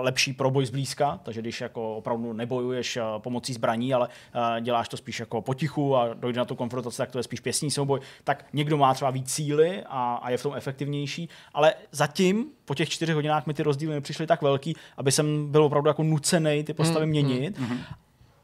lepší 0.00 0.32
pro 0.32 0.50
boj 0.50 0.66
zblízka, 0.66 1.20
takže 1.22 1.40
když 1.40 1.60
jako 1.60 1.96
opravdu 1.96 2.32
nebojuješ 2.32 2.96
eh, 2.96 3.02
pomocí 3.18 3.52
zbraní, 3.52 3.94
ale 3.94 4.08
eh, 4.34 4.60
děláš 4.60 4.88
to 4.88 4.96
spíš 4.96 5.20
jako 5.20 5.42
potichu 5.42 5.96
a 5.96 6.14
dojde 6.14 6.38
na 6.38 6.44
tu 6.44 6.54
konfrontaci, 6.54 6.96
tak 6.96 7.10
to 7.10 7.18
je 7.18 7.22
spíš 7.22 7.40
pěsní 7.40 7.70
souboj, 7.70 8.00
tak 8.24 8.44
někdo 8.52 8.76
má 8.76 8.94
třeba 8.94 9.10
víc 9.10 9.30
síly 9.30 9.82
a, 9.86 10.14
a 10.22 10.30
je 10.30 10.38
v 10.38 10.42
tom 10.42 10.54
efektivnější, 10.54 11.28
ale 11.54 11.74
zatím 11.92 12.46
po 12.64 12.74
těch 12.74 12.88
čtyřech 12.88 13.14
hodinách 13.14 13.46
mi 13.46 13.54
ty 13.54 13.62
rozdíly 13.62 13.94
nepřišly 13.94 14.26
tak 14.26 14.42
velký, 14.42 14.76
aby 14.96 15.12
jsem 15.12 15.52
byl 15.52 15.64
opravdu 15.64 15.88
jako 15.88 16.02
nucený 16.02 16.64
ty 16.64 16.74
postavy 16.74 17.06
mm, 17.06 17.10
měnit. 17.10 17.58
Mm, 17.58 17.68
mm. 17.68 17.80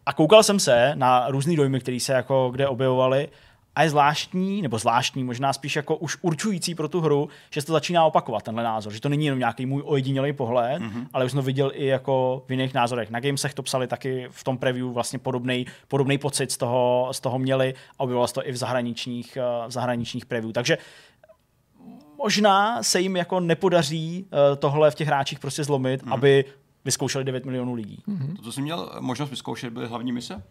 A 0.07 0.13
koukal 0.13 0.43
jsem 0.43 0.59
se 0.59 0.93
na 0.95 1.31
různé 1.31 1.57
dojmy, 1.57 1.81
které 1.81 2.01
se 2.01 2.13
jako 2.13 2.51
kde 2.53 2.69
objevovaly 2.69 3.29
a 3.77 3.83
je 3.83 3.91
zvláštní, 3.91 4.63
nebo 4.63 4.79
zvláštní, 4.79 5.25
možná 5.25 5.53
spíš 5.53 5.77
jako 5.77 5.97
už 5.97 6.19
určující 6.21 6.75
pro 6.75 6.89
tu 6.89 7.01
hru, 7.01 7.29
že 7.51 7.61
se 7.61 7.67
to 7.67 7.73
začíná 7.73 8.05
opakovat, 8.05 8.43
tenhle 8.43 8.65
názor. 8.65 8.93
Že 8.93 9.01
to 9.01 9.09
není 9.09 9.25
jenom 9.25 9.39
nějaký 9.39 9.67
můj 9.67 9.83
ojedinělý 9.85 10.33
pohled, 10.33 10.83
mm-hmm. 10.83 11.07
ale 11.13 11.25
už 11.25 11.31
jsem 11.31 11.39
to 11.39 11.43
viděl 11.43 11.73
i 11.75 11.87
jako 11.87 12.45
v 12.47 12.51
jiných 12.51 12.75
názorech. 12.75 13.11
Na 13.11 13.21
Gamesech 13.21 13.55
to 13.55 13.63
psali 13.63 13.87
taky 13.87 14.27
v 14.31 14.45
tom 14.45 14.59
preview 14.59 14.87
vlastně 14.87 15.19
podobný 15.19 15.67
podobný 15.89 16.19
pocit 16.19 16.53
z 16.53 16.57
toho, 16.57 17.09
z 17.13 17.21
toho 17.21 17.39
měli 17.39 17.75
a 17.99 18.01
objevilo 18.01 18.27
se 18.27 18.35
to 18.35 18.49
i 18.49 18.53
v 18.53 18.57
zahraničních, 18.57 19.37
eh, 19.37 19.69
v 19.69 19.71
zahraničních 19.71 20.27
preview. 20.27 20.53
Takže 20.53 20.79
možná 22.23 22.83
se 22.83 23.01
jim 23.01 23.17
jako 23.17 23.41
nepodaří 23.41 24.25
uh, 24.25 24.57
tohle 24.57 24.91
v 24.91 24.95
těch 24.95 25.09
hráčích 25.09 25.39
prostě 25.39 25.65
zlomit, 25.65 26.03
mm. 26.03 26.13
aby 26.13 26.45
vyzkoušeli 26.85 27.25
9 27.25 27.45
milionů 27.45 27.75
lidí. 27.75 28.03
Mm-hmm. 28.09 28.37
To, 28.37 28.43
co 28.43 28.53
jsi 28.53 28.63
měl 28.63 28.91
možnost 29.01 29.31
vyzkoušet, 29.31 29.73
byly 29.73 29.89
hlavní 29.89 30.13
mise? 30.13 30.43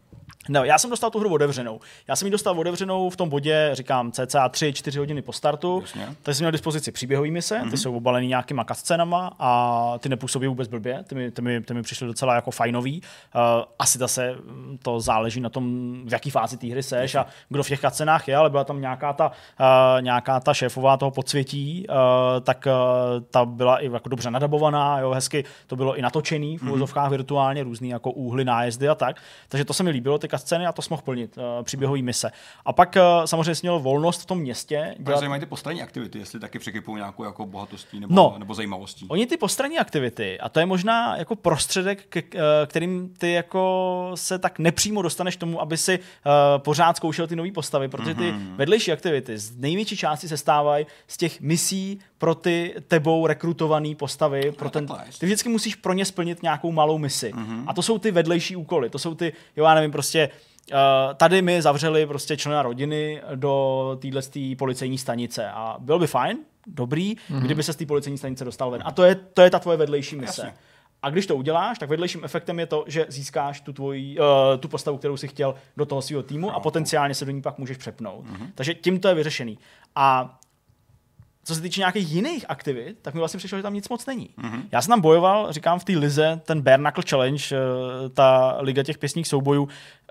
No, 0.51 0.63
já 0.63 0.77
jsem 0.77 0.89
dostal 0.89 1.09
tu 1.09 1.19
hru 1.19 1.33
otevřenou. 1.33 1.79
Já 2.07 2.15
jsem 2.15 2.25
ji 2.25 2.31
dostal 2.31 2.59
otevřenou 2.59 3.09
v 3.09 3.15
tom 3.15 3.29
bodě, 3.29 3.69
říkám, 3.73 4.11
cca 4.11 4.47
3-4 4.47 4.99
hodiny 4.99 5.21
po 5.21 5.33
startu. 5.33 5.79
Jasně. 5.81 6.07
Takže 6.21 6.37
jsem 6.37 6.43
měl 6.43 6.51
dispozici 6.51 6.91
příběhové 6.91 7.31
mise, 7.31 7.55
mm-hmm. 7.55 7.61
ty 7.61 7.67
mhm. 7.67 7.77
jsou 7.77 7.95
obalený 7.95 8.27
nějakýma 8.27 8.63
cutscenama 8.63 9.31
a 9.39 9.93
ty 9.99 10.09
nepůsobí 10.09 10.47
vůbec 10.47 10.67
blbě, 10.67 11.03
ty 11.03 11.15
mi, 11.15 11.31
ty 11.31 11.41
mi, 11.41 11.61
ty 11.61 11.73
mi 11.73 11.81
přišly 11.81 12.07
docela 12.07 12.35
jako 12.35 12.51
fajnový. 12.51 13.01
Uh, 13.35 13.41
asi 13.79 13.97
zase 13.97 14.31
mm, 14.31 14.77
to 14.81 14.99
záleží 14.99 15.41
na 15.41 15.49
tom, 15.49 15.95
v 16.05 16.11
jaký 16.11 16.29
fázi 16.29 16.57
té 16.57 16.67
hry 16.67 16.83
seš 16.83 17.15
a 17.15 17.25
kdo 17.49 17.63
v 17.63 17.67
těch 17.67 17.81
cutscenách 17.81 18.27
je, 18.27 18.35
ale 18.35 18.49
byla 18.49 18.63
tam 18.63 18.81
nějaká 18.81 19.13
ta, 19.13 19.27
uh, 19.27 20.01
nějaká 20.01 20.39
ta 20.39 20.53
šéfová 20.53 20.97
toho 20.97 21.11
podsvětí, 21.11 21.85
uh, 21.89 21.95
tak 22.43 22.67
uh, 22.67 23.23
ta 23.31 23.45
byla 23.45 23.77
i 23.77 23.91
jako 23.91 24.09
dobře 24.09 24.31
nadabovaná, 24.31 24.99
jo, 24.99 25.11
hezky 25.11 25.43
to 25.67 25.75
bylo 25.75 25.95
i 25.95 26.01
natočený 26.01 26.57
v 26.57 26.63
mm-hmm. 26.63 27.09
virtuálně, 27.09 27.63
různý 27.63 27.89
jako 27.89 28.11
úhly, 28.11 28.45
nájezdy 28.45 28.89
a 28.89 28.95
tak. 28.95 29.21
Takže 29.49 29.65
to 29.65 29.73
se 29.73 29.83
mi 29.83 29.89
líbilo, 29.89 30.17
ty 30.17 30.27
scény 30.41 30.65
a 30.65 30.71
to 30.71 30.81
jsme 30.81 30.93
mohl 30.93 31.03
plnit, 31.03 31.37
uh, 31.37 31.43
příběhový 31.63 32.01
mise. 32.01 32.31
A 32.65 32.73
pak 32.73 32.95
uh, 32.95 33.25
samozřejmě 33.25 33.55
jsi 33.55 33.61
měl 33.63 33.79
volnost 33.79 34.21
v 34.21 34.25
tom 34.25 34.39
městě. 34.39 34.95
Dělat... 34.99 35.19
zajímají 35.19 35.39
ty 35.39 35.45
postranní 35.45 35.81
aktivity, 35.81 36.19
jestli 36.19 36.39
taky 36.39 36.59
překypou 36.59 36.97
nějakou 36.97 37.23
jako 37.23 37.45
bohatostí 37.45 37.99
nebo, 37.99 38.15
no, 38.15 38.35
nebo 38.37 38.53
zajímavostí. 38.53 39.05
Oni 39.09 39.27
ty 39.27 39.37
postranní 39.37 39.79
aktivity, 39.79 40.39
a 40.39 40.49
to 40.49 40.59
je 40.59 40.65
možná 40.65 41.17
jako 41.17 41.35
prostředek, 41.35 42.05
k, 42.09 42.35
uh, 42.35 42.41
kterým 42.65 43.13
ty 43.17 43.31
jako 43.31 44.11
se 44.15 44.39
tak 44.39 44.59
nepřímo 44.59 45.01
dostaneš 45.01 45.37
tomu, 45.37 45.61
aby 45.61 45.77
si 45.77 45.99
uh, 45.99 46.03
pořád 46.57 46.97
zkoušel 46.97 47.27
ty 47.27 47.35
nové 47.35 47.51
postavy, 47.51 47.87
protože 47.87 48.15
ty 48.15 48.31
mm-hmm. 48.31 48.55
vedlejší 48.55 48.91
aktivity 48.91 49.37
z 49.37 49.57
největší 49.57 49.97
části 49.97 50.27
se 50.27 50.37
stávají 50.37 50.85
z 51.07 51.17
těch 51.17 51.41
misí 51.41 51.99
pro 52.21 52.35
ty 52.35 52.75
tebou 52.87 53.27
rekrutované 53.27 53.95
postavy. 53.95 54.51
Pro 54.51 54.69
ten, 54.69 54.87
ty 55.19 55.25
vždycky 55.25 55.49
musíš 55.49 55.75
pro 55.75 55.93
ně 55.93 56.05
splnit 56.05 56.43
nějakou 56.43 56.71
malou 56.71 56.97
misi. 56.97 57.33
Mm-hmm. 57.33 57.63
A 57.67 57.73
to 57.73 57.81
jsou 57.81 57.97
ty 57.97 58.11
vedlejší 58.11 58.55
úkoly. 58.55 58.89
To 58.89 58.99
jsou 58.99 59.15
ty, 59.15 59.33
jo, 59.55 59.65
já 59.65 59.73
nevím, 59.73 59.91
prostě 59.91 60.29
Uh, 60.71 60.77
tady 61.13 61.41
mi 61.41 61.61
zavřeli 61.61 62.05
prostě 62.05 62.37
člena 62.37 62.61
rodiny 62.61 63.21
do 63.35 63.97
téhle 64.01 64.21
policejní 64.57 64.97
stanice 64.97 65.49
a 65.49 65.75
bylo 65.79 65.99
by 65.99 66.07
fajn, 66.07 66.37
dobrý, 66.67 67.15
mm-hmm. 67.15 67.41
kdyby 67.41 67.63
se 67.63 67.73
z 67.73 67.75
té 67.75 67.85
policejní 67.85 68.17
stanice 68.17 68.45
dostal 68.45 68.71
ven. 68.71 68.81
A 68.85 68.91
to 68.91 69.03
je, 69.03 69.15
to 69.15 69.41
je 69.41 69.49
ta 69.49 69.59
tvoje 69.59 69.77
vedlejší 69.77 70.15
mise. 70.15 70.41
Jasně. 70.41 70.59
A 71.01 71.09
když 71.09 71.25
to 71.25 71.35
uděláš, 71.35 71.79
tak 71.79 71.89
vedlejším 71.89 72.21
efektem 72.23 72.59
je 72.59 72.65
to, 72.65 72.83
že 72.87 73.05
získáš 73.09 73.61
tu, 73.61 73.73
tvoji, 73.73 74.19
uh, 74.19 74.25
tu 74.59 74.67
postavu, 74.67 74.97
kterou 74.97 75.17
si 75.17 75.27
chtěl 75.27 75.55
do 75.77 75.85
toho 75.85 76.01
svého 76.01 76.23
týmu 76.23 76.47
no, 76.47 76.55
a 76.55 76.59
potenciálně 76.59 77.15
se 77.15 77.25
do 77.25 77.31
ní 77.31 77.41
pak 77.41 77.57
můžeš 77.57 77.77
přepnout. 77.77 78.25
Mm-hmm. 78.25 78.47
Takže 78.55 78.73
tím 78.73 78.99
to 78.99 79.07
je 79.07 79.15
vyřešený. 79.15 79.57
A 79.95 80.39
co 81.43 81.55
se 81.55 81.61
týče 81.61 81.81
nějakých 81.81 82.11
jiných 82.11 82.45
aktivit, 82.49 82.97
tak 83.01 83.13
mi 83.13 83.19
vlastně 83.19 83.37
přišlo, 83.37 83.57
že 83.57 83.63
tam 83.63 83.73
nic 83.73 83.89
moc 83.89 84.05
není. 84.05 84.29
Mm-hmm. 84.37 84.63
Já 84.71 84.81
jsem 84.81 84.89
tam 84.89 85.01
bojoval, 85.01 85.51
říkám 85.51 85.79
v 85.79 85.83
té 85.83 85.93
lize, 85.93 86.41
ten 86.45 86.61
Bare 86.61 86.77
Knuckle 86.77 87.03
Challenge, 87.09 87.43
eh, 87.51 88.09
ta 88.09 88.57
liga 88.59 88.83
těch 88.83 88.97
pěstních 88.97 89.27
soubojů, 89.27 89.67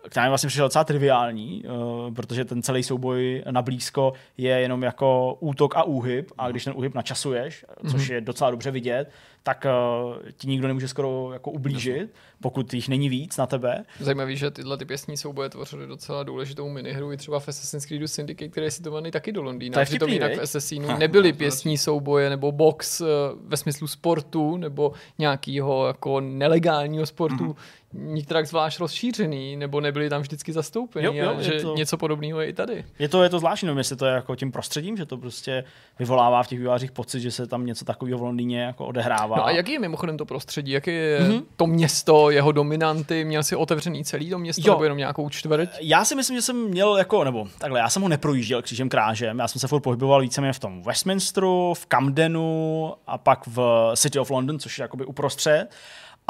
která 0.08 0.26
mi 0.26 0.28
vlastně 0.28 0.46
přišla 0.46 0.66
docela 0.66 0.84
triviální, 0.84 1.64
uh, 1.64 2.14
protože 2.14 2.44
ten 2.44 2.62
celý 2.62 2.82
souboj 2.82 3.42
na 3.50 3.62
blízko 3.62 4.12
je 4.36 4.50
jenom 4.50 4.82
jako 4.82 5.36
útok 5.40 5.76
a 5.76 5.82
úhyb 5.82 6.26
a 6.38 6.50
když 6.50 6.64
ten 6.64 6.72
úhyb 6.76 6.94
načasuješ, 6.94 7.64
což 7.90 8.08
mm-hmm. 8.08 8.12
je 8.12 8.20
docela 8.20 8.50
dobře 8.50 8.70
vidět, 8.70 9.10
tak 9.42 9.66
uh, 9.66 10.16
ti 10.36 10.48
nikdo 10.48 10.68
nemůže 10.68 10.88
skoro 10.88 11.32
jako 11.32 11.50
ublížit, 11.50 12.14
pokud 12.40 12.74
jich 12.74 12.88
není 12.88 13.08
víc 13.08 13.36
na 13.36 13.46
tebe. 13.46 13.84
Zajímavý, 14.00 14.36
že 14.36 14.50
tyhle 14.50 14.76
ty 14.76 14.84
pěstní 14.84 15.16
souboje 15.16 15.48
tvořily 15.48 15.86
docela 15.86 16.22
důležitou 16.22 16.68
minihru 16.68 17.12
i 17.12 17.16
třeba 17.16 17.40
v 17.40 17.48
Assassin's 17.48 17.86
Creed 17.86 18.08
Syndicate, 18.08 18.48
který 18.48 18.66
je 18.66 18.70
situovaný 18.70 19.10
taky 19.10 19.32
do 19.32 19.42
Londýna. 19.42 19.74
To 19.74 19.80
je 19.80 19.86
vtipný, 19.86 20.12
jinak 20.12 20.36
v 20.36 20.40
Assassinu 20.40 20.98
nebyly 20.98 21.32
pěstní 21.32 21.78
souboje 21.78 22.30
nebo 22.30 22.52
box 22.52 23.00
uh, 23.00 23.06
ve 23.44 23.56
smyslu 23.56 23.86
sportu 23.86 24.56
nebo 24.56 24.92
nějakého 25.18 25.86
jako 25.86 26.20
nelegálního 26.20 27.06
sportu. 27.06 27.44
Mm-hmm 27.44 27.79
nikterak 27.92 28.46
zvlášť 28.46 28.80
rozšířený, 28.80 29.56
nebo 29.56 29.80
nebyli 29.80 30.08
tam 30.08 30.22
vždycky 30.22 30.52
zastoupeni, 30.52 31.06
jo, 31.06 31.12
jo, 31.14 31.36
že 31.38 31.52
to, 31.52 31.74
něco 31.74 31.96
podobného 31.96 32.40
je 32.40 32.48
i 32.48 32.52
tady. 32.52 32.84
Je 32.98 33.08
to, 33.08 33.22
je 33.22 33.28
to 33.28 33.38
zvláštní, 33.38 33.66
nevím, 33.66 33.78
jestli 33.78 33.96
to 33.96 34.06
je 34.06 34.12
jako 34.12 34.36
tím 34.36 34.52
prostředím, 34.52 34.96
že 34.96 35.06
to 35.06 35.16
prostě 35.16 35.64
vyvolává 35.98 36.42
v 36.42 36.48
těch 36.48 36.58
vývářích 36.58 36.92
pocit, 36.92 37.20
že 37.20 37.30
se 37.30 37.46
tam 37.46 37.66
něco 37.66 37.84
takového 37.84 38.18
v 38.18 38.22
Londýně 38.22 38.62
jako 38.62 38.86
odehrává. 38.86 39.36
No 39.36 39.46
a 39.46 39.50
jaký 39.50 39.72
je 39.72 39.78
mimochodem 39.78 40.16
to 40.16 40.24
prostředí? 40.24 40.72
Jaké 40.72 40.92
je 40.92 41.20
mm-hmm. 41.20 41.44
to 41.56 41.66
město, 41.66 42.30
jeho 42.30 42.52
dominanty? 42.52 43.24
Měl 43.24 43.42
si 43.42 43.56
otevřený 43.56 44.04
celý 44.04 44.30
to 44.30 44.38
město 44.38 44.62
jo. 44.66 44.74
nebo 44.74 44.84
jenom 44.84 44.98
nějakou 44.98 45.28
čtvrť? 45.28 45.70
Já 45.80 46.04
si 46.04 46.14
myslím, 46.14 46.36
že 46.36 46.42
jsem 46.42 46.56
měl 46.56 46.96
jako, 46.96 47.24
nebo 47.24 47.48
takhle, 47.58 47.80
já 47.80 47.88
jsem 47.88 48.02
ho 48.02 48.08
neprojížděl 48.08 48.62
křížem 48.62 48.88
krážem, 48.88 49.38
já 49.38 49.48
jsem 49.48 49.60
se 49.60 49.68
furt 49.68 49.80
pohyboval 49.80 50.20
víceméně 50.20 50.52
v 50.52 50.58
tom 50.58 50.82
Westminsteru, 50.82 51.74
v 51.74 51.86
Camdenu 51.86 52.92
a 53.06 53.18
pak 53.18 53.46
v 53.46 53.90
City 53.96 54.18
of 54.18 54.30
London, 54.30 54.58
což 54.58 54.78
je 54.78 54.82
jakoby 54.82 55.04
uprostřed 55.04 55.68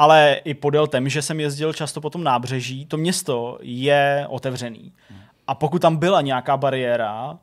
ale 0.01 0.41
i 0.43 0.53
podél 0.53 0.87
že 1.05 1.21
jsem 1.21 1.39
jezdil 1.39 1.73
často 1.73 2.01
po 2.01 2.09
tom 2.09 2.23
nábřeží, 2.23 2.85
to 2.85 2.97
město 2.97 3.57
je 3.61 4.25
otevřený. 4.29 4.93
A 5.47 5.55
pokud 5.55 5.81
tam 5.81 5.97
byla 5.97 6.21
nějaká 6.21 6.57
bariéra, 6.57 7.37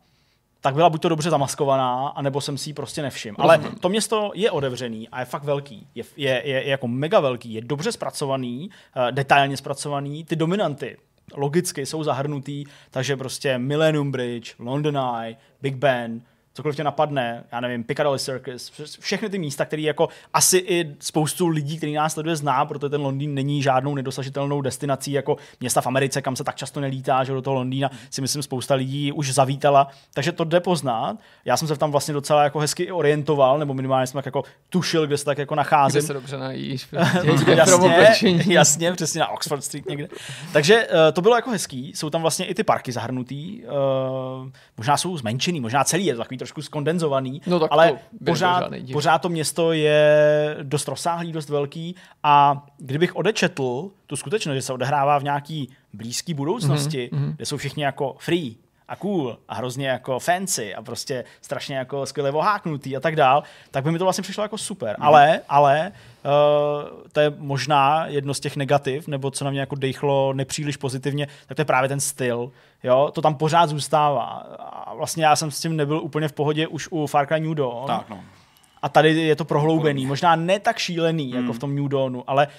tak 0.61 0.74
byla 0.74 0.90
buď 0.90 1.02
to 1.02 1.09
dobře 1.09 1.30
zamaskovaná, 1.30 2.09
anebo 2.09 2.40
jsem 2.40 2.59
si 2.59 2.70
ji 2.70 2.74
prostě 2.74 3.02
nevšiml. 3.02 3.36
Ale 3.38 3.61
to 3.80 3.88
město 3.88 4.30
je 4.34 4.50
otevřený 4.50 5.09
a 5.09 5.20
je 5.20 5.26
fakt 5.26 5.44
velký. 5.44 5.86
Je, 5.94 6.04
je, 6.16 6.42
je, 6.44 6.68
jako 6.68 6.88
mega 6.88 7.20
velký, 7.20 7.54
je 7.54 7.61
dobře 7.61 7.92
zpracovaný, 7.92 8.70
uh, 8.96 9.11
detailně 9.11 9.56
zpracovaný. 9.56 10.24
Ty 10.24 10.36
dominanty 10.36 10.96
logicky 11.34 11.86
jsou 11.86 12.02
zahrnutý, 12.02 12.64
takže 12.90 13.16
prostě 13.16 13.59
Millennium 13.59 14.12
Bridge, 14.12 14.54
London 14.59 14.98
Eye, 14.98 15.36
Big 15.62 15.76
Ben, 15.76 16.22
cokoliv 16.59 16.76
tě 16.76 16.84
napadne, 16.84 17.44
já 17.52 17.61
nevím, 17.61 17.84
Piccadilly 17.84 18.18
Circus, 18.18 18.72
všechny 19.00 19.28
ty 19.28 19.38
místa, 19.38 19.64
které 19.64 19.82
jako 19.82 20.09
asi 20.34 20.59
i 20.59 20.96
spoustu 21.00 21.46
lidí, 21.46 21.76
který 21.76 21.94
nás 21.94 22.12
sleduje, 22.12 22.36
zná, 22.36 22.64
protože 22.64 22.90
ten 22.90 23.00
Londýn 23.00 23.34
není 23.34 23.62
žádnou 23.62 23.94
nedosažitelnou 23.94 24.61
destinací 24.61 25.12
jako 25.12 25.36
města 25.61 25.80
v 25.80 25.86
Americe, 25.86 26.22
kam 26.22 26.36
se 26.36 26.44
tak 26.44 26.56
často 26.56 26.80
nelítá, 26.80 27.24
že 27.24 27.32
do 27.32 27.42
toho 27.42 27.54
Londýna 27.54 27.90
si 28.11 28.20
myslím 28.20 28.42
spousta 28.42 28.74
lidí 28.74 29.12
už 29.12 29.32
zavítala, 29.32 29.88
takže 30.14 30.32
to 30.32 30.44
jde 30.44 30.61
poznat. 30.61 31.16
Já 31.44 31.56
jsem 31.56 31.68
se 31.68 31.76
tam 31.76 31.90
vlastně 31.90 32.14
docela 32.14 32.42
jako 32.44 32.59
hezky 32.59 32.92
orientoval, 32.92 33.59
nebo 33.59 33.74
minimálně 33.74 34.06
jsem 34.06 34.18
tak 34.18 34.26
jako 34.26 34.42
tušil, 34.70 35.06
kde 35.06 35.18
se 35.18 35.24
tak 35.24 35.38
jako 35.38 35.54
nacházím. 35.54 36.00
Kde 36.00 36.06
se 36.06 36.12
dobře 36.12 36.38
najíš. 36.38 36.88
jasně, 37.46 38.44
jasně, 38.46 38.92
přesně 38.92 39.20
na 39.20 39.28
Oxford 39.28 39.64
Street 39.64 39.88
někde. 39.88 40.09
Takže 40.52 40.86
uh, 40.86 40.94
to 41.12 41.22
bylo 41.22 41.36
jako 41.36 41.50
hezký, 41.50 41.92
jsou 41.94 42.11
tam 42.11 42.22
vlastně 42.22 42.46
i 42.46 42.54
ty 42.54 42.64
parky 42.64 42.92
zahrnutý, 42.92 43.62
uh, 43.62 44.48
možná 44.76 44.96
jsou 44.96 45.16
zmenšený, 45.16 45.61
možná 45.61 45.84
celý 45.84 46.06
je 46.06 46.14
to 46.14 46.20
takový 46.20 46.38
trošku 46.49 46.62
skondenzovaný, 46.62 47.42
no, 47.46 47.61
ale 47.70 47.92
to 47.92 47.99
pořád, 48.24 48.70
pořád 48.92 49.18
to 49.18 49.28
město 49.28 49.72
je 49.72 50.57
dost 50.62 50.88
rozsáhlý, 50.88 51.32
dost 51.32 51.49
velký 51.49 51.94
a 52.22 52.66
kdybych 52.78 53.16
odečetl 53.16 53.90
tu 54.07 54.16
skutečnost, 54.16 54.55
že 54.55 54.62
se 54.62 54.72
odehrává 54.72 55.18
v 55.18 55.24
nějaký 55.24 55.68
blízké 55.92 56.34
budoucnosti, 56.34 57.11
mm-hmm. 57.12 57.34
kde 57.36 57.46
jsou 57.46 57.57
všichni 57.57 57.82
jako 57.82 58.16
free, 58.18 58.57
a 58.89 58.97
cool 58.97 59.39
a 59.49 59.55
hrozně 59.55 59.89
jako 59.89 60.18
fancy 60.18 60.74
a 60.74 60.82
prostě 60.82 61.24
strašně 61.41 61.76
jako 61.76 62.07
skvěle 62.07 62.30
voháknutý 62.30 62.97
a 62.97 63.01
tak 63.01 63.16
dál, 63.16 63.43
tak 63.70 63.84
by 63.84 63.93
mi 63.93 63.99
to 63.99 64.05
vlastně 64.05 64.22
přišlo 64.22 64.43
jako 64.43 64.59
super. 64.59 64.97
Mm. 64.99 65.05
Ale, 65.05 65.41
ale 65.49 65.93
uh, 66.24 67.01
to 67.12 67.20
je 67.20 67.32
možná 67.39 68.07
jedno 68.07 68.34
z 68.34 68.41
těch 68.41 68.57
negativ, 68.57 69.09
nebo 69.09 69.30
co 69.30 69.45
na 69.45 69.51
mě 69.51 69.61
jako 69.61 69.74
dejchlo 69.74 70.32
nepříliš 70.32 70.76
pozitivně, 70.76 71.26
tak 71.47 71.57
to 71.57 71.61
je 71.61 71.64
právě 71.64 71.89
ten 71.89 72.01
styl. 72.01 72.51
Jo, 72.82 73.11
to 73.14 73.22
tam 73.22 73.34
pořád 73.34 73.66
zůstává. 73.66 74.24
A 74.59 74.95
vlastně 74.95 75.24
já 75.24 75.36
jsem 75.36 75.51
s 75.51 75.61
tím 75.61 75.76
nebyl 75.76 76.01
úplně 76.01 76.28
v 76.28 76.32
pohodě 76.32 76.66
už 76.66 76.89
u 76.91 77.07
Far 77.07 77.26
Cry 77.26 77.41
New 77.41 77.55
Dawn. 77.55 77.86
Tak, 77.86 78.09
no. 78.09 78.20
A 78.82 78.89
tady 78.89 79.20
je 79.20 79.36
to 79.36 79.45
prohloubený, 79.45 80.07
možná 80.07 80.36
ne 80.36 80.61
tak 80.61 80.78
šílený, 80.78 81.26
mm. 81.26 81.34
jako 81.41 81.53
v 81.53 81.59
tom 81.59 81.74
New 81.74 81.89
Dawnu, 81.89 82.24
ale 82.26 82.47
uh, 82.47 82.53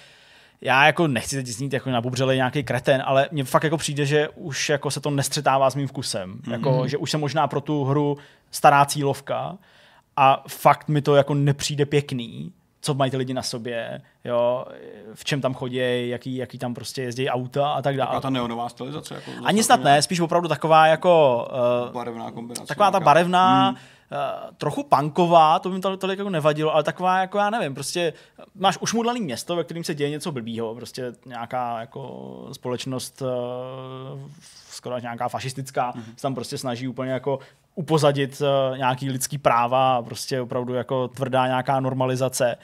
já 0.61 0.85
jako 0.85 1.07
nechci 1.07 1.35
teď 1.35 1.47
znít 1.47 1.73
jako 1.73 1.89
nabubřelej 1.89 2.37
nějaký 2.37 2.63
kreten, 2.63 3.03
ale 3.05 3.29
mně 3.31 3.43
fakt 3.43 3.63
jako 3.63 3.77
přijde, 3.77 4.05
že 4.05 4.29
už 4.29 4.69
jako 4.69 4.91
se 4.91 5.01
to 5.01 5.11
nestřetává 5.11 5.69
s 5.69 5.75
mým 5.75 5.87
vkusem. 5.87 6.33
Mm-hmm. 6.33 6.51
Jako, 6.51 6.87
že 6.87 6.97
už 6.97 7.11
jsem 7.11 7.19
možná 7.19 7.47
pro 7.47 7.61
tu 7.61 7.83
hru 7.83 8.17
stará 8.51 8.85
cílovka 8.85 9.57
a 10.15 10.43
fakt 10.47 10.87
mi 10.87 11.01
to 11.01 11.15
jako 11.15 11.33
nepřijde 11.33 11.85
pěkný, 11.85 12.53
co 12.81 12.93
mají 12.93 13.11
ty 13.11 13.17
lidi 13.17 13.33
na 13.33 13.41
sobě, 13.41 14.01
jo, 14.25 14.65
v 15.13 15.25
čem 15.25 15.41
tam 15.41 15.53
chodí, 15.53 16.09
jaký, 16.09 16.35
jaký 16.35 16.57
tam 16.57 16.73
prostě 16.73 17.01
jezdí 17.01 17.29
auta 17.29 17.71
a 17.71 17.81
tak 17.81 17.97
dále. 17.97 18.07
Taková 18.07 18.21
ta 18.21 18.29
neonová 18.29 18.69
stylizace? 18.69 19.15
Jako 19.15 19.31
Ani 19.43 19.63
snad 19.63 19.83
ne, 19.83 20.01
spíš 20.01 20.19
opravdu 20.19 20.47
taková 20.47 20.87
jako... 20.87 21.47
Uh, 21.87 21.93
barevná 21.93 22.31
kombinace. 22.31 22.67
Taková 22.67 22.91
ta 22.91 22.99
barevná, 22.99 23.67
hmm 23.67 23.77
uh, 24.11 24.55
trochu 24.57 24.83
punková, 24.83 25.59
to 25.59 25.69
mi 25.69 25.79
to 25.79 25.97
tolik 25.97 26.19
jako 26.19 26.29
nevadilo, 26.29 26.73
ale 26.73 26.83
taková 26.83 27.19
jako 27.19 27.37
já 27.37 27.49
nevím, 27.49 27.73
prostě 27.73 28.13
máš 28.55 28.77
ušmudlaný 28.81 29.21
město, 29.21 29.55
ve 29.55 29.63
kterém 29.63 29.83
se 29.83 29.95
děje 29.95 30.09
něco 30.09 30.31
blbýho, 30.31 30.75
prostě 30.75 31.13
nějaká 31.25 31.79
jako 31.79 32.47
společnost 32.51 33.21
uh, 33.21 34.19
skoro 34.69 34.99
nějaká 34.99 35.29
fašistická, 35.29 35.91
mm-hmm. 35.91 36.15
se 36.15 36.21
tam 36.21 36.35
prostě 36.35 36.57
snaží 36.57 36.87
úplně 36.87 37.11
jako 37.11 37.39
upozadit 37.75 38.41
uh, 38.41 38.77
nějaký 38.77 39.09
lidský 39.09 39.37
práva 39.37 39.95
a 39.95 40.01
prostě 40.01 40.41
opravdu 40.41 40.73
jako 40.73 41.07
tvrdá 41.07 41.47
nějaká 41.47 41.79
normalizace. 41.79 42.55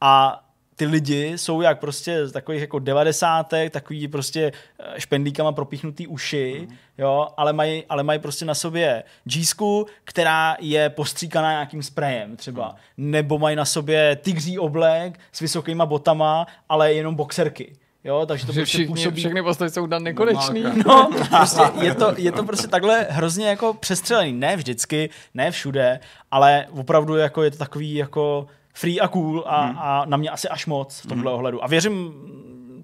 A 0.00 0.44
ty 0.78 0.86
lidi 0.86 1.32
jsou 1.38 1.60
jak 1.60 1.80
prostě 1.80 2.26
z 2.26 2.32
takových 2.32 2.60
jako 2.60 2.78
devadesátek, 2.78 3.72
takový 3.72 4.08
prostě 4.08 4.52
eh, 4.78 5.00
špendlíkama 5.00 5.52
propíchnutý 5.52 6.06
uši, 6.06 6.66
mm. 6.68 6.76
jo, 6.98 7.28
ale 7.36 7.52
mají, 7.52 7.84
ale 7.88 8.02
mají 8.02 8.18
prostě 8.18 8.44
na 8.44 8.54
sobě 8.54 9.04
džísku, 9.28 9.86
která 10.04 10.56
je 10.60 10.90
postříkaná 10.90 11.50
nějakým 11.50 11.82
sprejem 11.82 12.36
třeba, 12.36 12.74
mm. 12.96 13.10
nebo 13.10 13.38
mají 13.38 13.56
na 13.56 13.64
sobě 13.64 14.16
tygří 14.16 14.58
oblek 14.58 15.20
s 15.32 15.40
vysokýma 15.40 15.86
botama, 15.86 16.46
ale 16.68 16.92
jenom 16.92 17.14
boxerky. 17.14 17.76
Jo, 18.04 18.26
takže 18.26 18.46
to 18.46 18.52
prostě 18.52 18.64
všichni, 18.64 18.86
působí... 18.86 19.20
Všechny 19.20 19.42
postavy 19.42 19.70
jsou 19.70 19.86
dan 19.86 20.02
nekonečný. 20.02 20.64
No, 20.86 21.10
prostě 21.28 21.62
je 21.80 21.94
to, 21.94 22.14
je 22.16 22.32
to 22.32 22.44
prostě 22.44 22.68
takhle 22.68 23.06
hrozně 23.10 23.48
jako 23.48 23.74
přestřelený. 23.74 24.32
Ne 24.32 24.56
vždycky, 24.56 25.10
ne 25.34 25.50
všude, 25.50 26.00
ale 26.30 26.66
opravdu 26.70 27.16
jako 27.16 27.42
je 27.42 27.50
to 27.50 27.58
takový 27.58 27.94
jako 27.94 28.46
free 28.74 29.00
a 29.00 29.08
cool 29.08 29.44
a, 29.46 29.64
hmm. 29.64 29.78
a 29.78 30.04
na 30.06 30.16
mě 30.16 30.30
asi 30.30 30.48
až 30.48 30.66
moc 30.66 31.00
v 31.00 31.06
tomhle 31.06 31.30
hmm. 31.30 31.36
ohledu. 31.36 31.64
A 31.64 31.66
věřím 31.66 32.14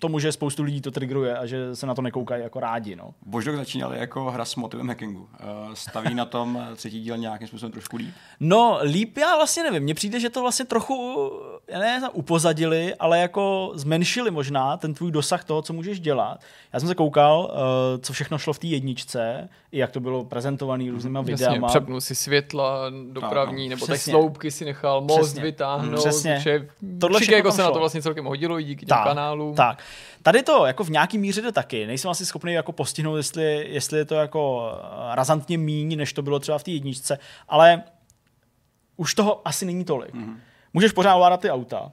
tomu, 0.04 0.18
že 0.18 0.32
spoustu 0.32 0.62
lidí 0.62 0.80
to 0.80 0.90
triggeruje 0.90 1.36
a 1.36 1.46
že 1.46 1.76
se 1.76 1.86
na 1.86 1.94
to 1.94 2.02
nekoukají 2.02 2.42
jako 2.42 2.60
rádi. 2.60 2.96
No. 2.96 3.14
Boždok 3.26 3.56
začínal 3.56 3.92
jako 3.94 4.30
hra 4.30 4.44
s 4.44 4.56
motivem 4.56 4.88
hackingu. 4.88 5.28
Eh, 5.40 5.44
staví 5.74 6.14
na 6.14 6.24
tom 6.24 6.66
třetí 6.76 7.00
díl 7.00 7.16
nějakým 7.16 7.48
způsobem 7.48 7.72
trošku 7.72 7.96
líp? 7.96 8.14
No, 8.40 8.78
líp 8.82 9.16
já 9.18 9.36
vlastně 9.36 9.62
nevím. 9.62 9.82
Mně 9.82 9.94
přijde, 9.94 10.20
že 10.20 10.30
to 10.30 10.40
vlastně 10.42 10.64
trochu, 10.64 11.30
já 11.68 11.78
ne, 11.78 12.08
upozadili, 12.12 12.94
ale 12.94 13.18
jako 13.18 13.72
zmenšili 13.74 14.30
možná 14.30 14.76
ten 14.76 14.94
tvůj 14.94 15.10
dosah 15.10 15.44
toho, 15.44 15.62
co 15.62 15.72
můžeš 15.72 16.00
dělat. 16.00 16.40
Já 16.72 16.80
jsem 16.80 16.88
se 16.88 16.94
koukal, 16.94 17.52
eh, 17.54 17.98
co 17.98 18.12
všechno 18.12 18.38
šlo 18.38 18.52
v 18.52 18.58
té 18.58 18.66
jedničce, 18.66 19.48
i 19.72 19.78
jak 19.78 19.90
to 19.90 20.00
bylo 20.00 20.24
prezentované 20.24 20.90
různýma 20.90 21.20
Jasně, 21.20 21.32
videama. 21.34 21.68
Přepnul 21.68 22.00
si 22.00 22.14
světla 22.14 22.90
dopravní, 23.12 23.68
no, 23.68 23.70
nebo 23.76 23.86
tak 23.86 24.00
sloupky 24.00 24.50
si 24.50 24.64
nechal, 24.64 25.00
most 25.00 25.20
Přesně. 25.20 25.42
vytáhnout. 25.42 25.98
Přesně. 25.98 26.38
Vše, 26.38 26.68
Tohle 27.00 27.20
jako 27.32 27.50
se 27.50 27.56
šlo. 27.56 27.64
na 27.64 27.70
to 27.70 27.78
vlastně 27.78 28.02
celkem 28.02 28.24
hodilo 28.24 28.60
i 28.60 28.64
díky 28.64 28.86
těm 28.86 28.96
tak, 28.96 29.04
kanálům. 29.04 29.54
Tak. 29.54 29.82
Tady 30.22 30.42
to 30.42 30.66
jako 30.66 30.84
v 30.84 30.90
nějaký 30.90 31.18
míře 31.18 31.42
jde 31.42 31.52
taky. 31.52 31.86
Nejsem 31.86 32.10
asi 32.10 32.26
schopný 32.26 32.52
jako 32.52 32.72
postihnout, 32.72 33.16
jestli, 33.16 33.66
jestli 33.68 33.98
je 33.98 34.04
to 34.04 34.14
jako 34.14 34.70
eh, 34.74 35.14
razantně 35.14 35.58
míň, 35.58 35.96
než 35.96 36.12
to 36.12 36.22
bylo 36.22 36.38
třeba 36.38 36.58
v 36.58 36.62
té 36.62 36.70
jedničce, 36.70 37.18
ale 37.48 37.82
už 38.96 39.14
toho 39.14 39.48
asi 39.48 39.64
není 39.64 39.84
tolik. 39.84 40.14
Mm-hmm. 40.14 40.36
Můžeš 40.72 40.92
pořád 40.92 41.14
ovládat 41.14 41.40
ty 41.40 41.50
auta, 41.50 41.92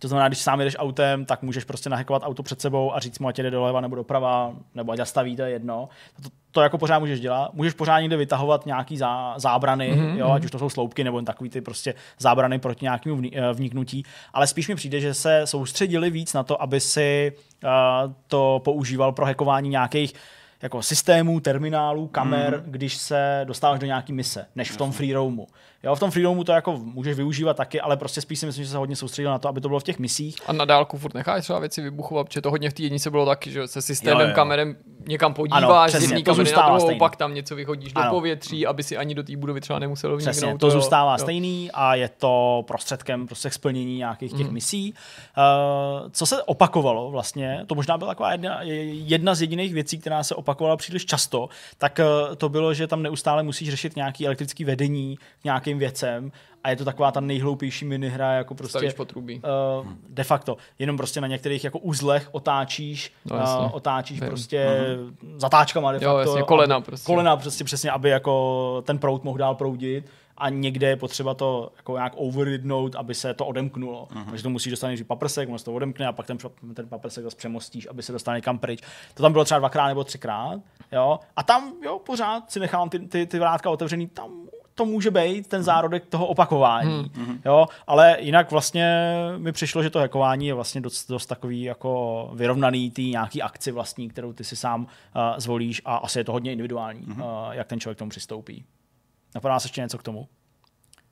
to 0.00 0.08
znamená, 0.08 0.28
když 0.28 0.38
sám 0.38 0.60
jdeš 0.60 0.76
autem, 0.78 1.24
tak 1.24 1.42
můžeš 1.42 1.64
prostě 1.64 1.90
nahekovat 1.90 2.22
auto 2.24 2.42
před 2.42 2.60
sebou 2.60 2.94
a 2.94 3.00
říct 3.00 3.18
mu, 3.18 3.28
ať 3.28 3.38
jde 3.38 3.50
doleva 3.50 3.80
nebo 3.80 3.96
doprava, 3.96 4.52
nebo 4.74 4.92
ať 4.92 4.98
zastaví, 4.98 5.36
to 5.36 5.42
je 5.42 5.50
jedno. 5.50 5.88
To, 6.22 6.28
to 6.50 6.60
jako 6.60 6.78
pořád 6.78 6.98
můžeš 6.98 7.20
dělat. 7.20 7.54
Můžeš 7.54 7.74
pořád 7.74 8.00
někde 8.00 8.16
vytahovat 8.16 8.66
nějaký 8.66 8.96
zá, 8.96 9.34
zábrany, 9.36 9.92
mm-hmm. 9.92 10.16
jo, 10.16 10.30
ať 10.30 10.44
už 10.44 10.50
to 10.50 10.58
jsou 10.58 10.68
sloupky 10.68 11.04
nebo 11.04 11.22
takový 11.22 11.50
ty 11.50 11.60
prostě 11.60 11.94
zábrany 12.18 12.58
proti 12.58 12.84
nějakému 12.84 13.22
eh, 13.32 13.52
vniknutí. 13.52 14.02
Ale 14.32 14.46
spíš 14.46 14.68
mi 14.68 14.74
přijde, 14.74 15.00
že 15.00 15.14
se 15.14 15.42
soustředili 15.44 16.10
víc 16.10 16.32
na 16.32 16.42
to, 16.42 16.62
aby 16.62 16.80
si 16.80 17.32
uh, 17.64 18.12
to 18.26 18.60
používal 18.64 19.12
pro 19.12 19.26
hackování 19.26 19.68
nějakých 19.68 20.14
jako 20.62 20.82
systémů, 20.82 21.40
terminálů, 21.40 22.06
kamer, 22.08 22.62
mm. 22.66 22.72
když 22.72 22.96
se 22.96 23.40
dostáváš 23.44 23.78
do 23.78 23.86
nějaký 23.86 24.12
mise, 24.12 24.46
než 24.54 24.70
v 24.70 24.76
tom 24.76 24.92
free 24.92 25.12
roamu. 25.12 25.46
Jo, 25.86 25.94
v 25.94 26.00
tom 26.00 26.10
freedomu 26.10 26.44
to 26.44 26.52
jako 26.52 26.76
můžeš 26.76 27.16
využívat 27.16 27.56
taky, 27.56 27.80
ale 27.80 27.96
prostě 27.96 28.20
spíš 28.20 28.38
si 28.38 28.46
myslím, 28.46 28.64
že 28.64 28.70
se 28.70 28.76
hodně 28.76 28.96
soustředil 28.96 29.30
na 29.30 29.38
to, 29.38 29.48
aby 29.48 29.60
to 29.60 29.68
bylo 29.68 29.80
v 29.80 29.82
těch 29.82 29.98
misích. 29.98 30.36
A 30.46 30.52
na 30.52 30.64
dálku 30.64 30.98
furt 30.98 31.14
necháš 31.14 31.44
třeba 31.44 31.58
věci 31.58 31.82
vybuchovat, 31.82 32.26
protože 32.26 32.40
to 32.40 32.50
hodně 32.50 32.70
v 32.70 32.72
té 32.72 32.82
jednice 32.82 33.10
bylo 33.10 33.26
taky, 33.26 33.50
že 33.50 33.68
se 33.68 33.82
systémem 33.82 34.20
jo, 34.20 34.28
jo. 34.28 34.34
kamerem 34.34 34.76
někam 35.08 35.34
podíváš, 35.34 35.94
ano, 35.94 36.00
zimní 36.00 36.24
kamery 36.24 36.52
na 36.52 36.68
druhou, 36.68 36.98
pak 36.98 37.16
tam 37.16 37.34
něco 37.34 37.56
vyhodíš 37.56 37.92
ano. 37.94 38.04
do 38.04 38.10
povětří, 38.10 38.66
aby 38.66 38.82
si 38.82 38.96
ani 38.96 39.14
do 39.14 39.22
té 39.22 39.36
budovy 39.36 39.60
třeba 39.60 39.78
nemuselo 39.78 40.16
vniknout. 40.16 40.32
Přesně, 40.32 40.58
to 40.58 40.70
zůstává 40.70 41.12
jo. 41.12 41.18
stejný 41.18 41.70
a 41.74 41.94
je 41.94 42.08
to 42.08 42.64
prostředkem 42.66 43.26
prostě 43.26 43.50
k 43.50 43.52
splnění 43.52 43.96
nějakých 43.96 44.32
těch 44.32 44.46
mm. 44.46 44.52
misí. 44.52 44.94
Uh, 44.94 46.08
co 46.10 46.26
se 46.26 46.42
opakovalo 46.42 47.10
vlastně, 47.10 47.64
to 47.66 47.74
možná 47.74 47.98
byla 47.98 48.10
taková 48.10 48.32
jedna, 48.32 48.58
jedna 48.62 49.34
z 49.34 49.40
jediných 49.40 49.74
věcí, 49.74 49.98
která 49.98 50.22
se 50.22 50.34
opakovala 50.34 50.76
příliš 50.76 51.06
často, 51.06 51.48
tak 51.78 52.00
uh, 52.28 52.34
to 52.34 52.48
bylo, 52.48 52.74
že 52.74 52.86
tam 52.86 53.02
neustále 53.02 53.42
musíš 53.42 53.70
řešit 53.70 53.96
nějaký 53.96 54.26
elektrický 54.26 54.64
vedení 54.64 55.18
k 55.42 55.44
nějakým 55.76 55.78
věcem 55.78 56.32
a 56.64 56.70
je 56.70 56.76
to 56.76 56.84
taková 56.84 57.12
ta 57.12 57.20
nejhloupější 57.20 57.84
minihra, 57.84 58.32
jako 58.32 58.54
prostě 58.54 58.90
potrubí. 58.96 59.40
Uh, 59.80 59.86
de 60.08 60.24
facto, 60.24 60.56
jenom 60.78 60.96
prostě 60.96 61.20
na 61.20 61.28
některých 61.28 61.64
jako 61.64 61.78
uzlech 61.78 62.28
otáčíš, 62.32 63.12
no, 63.24 63.36
uh, 63.36 63.74
otáčíš 63.74 64.20
Vím. 64.20 64.28
prostě 64.28 64.66
uh-huh. 64.66 65.38
zatáčkama 65.38 65.92
de 65.92 65.98
facto. 65.98 66.10
Jo, 66.10 66.18
jasně, 66.18 66.42
kolena 66.42 66.80
prostě. 66.80 67.06
Kolena 67.06 67.36
prostě 67.36 67.64
přesně, 67.64 67.90
aby 67.90 68.10
jako 68.10 68.82
ten 68.86 68.98
prout 68.98 69.24
mohl 69.24 69.38
dál 69.38 69.54
proudit 69.54 70.10
a 70.38 70.48
někde 70.48 70.88
je 70.88 70.96
potřeba 70.96 71.34
to 71.34 71.72
jako 71.76 71.96
nějak 71.96 72.12
overridnout, 72.16 72.94
aby 72.94 73.14
se 73.14 73.34
to 73.34 73.46
odemknulo. 73.46 74.08
Uh-huh. 74.12 74.24
Takže 74.30 74.42
to 74.42 74.50
musíš 74.50 74.70
dostat 74.70 74.86
nejdřív 74.86 75.06
paprsek, 75.06 75.48
on 75.48 75.58
se 75.58 75.64
to 75.64 75.74
odemkne 75.74 76.06
a 76.06 76.12
pak 76.12 76.26
ten, 76.26 76.38
ten 76.74 76.88
paprsek 76.88 77.24
zase 77.24 77.36
přemostíš, 77.36 77.86
aby 77.90 78.02
se 78.02 78.12
dostal 78.12 78.34
někam 78.34 78.58
pryč. 78.58 78.80
To 79.14 79.22
tam 79.22 79.32
bylo 79.32 79.44
třeba 79.44 79.58
dvakrát 79.58 79.88
nebo 79.88 80.04
třikrát. 80.04 80.60
Jo? 80.92 81.18
A 81.36 81.42
tam 81.42 81.72
jo, 81.84 81.98
pořád 81.98 82.50
si 82.50 82.60
nechám 82.60 82.88
ty, 82.88 82.98
ty, 82.98 83.26
ty 83.26 83.38
vrátka 83.38 83.70
otevřený, 83.70 84.06
tam 84.06 84.30
to 84.76 84.84
může 84.84 85.10
být 85.10 85.48
ten 85.48 85.62
zárodek 85.62 86.06
toho 86.06 86.26
opakování. 86.26 87.10
Hmm. 87.14 87.40
Jo? 87.44 87.66
Ale 87.86 88.16
jinak 88.20 88.50
vlastně 88.50 89.14
mi 89.36 89.52
přišlo, 89.52 89.82
že 89.82 89.90
to 89.90 89.98
hackování 89.98 90.46
je 90.46 90.54
vlastně 90.54 90.80
dost, 90.80 91.10
dost 91.10 91.26
takový 91.26 91.62
jako 91.62 92.30
vyrovnaný 92.34 92.90
tý 92.90 93.10
nějaký 93.10 93.42
akci 93.42 93.72
vlastní, 93.72 94.08
kterou 94.08 94.32
ty 94.32 94.44
si 94.44 94.56
sám 94.56 94.82
uh, 94.82 94.88
zvolíš 95.36 95.82
a 95.84 95.96
asi 95.96 96.18
je 96.18 96.24
to 96.24 96.32
hodně 96.32 96.52
individuální, 96.52 97.02
hmm. 97.06 97.20
uh, 97.20 97.26
jak 97.50 97.66
ten 97.66 97.80
člověk 97.80 97.98
k 97.98 97.98
tomu 97.98 98.10
přistoupí. 98.10 98.64
Napadá 99.34 99.60
se 99.60 99.66
ještě 99.66 99.80
něco 99.80 99.98
k 99.98 100.02
tomu? 100.02 100.28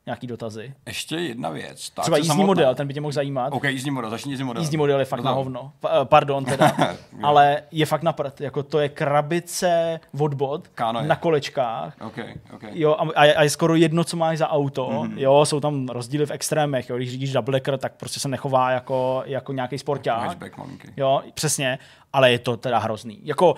Nějaký 0.07 0.27
dotazy. 0.27 0.75
Ještě 0.87 1.17
jedna 1.17 1.51
věc. 1.51 1.91
Ta 1.91 2.03
Třeba 2.03 2.17
jízdní 2.17 2.29
samotná. 2.29 2.47
model, 2.47 2.75
ten 2.75 2.87
by 2.87 2.95
tě 2.95 3.01
mohl 3.01 3.13
zajímat. 3.13 3.53
OK, 3.53 3.65
jízdní 3.65 3.91
model, 3.91 4.11
začni 4.11 4.33
jízdní 4.33 4.45
model. 4.47 4.63
Jízdní 4.63 4.77
model 4.77 4.99
je 4.99 5.05
fakt 5.05 5.21
no, 5.21 5.25
na 5.25 5.33
hovno. 5.33 5.73
Pa, 5.81 5.89
eh, 5.89 6.05
pardon 6.05 6.45
teda. 6.45 6.77
ale 7.23 7.63
je 7.71 7.87
fakt 7.87 8.03
na 8.03 8.13
prd. 8.13 8.41
Jako 8.41 8.63
to 8.63 8.79
je 8.79 8.89
krabice 8.89 10.01
od 10.21 10.35
bod 10.35 10.69
na 11.01 11.17
kolečkách. 11.17 11.95
Okay, 12.01 12.35
okay. 12.55 12.71
Jo, 12.75 12.97
a, 12.99 13.21
a, 13.21 13.43
je 13.43 13.51
skoro 13.51 13.75
jedno, 13.75 14.05
co 14.05 14.17
máš 14.17 14.39
za 14.39 14.49
auto. 14.49 14.89
Mm-hmm. 14.89 15.19
Jo, 15.19 15.45
jsou 15.45 15.61
tam 15.61 15.89
rozdíly 15.89 16.27
v 16.27 16.31
extrémech. 16.31 16.91
Jo. 16.91 16.97
Když 16.97 17.11
řídíš 17.11 17.33
double 17.33 17.61
tak 17.61 17.93
prostě 17.97 18.21
se 18.21 18.29
nechová 18.29 18.71
jako, 18.71 19.23
jako 19.27 19.53
nějaký 19.53 19.79
sporták. 19.79 20.39
Jo, 20.97 21.23
přesně 21.35 21.79
ale 22.15 22.33
je 22.33 22.39
to 22.39 22.57
teda 22.57 22.79
hrozný. 22.79 23.19
Jako 23.23 23.55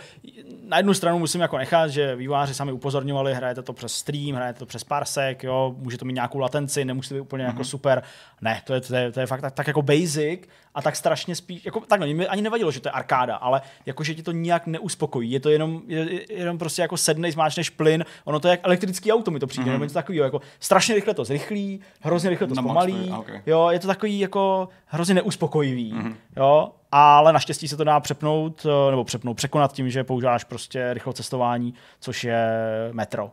na 0.64 0.76
jednu 0.76 0.94
stranu 0.94 1.18
musím 1.18 1.40
jako 1.40 1.58
nechat, 1.58 1.90
že 1.90 2.16
výváři 2.16 2.54
sami 2.54 2.72
upozorňovali, 2.72 3.34
hrajete 3.34 3.62
to 3.62 3.72
přes 3.72 3.92
stream, 3.92 4.34
hrajete 4.34 4.58
to 4.58 4.66
přes 4.66 4.84
parsek, 4.84 5.44
jo, 5.44 5.74
může 5.78 5.98
to 5.98 6.04
mít 6.04 6.12
nějakou 6.12 6.38
latenci, 6.38 6.84
nemusí 6.84 7.08
to 7.08 7.14
být 7.14 7.20
úplně 7.20 7.44
mm-hmm. 7.44 7.46
jako 7.46 7.58
mhm. 7.58 7.64
super. 7.64 8.02
Ne, 8.40 8.62
to 8.64 8.74
je, 8.74 8.80
to 8.80 8.96
je, 8.96 9.12
to 9.12 9.20
je 9.20 9.26
fakt 9.26 9.40
tak, 9.40 9.54
tak 9.54 9.66
jako 9.66 9.82
basic 9.82 10.40
a 10.74 10.82
tak 10.82 10.96
strašně 10.96 11.36
spíš, 11.36 11.64
jako 11.64 11.80
takhle, 11.80 12.14
mi 12.14 12.26
ani 12.26 12.42
nevadilo, 12.42 12.70
že 12.70 12.80
to 12.80 12.88
je 12.88 12.92
arkáda, 12.92 13.36
ale 13.36 13.60
jako, 13.86 14.04
že 14.04 14.14
ti 14.14 14.22
to 14.22 14.32
nijak 14.32 14.66
neuspokojí. 14.66 15.30
Je 15.30 15.40
to 15.40 15.50
jenom, 15.50 15.82
je, 15.86 16.32
jenom 16.32 16.58
prostě 16.58 16.82
jako 16.82 16.96
sednej, 16.96 17.32
zmáčneš 17.32 17.70
plyn, 17.70 18.04
ono 18.24 18.40
to 18.40 18.48
je 18.48 18.50
jak 18.50 18.60
elektrický 18.62 19.12
auto, 19.12 19.30
mi 19.30 19.40
to 19.40 19.46
přijde, 19.46 19.66
mm-hmm. 19.66 19.72
nebo 19.72 19.84
něco 19.84 19.94
takového, 19.94 20.24
jako 20.24 20.40
strašně 20.60 20.94
rychle 20.94 21.14
to 21.14 21.24
zrychlí, 21.24 21.80
hrozně 22.00 22.30
rychle 22.30 22.46
to 22.46 22.54
zpomalí, 22.54 23.10
okay. 23.10 23.42
jo, 23.46 23.68
je 23.70 23.78
to 23.78 23.86
takový 23.86 24.18
jako 24.18 24.68
hrozně 24.86 25.14
neuspokojivý, 25.14 25.92
mm-hmm. 25.92 26.14
jo, 26.36 26.72
ale 26.96 27.32
naštěstí 27.32 27.68
se 27.68 27.76
to 27.76 27.84
dá 27.84 28.00
přepnout, 28.00 28.66
eh, 28.66 28.90
nebo 28.90 29.04
přepnout, 29.04 29.36
překonat 29.36 29.72
tím, 29.72 29.90
že 29.90 30.04
používáš 30.04 30.44
prostě 30.44 30.94
rychlocestování, 30.94 31.74
což 32.00 32.24
je 32.24 32.48
metro. 32.92 33.32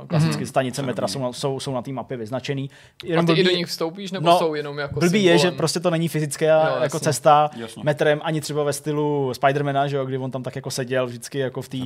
Uh, 0.00 0.06
klasicky 0.06 0.44
mm-hmm. 0.44 0.48
stanice 0.48 0.82
metra 0.82 1.08
jsou, 1.08 1.32
jsou, 1.32 1.60
jsou 1.60 1.74
na 1.74 1.82
té 1.82 1.92
mapě 1.92 2.16
vyznačený. 2.16 2.70
Jenom 3.04 3.24
a 3.24 3.26
ty 3.26 3.32
blbý, 3.32 3.40
i 3.40 3.44
do 3.44 3.56
nich 3.56 3.66
vstoupíš, 3.66 4.12
nebo 4.12 4.26
no, 4.26 4.38
jsou 4.38 4.54
jenom 4.54 4.78
jako 4.78 5.00
Blbý 5.00 5.24
je, 5.24 5.38
že 5.38 5.50
prostě 5.50 5.80
to 5.80 5.90
není 5.90 6.08
fyzická 6.08 6.68
jo, 6.68 6.82
jako 6.82 6.98
cesta 7.00 7.50
jasně. 7.56 7.82
metrem, 7.84 8.20
ani 8.24 8.40
třeba 8.40 8.62
ve 8.62 8.72
stylu 8.72 9.34
Spidermana, 9.34 9.86
že 9.86 9.96
jo, 9.96 10.04
kdy 10.04 10.18
on 10.18 10.30
tam 10.30 10.42
tak 10.42 10.56
jako 10.56 10.70
seděl 10.70 11.06
vždycky 11.06 11.38
jako 11.38 11.62
v 11.62 11.68
té, 11.68 11.78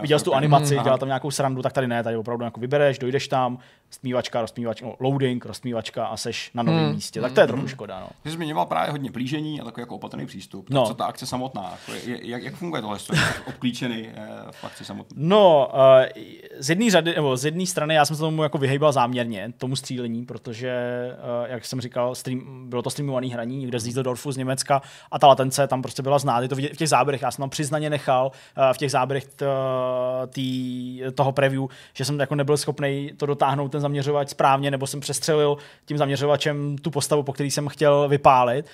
viděl 0.00 0.18
jsi 0.18 0.24
tu 0.24 0.34
animaci, 0.34 0.76
mm, 0.76 0.82
dělal 0.82 0.98
tam 0.98 1.08
nějakou 1.08 1.30
srandu, 1.30 1.62
tak 1.62 1.72
tady 1.72 1.86
ne, 1.86 2.02
tady 2.02 2.16
opravdu 2.16 2.44
jako 2.44 2.60
vybereš, 2.60 2.98
dojdeš 2.98 3.28
tam, 3.28 3.58
stmívačka, 3.90 4.40
rozstmívačka, 4.40 4.86
no, 4.86 4.94
loading, 5.00 5.46
rozstmívačka 5.46 6.06
a 6.06 6.16
seš 6.16 6.50
na 6.54 6.62
novém 6.62 6.84
hmm. 6.84 6.94
místě. 6.94 7.20
Tak 7.20 7.32
to 7.32 7.40
je 7.40 7.46
trochu 7.46 7.68
škoda. 7.68 8.00
No. 8.00 8.08
Ty 8.22 8.30
jsi 8.30 8.36
zmiňoval 8.36 8.66
právě 8.66 8.90
hodně 8.90 9.12
plížení 9.12 9.60
a 9.60 9.64
takový 9.64 9.82
jako 9.82 9.94
opatrný 9.94 10.26
přístup. 10.26 10.68
Tak 10.68 10.74
no. 10.74 10.86
co 10.86 10.94
ta 10.94 11.04
akce 11.04 11.26
samotná? 11.26 11.74
Jak, 12.04 12.42
jak 12.42 12.54
funguje 12.54 12.82
tohle? 12.82 12.98
Obklíčený 13.46 14.08
v 14.50 14.64
akci 14.64 14.84
samotné? 14.84 15.16
No, 15.20 15.70
uh, 15.74 16.22
z 16.58 16.70
jedné 16.70 16.90
řady, 16.92 17.14
nebo 17.14 17.36
z 17.36 17.44
jedné 17.44 17.66
strany 17.66 17.94
já 17.94 18.04
jsem 18.04 18.16
se 18.16 18.20
tomu 18.20 18.42
jako 18.42 18.58
vyhejbal 18.58 18.92
záměrně, 18.92 19.52
tomu 19.58 19.76
střílení, 19.76 20.24
protože, 20.24 20.72
uh, 21.12 21.50
jak 21.50 21.64
jsem 21.64 21.80
říkal, 21.80 22.14
stream, 22.14 22.64
bylo 22.68 22.82
to 22.82 22.90
streamované 22.90 23.26
hraní 23.26 23.58
někde 23.58 23.80
z 23.80 23.84
Düsseldorfu, 23.84 24.32
z 24.32 24.36
Německa 24.36 24.82
a 25.10 25.18
ta 25.18 25.26
latence 25.26 25.66
tam 25.66 25.82
prostě 25.82 26.02
byla 26.02 26.18
znát. 26.18 26.42
Je 26.42 26.48
to 26.48 26.54
vidět 26.54 26.72
v 26.72 26.76
těch 26.76 26.88
záběrech, 26.88 27.22
já 27.22 27.30
jsem 27.30 27.42
tam 27.42 27.50
přiznaně 27.50 27.90
nechal 27.90 28.26
uh, 28.26 28.72
v 28.72 28.78
těch 28.78 28.90
záběrech 28.90 29.24
t, 29.24 29.46
tý, 30.28 31.00
toho 31.14 31.32
preview, 31.32 31.64
že 31.94 32.04
jsem 32.04 32.20
jako 32.20 32.34
nebyl 32.34 32.56
schopný 32.56 33.10
to 33.16 33.26
dotáhnout 33.26 33.72
ten 33.72 33.80
zaměřovač 33.80 34.28
správně, 34.28 34.70
nebo 34.70 34.86
jsem 34.86 35.00
přestřelil 35.00 35.56
tím 35.84 35.98
zaměřovačem 35.98 36.78
tu 36.78 36.90
postavu, 36.90 37.22
po 37.22 37.32
který 37.32 37.50
jsem 37.50 37.68
chtěl 37.68 38.08
vypálit. 38.08 38.66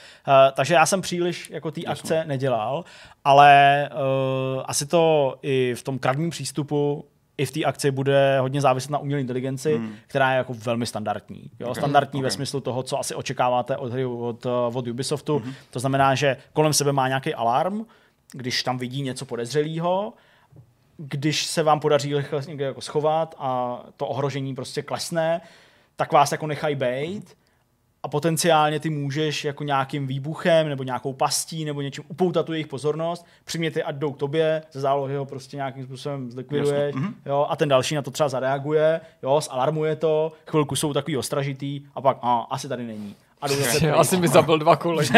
Takže 0.54 0.74
já 0.74 0.86
jsem 0.86 1.00
příliš 1.00 1.50
jako 1.50 1.70
té 1.70 1.84
akce 1.84 2.24
nedělal, 2.26 2.84
ale 3.24 3.88
uh, 3.92 4.62
asi 4.64 4.86
to 4.86 5.34
i 5.42 5.74
v 5.74 5.82
tom 5.82 5.98
kradním 5.98 6.30
přístupu 6.30 7.04
i 7.38 7.46
v 7.46 7.50
té 7.50 7.64
akci 7.64 7.90
bude 7.90 8.40
hodně 8.40 8.60
záviset 8.60 8.90
na 8.90 8.98
umělé 8.98 9.20
inteligenci, 9.20 9.76
hmm. 9.76 9.94
která 10.06 10.30
je 10.30 10.36
jako 10.36 10.54
velmi 10.54 10.86
standardní. 10.86 11.50
Jo? 11.60 11.66
Okay. 11.66 11.80
Standardní 11.80 12.20
okay. 12.20 12.26
ve 12.26 12.30
smyslu 12.30 12.60
toho, 12.60 12.82
co 12.82 12.98
asi 12.98 13.14
očekáváte 13.14 13.76
od 13.76 13.92
hry 13.92 14.04
od, 14.04 14.46
od 14.72 14.86
Ubisoftu. 14.86 15.38
Hmm. 15.38 15.54
To 15.70 15.80
znamená, 15.80 16.14
že 16.14 16.36
kolem 16.52 16.72
sebe 16.72 16.92
má 16.92 17.08
nějaký 17.08 17.34
alarm, 17.34 17.86
když 18.32 18.62
tam 18.62 18.78
vidí 18.78 19.02
něco 19.02 19.26
podezřelého, 19.26 20.12
když 20.96 21.46
se 21.46 21.62
vám 21.62 21.80
podaří 21.80 22.14
někde 22.48 22.64
jako 22.64 22.80
schovat 22.80 23.34
a 23.38 23.80
to 23.96 24.06
ohrožení 24.06 24.54
prostě 24.54 24.82
klesne, 24.82 25.40
tak 25.96 26.12
vás 26.12 26.32
jako 26.32 26.46
nechají 26.46 26.74
bejt 26.74 27.36
a 28.02 28.08
potenciálně 28.08 28.80
ty 28.80 28.90
můžeš 28.90 29.44
jako 29.44 29.64
nějakým 29.64 30.06
výbuchem 30.06 30.68
nebo 30.68 30.82
nějakou 30.82 31.12
pastí 31.12 31.64
nebo 31.64 31.82
něčím 31.82 32.04
upoutat 32.08 32.46
tu 32.46 32.52
jejich 32.52 32.66
pozornost, 32.66 33.26
přimět 33.44 33.76
je, 33.76 33.82
ať 33.82 33.94
jdou 33.94 34.12
k 34.12 34.18
tobě, 34.18 34.62
ze 34.72 34.80
zálohy 34.80 35.16
ho 35.16 35.26
prostě 35.26 35.56
nějakým 35.56 35.84
způsobem 35.84 36.30
zlikviduješ 36.30 36.94
mhm. 36.94 37.14
jo, 37.26 37.46
a 37.48 37.56
ten 37.56 37.68
další 37.68 37.94
na 37.94 38.02
to 38.02 38.10
třeba 38.10 38.28
zareaguje, 38.28 39.00
jo, 39.22 39.40
zalarmuje 39.40 39.96
to, 39.96 40.32
chvilku 40.46 40.76
jsou 40.76 40.92
takový 40.92 41.16
ostražitý 41.16 41.80
a 41.94 42.00
pak 42.00 42.18
a, 42.22 42.38
asi 42.50 42.68
tady 42.68 42.84
není 42.86 43.16
a 43.40 43.46
Asi 43.96 44.16
mi 44.16 44.28
zabil 44.28 44.58
dva 44.58 44.76
kolegy, 44.76 45.10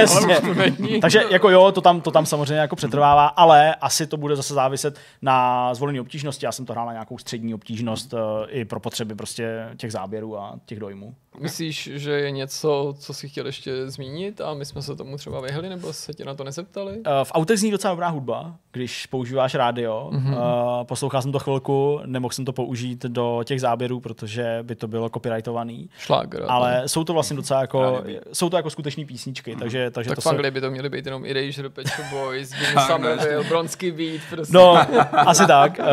Takže 1.00 1.22
jako 1.30 1.50
jo, 1.50 1.72
to 1.72 1.80
tam, 1.80 2.00
to 2.00 2.10
tam 2.10 2.26
samozřejmě 2.26 2.54
jako 2.54 2.76
přetrvává, 2.76 3.26
ale 3.26 3.74
asi 3.74 4.06
to 4.06 4.16
bude 4.16 4.36
zase 4.36 4.54
záviset 4.54 4.98
na 5.22 5.74
zvolené 5.74 6.00
obtížnosti. 6.00 6.46
Já 6.46 6.52
jsem 6.52 6.66
to 6.66 6.72
hrál 6.72 6.86
na 6.86 6.92
nějakou 6.92 7.18
střední 7.18 7.54
obtížnost 7.54 8.12
uh, 8.12 8.20
i 8.48 8.64
pro 8.64 8.80
potřeby 8.80 9.14
prostě 9.14 9.68
těch 9.76 9.92
záběrů 9.92 10.38
a 10.38 10.54
těch 10.66 10.80
dojmů. 10.80 11.14
Myslíš, 11.40 11.90
že 11.94 12.12
je 12.12 12.30
něco, 12.30 12.94
co 12.98 13.14
si 13.14 13.28
chtěl 13.28 13.46
ještě 13.46 13.90
zmínit 13.90 14.40
a 14.40 14.54
my 14.54 14.64
jsme 14.64 14.82
se 14.82 14.96
tomu 14.96 15.16
třeba 15.16 15.40
vyhli, 15.40 15.68
nebo 15.68 15.92
se 15.92 16.14
tě 16.14 16.24
na 16.24 16.34
to 16.34 16.44
nezeptali? 16.44 16.92
Uh, 16.92 17.02
v 17.24 17.32
autech 17.34 17.58
zní 17.58 17.70
docela 17.70 17.92
dobrá 17.92 18.08
hudba, 18.08 18.54
když 18.72 19.06
používáš 19.06 19.54
rádio. 19.54 20.10
Mm-hmm. 20.12 20.32
Uh, 20.32 20.84
poslouchal 20.84 21.22
jsem 21.22 21.32
to 21.32 21.38
chvilku, 21.38 22.00
nemohl 22.06 22.32
jsem 22.32 22.44
to 22.44 22.52
použít 22.52 23.02
do 23.02 23.40
těch 23.44 23.60
záběrů, 23.60 24.00
protože 24.00 24.58
by 24.62 24.74
to 24.74 24.88
bylo 24.88 25.08
copyrightovaný. 25.08 25.90
Šláger. 25.98 26.44
Ale 26.48 26.82
jsou 26.86 27.04
to 27.04 27.12
vlastně 27.12 27.36
docela 27.36 27.60
jako 27.60 28.04
jsou 28.32 28.50
to 28.50 28.56
jako 28.56 28.70
skutečné 28.70 29.04
písničky, 29.04 29.50
hmm. 29.50 29.60
takže, 29.60 29.90
takže 29.90 30.08
tak 30.08 30.16
to 30.16 30.22
v 30.22 30.26
Anglii 30.26 30.46
se... 30.46 30.50
by 30.50 30.60
to 30.60 30.70
měly 30.70 30.88
být 30.88 31.06
jenom 31.06 31.24
Erasure, 31.24 31.68
Pet 31.68 31.86
Shop 31.86 32.06
Boys, 32.10 32.52
Somerville, 32.86 33.44
Bronský 33.44 33.90
Beat, 33.90 34.20
prostě. 34.30 34.56
No, 34.56 34.76
asi 35.12 35.46
tak. 35.46 35.78
Uh, 35.78 35.84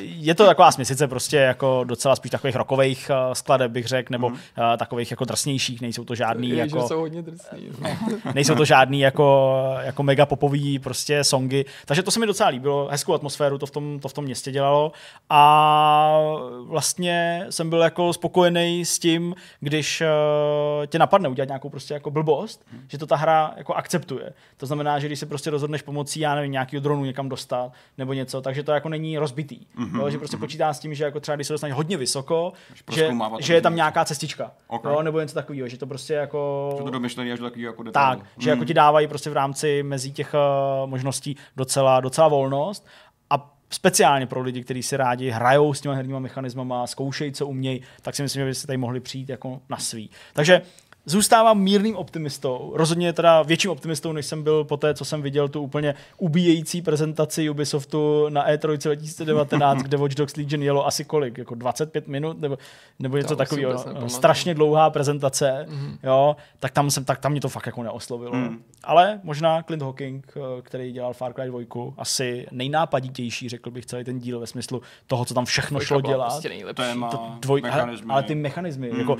je 0.00 0.34
to 0.34 0.46
taková 0.46 0.72
směsice 0.72 1.08
prostě 1.08 1.36
jako 1.36 1.84
docela 1.84 2.16
spíš 2.16 2.30
takových 2.30 2.56
rokových 2.56 3.10
uh, 3.10 3.32
skladeb, 3.32 3.70
bych 3.70 3.86
řekl, 3.86 4.12
nebo 4.12 4.26
uh, 4.26 4.34
takových 4.78 4.93
jako 4.98 5.24
drsnějších, 5.24 5.80
nejsou 5.80 6.04
to 6.04 6.14
žádný 6.14 6.48
je, 6.48 6.56
jako... 6.56 6.88
jsou 6.88 7.00
hodně 7.00 7.22
drsný. 7.22 7.70
Nejsou 8.34 8.54
to 8.54 8.64
žádný 8.64 9.00
jako, 9.00 9.54
jako 9.80 10.02
mega 10.02 10.26
popový 10.26 10.78
prostě 10.78 11.24
songy, 11.24 11.64
takže 11.86 12.02
to 12.02 12.10
se 12.10 12.20
mi 12.20 12.26
docela 12.26 12.48
líbilo, 12.48 12.88
hezkou 12.90 13.14
atmosféru 13.14 13.58
to 13.58 13.66
v 13.66 13.70
tom, 13.70 13.98
to 14.00 14.08
v 14.08 14.12
tom 14.12 14.24
městě 14.24 14.52
dělalo 14.52 14.92
a 15.30 16.18
vlastně 16.62 17.46
jsem 17.50 17.70
byl 17.70 17.80
jako 17.80 18.12
spokojený 18.12 18.84
s 18.84 18.98
tím, 18.98 19.34
když 19.60 20.00
uh, 20.00 20.86
tě 20.86 20.98
napadne 20.98 21.28
udělat 21.28 21.48
nějakou 21.48 21.68
prostě 21.68 21.94
jako 21.94 22.10
blbost, 22.10 22.64
hmm. 22.72 22.84
že 22.88 22.98
to 22.98 23.06
ta 23.06 23.16
hra 23.16 23.54
jako 23.56 23.74
akceptuje. 23.74 24.32
To 24.56 24.66
znamená, 24.66 24.98
že 24.98 25.06
když 25.06 25.18
se 25.18 25.26
prostě 25.26 25.50
rozhodneš 25.50 25.82
pomocí, 25.82 26.20
já 26.20 26.34
nevím, 26.34 26.52
nějakého 26.52 26.80
dronu 26.80 27.04
někam 27.04 27.28
dostat 27.28 27.72
nebo 27.98 28.12
něco, 28.12 28.40
takže 28.40 28.62
to 28.62 28.72
jako 28.72 28.88
není 28.88 29.18
rozbitý. 29.18 29.58
Mm-hmm. 29.78 29.98
Jo, 29.98 30.10
že 30.10 30.18
prostě 30.18 30.36
mm-hmm. 30.36 30.40
počítá 30.40 30.72
s 30.72 30.80
tím, 30.80 30.94
že 30.94 31.04
jako 31.04 31.20
třeba 31.20 31.36
když 31.36 31.46
se 31.46 31.52
dostaneš 31.52 31.76
hodně 31.76 31.96
vysoko, 31.96 32.52
že, 32.92 33.10
že 33.40 33.54
je 33.54 33.60
tam 33.60 33.76
nějaká 33.76 34.04
cestička. 34.04 34.50
Okay. 34.74 34.92
Jo, 34.92 35.02
nebo 35.02 35.20
něco 35.20 35.34
takového, 35.34 35.68
že 35.68 35.78
to 35.78 35.86
prostě 35.86 36.14
jako... 36.14 36.70
Že 36.78 36.84
to 36.84 36.90
domyšlený 36.90 37.32
až 37.32 37.38
do 37.38 37.44
takového 37.44 37.72
jako 37.72 37.82
detailu. 37.82 38.20
Tak, 38.20 38.28
že 38.38 38.50
mm. 38.50 38.56
jako 38.56 38.64
ti 38.64 38.74
dávají 38.74 39.06
prostě 39.06 39.30
v 39.30 39.32
rámci 39.32 39.82
mezi 39.82 40.10
těch 40.10 40.34
uh, 40.34 40.90
možností 40.90 41.36
docela, 41.56 42.00
docela 42.00 42.28
volnost 42.28 42.86
a 43.30 43.54
speciálně 43.70 44.26
pro 44.26 44.40
lidi, 44.40 44.64
kteří 44.64 44.82
si 44.82 44.96
rádi 44.96 45.30
hrajou 45.30 45.74
s 45.74 45.80
těma 45.80 45.94
herníma 45.94 46.18
mechanismama, 46.18 46.86
zkoušejí, 46.86 47.32
co 47.32 47.46
umějí, 47.46 47.82
tak 48.02 48.14
si 48.14 48.22
myslím, 48.22 48.40
že 48.40 48.46
by 48.46 48.54
se 48.54 48.66
tady 48.66 48.76
mohli 48.76 49.00
přijít 49.00 49.28
jako 49.28 49.60
na 49.68 49.76
svý. 49.76 50.10
Takže 50.32 50.62
zůstávám 51.06 51.60
mírným 51.60 51.96
optimistou. 51.96 52.72
Rozhodně 52.74 53.12
teda 53.12 53.42
větším 53.42 53.70
optimistou, 53.70 54.12
než 54.12 54.26
jsem 54.26 54.42
byl 54.42 54.64
po 54.64 54.76
té, 54.76 54.94
co 54.94 55.04
jsem 55.04 55.22
viděl 55.22 55.48
tu 55.48 55.60
úplně 55.60 55.94
ubíjející 56.18 56.82
prezentaci 56.82 57.50
Ubisoftu 57.50 58.28
na 58.28 58.48
E3 58.48 58.78
2019, 58.82 59.82
kde 59.82 59.96
Watch 59.96 60.14
Dogs 60.14 60.36
Legion 60.36 60.62
jelo 60.62 60.86
asi 60.86 61.04
kolik? 61.04 61.38
Jako 61.38 61.54
25 61.54 62.08
minut? 62.08 62.40
Nebo, 62.40 62.58
nebo 62.98 63.16
něco 63.16 63.36
takového. 63.36 63.84
Strašně 64.08 64.54
dlouhá 64.54 64.90
prezentace. 64.90 65.66
Mm-hmm. 65.68 65.98
Jo, 66.02 66.36
tak 66.60 66.72
tam, 66.72 66.90
jsem, 66.90 67.04
tak 67.04 67.18
tam 67.18 67.32
mě 67.32 67.40
to 67.40 67.48
fakt 67.48 67.66
jako 67.66 67.82
neoslovilo. 67.82 68.34
Mm. 68.34 68.62
Ale 68.84 69.20
možná 69.22 69.62
Clint 69.62 69.82
Hawking, 69.82 70.32
eh, 70.36 70.62
který 70.62 70.92
dělal 70.92 71.12
Far 71.12 71.32
Cry 71.32 71.46
2, 71.46 71.60
asi 71.98 72.46
nejnápaditější, 72.50 73.48
řekl 73.48 73.70
bych, 73.70 73.86
celý 73.86 74.04
ten 74.04 74.18
díl 74.18 74.40
ve 74.40 74.46
smyslu 74.46 74.82
toho, 75.06 75.24
co 75.24 75.34
tam 75.34 75.44
všechno 75.44 75.80
šlo 75.80 76.00
dělat. 76.00 76.28
Prostě 76.28 76.64
to 77.10 77.36
dvoj, 77.40 77.62
ale 78.08 78.22
ty 78.22 78.34
mechanismy, 78.34 78.92
mm. 78.92 78.98
jako 78.98 79.16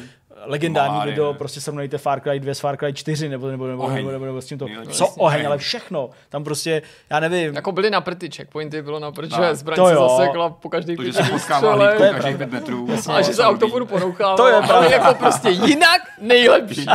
legendární 0.47 0.93
Malárie. 0.93 1.13
video, 1.15 1.35
prostě 1.35 1.61
srovnejte 1.61 1.99
Far 1.99 2.21
Cry 2.21 2.41
2 2.41 2.55
s 2.55 2.61
Far 2.61 2.77
Cry 2.77 2.93
4 2.93 3.29
nebo, 3.29 3.49
nebo, 3.49 3.67
nebo, 3.67 3.89
nebo, 3.89 4.11
nebo, 4.11 4.25
nebo 4.25 4.43
s 4.43 4.47
tímto. 4.47 4.67
Co 4.91 5.07
oheň, 5.07 5.47
ale 5.47 5.59
všechno. 5.59 6.11
Tam 6.29 6.45
prostě, 6.45 6.83
já 7.11 7.21
nevím. 7.21 7.55
Jako 7.55 7.73
byly 7.73 7.91
na 7.91 8.01
prty, 8.01 8.31
checkpointy 8.31 8.83
bylo 8.83 8.99
na 8.99 9.13
prty, 9.13 9.35
že 9.37 9.55
zbraň 9.55 9.89
se 9.89 9.95
zasekla 9.95 10.51
po 10.51 10.69
každý 10.69 10.97
To, 10.97 11.05
že 11.05 11.13
se 11.13 11.23
potkává 11.23 11.75
hlídku 11.75 12.03
každých 12.13 12.37
5 12.37 12.53
metrů. 12.53 12.89
A 13.15 13.23
že 13.23 13.35
se 13.35 13.43
autoforu 13.43 13.87
ponouchal. 13.87 14.37
To 14.37 14.49
je 14.49 14.55
ale 14.55 14.93
jako 14.93 15.15
prostě 15.15 15.49
jinak 15.67 16.01
nejlepší. 16.21 16.87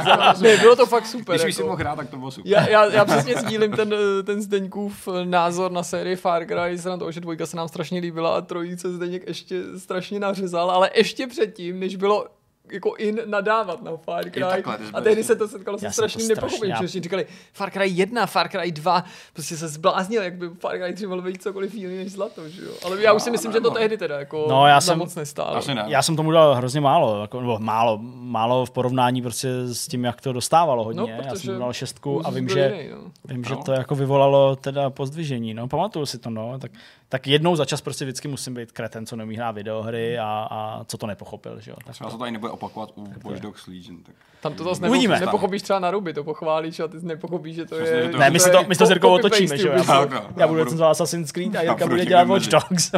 ne, 0.42 0.58
bylo 0.58 0.76
to 0.76 0.86
fakt 0.86 1.06
super. 1.06 1.36
Když 1.36 1.42
jako. 1.42 1.54
si 1.54 1.64
mohl 1.64 1.76
hrát, 1.76 1.96
tak 1.96 2.10
to 2.10 2.18
bylo 2.18 2.32
super. 2.32 2.52
Já, 2.52 2.70
já, 2.70 2.86
já 2.86 3.06
přesně 3.06 3.36
sdílím 3.36 3.72
ten, 3.72 3.94
ten 4.26 4.42
Zdeňkův 4.42 5.08
názor 5.24 5.72
na 5.72 5.84
sérii 5.84 6.16
Far 6.16 6.46
Cry, 6.46 6.78
se 6.78 6.90
na 6.90 6.98
to, 6.98 7.12
že 7.12 7.20
dvojka 7.20 7.46
se 7.46 7.58
nám 7.58 7.68
strašně 7.68 8.00
líbila 8.00 8.36
a 8.36 8.42
trojice 8.42 8.92
Zdeněk 8.92 9.28
ještě 9.28 9.62
strašně 9.78 10.20
nařezal, 10.20 10.72
ale 10.72 10.90
ještě 10.96 11.28
předtím, 11.28 11.80
než 11.80 11.96
bylo 11.96 12.26
jako 12.72 12.96
in 12.96 13.22
nadávat 13.26 13.82
na 13.82 13.98
Far 13.98 14.30
Cry. 14.30 14.42
Takhle, 14.42 14.78
a 14.94 15.02
tehdy 15.02 15.24
se 15.24 15.36
to 15.36 15.48
setkalo 15.48 15.78
se 15.78 15.92
strašným 15.92 16.28
nepochopením, 16.28 16.76
že 16.82 16.88
si 16.88 17.02
říkali 17.02 17.26
Far 17.54 17.72
Cry 17.72 17.90
1, 17.90 18.26
Far 18.26 18.50
Cry 18.50 18.72
2, 18.72 19.04
prostě 19.34 19.58
se 19.58 19.68
zbláznil, 19.68 20.24
jak 20.24 20.34
by 20.34 20.50
Far 20.50 20.78
Cry 20.78 20.94
3 20.94 21.08
mohl 21.08 21.22
být 21.22 21.42
cokoliv 21.42 21.74
jiný 21.74 21.98
než 21.98 22.12
zlato, 22.12 22.50
že 22.50 22.62
jo. 22.64 22.72
Ale 22.86 23.02
já 23.02 23.14
už 23.14 23.24
si 23.24 23.32
myslím, 23.32 23.52
že 23.52 23.62
to 23.62 23.72
tehdy 23.72 23.98
teda 23.98 24.20
jako 24.20 24.46
no, 24.50 24.68
já 24.68 24.82
jsem, 24.82 24.98
moc 24.98 25.16
nestálo. 25.16 25.62
Ne. 25.68 25.84
Já 25.88 26.02
jsem 26.02 26.16
tomu 26.16 26.32
dal 26.32 26.56
hrozně 26.56 26.82
málo, 26.82 27.22
jako, 27.22 27.42
nebo 27.42 27.60
málo, 27.60 28.00
málo 28.14 28.66
v 28.66 28.72
porovnání 28.72 29.22
prostě 29.22 29.50
s 29.66 29.88
tím, 29.88 30.04
jak 30.04 30.22
to 30.22 30.34
dostávalo 30.34 30.84
hodně. 30.84 31.02
No, 31.02 31.24
já 31.26 31.36
jsem 31.36 31.60
dal 31.60 31.74
šestku 31.74 32.28
a 32.28 32.30
vím, 32.30 32.50
že, 32.50 32.74
jiný, 32.76 32.90
no. 32.92 33.12
vím, 33.26 33.44
že 33.44 33.54
no. 33.54 33.64
to 33.64 33.72
jako 33.72 33.96
vyvolalo 33.96 34.56
teda 34.56 34.90
pozdvižení, 34.90 35.54
no, 35.54 35.68
pamatuju 35.68 36.06
si 36.06 36.20
to, 36.20 36.30
no, 36.30 36.60
tak 36.60 36.72
tak 37.10 37.28
jednou 37.28 37.56
za 37.56 37.66
čas 37.66 37.82
prostě 37.82 38.06
vždycky 38.06 38.28
musím 38.28 38.54
být 38.54 38.72
kreten, 38.72 39.06
co 39.06 39.16
neumí 39.16 39.36
hrát 39.36 39.52
videohry 39.52 40.20
a, 40.20 40.48
a 40.52 40.84
co 40.84 40.98
to 40.98 41.08
nepochopil. 41.08 41.60
Že 41.60 41.72
jo? 41.72 41.78
Tak 41.86 41.94
třeba 41.94 42.10
se 42.10 42.18
to 42.18 42.24
ani 42.24 42.32
nebude 42.32 42.52
opakovat 42.52 42.90
u 42.96 43.14
Watch 43.24 43.42
Dogs 43.42 43.68
Legion. 43.68 44.04
Tak... 44.04 44.16
Tam 44.42 44.54
to 44.54 44.64
zase 44.64 44.82
nepo, 44.82 45.08
nepochopíš 45.08 45.62
třeba 45.62 45.80
na 45.80 45.92
ruby, 45.92 46.14
to 46.14 46.24
pochválíš 46.24 46.80
a 46.80 46.88
ty 46.88 46.98
nepochopíš, 47.02 47.56
že 47.56 47.66
to 47.66 47.76
je... 47.76 48.04
Že 48.04 48.10
to 48.10 48.18
ne, 48.18 48.30
my 48.30 48.40
si 48.40 48.52
to, 48.52 48.64
my 48.64 48.76
to 48.76 48.86
s 48.86 48.90
Jirkou 48.90 49.10
otočíme, 49.10 49.58
že 49.58 49.68
jo? 49.68 49.74
Já, 49.74 50.08
já 50.38 50.48
budu 50.48 50.60
recenzovat 50.64 50.92
Assassin's 50.92 51.32
Creed 51.32 51.56
a 51.56 51.62
Jirka 51.62 51.88
bude 51.88 52.06
dělat 52.06 52.28
Watch 52.28 52.48
Dogs. 52.48 52.92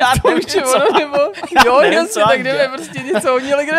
Já 0.00 0.12
nevím, 0.24 0.44
čem 0.46 0.62
ono, 0.64 0.98
nebo... 0.98 1.18
Jo, 1.66 1.80
jasně, 1.80 2.22
tak 2.28 2.42
jdeme 2.42 2.68
prostě 2.68 2.98
něco 2.98 3.30
hodně 3.30 3.52
kde... 3.64 3.78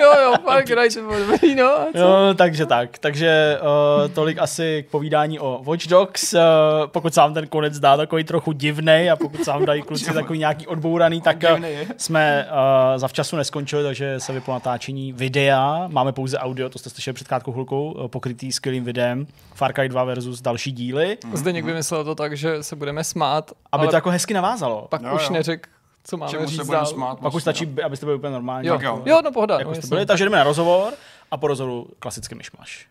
jo, 0.00 0.12
jo, 0.22 0.34
Cry 0.66 0.90
se 0.90 1.00
dobrý, 1.00 1.54
no. 1.54 1.70
Jo, 1.94 2.34
takže 2.36 2.66
tak. 2.66 2.98
Takže 2.98 3.58
uh, 3.60 4.10
tolik 4.10 4.38
asi 4.38 4.84
k 4.88 4.90
povídání 4.90 5.40
o 5.40 5.60
Watch 5.64 5.86
Dogs. 5.86 6.32
Uh, 6.32 6.40
pokud 6.86 7.14
se 7.14 7.20
vám 7.20 7.34
ten 7.34 7.46
konec 7.46 7.78
dá 7.78 7.96
takový 7.96 8.24
trochu 8.24 8.52
divný 8.52 9.10
a 9.12 9.16
pokud 9.16 9.44
se 9.44 9.50
vám 9.50 9.64
dají 9.64 9.82
kluci 9.82 10.14
takový 10.14 10.38
nějaký 10.38 10.66
odbouraný, 10.66 11.20
tak 11.20 11.36
uh, 11.52 11.64
jsme 11.96 12.48
uh, 12.50 12.98
za 12.98 13.08
včasu 13.08 13.36
neskončili, 13.36 13.82
takže 13.82 14.20
se 14.20 14.32
vyplo 14.32 14.54
natáčení 14.54 15.12
videa. 15.12 15.88
Máme 15.88 16.12
pouze 16.12 16.38
audio, 16.38 16.68
to 16.68 16.78
jste 16.78 16.90
slyšeli 16.90 17.14
před 17.14 17.28
krátkou 17.28 17.52
chvilkou, 17.52 18.08
pokrytý 18.08 18.52
skvělým 18.52 18.84
videem. 18.84 19.26
Far 19.54 19.72
Cry 19.72 19.88
2 19.88 20.04
versus 20.04 20.40
další 20.40 20.72
díly. 20.72 21.18
Zde 21.32 21.52
někdo 21.52 21.66
vymyslel 21.66 22.04
to 22.04 22.14
tak, 22.14 22.36
že 22.36 22.62
se 22.62 22.76
budeme 22.76 23.04
smát. 23.04 23.50
Aby 23.72 23.88
to 23.92 23.96
jako 23.96 24.10
hezky 24.10 24.34
navázalo. 24.34 24.86
Pak 24.90 25.02
jo, 25.02 25.14
už 25.14 25.22
jo. 25.22 25.32
neřek, 25.32 25.68
co 26.04 26.16
máme 26.16 26.30
Čemu 26.30 26.46
říct 26.46 26.66
dál. 26.68 26.86
Smát, 26.86 27.20
Pak 27.20 27.34
už 27.34 27.42
stačí, 27.42 27.76
abyste 27.84 28.06
byli 28.06 28.18
úplně 28.18 28.32
normální. 28.32 28.68
Jo, 28.68 28.78
jo. 28.82 29.02
jo 29.06 29.20
no 29.24 29.32
pohoda. 29.32 29.58
Jako 29.58 29.70
no, 29.70 29.80
byli, 29.88 30.06
takže 30.06 30.24
jdeme 30.24 30.36
na 30.36 30.44
rozhovor 30.44 30.92
a 31.30 31.36
po 31.36 31.46
rozhovoru 31.46 31.88
klasicky 31.98 32.34
myšmaš. 32.34 32.86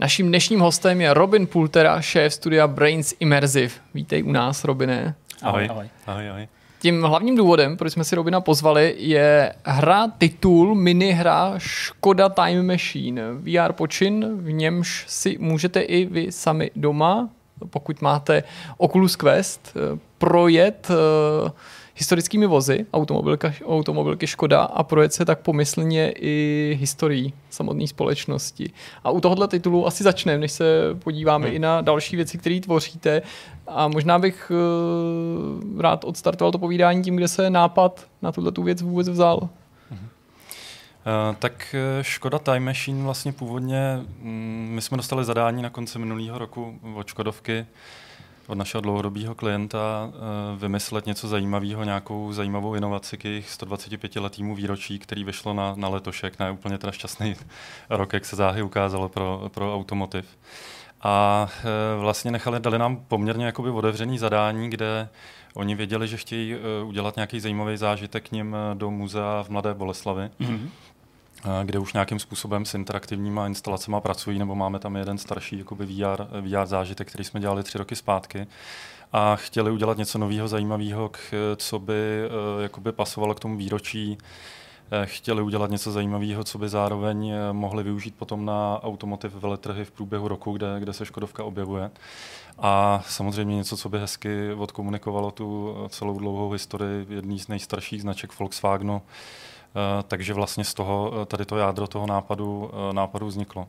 Naším 0.00 0.28
dnešním 0.28 0.60
hostem 0.60 1.00
je 1.00 1.14
Robin 1.14 1.46
Pultera, 1.46 2.00
šéf 2.00 2.34
studia 2.34 2.66
Brains 2.66 3.14
Immersive. 3.20 3.74
Vítej 3.94 4.22
u 4.22 4.32
nás, 4.32 4.64
Robine. 4.64 5.14
Ahoj. 5.42 5.68
Ahoj. 5.70 5.88
ahoj, 6.06 6.30
ahoj. 6.30 6.48
Tím 6.80 7.02
hlavním 7.02 7.36
důvodem, 7.36 7.76
proč 7.76 7.92
jsme 7.92 8.04
si 8.04 8.16
Robina 8.16 8.40
pozvali, 8.40 8.94
je 8.98 9.54
hra, 9.64 10.08
titul, 10.18 10.74
minihra 10.74 11.54
Škoda 11.58 12.28
Time 12.28 12.66
Machine. 12.66 13.22
VR 13.32 13.72
počin, 13.72 14.36
v 14.36 14.52
němž 14.52 15.04
si 15.08 15.36
můžete 15.40 15.80
i 15.80 16.04
vy 16.04 16.32
sami 16.32 16.70
doma, 16.76 17.28
pokud 17.70 18.02
máte 18.02 18.42
Oculus 18.78 19.16
Quest, 19.16 19.76
projet 20.18 20.90
uh, 20.90 21.50
historickými 21.98 22.46
vozy, 22.46 22.86
automobilka, 22.92 23.52
automobilky 23.64 24.26
Škoda 24.26 24.62
a 24.62 24.82
projet 24.82 25.12
se 25.12 25.24
tak 25.24 25.38
pomyslně 25.38 26.12
i 26.16 26.76
historií 26.80 27.34
samotné 27.50 27.86
společnosti. 27.86 28.70
A 29.04 29.10
u 29.10 29.20
tohohle 29.20 29.48
titulu 29.48 29.86
asi 29.86 30.04
začneme, 30.04 30.38
než 30.38 30.52
se 30.52 30.64
podíváme 30.98 31.46
hmm. 31.46 31.56
i 31.56 31.58
na 31.58 31.80
další 31.80 32.16
věci, 32.16 32.38
které 32.38 32.60
tvoříte. 32.60 33.22
A 33.66 33.88
možná 33.88 34.18
bych 34.18 34.52
uh, 34.54 35.80
rád 35.80 36.04
odstartoval 36.04 36.52
to 36.52 36.58
povídání 36.58 37.02
tím, 37.02 37.16
kde 37.16 37.28
se 37.28 37.50
nápad 37.50 38.06
na 38.22 38.32
tuhle 38.32 38.52
tu 38.52 38.62
věc 38.62 38.82
vůbec 38.82 39.08
vzal. 39.08 39.48
Uh, 41.08 41.36
tak 41.36 41.74
eh, 41.74 42.04
Škoda 42.04 42.38
Time 42.38 42.64
Machine 42.64 43.04
vlastně 43.04 43.32
původně, 43.32 44.00
mm, 44.18 44.68
my 44.70 44.82
jsme 44.82 44.96
dostali 44.96 45.24
zadání 45.24 45.62
na 45.62 45.70
konci 45.70 45.98
minulého 45.98 46.38
roku 46.38 46.78
od 46.94 47.06
Škodovky, 47.08 47.66
od 48.46 48.58
našeho 48.58 48.80
dlouhodobého 48.80 49.34
klienta 49.34 49.78
uh, 50.08 50.60
vymyslet 50.60 51.06
něco 51.06 51.28
zajímavého, 51.28 51.84
nějakou 51.84 52.32
zajímavou 52.32 52.74
inovaci 52.74 53.18
k 53.18 53.24
jejich 53.24 53.50
125 53.50 54.16
letýmu 54.16 54.54
výročí, 54.54 54.98
který 54.98 55.24
vyšlo 55.24 55.54
na, 55.54 55.74
na 55.76 55.88
letošek, 55.88 56.38
na 56.38 56.50
úplně 56.50 56.78
teda 56.78 56.92
šťastný 56.92 57.36
rok, 57.90 58.12
jak 58.12 58.24
se 58.24 58.36
záhy 58.36 58.62
ukázalo 58.62 59.08
pro, 59.08 59.50
pro 59.54 59.74
automotiv. 59.74 60.26
A 61.02 61.48
vlastně 61.98 62.30
nechali, 62.30 62.60
dali 62.60 62.78
nám 62.78 62.96
poměrně 62.96 63.46
jakoby 63.46 63.70
otevřený 63.70 64.18
zadání, 64.18 64.70
kde 64.70 65.08
oni 65.54 65.74
věděli, 65.74 66.08
že 66.08 66.16
chtějí 66.16 66.56
udělat 66.84 67.16
nějaký 67.16 67.40
zajímavý 67.40 67.76
zážitek 67.76 68.28
k 68.28 68.32
ním 68.32 68.56
do 68.74 68.90
muzea 68.90 69.42
v 69.42 69.48
Mladé 69.48 69.74
Boleslavi. 69.74 70.30
Mm-hmm 70.40 70.68
kde 71.64 71.78
už 71.78 71.92
nějakým 71.92 72.18
způsobem 72.18 72.64
s 72.64 72.74
interaktivníma 72.74 73.46
instalacemi 73.46 73.96
pracují, 74.00 74.38
nebo 74.38 74.54
máme 74.54 74.78
tam 74.78 74.96
jeden 74.96 75.18
starší 75.18 75.58
jakoby 75.58 75.86
VR, 75.86 76.22
VR 76.40 76.66
zážitek, 76.66 77.08
který 77.08 77.24
jsme 77.24 77.40
dělali 77.40 77.62
tři 77.62 77.78
roky 77.78 77.96
zpátky 77.96 78.46
a 79.12 79.36
chtěli 79.36 79.70
udělat 79.70 79.98
něco 79.98 80.18
nového, 80.18 80.48
zajímavého, 80.48 81.10
co 81.56 81.78
by 81.78 81.94
eh, 81.94 82.62
jakoby 82.62 82.92
pasovalo 82.92 83.34
k 83.34 83.40
tomu 83.40 83.56
výročí. 83.56 84.18
Eh, 84.90 85.06
chtěli 85.06 85.42
udělat 85.42 85.70
něco 85.70 85.92
zajímavého, 85.92 86.44
co 86.44 86.58
by 86.58 86.68
zároveň 86.68 87.30
eh, 87.30 87.52
mohli 87.52 87.82
využít 87.82 88.14
potom 88.14 88.44
na 88.44 88.80
automotiv 88.82 89.34
veletrhy 89.34 89.84
v 89.84 89.90
průběhu 89.90 90.28
roku, 90.28 90.52
kde, 90.52 90.66
kde 90.78 90.92
se 90.92 91.06
Škodovka 91.06 91.44
objevuje. 91.44 91.90
A 92.58 93.02
samozřejmě 93.08 93.56
něco, 93.56 93.76
co 93.76 93.88
by 93.88 93.98
hezky 93.98 94.52
odkomunikovalo 94.52 95.30
tu 95.30 95.76
celou 95.88 96.18
dlouhou 96.18 96.50
historii 96.50 97.06
jedný 97.08 97.38
z 97.38 97.48
nejstarších 97.48 98.02
značek 98.02 98.38
Volkswagenu, 98.38 99.02
takže 100.08 100.34
vlastně 100.34 100.64
z 100.64 100.74
toho 100.74 101.12
eh, 101.22 101.26
tady 101.26 101.44
to 101.44 101.56
jádro 101.56 101.86
toho 101.86 102.06
nápadu, 102.06 102.70
eh, 102.90 102.92
nápadu 102.92 103.26
vzniklo. 103.26 103.68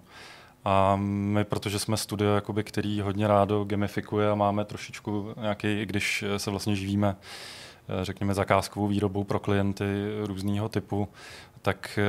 A 0.66 0.96
my, 1.02 1.44
protože 1.44 1.80
jsme 1.80 1.98
studio, 1.98 2.36
jakoby, 2.36 2.64
který 2.64 3.02
hodně 3.02 3.28
rádo 3.28 3.64
gamifikuje 3.64 4.30
a 4.30 4.36
máme 4.36 4.66
trošičku 4.66 5.34
nějaký, 5.42 5.82
i 5.82 5.86
když 5.86 6.24
se 6.38 6.52
vlastně 6.52 6.76
živíme, 6.76 7.16
řekněme, 8.02 8.34
zakázkovou 8.34 8.88
výrobou 8.88 9.24
pro 9.24 9.40
klienty 9.40 9.86
různého 10.24 10.70
typu, 10.70 11.08
tak 11.62 12.00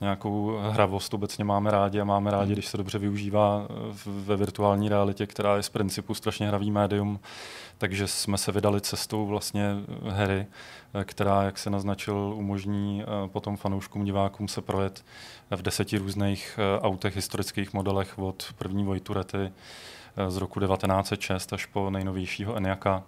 nějakou 0.00 0.58
hravost 0.70 1.14
obecně 1.14 1.44
máme 1.44 1.70
rádi 1.70 2.00
a 2.00 2.04
máme 2.04 2.30
rádi, 2.30 2.46
hmm. 2.46 2.52
když 2.52 2.66
se 2.66 2.76
dobře 2.76 2.98
využívá 2.98 3.68
ve 4.06 4.36
virtuální 4.36 4.88
realitě, 4.88 5.26
která 5.26 5.56
je 5.56 5.62
z 5.62 5.68
principu 5.68 6.14
strašně 6.14 6.48
hravý 6.48 6.70
médium, 6.70 7.20
takže 7.78 8.06
jsme 8.06 8.38
se 8.38 8.52
vydali 8.52 8.80
cestou 8.80 9.26
vlastně 9.26 9.76
hry, 10.08 10.46
Eh, 10.94 11.04
která, 11.04 11.42
jak 11.42 11.58
se 11.58 11.70
naznačil, 11.70 12.16
umožní 12.36 13.02
eh, 13.02 13.28
potom 13.28 13.56
fanouškům, 13.56 14.04
divákům 14.04 14.48
se 14.48 14.62
projet 14.62 15.04
v 15.50 15.62
deseti 15.62 15.98
různých 15.98 16.58
eh, 16.58 16.80
autech, 16.80 17.16
historických 17.16 17.72
modelech 17.72 18.18
od 18.18 18.54
první 18.58 18.84
Vojturety 18.84 19.52
z 20.28 20.36
roku 20.36 20.60
1906 20.60 21.52
až 21.52 21.66
po 21.66 21.90
nejnovějšího 21.90 22.56
Eniaka 22.56 23.04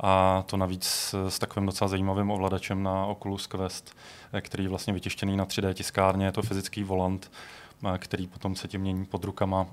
a 0.00 0.42
to 0.46 0.56
navíc 0.56 1.14
s 1.28 1.38
takovým 1.38 1.66
docela 1.66 1.88
zajímavým 1.88 2.30
ovladačem 2.30 2.82
na 2.82 3.06
Oculus 3.06 3.46
Quest, 3.46 3.96
který 4.40 4.64
je 4.64 4.70
vlastně 4.70 4.92
vytištěný 4.92 5.36
na 5.36 5.46
3D 5.46 5.74
tiskárně, 5.74 6.26
je 6.26 6.32
to 6.32 6.42
fyzický 6.42 6.84
volant, 6.84 7.30
který 7.98 8.26
potom 8.26 8.56
se 8.56 8.68
tím 8.68 8.80
mění 8.80 9.04
pod 9.04 9.24
rukama 9.24 9.66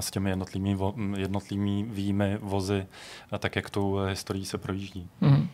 s 0.00 0.10
těmi 0.10 0.30
jednotlivými, 0.30 0.74
vo, 0.74 0.94
jednotlivými 1.16 2.38
vozy, 2.40 2.86
tak 3.38 3.56
jak 3.56 3.70
tou 3.70 3.96
historií 3.96 4.44
se 4.44 4.58
projíždí. 4.58 5.06
Mm. 5.20 5.48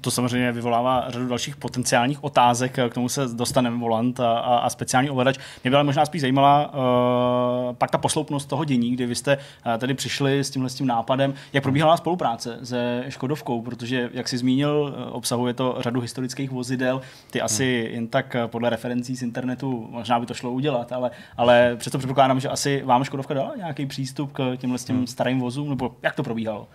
To 0.00 0.10
samozřejmě 0.10 0.52
vyvolává 0.52 1.10
řadu 1.10 1.28
dalších 1.28 1.56
potenciálních 1.56 2.24
otázek, 2.24 2.72
k 2.72 2.94
tomu 2.94 3.08
se 3.08 3.28
dostaneme 3.28 3.78
volant 3.78 4.20
a, 4.20 4.38
a 4.38 4.70
speciální 4.70 5.10
ovladač. 5.10 5.38
Mě 5.64 5.70
byla 5.70 5.82
možná 5.82 6.06
spíš 6.06 6.20
zajímala 6.20 6.72
uh, 6.74 7.74
pak 7.76 7.90
ta 7.90 7.98
posloupnost 7.98 8.48
toho 8.48 8.64
dění, 8.64 8.90
kdy 8.90 9.06
vy 9.06 9.14
jste 9.14 9.36
uh, 9.36 9.72
tady 9.78 9.94
přišli 9.94 10.44
s 10.44 10.50
tímhle 10.50 10.70
s 10.70 10.74
tím 10.74 10.86
nápadem, 10.86 11.34
jak 11.52 11.62
probíhala 11.62 11.96
spolupráce 11.96 12.58
se 12.62 13.04
Škodovkou, 13.08 13.62
protože, 13.62 14.10
jak 14.12 14.28
si 14.28 14.38
zmínil, 14.38 14.94
obsahuje 15.10 15.54
to 15.54 15.76
řadu 15.80 16.00
historických 16.00 16.50
vozidel, 16.50 17.00
ty 17.30 17.40
asi 17.40 17.84
hmm. 17.84 17.94
jen 17.94 18.08
tak 18.08 18.36
podle 18.46 18.70
referencí 18.70 19.16
z 19.16 19.22
internetu 19.22 19.88
možná 19.90 20.20
by 20.20 20.26
to 20.26 20.34
šlo 20.34 20.50
udělat, 20.50 20.92
ale, 20.92 21.10
ale 21.36 21.76
přesto 21.76 21.98
předpokládám, 21.98 22.40
že 22.40 22.48
asi 22.48 22.82
vám 22.82 23.04
Škodovka 23.04 23.33
dala 23.34 23.56
nějaký 23.56 23.86
přístup 23.86 24.32
k 24.32 24.56
těmhle 24.56 24.78
těm 24.78 24.96
hmm. 24.96 25.06
starým 25.06 25.40
vozům, 25.40 25.68
nebo 25.68 25.96
jak 26.02 26.14
to 26.14 26.22
probíhalo? 26.22 26.68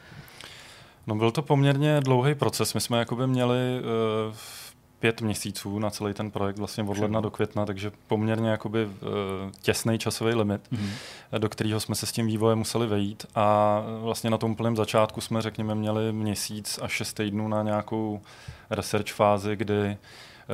No 1.07 1.15
byl 1.15 1.31
to 1.31 1.41
poměrně 1.41 2.01
dlouhý 2.01 2.35
proces. 2.35 2.73
My 2.73 2.81
jsme 2.81 2.99
jakoby 2.99 3.27
měli 3.27 3.81
uh, 4.29 4.35
pět 4.99 5.21
měsíců 5.21 5.79
na 5.79 5.89
celý 5.89 6.13
ten 6.13 6.31
projekt, 6.31 6.57
vlastně 6.57 6.83
od 6.83 6.97
ledna 6.97 7.21
do 7.21 7.31
května, 7.31 7.65
takže 7.65 7.91
poměrně 8.07 8.49
jakoby 8.49 8.85
uh, 8.85 8.91
těsný 9.61 9.99
časový 9.99 10.35
limit, 10.35 10.61
mm-hmm. 10.71 10.89
do 11.37 11.49
kterého 11.49 11.79
jsme 11.79 11.95
se 11.95 12.05
s 12.05 12.11
tím 12.11 12.27
vývojem 12.27 12.57
museli 12.57 12.87
vejít 12.87 13.25
a 13.35 13.79
vlastně 14.01 14.29
na 14.29 14.37
tom 14.37 14.55
plném 14.55 14.75
začátku 14.75 15.21
jsme, 15.21 15.41
řekněme, 15.41 15.75
měli 15.75 16.13
měsíc 16.13 16.79
až 16.81 16.91
šest 16.91 17.13
týdnů 17.13 17.47
na 17.47 17.63
nějakou 17.63 18.21
research 18.69 19.11
fázi, 19.11 19.55
kdy 19.55 19.75
Eh, 19.81 19.97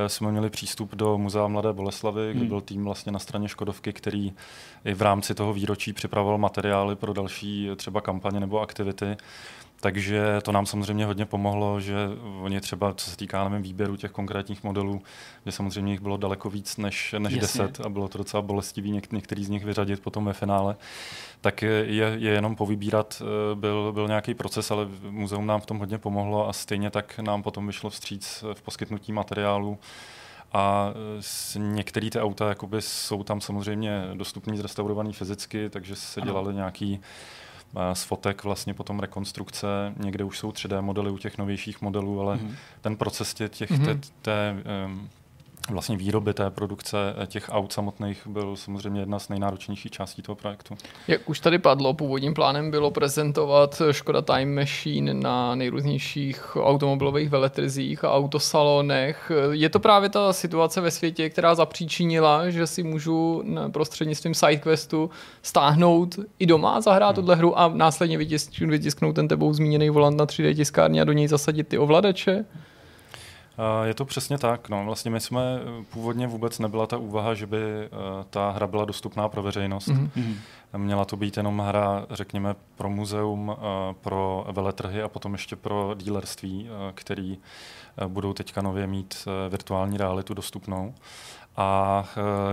jsme 0.07 0.31
měli 0.31 0.49
přístup 0.49 0.95
do 0.95 1.17
Muzea 1.17 1.47
Mladé 1.47 1.73
Boleslavy, 1.73 2.29
kde 2.31 2.39
hmm. 2.39 2.49
byl 2.49 2.61
tým 2.61 2.83
vlastně 2.83 3.11
na 3.11 3.19
straně 3.19 3.47
Škodovky, 3.47 3.93
který 3.93 4.33
i 4.85 4.93
v 4.93 5.01
rámci 5.01 5.35
toho 5.35 5.53
výročí 5.53 5.93
připravoval 5.93 6.37
materiály 6.37 6.95
pro 6.95 7.13
další 7.13 7.69
třeba 7.75 8.01
kampaně 8.01 8.39
nebo 8.39 8.61
aktivity. 8.61 9.17
Takže 9.85 10.41
to 10.41 10.51
nám 10.51 10.65
samozřejmě 10.65 11.05
hodně 11.05 11.25
pomohlo, 11.25 11.79
že 11.79 11.95
oni 12.41 12.61
třeba, 12.61 12.93
co 12.93 13.09
se 13.09 13.17
týká 13.17 13.49
nevím, 13.49 13.63
výběru 13.63 13.95
těch 13.95 14.11
konkrétních 14.11 14.63
modelů, 14.63 15.01
že 15.45 15.51
samozřejmě 15.51 15.91
jich 15.91 16.01
bylo 16.01 16.17
daleko 16.17 16.49
víc 16.49 16.77
než, 16.77 17.15
než 17.17 17.37
deset 17.37 17.79
a 17.79 17.89
bylo 17.89 18.07
to 18.07 18.17
docela 18.17 18.41
bolestivý 18.41 18.93
něk- 18.93 19.07
některý 19.11 19.45
z 19.45 19.49
nich 19.49 19.65
vyřadit 19.65 19.99
potom 19.99 20.25
ve 20.25 20.33
finále, 20.33 20.75
tak 21.41 21.61
je, 21.61 21.85
je 22.17 22.31
jenom 22.31 22.55
povybírat 22.55 23.21
eh, 23.21 23.55
byl, 23.55 23.91
byl 23.93 24.07
nějaký 24.07 24.33
proces, 24.33 24.71
ale 24.71 24.87
muzeum 25.09 25.45
nám 25.45 25.61
v 25.61 25.65
tom 25.65 25.79
hodně 25.79 25.97
pomohlo 25.97 26.49
a 26.49 26.53
stejně 26.53 26.89
tak 26.89 27.19
nám 27.19 27.43
potom 27.43 27.67
vyšlo 27.67 27.89
vstříc 27.89 28.43
v 28.53 28.61
poskytnutí 28.61 29.11
materiálu. 29.11 29.77
A 30.53 30.93
eh, 31.55 31.59
některé 31.59 32.09
ty 32.09 32.19
auta 32.19 32.49
jakoby 32.49 32.81
jsou 32.81 33.23
tam 33.23 33.41
samozřejmě 33.41 34.03
dostupný, 34.13 34.57
zrestaurovaný 34.57 35.13
fyzicky, 35.13 35.69
takže 35.69 35.95
se 35.95 36.21
dělali 36.21 36.53
nějaký 36.53 37.01
z 37.93 38.03
fotek 38.03 38.43
vlastně 38.43 38.73
potom 38.73 38.99
rekonstrukce, 38.99 39.93
někde 39.97 40.23
už 40.23 40.39
jsou 40.39 40.51
3D 40.51 40.81
modely 40.81 41.11
u 41.11 41.17
těch 41.17 41.37
novějších 41.37 41.81
modelů, 41.81 42.21
ale 42.21 42.35
mm-hmm. 42.35 42.55
ten 42.81 42.95
proces 42.97 43.33
těch, 43.33 43.51
těch 43.51 43.71
mm-hmm. 43.71 43.85
té, 43.85 43.99
té 44.21 44.55
um, 44.85 45.09
vlastně 45.69 45.97
výroby 45.97 46.33
té 46.33 46.49
produkce 46.49 46.97
eh, 47.23 47.27
těch 47.27 47.49
aut 47.51 47.73
samotných 47.73 48.27
byl 48.27 48.55
samozřejmě 48.55 49.01
jedna 49.01 49.19
z 49.19 49.29
nejnáročnějších 49.29 49.91
částí 49.91 50.21
toho 50.21 50.35
projektu. 50.35 50.77
Jak 51.07 51.29
už 51.29 51.39
tady 51.39 51.59
padlo, 51.59 51.93
původním 51.93 52.33
plánem 52.33 52.71
bylo 52.71 52.91
prezentovat 52.91 53.81
Škoda 53.91 54.21
Time 54.21 54.55
Machine 54.55 55.13
na 55.13 55.55
nejrůznějších 55.55 56.57
automobilových 56.61 57.29
veletrzích 57.29 58.03
a 58.03 58.13
autosalonech. 58.13 59.31
Je 59.51 59.69
to 59.69 59.79
právě 59.79 60.09
ta 60.09 60.33
situace 60.33 60.81
ve 60.81 60.91
světě, 60.91 61.29
která 61.29 61.55
zapříčinila, 61.55 62.49
že 62.49 62.67
si 62.67 62.83
můžu 62.83 63.43
prostřednictvím 63.71 64.33
SideQuestu 64.33 65.09
stáhnout 65.41 66.19
i 66.39 66.45
doma, 66.45 66.81
zahrát 66.81 67.15
hmm. 67.15 67.23
tuhle 67.23 67.35
hru 67.35 67.59
a 67.59 67.67
následně 67.67 68.17
vytisknout 68.61 69.15
ten 69.15 69.27
tebou 69.27 69.53
zmíněný 69.53 69.89
volant 69.89 70.17
na 70.17 70.25
3D 70.25 70.55
tiskárně 70.55 71.01
a 71.01 71.03
do 71.03 71.13
něj 71.13 71.27
zasadit 71.27 71.67
ty 71.67 71.77
ovladače? 71.77 72.45
Je 73.83 73.93
to 73.93 74.05
přesně 74.05 74.37
tak. 74.37 74.69
No. 74.69 74.85
Vlastně 74.85 75.11
my 75.11 75.19
jsme 75.19 75.59
původně 75.89 76.27
vůbec 76.27 76.59
nebyla 76.59 76.87
ta 76.87 76.97
úvaha, 76.97 77.33
že 77.33 77.47
by 77.47 77.57
eh, 77.57 77.89
ta 78.29 78.51
hra 78.51 78.67
byla 78.67 78.85
dostupná 78.85 79.29
pro 79.29 79.43
veřejnost. 79.43 79.87
Mm-hmm. 79.87 80.35
Měla 80.77 81.05
to 81.05 81.17
být 81.17 81.37
jenom 81.37 81.59
hra, 81.59 82.05
řekněme, 82.09 82.55
pro 82.75 82.89
muzeum, 82.89 83.55
eh, 83.57 83.93
pro 84.01 84.47
veletrhy 84.51 85.01
a 85.01 85.07
potom 85.07 85.33
ještě 85.33 85.55
pro 85.55 85.95
dílerství, 85.97 86.69
eh, 86.69 86.91
který 86.93 87.37
budou 88.07 88.33
teďka 88.33 88.61
nově 88.61 88.87
mít 88.87 89.27
virtuální 89.49 89.97
realitu 89.97 90.33
dostupnou. 90.33 90.93
A 91.57 92.03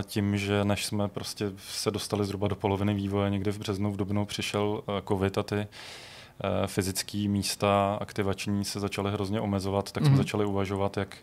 tím, 0.03 0.37
že 0.37 0.65
než 0.65 0.87
jsme 0.87 1.09
prostě 1.09 1.53
se 1.57 1.91
dostali 1.91 2.25
zhruba 2.25 2.49
do 2.49 2.57
poloviny 2.57 2.95
vývoje, 2.95 3.31
někdy 3.31 3.51
v 3.53 3.59
březnu, 3.59 3.93
v 3.93 3.97
dubnu 3.97 4.27
přišel 4.27 4.83
covid 5.09 5.39
a 5.39 5.43
ty 5.43 5.67
fyzické 6.67 7.29
místa 7.29 7.99
aktivační 8.01 8.65
se 8.65 8.81
začaly 8.81 9.11
hrozně 9.13 9.41
omezovat, 9.41 9.93
tak 9.93 10.03
jsme 10.03 10.11
mhm. 10.11 10.19
začali 10.19 10.45
uvažovat, 10.45 10.97
jak 10.97 11.17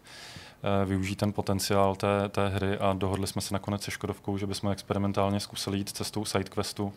využít 0.85 1.15
ten 1.15 1.33
potenciál 1.33 1.95
té, 1.95 2.29
té 2.29 2.49
hry 2.49 2.77
a 2.77 2.93
dohodli 2.93 3.27
jsme 3.27 3.41
se 3.41 3.53
nakonec 3.53 3.83
se 3.83 3.91
Škodovkou, 3.91 4.37
že 4.37 4.47
bychom 4.47 4.71
experimentálně 4.71 5.39
zkusili 5.39 5.77
jít 5.77 5.89
cestou 5.89 6.25
sidequestu, 6.25 6.93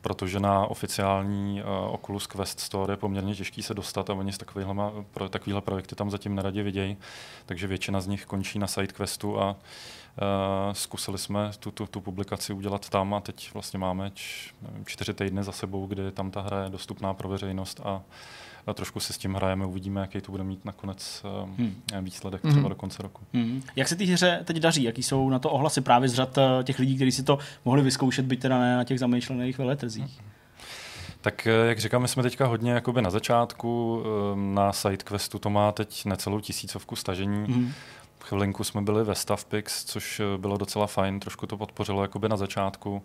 protože 0.00 0.40
na 0.40 0.66
oficiální 0.66 1.62
uh, 1.62 1.94
Oculus 1.94 2.26
Quest 2.26 2.60
Store 2.60 2.92
je 2.92 2.96
poměrně 2.96 3.34
těžký 3.34 3.62
se 3.62 3.74
dostat 3.74 4.10
a 4.10 4.14
oni 4.14 4.32
s 4.32 4.38
takovýhle, 4.38 4.74
pro, 5.10 5.28
takovýhle 5.28 5.60
projekty 5.60 5.94
tam 5.94 6.10
zatím 6.10 6.34
neradě 6.34 6.62
vidějí, 6.62 6.96
takže 7.46 7.66
většina 7.66 8.00
z 8.00 8.06
nich 8.06 8.26
končí 8.26 8.58
na 8.58 8.66
SideQuestu 8.66 9.40
a 9.40 9.50
uh, 9.50 9.56
zkusili 10.72 11.18
jsme 11.18 11.50
tu, 11.58 11.70
tu, 11.70 11.86
tu 11.86 12.00
publikaci 12.00 12.52
udělat 12.52 12.88
tam 12.88 13.14
a 13.14 13.20
teď 13.20 13.50
vlastně 13.54 13.78
máme 13.78 14.10
č, 14.10 14.52
nevím, 14.62 14.86
čtyři 14.86 15.14
týdny 15.14 15.44
za 15.44 15.52
sebou, 15.52 15.86
kdy 15.86 16.12
tam 16.12 16.30
ta 16.30 16.40
hra 16.40 16.64
je 16.64 16.70
dostupná 16.70 17.14
pro 17.14 17.28
veřejnost 17.28 17.80
a 17.84 18.02
a 18.66 18.74
trošku 18.74 19.00
se 19.00 19.12
s 19.12 19.18
tím 19.18 19.34
hrajeme, 19.34 19.66
uvidíme, 19.66 20.00
jaký 20.00 20.20
to 20.20 20.32
bude 20.32 20.44
mít 20.44 20.64
nakonec 20.64 21.22
uh, 21.42 21.48
hmm. 21.58 21.74
výsledek 22.00 22.40
třeba 22.40 22.54
hmm. 22.54 22.68
do 22.68 22.74
konce 22.74 23.02
roku. 23.02 23.22
Hmm. 23.34 23.62
Jak 23.76 23.88
se 23.88 23.96
ty 23.96 24.04
hře 24.04 24.40
teď 24.44 24.56
daří? 24.56 24.82
Jaký 24.82 25.02
jsou 25.02 25.30
na 25.30 25.38
to 25.38 25.50
ohlasy 25.50 25.80
právě 25.80 26.08
z 26.08 26.14
řad 26.14 26.38
těch 26.64 26.78
lidí, 26.78 26.96
kteří 26.96 27.12
si 27.12 27.22
to 27.22 27.38
mohli 27.64 27.82
vyzkoušet, 27.82 28.26
byť 28.26 28.40
teda 28.40 28.58
ne 28.58 28.76
na 28.76 28.84
těch 28.84 28.98
zamýšlených 28.98 29.58
veletrzích? 29.58 30.20
Hmm. 30.20 30.30
Tak 31.20 31.46
eh, 31.46 31.50
jak 31.50 31.78
říkám, 31.78 32.02
my 32.02 32.08
jsme 32.08 32.22
teďka 32.22 32.46
hodně 32.46 32.72
jakoby 32.72 33.02
na 33.02 33.10
začátku, 33.10 34.02
na 34.34 34.72
SideQuestu 34.72 35.38
to 35.38 35.50
má 35.50 35.72
teď 35.72 36.04
necelou 36.04 36.40
tisícovku 36.40 36.96
stažení. 36.96 37.44
Hmm. 37.52 37.72
Chvilinku 38.24 38.64
jsme 38.64 38.82
byli 38.82 39.04
ve 39.04 39.14
Stavpix, 39.14 39.84
což 39.84 40.20
eh, 40.20 40.38
bylo 40.38 40.56
docela 40.56 40.86
fajn, 40.86 41.20
trošku 41.20 41.46
to 41.46 41.56
podpořilo 41.56 42.02
jakoby 42.02 42.28
na 42.28 42.36
začátku. 42.36 43.02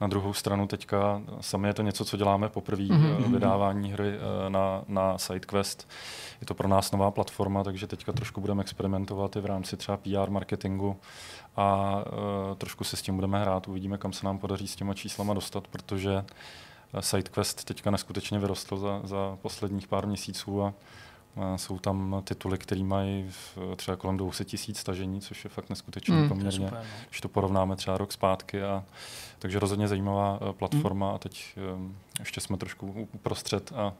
Na 0.00 0.06
druhou 0.06 0.32
stranu 0.32 0.66
teďka 0.66 1.22
sami 1.40 1.68
je 1.68 1.74
to 1.74 1.82
něco, 1.82 2.04
co 2.04 2.16
děláme 2.16 2.48
poprvé, 2.48 2.82
mm-hmm. 2.82 3.32
vydávání 3.32 3.92
hry 3.92 4.08
eh, 4.08 4.50
na, 4.50 4.82
na 4.88 5.18
SideQuest. 5.18 5.88
Je 6.40 6.46
to 6.46 6.54
pro 6.54 6.68
nás 6.68 6.92
nová 6.92 7.10
platforma, 7.10 7.64
takže 7.64 7.86
teďka 7.86 8.12
trošku 8.12 8.40
budeme 8.40 8.62
experimentovat 8.62 9.36
i 9.36 9.40
v 9.40 9.46
rámci 9.46 9.76
třeba 9.76 9.96
PR 9.96 10.30
marketingu 10.30 10.96
a 11.56 11.96
uh, 11.96 12.56
trošku 12.56 12.84
se 12.84 12.96
s 12.96 13.02
tím 13.02 13.14
budeme 13.14 13.40
hrát. 13.40 13.68
Uvidíme, 13.68 13.98
kam 13.98 14.12
se 14.12 14.26
nám 14.26 14.38
podaří 14.38 14.68
s 14.68 14.76
těma 14.76 14.94
číslama 14.94 15.34
dostat, 15.34 15.68
protože 15.68 16.24
SideQuest 17.00 17.64
teďka 17.64 17.90
neskutečně 17.90 18.38
vyrostl 18.38 18.76
za, 18.76 19.00
za 19.04 19.38
posledních 19.42 19.88
pár 19.88 20.06
měsíců 20.06 20.62
a 20.62 20.74
jsou 21.56 21.78
tam 21.78 22.22
tituly, 22.24 22.58
které 22.58 22.82
mají 22.82 23.30
třeba 23.76 23.96
kolem 23.96 24.16
200 24.16 24.44
tisíc 24.44 24.78
stažení, 24.78 25.20
což 25.20 25.44
je 25.44 25.50
fakt 25.50 25.70
neskutečně 25.70 26.14
mm, 26.14 26.28
poměrně, 26.28 26.66
super, 26.66 26.72
no. 26.72 26.80
když 27.08 27.20
to 27.20 27.28
porovnáme 27.28 27.76
třeba 27.76 27.98
rok 27.98 28.12
zpátky. 28.12 28.62
A, 28.62 28.84
takže 29.38 29.58
rozhodně 29.58 29.88
zajímavá 29.88 30.38
eh, 30.42 30.52
platforma 30.52 31.08
mm. 31.08 31.14
a 31.14 31.18
teď 31.18 31.54
um, 31.74 31.96
ještě 32.18 32.40
jsme 32.40 32.56
trošku 32.56 33.08
uprostřed 33.12 33.72
a 33.72 33.94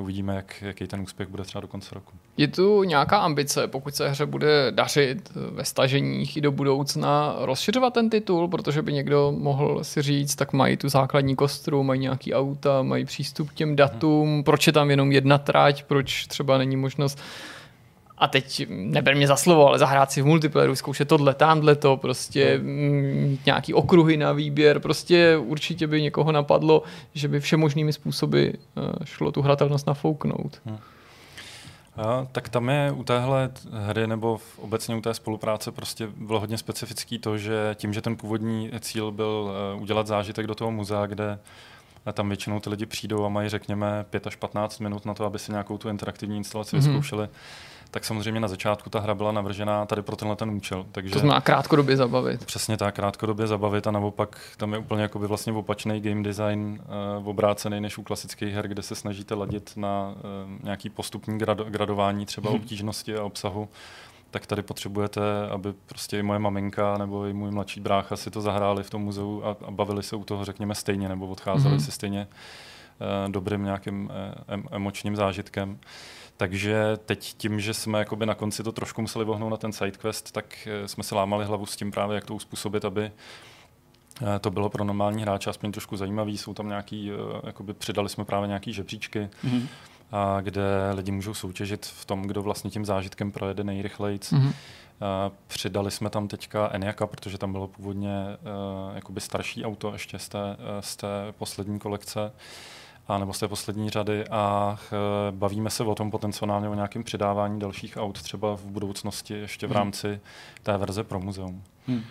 uvidíme, 0.00 0.36
jak, 0.36 0.62
jaký 0.62 0.86
ten 0.86 1.00
úspěch 1.00 1.28
bude 1.28 1.42
třeba 1.42 1.62
do 1.62 1.68
konce 1.68 1.94
roku. 1.94 2.12
Je 2.36 2.48
tu 2.48 2.82
nějaká 2.82 3.18
ambice, 3.18 3.68
pokud 3.68 3.94
se 3.94 4.08
hře 4.08 4.26
bude 4.26 4.66
dařit 4.70 5.32
ve 5.34 5.64
staženích 5.64 6.36
i 6.36 6.40
do 6.40 6.52
budoucna, 6.52 7.36
rozšiřovat 7.38 7.94
ten 7.94 8.10
titul, 8.10 8.48
protože 8.48 8.82
by 8.82 8.92
někdo 8.92 9.32
mohl 9.38 9.84
si 9.84 10.02
říct, 10.02 10.34
tak 10.34 10.52
mají 10.52 10.76
tu 10.76 10.88
základní 10.88 11.36
kostru, 11.36 11.82
mají 11.82 12.00
nějaký 12.00 12.34
auta, 12.34 12.82
mají 12.82 13.04
přístup 13.04 13.50
k 13.50 13.54
těm 13.54 13.76
datům, 13.76 14.28
hmm. 14.28 14.44
proč 14.44 14.66
je 14.66 14.72
tam 14.72 14.90
jenom 14.90 15.12
jedna 15.12 15.38
trať, 15.38 15.82
proč 15.82 16.26
třeba 16.26 16.58
není 16.58 16.76
možnost 16.76 17.18
a 18.18 18.28
teď 18.28 18.66
neber 18.68 19.16
mě 19.16 19.26
za 19.26 19.36
slovo, 19.36 19.68
ale 19.68 19.78
zahrát 19.78 20.12
si 20.12 20.22
v 20.22 20.26
multiplayeru, 20.26 20.76
zkoušet 20.76 21.08
tohle, 21.08 21.34
tamhle 21.34 21.76
to, 21.76 21.96
prostě 21.96 22.60
no. 22.62 22.64
mít 23.28 23.46
nějaký 23.46 23.74
okruhy 23.74 24.16
na 24.16 24.32
výběr, 24.32 24.80
prostě 24.80 25.36
určitě 25.36 25.86
by 25.86 26.02
někoho 26.02 26.32
napadlo, 26.32 26.82
že 27.14 27.28
by 27.28 27.40
všemožnými 27.40 27.92
způsoby 27.92 28.46
eh, 28.46 28.82
šlo 29.04 29.32
tu 29.32 29.42
hratelnost 29.42 29.86
nafouknout. 29.86 30.60
Hmm. 30.64 30.78
A, 31.96 32.26
tak 32.32 32.48
tam 32.48 32.68
je 32.68 32.92
u 32.92 33.04
téhle 33.04 33.50
hry 33.72 34.06
nebo 34.06 34.36
v, 34.36 34.58
obecně 34.58 34.96
u 34.96 35.00
té 35.00 35.14
spolupráce 35.14 35.72
prostě 35.72 36.08
bylo 36.16 36.40
hodně 36.40 36.58
specifický 36.58 37.18
to, 37.18 37.38
že 37.38 37.74
tím, 37.74 37.92
že 37.92 38.00
ten 38.00 38.16
původní 38.16 38.70
cíl 38.80 39.12
byl 39.12 39.54
uh, 39.74 39.82
udělat 39.82 40.06
zážitek 40.06 40.46
do 40.46 40.54
toho 40.54 40.70
muzea, 40.70 41.06
kde 41.06 41.38
tam 42.12 42.28
většinou 42.28 42.60
ty 42.60 42.70
lidi 42.70 42.86
přijdou 42.86 43.24
a 43.24 43.28
mají, 43.28 43.48
řekněme, 43.48 44.04
5 44.10 44.26
až 44.26 44.36
15 44.36 44.78
minut 44.78 45.06
na 45.06 45.14
to, 45.14 45.24
aby 45.24 45.38
si 45.38 45.52
nějakou 45.52 45.78
tu 45.78 45.88
interaktivní 45.88 46.36
instalaci 46.36 46.76
mm-hmm. 46.76 46.80
vyzkoušeli, 46.80 47.28
tak 47.90 48.04
samozřejmě 48.04 48.40
na 48.40 48.48
začátku 48.48 48.90
ta 48.90 49.00
hra 49.00 49.14
byla 49.14 49.32
navržená 49.32 49.86
tady 49.86 50.02
pro 50.02 50.16
tenhle 50.16 50.36
ten 50.36 50.50
účel. 50.50 50.86
Takže 50.92 51.12
to 51.12 51.18
znamená 51.18 51.40
krátkodobě 51.40 51.96
zabavit. 51.96 52.44
Přesně 52.44 52.76
tak, 52.76 52.94
krátkodobě 52.94 53.46
zabavit 53.46 53.86
a 53.86 53.90
naopak 53.90 54.40
tam 54.56 54.72
je 54.72 54.78
úplně 54.78 55.02
jakoby 55.02 55.26
vlastně 55.26 55.52
opačný 55.52 56.00
game 56.00 56.22
design, 56.22 56.80
uh, 57.18 57.28
obrácený 57.28 57.80
než 57.80 57.98
u 57.98 58.02
klasických 58.02 58.54
her, 58.54 58.68
kde 58.68 58.82
se 58.82 58.94
snažíte 58.94 59.34
ladit 59.34 59.72
na 59.76 60.14
uh, 60.16 60.64
nějaký 60.64 60.90
postupní 60.90 61.38
grad- 61.38 61.70
gradování 61.70 62.26
třeba 62.26 62.50
hmm. 62.50 62.60
obtížnosti 62.60 63.16
a 63.16 63.24
obsahu 63.24 63.68
tak 64.34 64.46
tady 64.46 64.62
potřebujete, 64.62 65.20
aby 65.50 65.72
prostě 65.86 66.18
i 66.18 66.22
moje 66.22 66.38
maminka 66.38 66.98
nebo 66.98 67.26
i 67.26 67.32
můj 67.32 67.50
mladší 67.50 67.80
brácha 67.80 68.16
si 68.16 68.30
to 68.30 68.40
zahráli 68.40 68.82
v 68.82 68.90
tom 68.90 69.02
muzeu 69.02 69.42
a, 69.44 69.56
a 69.66 69.70
bavili 69.70 70.02
se 70.02 70.16
u 70.16 70.24
toho, 70.24 70.44
řekněme, 70.44 70.74
stejně, 70.74 71.08
nebo 71.08 71.26
odcházeli 71.26 71.76
mm-hmm. 71.76 71.84
si 71.84 71.92
stejně 71.92 72.28
uh, 73.26 73.32
dobrým 73.32 73.64
nějakým 73.64 74.10
uh, 74.10 74.60
emočním 74.70 75.16
zážitkem. 75.16 75.78
Takže 76.36 76.96
teď 77.06 77.34
tím, 77.36 77.60
že 77.60 77.74
jsme 77.74 77.98
jakoby 77.98 78.26
na 78.26 78.34
konci 78.34 78.62
to 78.62 78.72
trošku 78.72 79.00
museli 79.00 79.24
vohnout 79.24 79.50
na 79.50 79.56
ten 79.56 79.72
sidequest, 79.72 80.32
tak 80.32 80.68
uh, 80.80 80.86
jsme 80.86 81.04
se 81.04 81.14
lámali 81.14 81.44
hlavu 81.44 81.66
s 81.66 81.76
tím 81.76 81.90
právě, 81.90 82.14
jak 82.14 82.24
to 82.24 82.34
uspůsobit, 82.34 82.84
aby 82.84 83.12
to 84.40 84.50
bylo 84.50 84.68
pro 84.68 84.84
normální 84.84 85.22
hráče 85.22 85.50
aspoň 85.50 85.72
trošku 85.72 85.96
zajímavý. 85.96 86.38
Jsou 86.38 86.54
tam 86.54 86.68
nějaký, 86.68 87.10
jakoby 87.44 87.74
přidali 87.74 88.08
jsme 88.08 88.24
právě 88.24 88.48
nějaký 88.48 88.72
žebříčky, 88.72 89.28
mm-hmm 89.44 89.66
a 90.12 90.40
kde 90.40 90.62
lidi 90.94 91.12
můžou 91.12 91.34
soutěžit 91.34 91.86
v 91.86 92.04
tom, 92.04 92.22
kdo 92.22 92.42
vlastně 92.42 92.70
tím 92.70 92.84
zážitkem 92.84 93.32
projede 93.32 93.64
nejrychleji. 93.64 94.18
Mm-hmm. 94.18 94.52
Přidali 95.46 95.90
jsme 95.90 96.10
tam 96.10 96.28
teďka 96.28 96.70
Eniaka, 96.72 97.06
protože 97.06 97.38
tam 97.38 97.52
bylo 97.52 97.68
původně 97.68 98.24
uh, 98.26 98.94
jakoby 98.94 99.20
starší 99.20 99.64
auto 99.64 99.92
ještě 99.92 100.18
z 100.18 100.28
té, 100.28 100.56
z 100.80 100.96
té 100.96 101.08
poslední 101.38 101.78
kolekce 101.78 102.32
a 103.08 103.18
nebo 103.18 103.32
z 103.32 103.40
té 103.40 103.48
poslední 103.48 103.90
řady 103.90 104.28
a 104.28 104.76
uh, 104.92 105.36
bavíme 105.38 105.70
se 105.70 105.84
o 105.84 105.94
tom 105.94 106.10
potenciálně 106.10 106.68
o 106.68 106.74
nějakém 106.74 107.04
přidávání 107.04 107.60
dalších 107.60 107.96
aut 107.96 108.22
třeba 108.22 108.56
v 108.56 108.64
budoucnosti 108.64 109.34
ještě 109.34 109.66
v 109.66 109.70
mhm. 109.70 109.78
rámci 109.78 110.20
té 110.62 110.76
verze 110.76 111.04
pro 111.04 111.20
muzeum. 111.20 111.62
Hmm. 111.86 112.02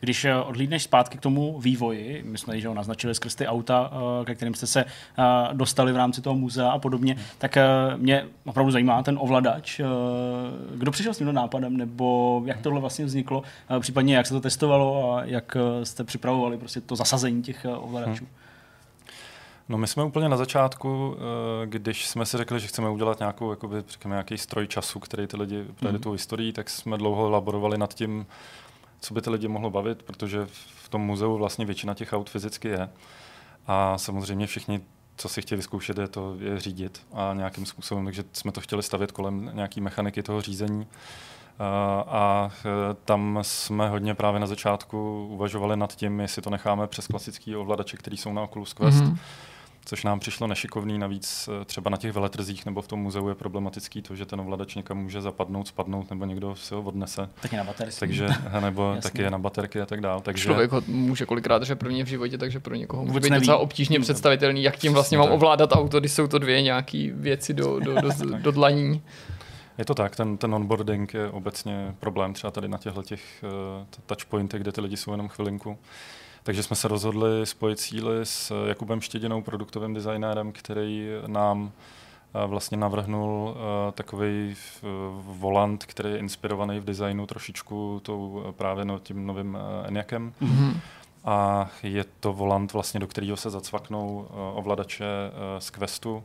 Když 0.00 0.24
eh, 0.24 0.36
odhlídneš 0.36 0.82
zpátky 0.82 1.18
k 1.18 1.20
tomu 1.20 1.60
vývoji, 1.60 2.22
my 2.26 2.38
jsme 2.38 2.60
že 2.60 2.68
ho 2.68 2.74
naznačili 2.74 3.14
skrz 3.14 3.34
ty 3.34 3.46
auta, 3.46 3.90
eh, 3.92 4.24
ke 4.24 4.34
kterým 4.34 4.54
jste 4.54 4.66
se 4.66 4.84
eh, 4.84 5.24
dostali 5.52 5.92
v 5.92 5.96
rámci 5.96 6.22
toho 6.22 6.36
muzea 6.36 6.70
a 6.70 6.78
podobně, 6.78 7.16
tak 7.38 7.58
mě 7.96 8.26
opravdu 8.44 8.72
zajímá 8.72 9.02
ten 9.02 9.18
ovladač. 9.20 9.80
Kdo 10.74 10.90
přišel 10.90 11.14
s 11.14 11.18
tímto 11.18 11.32
nápadem, 11.32 11.76
nebo 11.76 12.42
jak 12.46 12.60
tohle 12.60 12.80
vlastně 12.80 13.04
vzniklo, 13.04 13.42
případně 13.80 14.16
jak 14.16 14.26
se 14.26 14.34
to 14.34 14.40
testovalo 14.40 15.14
a 15.14 15.24
jak 15.24 15.56
jste 15.82 16.04
připravovali 16.04 16.58
prostě 16.58 16.80
to 16.80 16.96
zasazení 16.96 17.42
těch 17.42 17.66
ovladačů? 17.76 18.24
Hmm. 18.24 18.43
No 19.68 19.78
my 19.78 19.86
jsme 19.86 20.04
úplně 20.04 20.28
na 20.28 20.36
začátku, 20.36 21.16
když 21.64 22.06
jsme 22.06 22.26
si 22.26 22.36
řekli, 22.36 22.60
že 22.60 22.66
chceme 22.66 22.90
udělat 22.90 23.18
nějakou, 23.18 23.50
jakoby, 23.50 23.84
řekněme, 23.88 24.14
nějaký 24.14 24.38
stroj 24.38 24.66
času, 24.66 25.00
který 25.00 25.26
ty 25.26 25.36
lidi 25.36 25.64
projde 25.80 25.98
mm. 25.98 26.02
tu 26.02 26.12
historii, 26.12 26.52
tak 26.52 26.70
jsme 26.70 26.98
dlouho 26.98 27.30
laborovali 27.30 27.78
nad 27.78 27.94
tím, 27.94 28.26
co 29.00 29.14
by 29.14 29.22
ty 29.22 29.30
lidi 29.30 29.48
mohlo 29.48 29.70
bavit, 29.70 30.02
protože 30.02 30.46
v 30.84 30.88
tom 30.88 31.00
muzeu 31.00 31.36
vlastně 31.36 31.66
většina 31.66 31.94
těch 31.94 32.12
aut 32.12 32.30
fyzicky 32.30 32.68
je. 32.68 32.88
A 33.66 33.98
samozřejmě 33.98 34.46
všichni, 34.46 34.80
co 35.16 35.28
si 35.28 35.42
chtěli 35.42 35.56
vyzkoušet, 35.56 35.98
je 35.98 36.08
to 36.08 36.36
je 36.38 36.60
řídit 36.60 37.06
a 37.12 37.34
nějakým 37.34 37.66
způsobem, 37.66 38.04
takže 38.04 38.24
jsme 38.32 38.52
to 38.52 38.60
chtěli 38.60 38.82
stavět 38.82 39.12
kolem 39.12 39.50
nějaký 39.54 39.80
mechaniky 39.80 40.22
toho 40.22 40.40
řízení. 40.40 40.86
A, 41.58 42.04
a 42.08 42.50
e, 42.64 42.94
tam 43.04 43.38
jsme 43.42 43.88
hodně 43.88 44.14
právě 44.14 44.40
na 44.40 44.46
začátku 44.46 45.26
uvažovali 45.30 45.76
nad 45.76 45.94
tím, 45.94 46.20
jestli 46.20 46.42
to 46.42 46.50
necháme 46.50 46.86
přes 46.86 47.06
klasický 47.06 47.56
ovladače, 47.56 47.96
který 47.96 48.16
jsou 48.16 48.32
na 48.32 48.42
Oculus 48.42 48.72
Quest, 48.72 49.04
mm-hmm 49.04 49.18
což 49.84 50.04
nám 50.04 50.20
přišlo 50.20 50.46
nešikovný. 50.46 50.98
Navíc 50.98 51.48
eh, 51.62 51.64
třeba 51.64 51.90
na 51.90 51.96
těch 51.96 52.12
veletrzích 52.12 52.66
nebo 52.66 52.82
v 52.82 52.88
tom 52.88 53.00
muzeu 53.00 53.28
je 53.28 53.34
problematický 53.34 54.02
to, 54.02 54.16
že 54.16 54.26
ten 54.26 54.40
ovladač 54.40 54.74
někam 54.74 54.98
může 54.98 55.20
zapadnout, 55.20 55.68
spadnout 55.68 56.10
nebo 56.10 56.24
někdo 56.24 56.56
si 56.56 56.74
ho 56.74 56.82
odnese. 56.82 57.28
Taky 57.42 57.56
na 57.56 57.64
baterky. 57.64 57.94
Takže, 57.98 58.28
nebo 58.60 58.96
taky 59.02 59.22
je 59.22 59.30
na 59.30 59.38
baterky 59.38 59.80
a 59.80 59.86
tak 59.86 60.00
dále. 60.00 60.22
Takže... 60.22 60.44
Člověk 60.44 60.70
ho 60.70 60.82
může 60.86 61.26
kolikrát 61.26 61.62
že 61.62 61.76
prvně 61.76 62.04
v 62.04 62.08
životě, 62.08 62.38
takže 62.38 62.60
pro 62.60 62.74
někoho 62.74 63.04
může 63.04 63.20
být 63.20 63.30
neví. 63.30 63.40
docela 63.40 63.58
obtížně 63.58 64.00
představitelný, 64.00 64.62
jak 64.62 64.76
tím 64.76 64.92
vlastně 64.92 65.18
mám 65.18 65.30
ovládat 65.30 65.72
auto, 65.72 66.00
když 66.00 66.12
jsou 66.12 66.26
to 66.26 66.38
dvě 66.38 66.62
nějaké 66.62 67.10
věci 67.14 67.54
do, 67.54 67.80
do, 67.80 67.94
do, 67.94 68.10
do 68.38 68.52
dlaní. 68.52 69.02
Je 69.78 69.84
to 69.84 69.94
tak, 69.94 70.16
ten, 70.16 70.36
ten 70.36 70.54
onboarding 70.54 71.14
je 71.14 71.30
obecně 71.30 71.94
problém 72.00 72.32
třeba 72.32 72.50
tady 72.50 72.68
na 72.68 72.78
těchto 72.78 73.02
těch 73.02 73.44
uh, 73.78 73.86
touchpointech, 74.06 74.60
kde 74.60 74.72
ty 74.72 74.80
lidi 74.80 74.96
jsou 74.96 75.10
jenom 75.10 75.28
chvilinku. 75.28 75.78
Takže 76.44 76.62
jsme 76.62 76.76
se 76.76 76.88
rozhodli 76.88 77.46
spojit 77.46 77.80
síly 77.80 78.26
s 78.26 78.66
Jakubem 78.66 79.00
Štědinou, 79.00 79.42
produktovým 79.42 79.94
designérem, 79.94 80.52
který 80.52 81.08
nám 81.26 81.72
vlastně 82.46 82.76
navrhnul 82.76 83.56
takový 83.92 84.56
volant, 85.20 85.84
který 85.84 86.10
je 86.10 86.18
inspirovaný 86.18 86.80
v 86.80 86.84
designu 86.84 87.26
trošičku 87.26 88.00
tou 88.02 88.44
právě 88.56 88.84
no, 88.84 88.98
tím 88.98 89.26
novým 89.26 89.58
Eniakem. 89.86 90.32
Mm-hmm. 90.42 90.76
A 91.24 91.70
je 91.82 92.04
to 92.20 92.32
volant, 92.32 92.72
vlastně, 92.72 93.00
do 93.00 93.06
kterého 93.06 93.36
se 93.36 93.50
zacvaknou 93.50 94.26
ovladače 94.54 95.04
z 95.58 95.70
Questu 95.70 96.24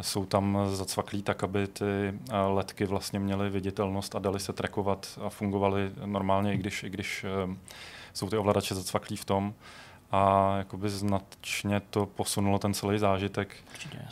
jsou 0.00 0.26
tam 0.26 0.58
zacvaklí 0.72 1.22
tak, 1.22 1.44
aby 1.44 1.66
ty 1.66 1.84
eh, 1.84 2.36
letky 2.36 2.84
vlastně 2.84 3.18
měly 3.18 3.50
viditelnost 3.50 4.16
a 4.16 4.18
dali 4.18 4.40
se 4.40 4.52
trackovat 4.52 5.18
a 5.24 5.28
fungovaly 5.28 5.90
normálně, 6.04 6.54
i 6.54 6.56
když, 6.56 6.82
i 6.82 6.90
když 6.90 7.24
eh, 7.24 7.56
jsou 8.14 8.30
ty 8.30 8.36
ovladače 8.36 8.74
zacvaklí 8.74 9.16
v 9.16 9.24
tom. 9.24 9.54
A 10.12 10.54
jakoby 10.56 10.90
značně 10.90 11.82
to 11.90 12.06
posunulo 12.06 12.58
ten 12.58 12.74
celý 12.74 12.98
zážitek, 12.98 13.56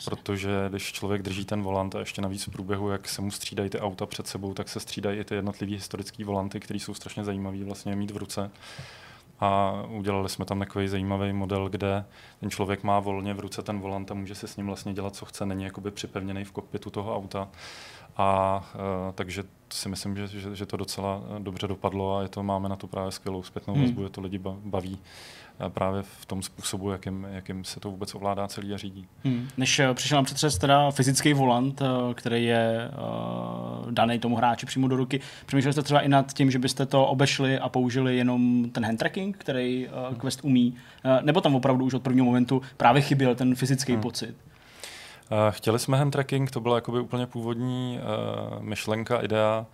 protože 0.05 0.65
když 0.69 0.91
člověk 0.91 1.21
drží 1.21 1.45
ten 1.45 1.61
volant 1.61 1.95
a 1.95 1.99
ještě 1.99 2.21
navíc 2.21 2.47
v 2.47 2.51
průběhu, 2.51 2.89
jak 2.89 3.09
se 3.09 3.21
mu 3.21 3.31
střídají 3.31 3.69
ty 3.69 3.79
auta 3.79 4.05
před 4.05 4.27
sebou, 4.27 4.53
tak 4.53 4.69
se 4.69 4.79
střídají 4.79 5.19
i 5.19 5.23
ty 5.23 5.35
jednotlivé 5.35 5.73
historické 5.73 6.25
volanty, 6.25 6.59
které 6.59 6.79
jsou 6.79 6.93
strašně 6.93 7.23
zajímavé 7.23 7.63
vlastně 7.63 7.95
mít 7.95 8.11
v 8.11 8.17
ruce 8.17 8.51
a 9.39 9.73
udělali 9.89 10.29
jsme 10.29 10.45
tam 10.45 10.59
takový 10.59 10.87
zajímavý 10.87 11.33
model, 11.33 11.69
kde 11.69 12.05
ten 12.39 12.49
člověk 12.49 12.83
má 12.83 12.99
volně 12.99 13.33
v 13.33 13.39
ruce 13.39 13.61
ten 13.61 13.79
volant 13.79 14.11
a 14.11 14.13
může 14.13 14.35
se 14.35 14.47
s 14.47 14.57
ním 14.57 14.67
vlastně 14.67 14.93
dělat, 14.93 15.15
co 15.15 15.25
chce, 15.25 15.45
není 15.45 15.63
jakoby 15.63 15.91
připevněný 15.91 16.43
v 16.43 16.51
kokpitu 16.51 16.89
toho 16.89 17.15
auta. 17.15 17.47
A 18.17 18.59
uh, 18.75 19.13
takže 19.15 19.43
si 19.73 19.89
myslím, 19.89 20.15
že, 20.15 20.27
že, 20.27 20.55
že 20.55 20.65
to 20.65 20.77
docela 20.77 21.21
dobře 21.39 21.67
dopadlo 21.67 22.17
a 22.17 22.21
je 22.21 22.27
to, 22.27 22.43
máme 22.43 22.69
na 22.69 22.75
to 22.75 22.87
právě 22.87 23.11
skvělou 23.11 23.43
zpětnou 23.43 23.73
hmm. 23.73 23.83
vazbu, 23.83 23.97
hmm. 23.97 24.03
je 24.03 24.09
to 24.09 24.21
lidi 24.21 24.39
baví 24.65 24.99
právě 25.69 26.01
v 26.01 26.25
tom 26.25 26.41
způsobu, 26.41 26.89
jakým, 26.89 27.27
jakým 27.31 27.63
se 27.63 27.79
to 27.79 27.91
vůbec 27.91 28.15
ovládá 28.15 28.47
celý 28.47 28.73
a 28.73 28.77
řídí. 28.77 29.07
Hmm. 29.23 29.47
Než 29.57 29.81
přišel 29.93 30.17
na 30.17 30.23
přetřes 30.23 30.57
teda 30.57 30.91
fyzický 30.91 31.33
volant, 31.33 31.81
který 32.13 32.45
je 32.45 32.91
uh, 33.85 33.91
daný 33.91 34.19
tomu 34.19 34.35
hráči 34.35 34.65
přímo 34.65 34.87
do 34.87 34.95
ruky, 34.95 35.19
přemýšleli 35.45 35.73
jste 35.73 35.81
třeba 35.81 36.01
i 36.01 36.09
nad 36.09 36.33
tím, 36.33 36.51
že 36.51 36.59
byste 36.59 36.85
to 36.85 37.05
obešli 37.05 37.59
a 37.59 37.69
použili 37.69 38.17
jenom 38.17 38.69
ten 38.69 38.85
hand 38.85 38.99
tracking, 38.99 39.37
který 39.37 39.87
uh, 39.87 40.17
Quest 40.17 40.39
umí, 40.43 40.75
uh, 41.05 41.11
nebo 41.21 41.41
tam 41.41 41.55
opravdu 41.55 41.85
už 41.85 41.93
od 41.93 42.03
prvního 42.03 42.25
momentu 42.25 42.61
právě 42.77 43.01
chyběl 43.01 43.35
ten 43.35 43.55
fyzický 43.55 43.93
hmm. 43.93 44.01
pocit? 44.01 44.35
Chtěli 45.49 45.79
jsme 45.79 45.97
hand 45.97 46.11
tracking, 46.11 46.51
to 46.51 46.59
byla 46.59 46.75
jakoby 46.75 46.99
úplně 46.99 47.27
původní 47.27 47.99
uh, 47.99 48.63
myšlenka, 48.63 49.21
idea. 49.21 49.65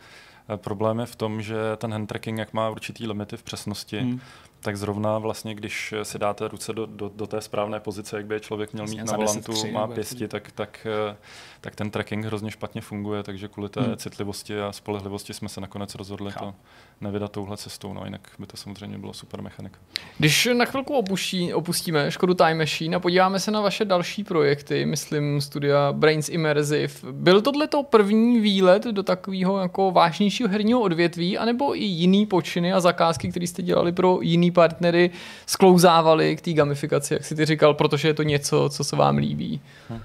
Problém 0.56 0.99
je 0.99 1.06
v 1.06 1.15
tom, 1.15 1.41
že 1.41 1.56
ten 1.77 1.91
hand 1.91 2.10
tracking, 2.10 2.40
jak 2.40 2.53
má 2.53 2.69
určitý 2.69 3.07
limity 3.07 3.38
v 3.38 3.44
přesnosti, 3.44 3.99
hmm 3.99 4.19
tak 4.61 4.77
zrovna 4.77 5.18
vlastně, 5.18 5.56
když 5.56 5.94
si 6.03 6.19
dáte 6.19 6.48
ruce 6.48 6.73
do, 6.73 6.86
do, 6.86 7.11
do 7.15 7.27
té 7.27 7.41
správné 7.41 7.80
pozice, 7.80 8.18
jak 8.18 8.26
by 8.26 8.36
je 8.36 8.40
člověk 8.40 8.73
měl 8.73 8.88
mít 8.88 9.06
na 9.06 9.18
volantu, 9.18 9.53
má 9.72 9.88
pěsti, 9.88 10.27
tak, 10.27 10.52
tak, 10.52 10.88
eh, 11.11 11.15
tak 11.61 11.76
ten 11.76 11.91
tracking 11.91 12.26
hrozně 12.26 12.52
špatně 12.52 12.81
funguje, 12.81 13.23
takže 13.23 13.48
kvůli 13.48 13.69
té 13.69 13.81
hmm. 13.81 13.98
citlivosti 13.98 14.61
a 14.61 14.72
spolehlivosti 14.72 15.34
jsme 15.34 15.49
se 15.49 15.61
nakonec 15.61 15.95
rozhodli 15.95 16.34
to 16.34 16.56
nevydat 17.02 17.32
touhle 17.32 17.58
cestou, 17.58 17.94
no 17.94 18.06
jinak 18.06 18.22
by 18.40 18.46
to 18.46 18.58
samozřejmě 18.58 18.98
bylo 18.98 19.14
super 19.14 19.42
mechanika. 19.42 19.80
Když 20.18 20.50
na 20.54 20.66
chvilku 20.66 20.94
opustí, 20.94 21.54
opustíme 21.54 22.12
Škodu 22.12 22.34
Time 22.34 22.58
Machine 22.58 22.96
a 22.96 23.00
podíváme 23.00 23.40
se 23.40 23.52
na 23.52 23.62
vaše 23.62 23.86
další 23.86 24.24
projekty, 24.24 24.86
myslím 24.86 25.42
studia 25.42 25.94
Brains 25.94 26.30
Immersive, 26.30 26.94
byl 27.12 27.42
tohle 27.42 27.68
to 27.68 27.84
první 27.84 28.40
výlet 28.40 28.84
do 28.84 29.04
takového 29.04 29.60
jako 29.60 29.92
vážnějšího 29.92 30.50
herního 30.50 30.82
odvětví, 30.82 31.38
anebo 31.38 31.76
i 31.76 31.84
jiný 31.84 32.26
počiny 32.26 32.74
a 32.74 32.80
zakázky, 32.80 33.30
které 33.30 33.48
jste 33.48 33.62
dělali 33.62 33.92
pro 33.92 34.20
jiný 34.22 34.52
partnery, 34.52 35.12
sklouzávali 35.46 36.36
k 36.36 36.42
té 36.42 36.54
gamifikaci, 36.54 37.14
jak 37.14 37.26
si 37.26 37.36
ty 37.36 37.46
říkal, 37.46 37.74
protože 37.74 38.08
je 38.08 38.14
to 38.14 38.24
něco, 38.24 38.70
co 38.70 38.84
se 38.84 38.96
vám 38.96 39.18
líbí? 39.18 39.62
Hmm. 39.90 40.02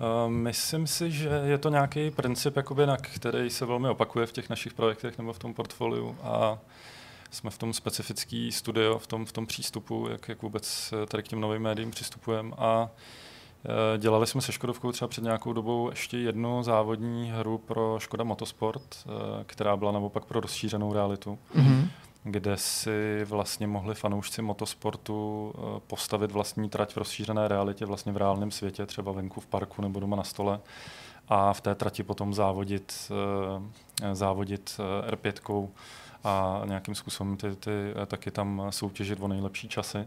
Uh, 0.00 0.30
myslím 0.32 0.86
si, 0.86 1.10
že 1.10 1.28
je 1.44 1.58
to 1.58 1.68
nějaký 1.68 2.10
princip, 2.10 2.56
jakoby, 2.56 2.86
na 2.86 2.96
který 2.96 3.50
se 3.50 3.66
velmi 3.66 3.88
opakuje 3.88 4.26
v 4.26 4.32
těch 4.32 4.50
našich 4.50 4.74
projektech 4.74 5.18
nebo 5.18 5.32
v 5.32 5.38
tom 5.38 5.54
portfoliu 5.54 6.16
a 6.22 6.58
jsme 7.30 7.50
v 7.50 7.58
tom 7.58 7.72
specifický 7.72 8.52
studio, 8.52 8.98
v 8.98 9.06
tom, 9.06 9.26
v 9.26 9.32
tom 9.32 9.46
přístupu, 9.46 10.08
jak, 10.10 10.28
jak 10.28 10.42
vůbec 10.42 10.94
tady 11.08 11.22
k 11.22 11.28
těm 11.28 11.40
novým 11.40 11.62
médiím 11.62 11.90
přistupujeme 11.90 12.50
a 12.58 12.82
uh, 12.82 13.98
Dělali 13.98 14.26
jsme 14.26 14.40
se 14.40 14.52
Škodovkou 14.52 14.92
třeba 14.92 15.08
před 15.08 15.24
nějakou 15.24 15.52
dobou 15.52 15.90
ještě 15.90 16.18
jednu 16.18 16.62
závodní 16.62 17.32
hru 17.36 17.58
pro 17.58 17.96
Škoda 18.00 18.24
Motorsport, 18.24 18.82
uh, 19.06 19.12
která 19.46 19.76
byla 19.76 19.92
naopak 19.92 20.24
pro 20.24 20.40
rozšířenou 20.40 20.92
realitu. 20.92 21.38
Mm-hmm 21.56 21.88
kde 22.28 22.56
si 22.56 23.24
vlastně 23.24 23.66
mohli 23.66 23.94
fanoušci 23.94 24.42
motosportu 24.42 25.52
eh, 25.54 25.80
postavit 25.86 26.32
vlastní 26.32 26.68
trať 26.68 26.92
v 26.92 26.96
rozšířené 26.96 27.48
realitě, 27.48 27.86
vlastně 27.86 28.12
v 28.12 28.16
reálném 28.16 28.50
světě, 28.50 28.86
třeba 28.86 29.12
venku 29.12 29.40
v 29.40 29.46
parku 29.46 29.82
nebo 29.82 30.00
doma 30.00 30.16
na 30.16 30.24
stole 30.24 30.60
a 31.28 31.52
v 31.52 31.60
té 31.60 31.74
trati 31.74 32.02
potom 32.02 32.34
závodit, 32.34 33.12
eh, 34.02 34.14
závodit 34.14 34.80
eh, 35.08 35.10
R5 35.10 35.68
a 36.26 36.62
nějakým 36.64 36.94
způsobem 36.94 37.36
ty, 37.36 37.56
ty 37.56 37.70
taky 38.06 38.30
tam 38.30 38.62
soutěžit 38.70 39.18
o 39.20 39.28
nejlepší 39.28 39.68
časy. 39.68 39.98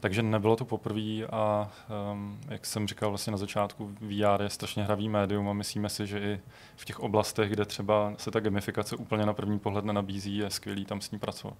Takže 0.00 0.22
nebylo 0.22 0.56
to 0.56 0.64
poprvé 0.64 1.26
a 1.32 1.70
um, 2.12 2.38
jak 2.48 2.66
jsem 2.66 2.88
říkal 2.88 3.08
vlastně 3.08 3.30
na 3.30 3.36
začátku, 3.36 3.90
VR 4.00 4.42
je 4.42 4.50
strašně 4.50 4.84
hravý 4.84 5.08
médium 5.08 5.48
a 5.48 5.52
myslíme 5.52 5.88
si, 5.88 6.06
že 6.06 6.18
i 6.18 6.40
v 6.76 6.84
těch 6.84 7.00
oblastech, 7.00 7.50
kde 7.50 7.64
třeba 7.64 8.12
se 8.16 8.30
ta 8.30 8.40
gamifikace 8.40 8.96
úplně 8.96 9.26
na 9.26 9.32
první 9.32 9.58
pohled 9.58 9.84
nenabízí, 9.84 10.36
je 10.36 10.50
skvělý 10.50 10.84
tam 10.84 11.00
s 11.00 11.10
ní 11.10 11.18
pracovat. 11.18 11.54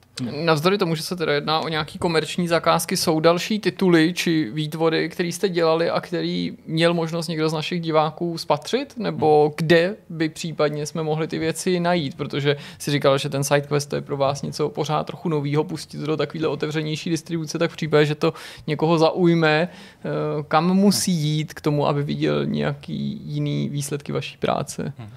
Navzdory 0.45 0.79
tomu, 0.79 0.95
že 0.95 1.03
se 1.03 1.16
teda 1.16 1.33
jedná 1.33 1.61
o 1.61 1.69
nějaký 1.69 1.99
komerční 1.99 2.49
zakázky, 2.49 2.97
jsou 2.97 3.20
další 3.20 3.59
tituly 3.59 4.12
či 4.12 4.51
výtvory, 4.51 5.09
které 5.09 5.29
jste 5.29 5.49
dělali 5.49 5.91
a 5.91 6.01
který 6.01 6.57
měl 6.66 6.95
možnost 6.95 7.29
někdo 7.29 7.49
z 7.49 7.53
našich 7.53 7.81
diváků 7.81 8.39
spatřit, 8.39 8.95
nebo 8.97 9.45
hmm. 9.45 9.55
kde 9.57 9.97
by 10.09 10.29
případně 10.29 10.87
jsme 10.87 11.03
mohli 11.03 11.29
ty 11.29 11.39
věci 11.39 11.81
najít, 11.81 12.16
protože 12.16 12.57
si 12.79 12.91
říkal, 12.91 13.19
že 13.19 13.29
ten 13.29 13.45
SideQuest 13.45 13.91
to 13.93 13.97
je 13.97 14.02
pro 14.02 14.16
vás 14.16 14.43
něco 14.43 14.69
pořád 14.69 15.06
trochu 15.06 15.28
nového, 15.28 15.64
pustit 15.64 15.98
do 15.98 16.16
takovéhle 16.16 16.48
otevřenější 16.48 17.10
distribuce, 17.10 17.59
tak 17.59 17.70
v 17.70 17.77
případě, 17.77 18.06
že 18.06 18.14
to 18.14 18.32
někoho 18.66 18.98
zaujme, 18.98 19.69
eh, 19.69 20.09
kam 20.48 20.74
musí 20.74 21.12
jít 21.12 21.55
k 21.55 21.60
tomu, 21.60 21.86
aby 21.86 22.02
viděl 22.02 22.47
nějaký 22.47 23.20
jiný 23.24 23.69
výsledky 23.69 24.12
vaší 24.12 24.36
práce? 24.36 24.93
Hmm. 24.98 25.09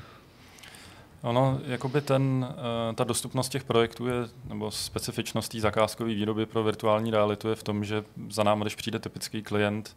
Ono, 1.21 1.59
jakoby 1.67 2.01
ten, 2.01 2.47
eh, 2.51 2.93
ta 2.93 3.03
dostupnost 3.03 3.49
těch 3.49 3.63
projektů 3.63 4.07
je, 4.07 4.15
nebo 4.49 4.71
specifičnost 4.71 5.51
té 5.51 5.59
zakázkové 5.59 6.09
výroby 6.09 6.45
pro 6.45 6.63
virtuální 6.63 7.11
realitu 7.11 7.49
je 7.49 7.55
v 7.55 7.63
tom, 7.63 7.83
že 7.83 8.03
za 8.29 8.43
námi, 8.43 8.61
když 8.61 8.75
přijde 8.75 8.99
typický 8.99 9.41
klient, 9.41 9.95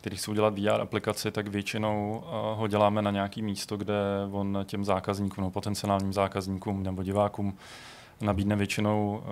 který 0.00 0.16
chce 0.16 0.30
udělat 0.30 0.58
VR 0.58 0.80
aplikaci, 0.80 1.30
tak 1.30 1.48
většinou 1.48 2.24
eh, 2.24 2.30
ho 2.56 2.66
děláme 2.68 3.02
na 3.02 3.10
nějaký 3.10 3.42
místo, 3.42 3.76
kde 3.76 3.94
on 4.30 4.58
těm 4.64 4.84
zákazníkům, 4.84 5.44
nebo 5.44 5.50
potenciálním 5.50 6.12
zákazníkům 6.12 6.82
nebo 6.82 7.02
divákům 7.02 7.58
nabídne 8.20 8.56
většinou 8.56 9.22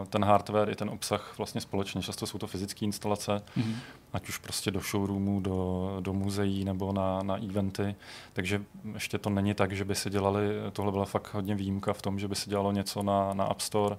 uh, 0.00 0.06
ten 0.06 0.24
hardware 0.24 0.70
i 0.70 0.74
ten 0.74 0.90
obsah 0.90 1.34
vlastně 1.38 1.60
společně. 1.60 2.02
Často 2.02 2.26
jsou 2.26 2.38
to 2.38 2.46
fyzické 2.46 2.84
instalace, 2.84 3.42
mm-hmm. 3.56 3.74
ať 4.12 4.28
už 4.28 4.38
prostě 4.38 4.70
do 4.70 4.80
showroomů, 4.80 5.40
do, 5.40 5.96
do 6.00 6.12
muzeí 6.12 6.64
nebo 6.64 6.92
na, 6.92 7.22
na 7.22 7.36
eventy. 7.36 7.94
Takže 8.32 8.62
ještě 8.94 9.18
to 9.18 9.30
není 9.30 9.54
tak, 9.54 9.72
že 9.72 9.84
by 9.84 9.94
se 9.94 10.10
dělali, 10.10 10.48
tohle 10.72 10.92
byla 10.92 11.04
fakt 11.04 11.34
hodně 11.34 11.54
výjimka 11.54 11.92
v 11.92 12.02
tom, 12.02 12.18
že 12.18 12.28
by 12.28 12.34
se 12.34 12.50
dělalo 12.50 12.72
něco 12.72 13.02
na, 13.02 13.34
na 13.34 13.44
App 13.44 13.60
Store. 13.60 13.96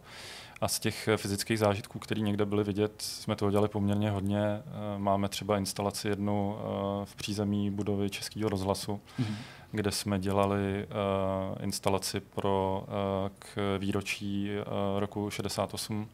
A 0.61 0.67
z 0.67 0.79
těch 0.79 1.09
fyzických 1.17 1.59
zážitků, 1.59 1.99
které 1.99 2.21
někde 2.21 2.45
byly 2.45 2.63
vidět, 2.63 2.93
jsme 2.97 3.35
toho 3.35 3.51
dělali 3.51 3.67
poměrně 3.67 4.11
hodně. 4.11 4.43
Eh, 4.45 4.61
máme 4.97 5.29
třeba 5.29 5.57
instalaci 5.57 6.07
jednu 6.07 6.57
eh, 6.57 6.65
v 7.05 7.15
přízemí 7.15 7.71
budovy 7.71 8.09
Českého 8.09 8.49
rozhlasu, 8.49 9.01
mm-hmm 9.19 9.35
kde 9.71 9.91
jsme 9.91 10.19
dělali 10.19 10.87
uh, 10.87 11.63
instalaci 11.63 12.19
pro 12.19 12.83
uh, 12.87 12.93
k 13.39 13.77
výročí 13.79 14.49
uh, 14.49 14.99
roku 14.99 15.29
68. 15.29 16.09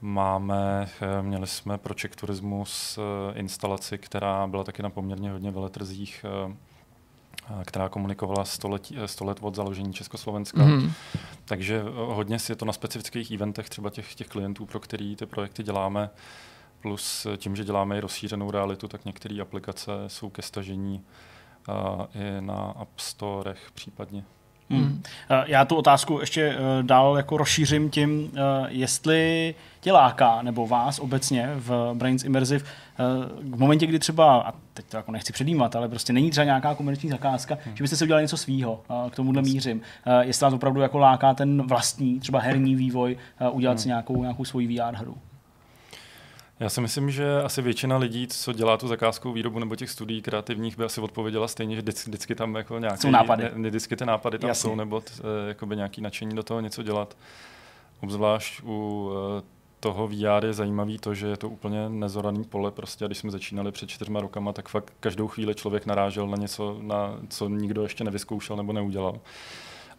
Máme, 0.00 0.88
měli 1.22 1.46
jsme 1.46 1.78
pro 1.78 1.94
Czech 1.94 2.16
Turismus 2.16 2.98
instalaci, 3.34 3.98
která 3.98 4.46
byla 4.46 4.64
taky 4.64 4.82
na 4.82 4.90
poměrně 4.90 5.30
hodně 5.30 5.50
veletrzích, 5.50 6.24
která 7.64 7.88
komunikovala 7.88 8.44
100 8.44 8.68
let, 8.68 8.92
100 9.06 9.24
let 9.24 9.38
od 9.40 9.54
založení 9.54 9.92
Československa. 9.92 10.64
Mm. 10.64 10.92
Takže 11.44 11.82
hodně 11.94 12.38
je 12.48 12.56
to 12.56 12.64
na 12.64 12.72
specifických 12.72 13.30
eventech 13.30 13.68
třeba 13.68 13.90
těch, 13.90 14.14
těch 14.14 14.28
klientů, 14.28 14.66
pro 14.66 14.80
který 14.80 15.16
ty 15.16 15.26
projekty 15.26 15.62
děláme. 15.62 16.10
Plus 16.80 17.26
tím, 17.36 17.56
že 17.56 17.64
děláme 17.64 17.98
i 17.98 18.00
rozšířenou 18.00 18.50
realitu, 18.50 18.88
tak 18.88 19.04
některé 19.04 19.40
aplikace 19.40 19.92
jsou 20.06 20.30
ke 20.30 20.42
stažení 20.42 21.04
i 22.14 22.40
na 22.40 22.54
App 22.54 22.90
Storech 22.98 23.70
případně. 23.74 24.22
Hmm. 24.70 25.02
Já 25.46 25.64
tu 25.64 25.76
otázku 25.76 26.20
ještě 26.20 26.42
eh, 26.42 26.82
dál 26.82 27.16
jako 27.16 27.36
rozšířím 27.36 27.90
tím, 27.90 28.30
eh, 28.34 28.40
jestli 28.68 29.54
tě 29.80 29.92
láká, 29.92 30.42
nebo 30.42 30.66
vás 30.66 30.98
obecně 30.98 31.50
v 31.56 31.90
Brains 31.94 32.24
Immersive, 32.24 32.64
v 33.42 33.58
momentě, 33.58 33.86
kdy 33.86 33.98
třeba, 33.98 34.40
a 34.40 34.52
teď 34.74 34.86
to 34.86 34.96
jako 34.96 35.12
nechci 35.12 35.32
předjímat, 35.32 35.76
ale 35.76 35.88
prostě 35.88 36.12
není 36.12 36.30
třeba 36.30 36.44
nějaká 36.44 36.74
komerční 36.74 37.10
zakázka, 37.10 37.58
hmm. 37.64 37.76
že 37.76 37.84
byste 37.84 37.96
si 37.96 38.04
udělali 38.04 38.24
něco 38.24 38.36
svýho, 38.36 38.80
k 39.10 39.16
tomuhle 39.16 39.42
mířím. 39.42 39.80
Jestli 40.20 40.44
vás 40.44 40.54
opravdu 40.54 40.80
jako 40.80 40.98
láká 40.98 41.34
ten 41.34 41.66
vlastní, 41.66 42.20
třeba 42.20 42.40
herní 42.40 42.74
vývoj, 42.76 43.16
udělat 43.50 43.72
hmm. 43.72 43.78
si 43.78 43.88
nějakou, 43.88 44.22
nějakou 44.22 44.44
svoji 44.44 44.66
VR 44.66 44.94
hru. 44.94 45.16
Já 46.60 46.68
si 46.68 46.80
myslím, 46.80 47.10
že 47.10 47.42
asi 47.42 47.62
většina 47.62 47.96
lidí, 47.96 48.26
co 48.26 48.52
dělá 48.52 48.76
tu 48.76 48.88
zakázkovou 48.88 49.34
výrobu 49.34 49.58
nebo 49.58 49.76
těch 49.76 49.90
studií 49.90 50.22
kreativních, 50.22 50.78
by 50.78 50.84
asi 50.84 51.00
odpověděla 51.00 51.48
stejně, 51.48 51.74
že 51.76 51.82
vždycky, 51.82 52.10
vždycky 52.10 52.34
tam 52.34 52.54
jako 52.54 52.78
nějaké 52.78 52.96
jsou 52.96 53.10
nápady. 53.10 53.50
Ne, 53.54 53.68
vždycky 53.68 53.96
ty 53.96 54.06
nápady 54.06 54.38
tam 54.38 54.48
Jasně. 54.48 54.70
jsou, 54.70 54.74
nebo 54.74 55.00
t, 55.00 55.12
eh, 55.18 55.48
jakoby 55.48 55.76
nějaký 55.76 56.00
nadšení 56.00 56.36
do 56.36 56.42
toho 56.42 56.60
něco 56.60 56.82
dělat. 56.82 57.16
Obzvlášť 58.00 58.62
u 58.64 59.10
eh, 59.38 59.42
toho 59.80 60.08
VR 60.08 60.44
je 60.46 60.52
zajímavý 60.52 60.98
to, 60.98 61.14
že 61.14 61.26
je 61.26 61.36
to 61.36 61.48
úplně 61.48 61.88
nezoraný 61.88 62.44
pole. 62.44 62.70
Prostě, 62.70 63.04
a 63.04 63.08
když 63.08 63.18
jsme 63.18 63.30
začínali 63.30 63.72
před 63.72 63.90
čtyřma 63.90 64.20
rokama, 64.20 64.52
tak 64.52 64.68
fakt 64.68 64.92
každou 65.00 65.28
chvíli 65.28 65.54
člověk 65.54 65.86
narážel 65.86 66.26
na 66.26 66.36
něco, 66.36 66.78
na 66.82 67.18
co 67.28 67.48
nikdo 67.48 67.82
ještě 67.82 68.04
nevyzkoušel 68.04 68.56
nebo 68.56 68.72
neudělal. 68.72 69.20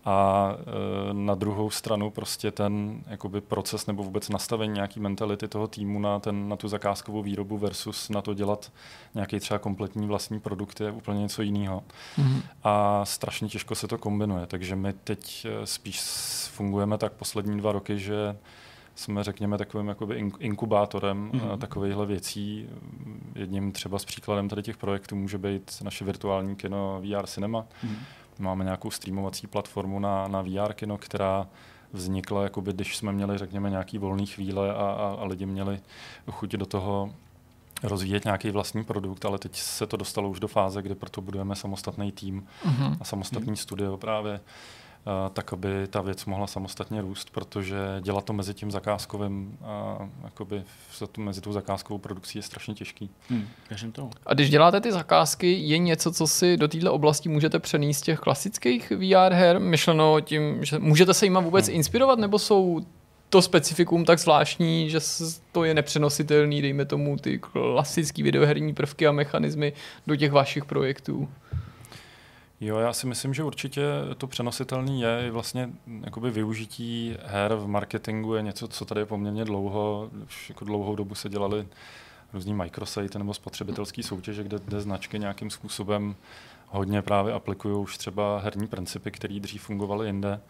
A 0.06 0.50
e, 1.10 1.14
na 1.14 1.36
druhou 1.36 1.70
stranu 1.70 2.10
prostě 2.10 2.52
ten 2.52 3.04
jakoby 3.08 3.42
proces 3.42 3.88
nebo 3.88 4.04
vůbec 4.04 4.30
nastavení 4.30 4.74
nějaký 4.74 5.00
mentality 5.00 5.48
toho 5.48 5.68
týmu 5.68 6.00
na, 6.00 6.20
ten, 6.20 6.50
na 6.50 6.56
tu 6.56 6.68
zakázkovou 6.68 7.22
výrobu 7.22 7.58
versus 7.58 8.10
na 8.10 8.22
to 8.22 8.34
dělat 8.34 8.72
nějaký 9.16 9.40
třeba 9.40 9.60
kompletní 9.60 10.08
vlastní 10.08 10.40
produkt 10.40 10.82
je 10.82 10.92
úplně 10.92 11.20
něco 11.20 11.42
jiného. 11.42 11.84
Mm-hmm. 12.18 12.42
A 12.64 13.06
strašně 13.06 13.48
těžko 13.48 13.76
se 13.76 13.88
to 13.88 13.98
kombinuje. 13.98 14.48
Takže 14.48 14.76
my 14.76 14.94
teď 14.94 15.46
e, 15.46 15.66
spíš 15.66 16.02
fungujeme 16.52 16.98
tak 16.98 17.14
poslední 17.14 17.58
dva 17.58 17.72
roky, 17.72 18.00
že 18.00 18.38
jsme, 18.96 19.24
řekněme, 19.24 19.58
takovým 19.58 19.88
jakoby 19.88 20.32
inkubátorem 20.40 21.32
mm-hmm. 21.32 21.58
takovýchhle 21.58 22.06
věcí. 22.06 22.70
Jedním 23.36 23.72
třeba 23.72 24.00
z 24.00 24.06
příkladem 24.06 24.50
tady 24.50 24.64
těch 24.64 24.78
projektů 24.78 25.16
může 25.16 25.38
být 25.38 25.72
naše 25.84 26.06
virtuální 26.06 26.56
kino 26.56 27.02
VR 27.02 27.28
Cinema. 27.28 27.66
Mm-hmm 27.86 28.27
Máme 28.40 28.64
nějakou 28.64 28.92
streamovací 28.92 29.48
platformu 29.48 30.00
na, 30.00 30.28
na 30.28 30.42
VR 30.42 30.74
kino, 30.74 30.98
která 30.98 31.48
vznikla, 31.94 32.44
jakoby, 32.44 32.74
když 32.74 32.98
jsme 32.98 33.12
měli, 33.12 33.38
řekněme, 33.38 33.70
nějaký 33.70 33.98
volný 33.98 34.26
chvíle 34.26 34.72
a, 34.72 34.74
a, 34.74 35.18
a 35.20 35.26
lidi 35.26 35.46
měli 35.46 35.80
chuť 36.32 36.52
do 36.52 36.66
toho 36.66 37.14
rozvíjet 37.84 38.26
nějaký 38.26 38.50
vlastní 38.50 38.84
produkt, 38.84 39.26
ale 39.26 39.40
teď 39.40 39.56
se 39.56 39.88
to 39.88 39.98
dostalo 39.98 40.30
už 40.30 40.40
do 40.40 40.48
fáze, 40.48 40.82
kdy 40.82 40.96
proto 40.96 41.22
budujeme 41.22 41.56
samostatný 41.56 42.12
tým 42.12 42.48
mm-hmm. 42.66 42.98
a 43.00 43.04
samostatný 43.04 43.54
mm-hmm. 43.54 43.62
studio 43.62 43.98
právě 43.98 44.40
tak 45.34 45.54
aby 45.54 45.88
ta 45.90 46.02
věc 46.02 46.26
mohla 46.26 46.48
samostatně 46.48 47.02
růst, 47.02 47.30
protože 47.30 47.78
dělat 48.02 48.26
to 48.26 48.34
mezi 48.34 48.54
tím 48.54 48.72
zakázkovým 48.72 49.58
a 49.64 49.98
jakoby 50.24 50.64
mezi 51.18 51.42
tou 51.42 51.52
zakázkovou 51.52 51.98
produkcí 51.98 52.40
je 52.40 52.44
strašně 52.44 52.74
těžký. 52.74 53.10
Hmm, 53.30 53.48
to. 53.92 54.10
A 54.26 54.34
když 54.34 54.50
děláte 54.50 54.82
ty 54.82 54.92
zakázky, 54.92 55.54
je 55.54 55.78
něco, 55.78 56.12
co 56.12 56.28
si 56.28 56.58
do 56.58 56.68
této 56.68 56.94
oblasti 56.94 57.30
můžete 57.30 57.60
přenést 57.60 57.98
z 57.98 58.02
těch 58.02 58.20
klasických 58.20 58.92
VR 58.92 59.34
her, 59.34 59.60
myšleno 59.60 60.22
tím, 60.22 60.66
že 60.66 60.80
můžete 60.80 61.14
se 61.14 61.26
jima 61.26 61.40
vůbec 61.40 61.68
hmm. 61.68 61.76
inspirovat, 61.76 62.20
nebo 62.20 62.40
jsou 62.40 62.82
to 63.30 63.42
specifikum 63.42 64.06
tak 64.06 64.20
zvláštní, 64.20 64.90
že 64.90 65.00
to 65.52 65.64
je 65.64 65.74
nepřenositelný, 65.74 66.62
dejme 66.62 66.86
tomu 66.86 67.18
ty 67.18 67.40
klasické 67.40 68.24
videoherní 68.24 68.74
prvky 68.74 69.08
a 69.08 69.12
mechanismy 69.12 69.74
do 70.08 70.16
těch 70.16 70.32
vašich 70.32 70.66
projektů? 70.66 71.30
Jo, 72.62 72.78
já 72.78 72.94
si 72.94 73.08
myslím, 73.08 73.34
že 73.34 73.44
určitě 73.44 73.82
to 74.18 74.28
přenositelný 74.28 75.02
je. 75.02 75.32
Vlastně 75.32 75.70
jakoby 76.04 76.32
využití 76.32 77.16
her 77.26 77.56
v 77.56 77.68
marketingu 77.68 78.34
je 78.34 78.42
něco, 78.42 78.68
co 78.68 78.86
tady 78.86 79.02
je 79.02 79.06
poměrně 79.06 79.46
dlouho, 79.46 80.10
už 80.26 80.50
jako 80.50 80.66
dlouhou 80.66 80.96
dobu 80.96 81.16
se 81.16 81.30
dělali 81.30 81.68
různý 82.34 82.54
microsite 82.54 83.20
nebo 83.20 83.34
spotřebitelské 83.34 84.04
soutěže, 84.04 84.44
kde, 84.44 84.60
kde 84.66 84.82
značky 84.82 85.20
nějakým 85.20 85.50
způsobem 85.50 86.16
hodně 86.68 87.02
právě 87.02 87.34
aplikují 87.34 87.76
už 87.76 87.98
třeba 87.98 88.40
herní 88.40 88.68
principy, 88.68 89.12
které 89.12 89.40
dřív 89.40 89.62
fungovaly 89.62 90.08
jinde. 90.08 90.42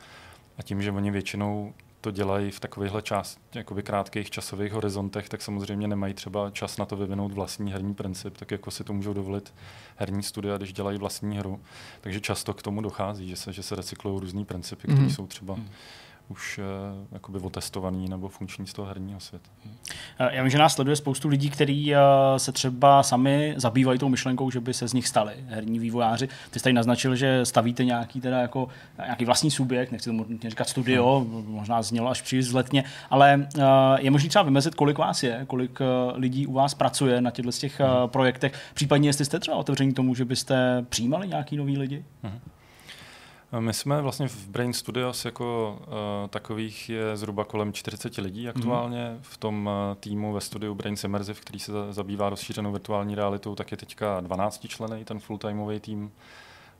A 0.57 0.61
tím, 0.63 0.81
že 0.81 0.91
oni 0.91 1.11
většinou 1.11 1.73
to 2.07 2.11
dělají 2.11 2.51
v 2.51 2.59
takovýchhle 2.59 3.01
čas, 3.01 3.37
jakoby 3.55 3.83
krátkých 3.83 4.29
časových 4.29 4.71
horizontech, 4.71 5.29
tak 5.29 5.41
samozřejmě 5.41 5.87
nemají 5.87 6.13
třeba 6.13 6.49
čas 6.51 6.77
na 6.77 6.85
to 6.85 6.95
vyvinout 6.95 7.31
vlastní 7.31 7.71
herní 7.71 7.93
princip, 7.93 8.37
tak 8.37 8.51
jako 8.51 8.71
si 8.71 8.83
to 8.83 8.93
můžou 8.93 9.13
dovolit 9.13 9.53
herní 9.95 10.23
studia, 10.23 10.57
když 10.57 10.73
dělají 10.73 10.97
vlastní 10.97 11.37
hru. 11.37 11.59
Takže 12.01 12.19
často 12.19 12.53
k 12.53 12.61
tomu 12.61 12.81
dochází, 12.81 13.29
že 13.29 13.35
se, 13.35 13.53
že 13.53 13.63
se 13.63 13.75
recyklují 13.75 14.19
různý 14.19 14.45
principy, 14.45 14.87
které 14.87 14.99
mm-hmm. 14.99 15.15
jsou 15.15 15.27
třeba 15.27 15.55
mm-hmm 15.55 15.67
už 16.29 16.57
uh, 16.57 16.65
jakoby 17.11 17.39
otestovaný 17.39 18.09
nebo 18.09 18.27
funkční 18.27 18.67
z 18.67 18.73
toho 18.73 18.87
herního 18.87 19.19
světa. 19.19 19.49
Eh, 20.19 20.35
já 20.35 20.43
vím, 20.43 20.49
že 20.49 20.57
nás 20.57 20.73
sleduje 20.73 20.95
spoustu 20.95 21.27
lidí, 21.27 21.49
kteří 21.49 21.93
uh, 21.93 21.99
se 22.37 22.51
třeba 22.51 23.03
sami 23.03 23.53
zabývají 23.57 23.99
tou 23.99 24.09
myšlenkou, 24.09 24.51
že 24.51 24.59
by 24.59 24.73
se 24.73 24.87
z 24.87 24.93
nich 24.93 25.07
stali 25.07 25.33
herní 25.47 25.79
vývojáři. 25.79 26.27
Ty 26.27 26.59
jste 26.59 26.63
tady 26.63 26.73
naznačil, 26.73 27.15
že 27.15 27.45
stavíte 27.45 27.85
nějaký, 27.85 28.21
teda 28.21 28.41
jako, 28.41 28.67
nějaký 29.03 29.25
vlastní 29.25 29.51
subjekt, 29.51 29.91
nechci 29.91 30.09
tomu 30.09 30.25
říkat 30.47 30.69
studio, 30.69 31.19
hmm. 31.19 31.45
možná 31.47 31.81
znělo 31.81 32.09
až 32.09 32.21
příliš 32.21 32.45
vzletně, 32.45 32.83
ale 33.09 33.47
uh, 33.57 33.63
je 33.99 34.11
možné 34.11 34.29
třeba 34.29 34.43
vymezit, 34.43 34.75
kolik 34.75 34.97
vás 34.97 35.23
je, 35.23 35.45
kolik 35.47 35.79
lidí 36.13 36.47
u 36.47 36.53
vás 36.53 36.73
pracuje 36.73 37.21
na 37.21 37.31
těchto 37.31 37.51
těch 37.51 37.79
uh, 37.79 38.09
projektech, 38.09 38.53
případně 38.73 39.09
jestli 39.09 39.25
jste 39.25 39.39
třeba 39.39 39.57
otevření 39.57 39.93
tomu, 39.93 40.15
že 40.15 40.25
byste 40.25 40.85
přijímali 40.89 41.27
nějaký 41.27 41.57
nový 41.57 41.77
lidi? 41.77 42.05
Hmm. 42.23 42.39
My 43.59 43.73
jsme 43.73 44.01
vlastně 44.01 44.27
v 44.27 44.47
Brain 44.47 44.73
Studios 44.73 45.25
jako 45.25 45.79
uh, 45.79 46.29
takových 46.29 46.89
je 46.89 47.17
zhruba 47.17 47.45
kolem 47.45 47.73
40 47.73 48.17
lidí 48.17 48.49
aktuálně. 48.49 49.09
Mm. 49.11 49.19
V 49.21 49.37
tom 49.37 49.67
uh, 49.89 49.95
týmu 49.95 50.33
ve 50.33 50.41
studiu 50.41 50.75
Brain 50.75 50.95
Immersive, 51.03 51.39
který 51.39 51.59
se 51.59 51.71
zabývá 51.89 52.29
rozšířenou 52.29 52.71
virtuální 52.71 53.15
realitou, 53.15 53.55
tak 53.55 53.71
je 53.71 53.77
teďka 53.77 54.19
12 54.19 54.67
člený 54.67 55.05
ten 55.05 55.19
full-timeový 55.19 55.79
tým. 55.79 56.11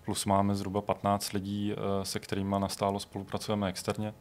Plus 0.06 0.26
máme 0.26 0.56
zhruba 0.56 0.82
15 0.82 1.34
lidí, 1.34 1.74
uh, 1.74 2.04
se 2.04 2.20
kterými 2.20 2.56
nastálo 2.60 3.00
spolupracujeme 3.00 3.68
externě. 3.70 4.14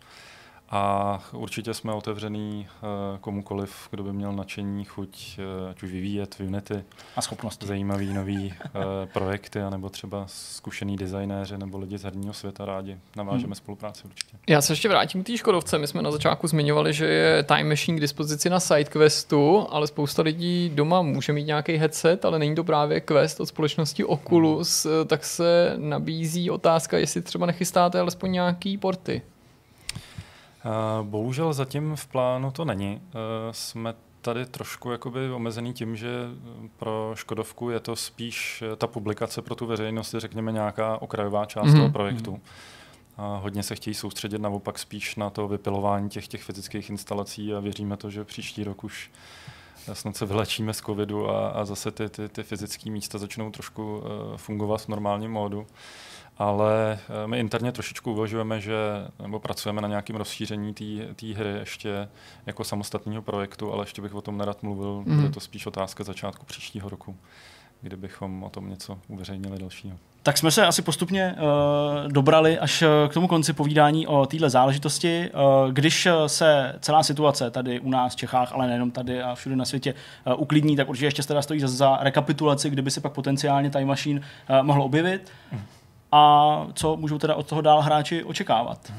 A 0.70 1.20
určitě 1.32 1.74
jsme 1.74 1.92
otevřený 1.92 2.66
uh, 2.82 3.18
komukoliv, 3.18 3.88
kdo 3.90 4.02
by 4.02 4.12
měl 4.12 4.32
nadšení, 4.32 4.84
chuť, 4.84 5.38
uh, 5.62 5.70
ať 5.70 5.82
už 5.82 5.90
vyvíjet 5.92 6.34
v 6.34 6.40
Unity. 6.40 6.84
A 7.16 7.22
schopnosti. 7.22 7.66
Zajímavý 7.66 8.14
nový 8.14 8.46
uh, 8.46 8.82
projekty, 9.12 9.60
anebo 9.60 9.88
třeba 9.88 10.24
zkušený 10.26 10.96
designéři 10.96 11.58
nebo 11.58 11.78
lidi 11.78 11.98
z 11.98 12.02
herního 12.02 12.34
světa 12.34 12.64
rádi. 12.64 12.98
Navážeme 13.16 13.44
hmm. 13.44 13.54
spolupráci 13.54 14.04
určitě. 14.04 14.36
Já 14.48 14.60
se 14.60 14.72
ještě 14.72 14.88
vrátím 14.88 15.22
k 15.22 15.26
té 15.26 15.36
Škodovce. 15.36 15.78
My 15.78 15.86
jsme 15.86 16.02
na 16.02 16.10
začátku 16.10 16.46
zmiňovali, 16.46 16.92
že 16.92 17.06
je 17.06 17.42
Time 17.42 17.68
Machine 17.68 17.98
k 17.98 18.00
dispozici 18.00 18.50
na 18.50 18.60
SideQuestu, 18.60 19.66
ale 19.70 19.86
spousta 19.86 20.22
lidí 20.22 20.70
doma 20.74 21.02
může 21.02 21.32
mít 21.32 21.44
nějaký 21.44 21.76
headset, 21.76 22.24
ale 22.24 22.38
není 22.38 22.54
to 22.54 22.64
právě 22.64 23.00
Quest 23.00 23.40
od 23.40 23.46
společnosti 23.46 24.04
Oculus, 24.04 24.84
hmm. 24.84 25.06
tak 25.06 25.24
se 25.24 25.74
nabízí 25.76 26.50
otázka, 26.50 26.98
jestli 26.98 27.22
třeba 27.22 27.46
nechystáte 27.46 28.00
alespoň 28.00 28.32
nějaký 28.32 28.78
porty. 28.78 29.22
Bohužel 31.02 31.52
zatím 31.52 31.96
v 31.96 32.06
plánu 32.06 32.50
to 32.50 32.64
není. 32.64 33.02
Jsme 33.50 33.94
tady 34.20 34.46
trošku 34.46 34.90
jakoby 34.90 35.30
omezený 35.30 35.72
tím, 35.72 35.96
že 35.96 36.08
pro 36.76 37.12
Škodovku 37.14 37.70
je 37.70 37.80
to 37.80 37.96
spíš 37.96 38.64
ta 38.76 38.86
publikace 38.86 39.42
pro 39.42 39.54
tu 39.54 39.66
veřejnost, 39.66 40.14
řekněme 40.18 40.52
nějaká 40.52 41.02
okrajová 41.02 41.44
část 41.44 41.66
mm-hmm. 41.66 41.76
toho 41.76 41.90
projektu. 41.90 42.40
A 43.16 43.36
hodně 43.36 43.62
se 43.62 43.74
chtějí 43.74 43.94
soustředit 43.94 44.40
naopak 44.40 44.78
spíš 44.78 45.16
na 45.16 45.30
to 45.30 45.48
vypilování 45.48 46.08
těch, 46.08 46.28
těch 46.28 46.42
fyzických 46.42 46.90
instalací 46.90 47.54
a 47.54 47.60
věříme 47.60 47.96
to, 47.96 48.10
že 48.10 48.24
příští 48.24 48.64
rok 48.64 48.84
už 48.84 49.10
snad 49.92 50.16
se 50.16 50.26
vylečíme 50.26 50.74
z 50.74 50.80
covidu 50.80 51.30
a, 51.30 51.48
a 51.48 51.64
zase 51.64 51.90
ty, 51.90 52.08
ty, 52.08 52.28
ty 52.28 52.42
fyzické 52.42 52.90
místa 52.90 53.18
začnou 53.18 53.50
trošku 53.50 53.98
uh, 53.98 54.36
fungovat 54.36 54.80
v 54.80 54.88
normálním 54.88 55.32
módu 55.32 55.66
ale 56.38 56.98
eh, 57.24 57.26
my 57.26 57.38
interně 57.38 57.72
trošičku 57.72 58.12
uvažujeme, 58.12 58.60
že, 58.60 58.76
nebo 59.22 59.38
pracujeme 59.38 59.80
na 59.80 59.88
nějakém 59.88 60.16
rozšíření 60.16 60.74
té 61.16 61.26
hry 61.26 61.50
ještě 61.50 62.08
jako 62.46 62.64
samostatného 62.64 63.22
projektu, 63.22 63.72
ale 63.72 63.82
ještě 63.82 64.02
bych 64.02 64.14
o 64.14 64.22
tom 64.22 64.38
nerad 64.38 64.62
mluvil, 64.62 65.02
mm. 65.06 65.16
bude 65.16 65.28
to 65.28 65.40
spíš 65.40 65.66
otázka 65.66 66.04
začátku 66.04 66.46
příštího 66.46 66.88
roku, 66.88 67.16
kdybychom 67.80 68.42
o 68.42 68.50
tom 68.50 68.68
něco 68.68 68.98
uveřejnili 69.08 69.58
dalšího. 69.58 69.96
Tak 70.22 70.38
jsme 70.38 70.50
se 70.50 70.66
asi 70.66 70.82
postupně 70.82 71.34
uh, 71.38 72.12
dobrali 72.12 72.58
až 72.58 72.82
eh, 72.82 72.88
k 73.08 73.14
tomu 73.14 73.28
konci 73.28 73.52
povídání 73.52 74.06
o 74.06 74.26
téhle 74.26 74.50
záležitosti. 74.50 75.30
Uh, 75.34 75.72
když 75.72 76.08
se 76.26 76.74
celá 76.80 77.02
situace 77.02 77.50
tady 77.50 77.80
u 77.80 77.90
nás 77.90 78.12
v 78.12 78.16
Čechách, 78.16 78.52
ale 78.52 78.66
nejenom 78.66 78.90
tady 78.90 79.22
a 79.22 79.34
všude 79.34 79.56
na 79.56 79.64
světě 79.64 79.94
uh, 80.26 80.42
uklidní, 80.42 80.76
tak 80.76 80.88
určitě 80.88 81.06
ještě 81.06 81.22
teda 81.22 81.42
stojí 81.42 81.60
za, 81.60 81.68
za 81.68 81.98
rekapitulaci, 82.00 82.70
kdyby 82.70 82.90
se 82.90 83.00
pak 83.00 83.12
potenciálně 83.12 83.70
Time 83.70 83.88
Machine 83.88 84.20
uh, 84.20 84.62
mohl 84.62 84.82
objevit. 84.82 85.32
A 86.12 86.66
co 86.74 86.96
můžou 86.96 87.18
teda 87.18 87.34
od 87.34 87.46
toho 87.46 87.60
dál 87.60 87.80
hráči 87.80 88.24
očekávat. 88.24 88.92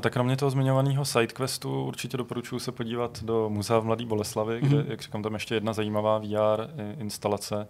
Tak 0.00 0.12
kromě 0.12 0.36
toho 0.36 0.50
zmiňovaného 0.50 1.04
sidequestu 1.04 1.84
určitě 1.84 2.16
doporučuji 2.16 2.58
se 2.58 2.72
podívat 2.72 3.22
do 3.22 3.50
muzea 3.50 3.78
v 3.78 3.84
Mladé 3.84 4.04
Boleslavi, 4.04 4.60
kde, 4.60 4.76
mm-hmm. 4.76 4.90
jak 4.90 5.02
říkám, 5.02 5.22
tam 5.22 5.34
ještě 5.34 5.54
jedna 5.54 5.72
zajímavá 5.72 6.18
VR 6.18 6.70
instalace, 6.98 7.68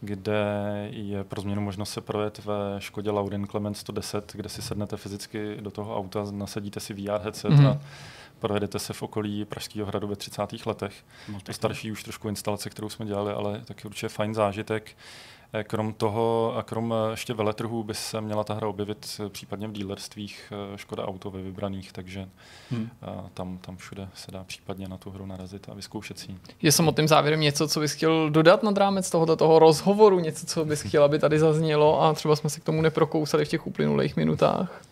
kde 0.00 0.44
je 0.90 1.24
pro 1.24 1.40
změnu 1.40 1.62
možnost 1.62 1.90
se 1.90 2.00
projet 2.00 2.44
ve 2.44 2.54
Škodě 2.78 3.10
Laudin 3.10 3.46
Clement 3.46 3.76
110, 3.76 4.32
kde 4.32 4.48
si 4.48 4.62
sednete 4.62 4.96
fyzicky 4.96 5.56
do 5.60 5.70
toho 5.70 5.96
auta, 5.96 6.24
nasadíte 6.30 6.80
si 6.80 6.94
VR 6.94 7.20
headset 7.22 7.52
mm-hmm. 7.52 7.68
a 7.68 7.78
projedete 8.38 8.78
se 8.78 8.92
v 8.92 9.02
okolí 9.02 9.44
Pražského 9.44 9.86
hradu 9.86 10.06
ve 10.06 10.16
30. 10.16 10.66
letech. 10.66 10.94
No, 11.32 11.40
to 11.40 11.52
starší 11.52 11.92
už 11.92 12.02
trošku 12.02 12.28
instalace, 12.28 12.70
kterou 12.70 12.88
jsme 12.88 13.06
dělali, 13.06 13.32
ale 13.32 13.60
taky 13.64 13.88
určitě 13.88 14.08
fajn 14.08 14.34
zážitek. 14.34 14.96
Eh, 15.54 15.64
krom 15.64 15.92
toho 15.92 16.54
a 16.56 16.62
krom 16.62 16.94
eh, 16.94 17.10
ještě 17.10 17.34
veletrhů 17.34 17.84
by 17.84 17.94
se 17.94 18.20
měla 18.20 18.44
ta 18.44 18.54
hra 18.54 18.68
objevit 18.68 19.20
eh, 19.20 19.28
případně 19.28 19.68
v 19.68 19.72
dílerstvích 19.72 20.52
Škoda 20.76 21.06
Auto 21.06 21.30
ve 21.30 21.42
vybraných, 21.42 21.92
takže 21.92 22.28
hmm. 22.70 22.90
tam, 23.34 23.58
tam 23.58 23.76
všude 23.76 24.08
se 24.14 24.30
dá 24.30 24.44
případně 24.44 24.88
na 24.88 24.96
tu 24.96 25.10
hru 25.10 25.26
narazit 25.26 25.68
a 25.68 25.74
vyzkoušet 25.74 26.18
si 26.18 26.36
Je 26.62 26.72
samotným 26.72 27.08
závěrem 27.08 27.40
něco, 27.40 27.68
co 27.68 27.80
bys 27.80 27.92
chtěl 27.92 28.30
dodat 28.30 28.62
nad 28.62 28.76
rámec 28.76 29.10
tohoto 29.10 29.36
toho 29.36 29.58
rozhovoru, 29.58 30.20
něco, 30.20 30.46
co 30.46 30.64
bys 30.64 30.82
chtěl, 30.82 31.04
aby 31.04 31.18
tady 31.18 31.38
zaznělo 31.38 32.02
a 32.02 32.12
třeba 32.12 32.36
jsme 32.36 32.50
se 32.50 32.60
k 32.60 32.64
tomu 32.64 32.82
neprokousali 32.82 33.44
v 33.44 33.48
těch 33.48 33.66
uplynulých 33.66 34.16
minutách? 34.16 34.82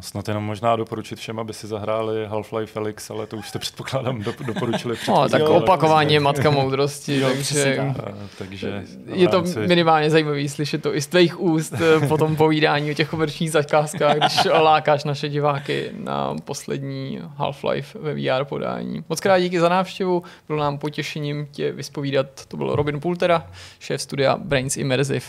Snad 0.00 0.28
jenom 0.28 0.44
možná 0.44 0.76
doporučit 0.76 1.18
všem, 1.18 1.38
aby 1.38 1.52
si 1.52 1.66
zahráli 1.66 2.26
Half-Life 2.26 2.66
Felix, 2.66 3.10
ale 3.10 3.26
to 3.26 3.36
už 3.36 3.48
jste 3.48 3.58
předpokládám 3.58 4.22
do, 4.22 4.34
doporučili. 4.46 4.96
No, 5.08 5.28
tak 5.28 5.42
opakování 5.42 6.14
je 6.14 6.20
matka 6.20 6.50
moudrosti, 6.50 7.20
jo, 7.20 7.28
takže, 7.28 7.94
takže 8.38 8.84
je 9.06 9.28
to 9.28 9.44
minimálně 9.66 10.10
zajímavé 10.10 10.48
slyšet 10.48 10.82
to 10.82 10.94
i 10.96 11.00
z 11.00 11.06
tvých 11.06 11.40
úst 11.40 11.72
eh, 11.72 12.08
po 12.08 12.18
tom 12.18 12.36
povídání 12.36 12.90
o 12.90 12.94
těch 12.94 13.08
komerčních 13.08 13.50
zakázkách, 13.50 14.16
když 14.16 14.44
lákáš 14.44 15.04
naše 15.04 15.28
diváky 15.28 15.90
na 15.98 16.36
poslední 16.44 17.20
Half-Life 17.36 17.98
ve 18.00 18.14
VR 18.14 18.44
podání. 18.44 19.04
Moc 19.08 19.20
krát 19.20 19.38
díky 19.38 19.60
za 19.60 19.68
návštěvu, 19.68 20.22
bylo 20.48 20.58
nám 20.58 20.78
potěšením 20.78 21.46
tě 21.50 21.72
vyspovídat. 21.72 22.46
To 22.48 22.56
byl 22.56 22.76
Robin 22.76 23.00
Pultera, 23.00 23.46
šéf 23.78 24.02
studia 24.02 24.36
Brains 24.36 24.76
Immersive. 24.76 25.26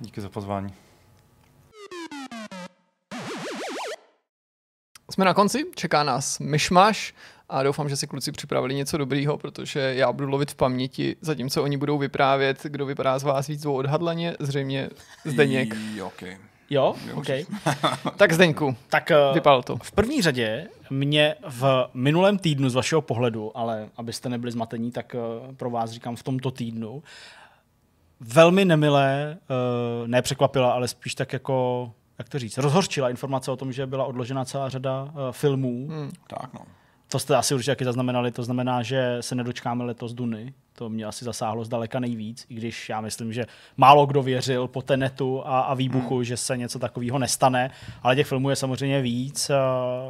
Díky 0.00 0.20
za 0.20 0.28
pozvání. 0.28 0.79
Jsme 5.10 5.24
na 5.24 5.34
konci, 5.34 5.66
čeká 5.74 6.02
nás 6.02 6.38
myšmaš 6.38 7.14
a 7.48 7.62
doufám, 7.62 7.88
že 7.88 7.96
si 7.96 8.06
kluci 8.06 8.32
připravili 8.32 8.74
něco 8.74 8.98
dobrýho, 8.98 9.38
protože 9.38 9.80
já 9.80 10.12
budu 10.12 10.28
lovit 10.28 10.50
v 10.50 10.54
paměti, 10.54 11.16
zatímco 11.20 11.62
oni 11.62 11.76
budou 11.76 11.98
vyprávět, 11.98 12.58
kdo 12.62 12.86
vypadá 12.86 13.18
z 13.18 13.22
vás 13.22 13.46
víc 13.46 13.66
odhadlaně, 13.66 14.36
zřejmě 14.40 14.90
Zdeněk. 15.24 15.76
Okay. 16.02 16.36
Jo, 16.70 16.94
OK. 17.14 17.26
tak 18.16 18.32
Zdeňku, 18.32 18.76
tak 18.88 19.10
uh, 19.28 19.34
vypadalo 19.34 19.62
to. 19.62 19.76
V 19.82 19.92
první 19.92 20.22
řadě 20.22 20.68
mě 20.90 21.34
v 21.48 21.88
minulém 21.94 22.38
týdnu 22.38 22.68
z 22.68 22.74
vašeho 22.74 23.02
pohledu, 23.02 23.58
ale 23.58 23.88
abyste 23.96 24.28
nebyli 24.28 24.52
zmatení, 24.52 24.90
tak 24.90 25.14
uh, 25.14 25.54
pro 25.54 25.70
vás 25.70 25.90
říkám 25.90 26.16
v 26.16 26.22
tomto 26.22 26.50
týdnu, 26.50 27.02
velmi 28.20 28.64
nemilé, 28.64 29.38
uh, 30.02 30.08
nepřekvapila, 30.08 30.72
ale 30.72 30.88
spíš 30.88 31.14
tak 31.14 31.32
jako 31.32 31.92
jak 32.20 32.28
to 32.28 32.38
říct, 32.38 32.58
rozhorčila 32.58 33.10
informace 33.10 33.50
o 33.50 33.56
tom, 33.56 33.72
že 33.72 33.86
byla 33.86 34.04
odložena 34.04 34.44
celá 34.44 34.68
řada 34.68 35.02
uh, 35.02 35.10
filmů. 35.30 35.88
Hmm. 35.88 36.10
Tak 36.26 36.54
no. 36.54 36.60
To 37.08 37.18
jste 37.18 37.36
asi 37.36 37.54
určitě 37.54 37.70
taky 37.70 37.84
zaznamenali, 37.84 38.30
to 38.30 38.42
znamená, 38.42 38.82
že 38.82 39.16
se 39.20 39.34
nedočkáme 39.34 39.84
letos 39.84 40.12
Duny. 40.12 40.54
To 40.72 40.88
mě 40.88 41.04
asi 41.04 41.24
zasáhlo 41.24 41.64
zdaleka 41.64 42.00
nejvíc, 42.00 42.46
i 42.48 42.54
když 42.54 42.88
já 42.88 43.00
myslím, 43.00 43.32
že 43.32 43.46
málo 43.76 44.06
kdo 44.06 44.22
věřil 44.22 44.68
po 44.68 44.82
tenetu 44.82 45.42
a, 45.46 45.60
a 45.60 45.74
výbuchu, 45.74 46.14
hmm. 46.14 46.24
že 46.24 46.36
se 46.36 46.56
něco 46.56 46.78
takového 46.78 47.18
nestane, 47.18 47.70
ale 48.02 48.16
těch 48.16 48.26
filmů 48.26 48.50
je 48.50 48.56
samozřejmě 48.56 49.00
víc. 49.00 49.50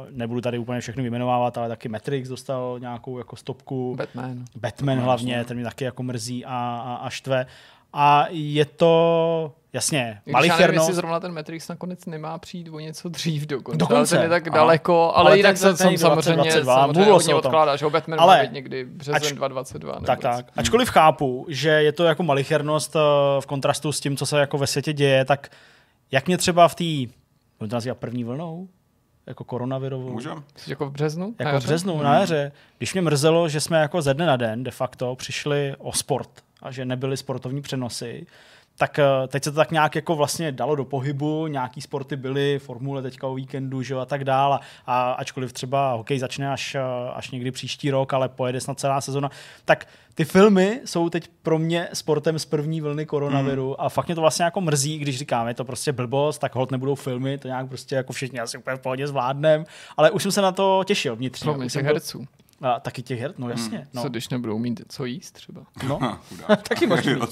Nebudu 0.09 0.41
tady 0.41 0.57
úplně 0.57 0.81
všechny 0.81 1.01
vyjmenovávat, 1.01 1.57
ale 1.57 1.69
taky 1.69 1.89
Matrix 1.89 2.29
dostal 2.29 2.79
nějakou 2.79 3.17
jako 3.17 3.35
stopku. 3.35 3.95
Batman. 3.95 4.45
Batman 4.55 4.99
hlavně, 4.99 5.45
ten 5.45 5.57
mě 5.57 5.65
taky 5.65 5.83
jako 5.83 6.03
mrzí 6.03 6.45
a, 6.45 6.83
a, 6.85 6.95
a 6.95 7.09
štve. 7.09 7.45
A 7.93 8.25
je 8.29 8.65
to 8.65 9.53
Jasně, 9.73 10.21
malichernost. 10.31 10.59
Já 10.59 10.67
nevím, 10.67 10.79
jestli 10.79 10.93
zrovna 10.93 11.19
ten 11.19 11.33
Matrix 11.33 11.67
nakonec 11.67 12.05
nemá 12.05 12.37
přijít 12.37 12.69
o 12.69 12.79
něco 12.79 13.09
dřív 13.09 13.45
dokonce. 13.45 13.77
dokonce. 13.77 13.95
Ale 13.95 14.07
ten 14.07 14.21
je 14.21 14.29
tak 14.29 14.49
daleko, 14.49 15.11
ale, 15.15 15.29
ale 15.29 15.37
jinak 15.37 15.57
jsem 15.57 15.77
samozřejmě, 15.97 16.51
22, 16.61 16.83
samozřejmě 16.83 17.35
odkládá, 17.35 17.75
že 17.75 17.89
Batman 17.89 18.19
ale, 18.19 18.37
má 18.37 18.43
být 18.43 18.51
někdy 18.51 18.85
březen 18.85 19.15
ač, 19.15 19.31
2022. 19.31 19.99
Tak, 20.05 20.19
tak. 20.19 20.45
Hmm. 20.45 20.53
Ačkoliv 20.55 20.89
chápu, 20.89 21.45
že 21.49 21.69
je 21.69 21.91
to 21.91 22.03
jako 22.03 22.23
malichernost 22.23 22.95
eh, 22.95 22.99
v 23.39 23.45
kontrastu 23.45 23.91
s 23.91 23.99
tím, 23.99 24.17
co 24.17 24.25
se 24.25 24.39
jako 24.39 24.57
ve 24.57 24.67
světě 24.67 24.93
děje, 24.93 25.25
tak 25.25 25.49
jak 26.11 26.27
mě 26.27 26.37
třeba 26.37 26.67
v 26.67 26.75
té, 26.75 27.13
to 27.57 27.75
nazývat 27.75 27.97
první 27.97 28.23
vlnou, 28.23 28.67
jako 29.27 29.43
koronavirovou. 29.43 30.11
Můžem. 30.11 30.43
Jako 30.67 30.85
v 30.85 30.91
březnu? 30.91 31.35
Jako 31.39 31.59
v 31.59 31.63
březnu, 31.63 32.01
na 32.03 32.19
jaře. 32.19 32.51
Když 32.77 32.93
mě 32.93 33.01
mrzelo, 33.01 33.49
že 33.49 33.59
jsme 33.59 33.79
jako 33.79 34.01
ze 34.01 34.13
dne 34.13 34.25
na 34.25 34.37
den 34.37 34.63
de 34.63 34.71
facto 34.71 35.15
přišli 35.15 35.75
o 35.77 35.93
sport 35.93 36.29
a 36.61 36.71
že 36.71 36.85
nebyly 36.85 37.17
sportovní 37.17 37.61
přenosy, 37.61 38.25
tak 38.77 38.99
eh, 38.99 39.27
teď 39.27 39.43
se 39.43 39.51
to 39.51 39.55
tak 39.55 39.71
nějak 39.71 39.95
jako 39.95 40.15
vlastně 40.15 40.51
dalo 40.51 40.75
do 40.75 40.85
pohybu, 40.85 41.47
nějaký 41.47 41.81
sporty 41.81 42.15
byly, 42.15 42.59
formule 42.59 43.01
teďka 43.01 43.27
o 43.27 43.33
víkendu, 43.33 43.81
že 43.81 43.95
a 43.95 44.05
tak 44.05 44.23
dál, 44.23 44.59
a 44.85 45.11
ačkoliv 45.11 45.53
třeba 45.53 45.93
hokej 45.93 46.19
začne 46.19 46.51
až, 46.51 46.75
eh, 46.75 46.81
až 47.13 47.31
někdy 47.31 47.51
příští 47.51 47.91
rok, 47.91 48.13
ale 48.13 48.29
pojede 48.29 48.61
snad 48.61 48.79
celá 48.79 49.01
sezona, 49.01 49.29
tak 49.65 49.87
ty 50.13 50.25
filmy 50.25 50.81
jsou 50.85 51.09
teď 51.09 51.27
pro 51.41 51.59
mě 51.59 51.87
sportem 51.93 52.39
z 52.39 52.45
první 52.45 52.81
vlny 52.81 53.05
koronaviru 53.05 53.69
mm. 53.69 53.75
a 53.79 53.89
fakt 53.89 54.07
mě 54.07 54.15
to 54.15 54.21
vlastně 54.21 54.45
jako 54.45 54.61
mrzí, 54.61 54.97
když 54.97 55.17
říkáme, 55.17 55.49
je 55.49 55.53
to 55.53 55.65
prostě 55.65 55.91
blbost, 55.91 56.37
tak 56.37 56.55
hod 56.55 56.71
nebudou 56.71 56.95
filmy, 56.95 57.37
to 57.37 57.47
nějak 57.47 57.67
prostě 57.67 57.95
jako 57.95 58.13
všichni 58.13 58.39
asi 58.39 58.57
úplně 58.57 58.75
v 58.75 58.81
pohodě 58.81 59.07
zvládnem, 59.07 59.65
ale 59.97 60.11
už 60.11 60.23
jsem 60.23 60.31
se 60.31 60.41
na 60.41 60.51
to 60.51 60.83
těšil 60.85 61.15
vnitřně. 61.15 61.53
Pro 61.53 61.69
těch 61.69 61.85
herců. 61.85 62.25
A 62.61 62.79
taky 62.79 63.01
těch 63.03 63.19
her, 63.19 63.33
no 63.37 63.49
jasně. 63.49 63.77
Hmm. 63.77 63.87
No. 63.93 64.01
Co 64.01 64.09
když 64.09 64.29
nebudou 64.29 64.57
mít 64.57 64.81
co 64.87 65.05
jíst 65.05 65.31
třeba? 65.31 65.61
No, 65.87 65.99
taky 66.69 66.87
možná. 66.87 67.13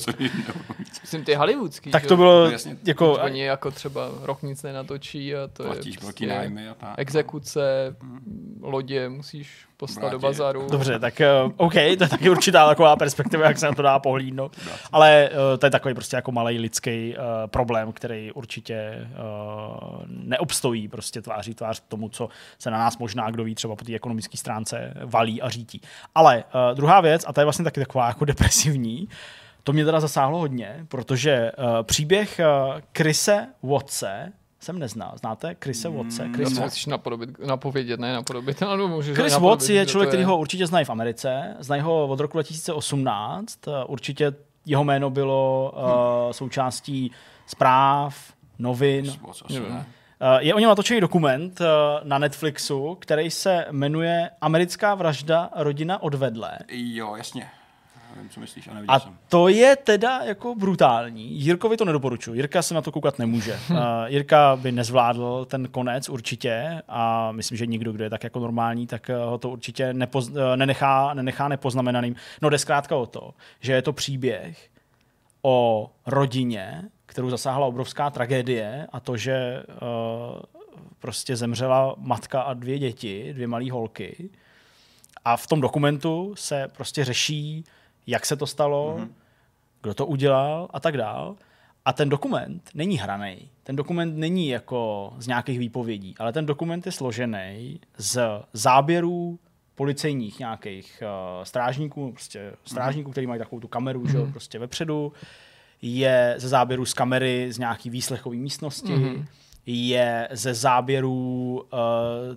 Myslím 1.01 1.23
ty 1.23 1.35
hollywoodský. 1.35 1.91
Tak 1.91 2.05
to 2.05 2.17
bylo 2.17 2.45
no, 2.45 2.51
jasně, 2.51 2.77
jako... 2.85 3.13
Oni 3.13 3.41
jako 3.41 3.71
třeba 3.71 4.09
rok 4.21 4.41
nic 4.43 4.63
nenatočí 4.63 5.35
a 5.35 5.47
to 5.47 5.63
Platíš 5.63 5.95
je 5.95 5.99
prostě 5.99 6.27
nájmy 6.27 6.69
a 6.69 6.73
tak. 6.73 6.89
No. 6.89 6.95
Exekuce, 6.97 7.95
hmm. 8.01 8.59
lodě 8.61 9.09
musíš 9.09 9.69
poslat 9.79 10.01
Brátě. 10.01 10.11
do 10.11 10.19
bazaru. 10.19 10.67
Dobře, 10.71 10.99
tak 10.99 11.21
uh, 11.45 11.51
OK, 11.57 11.73
to 11.73 11.79
je 11.79 11.97
taky 11.97 12.29
určitá 12.29 12.67
taková 12.67 12.95
perspektiva, 12.95 13.47
jak 13.47 13.57
se 13.57 13.65
na 13.65 13.73
to 13.73 13.81
dá 13.81 13.99
pohlídnout. 13.99 14.57
Ale 14.91 15.29
uh, 15.31 15.57
to 15.59 15.65
je 15.65 15.69
takový 15.69 15.93
prostě 15.93 16.15
jako 16.15 16.31
malý 16.31 16.59
lidský 16.59 17.15
uh, 17.17 17.23
problém, 17.47 17.91
který 17.91 18.31
určitě 18.31 19.07
uh, 19.11 20.01
neobstojí 20.07 20.87
prostě 20.87 21.21
tváří 21.21 21.53
tvář 21.53 21.83
tomu, 21.87 22.09
co 22.09 22.29
se 22.59 22.71
na 22.71 22.77
nás 22.77 22.97
možná, 22.97 23.31
kdo 23.31 23.43
ví, 23.43 23.55
třeba 23.55 23.75
po 23.75 23.85
té 23.85 23.95
ekonomické 23.95 24.37
stránce 24.37 24.93
valí 25.19 25.41
a 25.41 25.49
řítí. 25.49 25.81
Ale 26.15 26.43
uh, 26.43 26.75
druhá 26.75 27.01
věc, 27.01 27.25
a 27.27 27.33
to 27.33 27.41
je 27.41 27.45
vlastně 27.45 27.63
taky 27.63 27.79
taková 27.79 28.07
jako 28.07 28.25
depresivní, 28.25 29.07
to 29.63 29.73
mě 29.73 29.85
teda 29.85 29.99
zasáhlo 29.99 30.39
hodně, 30.39 30.85
protože 30.87 31.51
uh, 31.57 31.83
příběh 31.83 32.39
uh, 32.39 32.79
Krise 32.91 33.47
Watse, 33.63 34.31
jsem 34.59 34.79
neznal. 34.79 35.13
Znáte 35.19 35.55
Krise 35.55 35.89
Watse? 35.89 36.25
Mm, 36.25 36.33
Chris 36.33 36.57
Watts. 36.57 36.85
napodobit, 36.85 37.29
napovědět, 37.39 37.99
ne 37.99 38.13
napodobit, 38.13 38.63
ale 38.71 38.87
můžeš 38.87 39.17
Chris 39.17 39.37
Watts 39.37 39.69
je 39.69 39.85
člověk, 39.85 40.09
který 40.09 40.23
ho 40.23 40.37
určitě 40.37 40.67
znají 40.67 40.85
v 40.85 40.89
Americe. 40.89 41.55
Znají 41.59 41.81
ho 41.81 42.07
od 42.07 42.19
roku 42.19 42.37
2018. 42.37 43.59
Určitě 43.87 44.33
jeho 44.65 44.83
jméno 44.83 45.09
bylo 45.09 45.73
uh, 45.75 46.31
součástí 46.31 47.11
zpráv, 47.47 48.33
novin. 48.59 49.11
Je 50.39 50.53
o 50.53 50.59
něm 50.59 50.69
natočený 50.69 51.01
dokument 51.01 51.59
na 52.03 52.17
Netflixu, 52.17 52.97
který 53.01 53.31
se 53.31 53.65
jmenuje 53.71 54.29
Americká 54.41 54.95
vražda 54.95 55.49
rodina 55.55 56.01
odvedle. 56.03 56.57
Jo, 56.71 57.15
jasně 57.15 57.47
nevím, 58.15 58.29
co 58.29 58.39
myslíš, 58.39 58.67
a 58.67 58.71
A 58.87 58.99
jsem. 58.99 59.17
to 59.29 59.47
je 59.47 59.75
teda 59.75 60.19
jako 60.23 60.55
brutální. 60.55 61.31
Jirkovi 61.31 61.77
to 61.77 61.85
nedoporučuji. 61.85 62.33
Jirka 62.33 62.61
se 62.61 62.73
na 62.73 62.81
to 62.81 62.91
koukat 62.91 63.19
nemůže. 63.19 63.59
uh, 63.71 63.77
Jirka 64.05 64.55
by 64.55 64.71
nezvládl 64.71 65.45
ten 65.45 65.67
konec 65.67 66.09
určitě 66.09 66.81
a 66.87 67.31
myslím, 67.31 67.57
že 67.57 67.65
nikdo, 67.65 67.91
kdo 67.91 68.03
je 68.03 68.09
tak 68.09 68.23
jako 68.23 68.39
normální, 68.39 68.87
tak 68.87 69.09
ho 69.25 69.37
to 69.37 69.49
určitě 69.49 69.93
nepoz, 69.93 70.31
nenechá, 70.55 71.13
nenechá 71.13 71.47
nepoznamenaným. 71.47 72.15
No 72.41 72.49
jde 72.49 72.57
zkrátka 72.57 72.95
o 72.95 73.05
to, 73.05 73.33
že 73.59 73.73
je 73.73 73.81
to 73.81 73.93
příběh 73.93 74.69
o 75.41 75.89
rodině, 76.05 76.83
kterou 77.09 77.29
zasáhla 77.29 77.67
obrovská 77.67 78.09
tragédie 78.09 78.87
a 78.91 78.99
to, 78.99 79.17
že 79.17 79.63
uh, 79.67 80.39
prostě 80.99 81.35
zemřela 81.35 81.95
matka 81.97 82.41
a 82.41 82.53
dvě 82.53 82.79
děti, 82.79 83.33
dvě 83.33 83.47
malé 83.47 83.71
holky. 83.71 84.29
A 85.25 85.37
v 85.37 85.47
tom 85.47 85.61
dokumentu 85.61 86.33
se 86.37 86.67
prostě 86.67 87.05
řeší 87.05 87.63
jak 88.07 88.25
se 88.25 88.35
to 88.35 88.47
stalo, 88.47 88.97
mm-hmm. 88.97 89.09
kdo 89.81 89.93
to 89.93 90.05
udělal 90.05 90.67
a 90.73 90.79
tak 90.79 90.97
dál. 90.97 91.35
A 91.85 91.93
ten 91.93 92.09
dokument 92.09 92.69
není 92.73 92.97
hraný. 92.97 93.49
Ten 93.63 93.75
dokument 93.75 94.17
není 94.17 94.47
jako 94.47 95.13
z 95.17 95.27
nějakých 95.27 95.59
výpovědí, 95.59 96.15
ale 96.19 96.33
ten 96.33 96.45
dokument 96.45 96.85
je 96.85 96.91
složený 96.91 97.79
z 97.97 98.21
záběrů 98.53 99.39
policejních 99.75 100.39
nějakých 100.39 101.03
uh, 101.03 101.43
strážníků, 101.43 102.11
prostě 102.11 102.53
strážníků, 102.65 103.09
mm-hmm. 103.09 103.11
kteří 103.11 103.27
mají 103.27 103.39
takovou 103.39 103.59
tu 103.59 103.67
kameru, 103.67 104.03
mm-hmm. 104.03 104.11
že, 104.11 104.17
mhm. 104.17 104.31
prostě 104.31 104.59
vepředu, 104.59 105.13
je 105.81 106.35
ze 106.37 106.47
záběru 106.47 106.85
z 106.85 106.93
kamery 106.93 107.47
z 107.51 107.57
nějaký 107.57 107.89
výslechové 107.89 108.35
místnosti, 108.35 108.93
mm-hmm. 108.93 109.25
je 109.65 110.27
ze 110.31 110.53
záběrů 110.53 111.61
uh, 111.73 111.79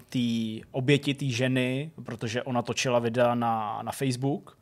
té 0.08 0.66
oběti 0.70 1.14
té 1.14 1.26
ženy, 1.26 1.90
protože 2.04 2.42
ona 2.42 2.62
točila 2.62 2.98
videa 2.98 3.34
na, 3.34 3.80
na 3.82 3.92
Facebook, 3.92 4.56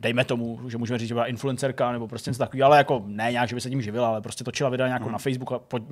dejme 0.00 0.24
tomu, 0.24 0.60
že 0.68 0.78
můžeme 0.78 0.98
říct, 0.98 1.08
že 1.08 1.14
byla 1.14 1.26
influencerka 1.26 1.92
nebo 1.92 2.08
prostě 2.08 2.30
něco 2.30 2.38
takového, 2.38 2.66
ale 2.66 2.76
jako 2.76 3.02
ne 3.06 3.28
nějak, 3.32 3.48
že 3.48 3.54
by 3.54 3.60
se 3.60 3.70
tím 3.70 3.82
živila, 3.82 4.08
ale 4.08 4.20
prostě 4.20 4.44
točila 4.44 4.70
videa 4.70 4.86
nějakou 4.86 5.04
hmm. 5.04 5.12
na 5.12 5.18
Facebook 5.18 5.52
a 5.52 5.58
pod, 5.58 5.82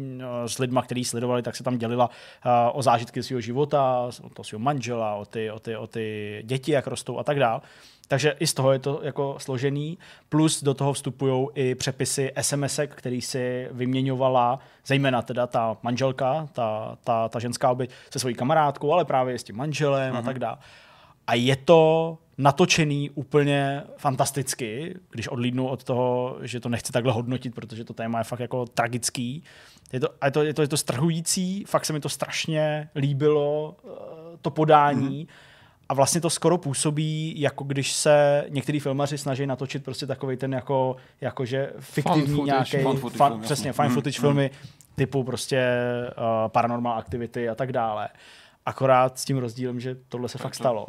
s 0.46 0.58
lidma, 0.58 0.82
kteří 0.82 1.04
sledovali, 1.04 1.42
tak 1.42 1.56
se 1.56 1.62
tam 1.62 1.78
dělila 1.78 2.08
uh, 2.08 2.52
o 2.72 2.82
zážitky 2.82 3.22
svého 3.22 3.40
života, 3.40 4.10
o 4.22 4.28
to 4.28 4.44
svého 4.44 4.60
manžela, 4.60 5.14
o 5.14 5.24
ty, 5.24 5.50
o, 5.50 5.58
ty, 5.58 5.76
o 5.76 5.86
ty 5.86 6.42
děti, 6.46 6.72
jak 6.72 6.86
rostou 6.86 7.18
a 7.18 7.24
tak 7.24 7.38
dál. 7.38 7.62
Takže 8.10 8.36
i 8.40 8.46
z 8.46 8.54
toho 8.54 8.72
je 8.72 8.78
to 8.78 9.00
jako 9.02 9.36
složený, 9.38 9.98
plus 10.28 10.62
do 10.62 10.74
toho 10.74 10.92
vstupují 10.92 11.46
i 11.54 11.74
přepisy 11.74 12.32
SMS, 12.40 12.80
který 12.88 13.20
si 13.20 13.68
vyměňovala, 13.72 14.58
zejména 14.86 15.22
teda 15.22 15.46
ta 15.46 15.76
manželka, 15.82 16.48
ta, 16.52 16.98
ta, 17.04 17.28
ta 17.28 17.38
ženská 17.38 17.70
oběť 17.70 17.90
se 18.10 18.18
svojí 18.18 18.34
kamarádkou, 18.34 18.92
ale 18.92 19.04
právě 19.04 19.38
s 19.38 19.44
tím 19.44 19.56
manželem 19.56 20.12
mm-hmm. 20.12 20.16
a 20.16 20.20
mhm. 20.20 20.26
tak 20.26 20.38
dále. 20.38 20.56
A 21.26 21.34
je 21.34 21.56
to 21.56 22.18
natočený 22.38 23.10
úplně 23.10 23.82
fantasticky, 23.96 24.94
když 25.10 25.28
odlídnu 25.28 25.68
od 25.68 25.84
toho, 25.84 26.38
že 26.42 26.60
to 26.60 26.68
nechci 26.68 26.92
takhle 26.92 27.12
hodnotit, 27.12 27.54
protože 27.54 27.84
to 27.84 27.94
téma 27.94 28.18
je 28.18 28.24
fakt 28.24 28.40
jako 28.40 28.66
tragický. 28.66 29.42
Je 29.92 30.00
to, 30.00 30.08
je 30.24 30.30
to, 30.30 30.42
je 30.42 30.54
to, 30.54 30.62
je 30.62 30.68
to 30.68 30.76
strhující, 30.76 31.64
fakt 31.64 31.84
se 31.84 31.92
mi 31.92 32.00
to 32.00 32.08
strašně 32.08 32.88
líbilo, 32.94 33.76
eh, 33.84 33.90
to 34.42 34.50
podání. 34.50 35.26
Mm-hmm 35.26 35.49
a 35.90 35.94
vlastně 35.94 36.20
to 36.20 36.30
skoro 36.30 36.58
působí, 36.58 37.40
jako 37.40 37.64
když 37.64 37.92
se 37.92 38.44
některý 38.48 38.80
filmaři 38.80 39.18
snaží 39.18 39.46
natočit 39.46 39.84
prostě 39.84 40.06
takový 40.06 40.36
ten 40.36 40.52
jako, 40.52 40.96
jakože 41.20 41.72
fiktivní 41.78 42.42
nějaký, 42.42 42.76
přesně, 43.42 43.72
fine 43.72 43.88
mm, 43.88 43.94
footage 43.94 44.18
mm. 44.18 44.20
filmy 44.20 44.50
typu 44.94 45.24
prostě 45.24 45.66
uh, 46.18 46.48
paranormal 46.48 46.98
activity 46.98 47.48
a 47.48 47.54
tak 47.54 47.72
dále. 47.72 48.08
Akorát 48.66 49.18
s 49.18 49.24
tím 49.24 49.38
rozdílem, 49.38 49.80
že 49.80 49.96
tohle 50.08 50.28
se 50.28 50.38
tak 50.38 50.42
fakt 50.42 50.52
to, 50.52 50.56
stalo. 50.56 50.86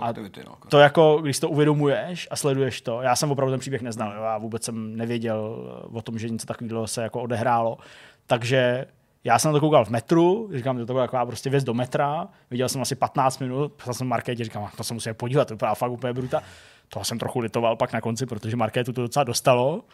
A 0.00 0.12
no, 0.46 0.56
to 0.68 0.78
jako, 0.78 1.18
když 1.22 1.38
to 1.38 1.48
uvědomuješ 1.48 2.28
a 2.30 2.36
sleduješ 2.36 2.80
to, 2.80 3.02
já 3.02 3.16
jsem 3.16 3.30
opravdu 3.30 3.52
ten 3.52 3.60
příběh 3.60 3.82
neznal, 3.82 4.12
já 4.12 4.38
vůbec 4.38 4.64
jsem 4.64 4.96
nevěděl 4.96 5.56
o 5.92 6.02
tom, 6.02 6.18
že 6.18 6.28
něco 6.28 6.46
takového 6.46 6.86
se 6.86 7.02
jako 7.02 7.22
odehrálo, 7.22 7.78
takže 8.26 8.86
já 9.24 9.38
jsem 9.38 9.48
na 9.48 9.52
to 9.52 9.60
koukal 9.60 9.84
v 9.84 9.90
metru, 9.90 10.50
říkám, 10.54 10.78
že 10.78 10.86
to 10.86 10.92
byla 10.92 11.04
taková 11.04 11.26
prostě 11.26 11.50
věc 11.50 11.64
do 11.64 11.74
metra, 11.74 12.28
viděl 12.50 12.68
jsem 12.68 12.82
asi 12.82 12.94
15 12.94 13.38
minut, 13.38 13.72
psal 13.72 13.94
jsem 13.94 14.06
Markétě, 14.06 14.44
říkám, 14.44 14.68
to 14.76 14.84
se 14.84 14.94
musím 14.94 15.14
podívat, 15.14 15.48
to 15.48 15.54
vypadá 15.54 15.74
fakt 15.74 15.90
úplně 15.90 16.12
bruta. 16.12 16.42
To 16.88 17.04
jsem 17.04 17.18
trochu 17.18 17.38
litoval 17.38 17.76
pak 17.76 17.92
na 17.92 18.00
konci, 18.00 18.26
protože 18.26 18.56
Markétu 18.56 18.92
to 18.92 19.02
docela 19.02 19.24
dostalo. 19.24 19.84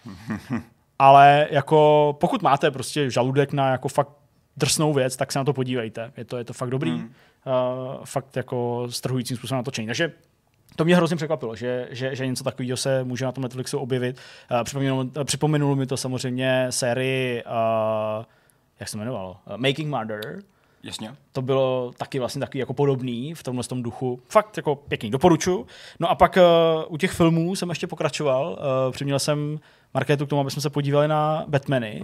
Ale 0.99 1.49
jako 1.51 2.17
pokud 2.21 2.43
máte 2.43 2.71
prostě 2.71 3.11
žaludek 3.11 3.53
na 3.53 3.71
jako 3.71 3.89
fakt 3.89 4.09
drsnou 4.57 4.93
věc, 4.93 5.17
tak 5.17 5.33
se 5.33 5.39
na 5.39 5.45
to 5.45 5.53
podívejte. 5.53 6.13
Je 6.17 6.25
to, 6.25 6.37
je 6.37 6.45
to 6.45 6.53
fakt 6.53 6.71
dobrý. 6.71 6.91
Mm. 6.91 6.99
Uh, 7.01 8.05
fakt 8.05 8.37
jako 8.37 8.87
strhujícím 8.91 9.37
způsobem 9.37 9.59
natočení. 9.59 9.87
Takže 9.87 10.13
to 10.77 10.85
mě 10.85 10.97
hrozně 10.97 11.17
překvapilo, 11.17 11.57
že, 11.57 11.89
že, 11.91 12.17
že 12.17 12.27
něco 12.27 12.45
takového 12.45 12.77
se 12.77 13.05
může 13.05 13.25
na 13.25 13.33
tom 13.33 13.43
Netflixu 13.43 13.79
objevit. 13.79 14.19
Uh, 14.51 14.63
připomenulo, 14.63 15.25
připomenulo 15.25 15.77
mi 15.77 15.87
to 15.87 15.97
samozřejmě 15.97 16.67
sérii 16.71 17.45
uh, 17.45 18.25
jak 18.81 18.89
se 18.89 18.97
jmenovalo? 18.97 19.37
Uh, 19.47 19.57
Making 19.57 19.95
Murder. 19.95 20.43
Jasně. 20.83 21.15
To 21.33 21.43
bylo 21.43 21.93
taky 21.97 22.19
vlastně 22.19 22.41
takový 22.41 22.59
jako 22.59 22.75
podobný 22.75 23.35
v 23.35 23.43
tomhle 23.43 23.65
tom 23.65 23.83
duchu. 23.83 24.21
Fakt 24.29 24.57
jako 24.57 24.77
pěkný, 24.77 25.11
doporučuji. 25.11 25.67
No 26.01 26.11
a 26.11 26.15
pak 26.15 26.37
uh, 26.37 26.95
u 26.95 26.97
těch 26.97 27.11
filmů 27.11 27.57
jsem 27.57 27.69
ještě 27.69 27.87
pokračoval. 27.87 28.59
Uh, 28.87 28.93
přiměl 28.93 29.19
jsem 29.19 29.59
Marketu 29.95 30.27
k 30.27 30.29
tomu, 30.29 30.41
aby 30.41 30.51
jsme 30.51 30.63
se 30.63 30.71
podívali 30.71 31.09
na 31.09 31.45
Batmany. 31.49 32.03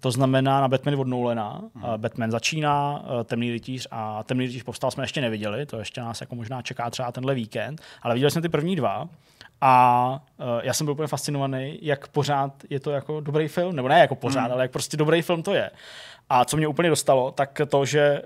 To 0.00 0.10
znamená 0.10 0.60
na 0.60 0.68
Batman 0.68 1.00
od 1.00 1.06
Nolana. 1.06 1.62
Hmm. 1.74 1.84
Batman 1.96 2.30
začíná, 2.30 3.04
Temný 3.24 3.52
rytíř 3.52 3.88
a 3.90 4.22
Temný 4.22 4.46
rytíř 4.46 4.62
povstal 4.62 4.90
jsme 4.90 5.04
ještě 5.04 5.20
neviděli, 5.20 5.66
to 5.66 5.78
ještě 5.78 6.00
nás 6.00 6.20
jako 6.20 6.34
možná 6.34 6.62
čeká 6.62 6.90
třeba 6.90 7.12
tenhle 7.12 7.34
víkend, 7.34 7.82
ale 8.02 8.14
viděli 8.14 8.30
jsme 8.30 8.42
ty 8.42 8.48
první 8.48 8.76
dva 8.76 9.08
a 9.66 10.20
uh, 10.38 10.46
já 10.62 10.72
jsem 10.72 10.84
byl 10.84 10.92
úplně 10.92 11.08
fascinovaný, 11.08 11.78
jak 11.82 12.08
pořád 12.08 12.52
je 12.70 12.80
to 12.80 12.90
jako 12.90 13.20
dobrý 13.20 13.48
film, 13.48 13.76
nebo 13.76 13.88
ne 13.88 13.98
jako 13.98 14.14
pořád, 14.14 14.40
hmm. 14.40 14.52
ale 14.52 14.64
jak 14.64 14.70
prostě 14.70 14.96
dobrý 14.96 15.22
film 15.22 15.42
to 15.42 15.54
je. 15.54 15.70
A 16.28 16.44
co 16.44 16.56
mě 16.56 16.68
úplně 16.68 16.88
dostalo, 16.88 17.30
tak 17.30 17.60
to, 17.68 17.84
že 17.84 18.22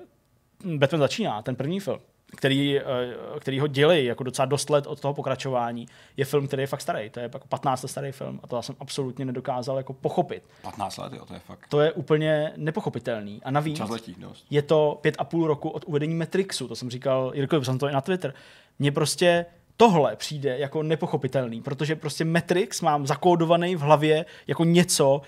Batman 0.76 1.00
začíná, 1.00 1.42
ten 1.42 1.56
první 1.56 1.80
film, 1.80 1.98
který, 2.36 2.80
uh, 2.80 3.38
který 3.38 3.60
ho 3.60 3.66
dělí 3.66 4.04
jako 4.04 4.24
docela 4.24 4.46
dost 4.46 4.70
let 4.70 4.86
od 4.86 5.00
toho 5.00 5.14
pokračování, 5.14 5.86
je 6.16 6.24
film, 6.24 6.46
který 6.46 6.62
je 6.62 6.66
fakt 6.66 6.80
starý. 6.80 7.10
To 7.10 7.20
je 7.20 7.30
jako 7.32 7.48
15 7.48 7.82
let 7.82 7.88
starý 7.88 8.12
film 8.12 8.40
a 8.42 8.46
to 8.46 8.56
já 8.56 8.62
jsem 8.62 8.76
absolutně 8.80 9.24
nedokázal 9.24 9.76
jako 9.76 9.92
pochopit. 9.92 10.42
15 10.62 10.96
let, 10.96 11.12
jo, 11.12 11.24
to 11.24 11.34
je 11.34 11.40
fakt. 11.40 11.68
To 11.68 11.80
je 11.80 11.92
úplně 11.92 12.52
nepochopitelný. 12.56 13.40
A 13.44 13.50
navíc 13.50 13.78
letí, 13.78 14.16
dost. 14.18 14.46
je 14.50 14.62
to 14.62 14.98
pět 15.00 15.14
a 15.18 15.24
půl 15.24 15.46
roku 15.46 15.68
od 15.68 15.84
uvedení 15.86 16.14
Matrixu, 16.14 16.68
to 16.68 16.76
jsem 16.76 16.90
říkal 16.90 17.32
Jirko, 17.34 17.64
jsem 17.64 17.78
to 17.78 17.88
i 17.88 17.92
na 17.92 18.00
Twitter. 18.00 18.34
Mě 18.78 18.92
prostě 18.92 19.46
tohle 19.80 20.16
přijde 20.16 20.58
jako 20.58 20.82
nepochopitelný, 20.82 21.62
protože 21.62 21.96
prostě 21.96 22.24
Matrix 22.24 22.80
mám 22.80 23.06
zakódovaný 23.06 23.76
v 23.76 23.80
hlavě 23.80 24.24
jako 24.46 24.64
něco, 24.64 25.20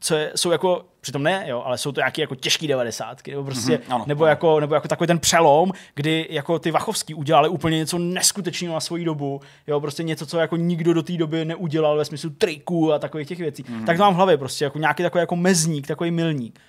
co 0.00 0.14
je, 0.14 0.32
jsou 0.34 0.50
jako, 0.50 0.84
přitom 1.00 1.22
ne, 1.22 1.44
jo, 1.46 1.62
ale 1.66 1.78
jsou 1.78 1.92
to 1.92 2.00
nějaké 2.00 2.22
jako 2.22 2.34
těžké 2.34 2.66
devadesátky, 2.66 3.30
nebo 3.30 3.44
prostě, 3.44 3.76
mm-hmm, 3.76 3.94
ano, 3.94 4.04
nebo, 4.06 4.24
ano. 4.24 4.30
Jako, 4.30 4.60
nebo 4.60 4.74
jako 4.74 4.88
takový 4.88 5.06
ten 5.06 5.18
přelom, 5.18 5.72
kdy 5.94 6.26
jako 6.30 6.58
ty 6.58 6.70
Vachovský 6.70 7.14
udělali 7.14 7.48
úplně 7.48 7.78
něco 7.78 7.98
neskutečného 7.98 8.74
na 8.74 8.80
svoji 8.80 9.04
dobu, 9.04 9.40
jo, 9.66 9.80
prostě 9.80 10.02
něco, 10.02 10.26
co 10.26 10.38
jako 10.38 10.56
nikdo 10.56 10.94
do 10.94 11.02
té 11.02 11.12
doby 11.12 11.44
neudělal 11.44 11.96
ve 11.96 12.04
smyslu 12.04 12.30
triků 12.30 12.92
a 12.92 12.98
takových 12.98 13.28
těch 13.28 13.38
věcí. 13.38 13.62
Mm-hmm. 13.62 13.84
Tak 13.84 13.96
to 13.96 14.02
mám 14.02 14.14
v 14.14 14.16
hlavě 14.16 14.36
prostě, 14.36 14.64
jako 14.64 14.78
nějaký 14.78 15.02
takový 15.02 15.20
jako 15.20 15.36
mezník, 15.36 15.86
takový 15.86 16.10
milník. 16.10 16.60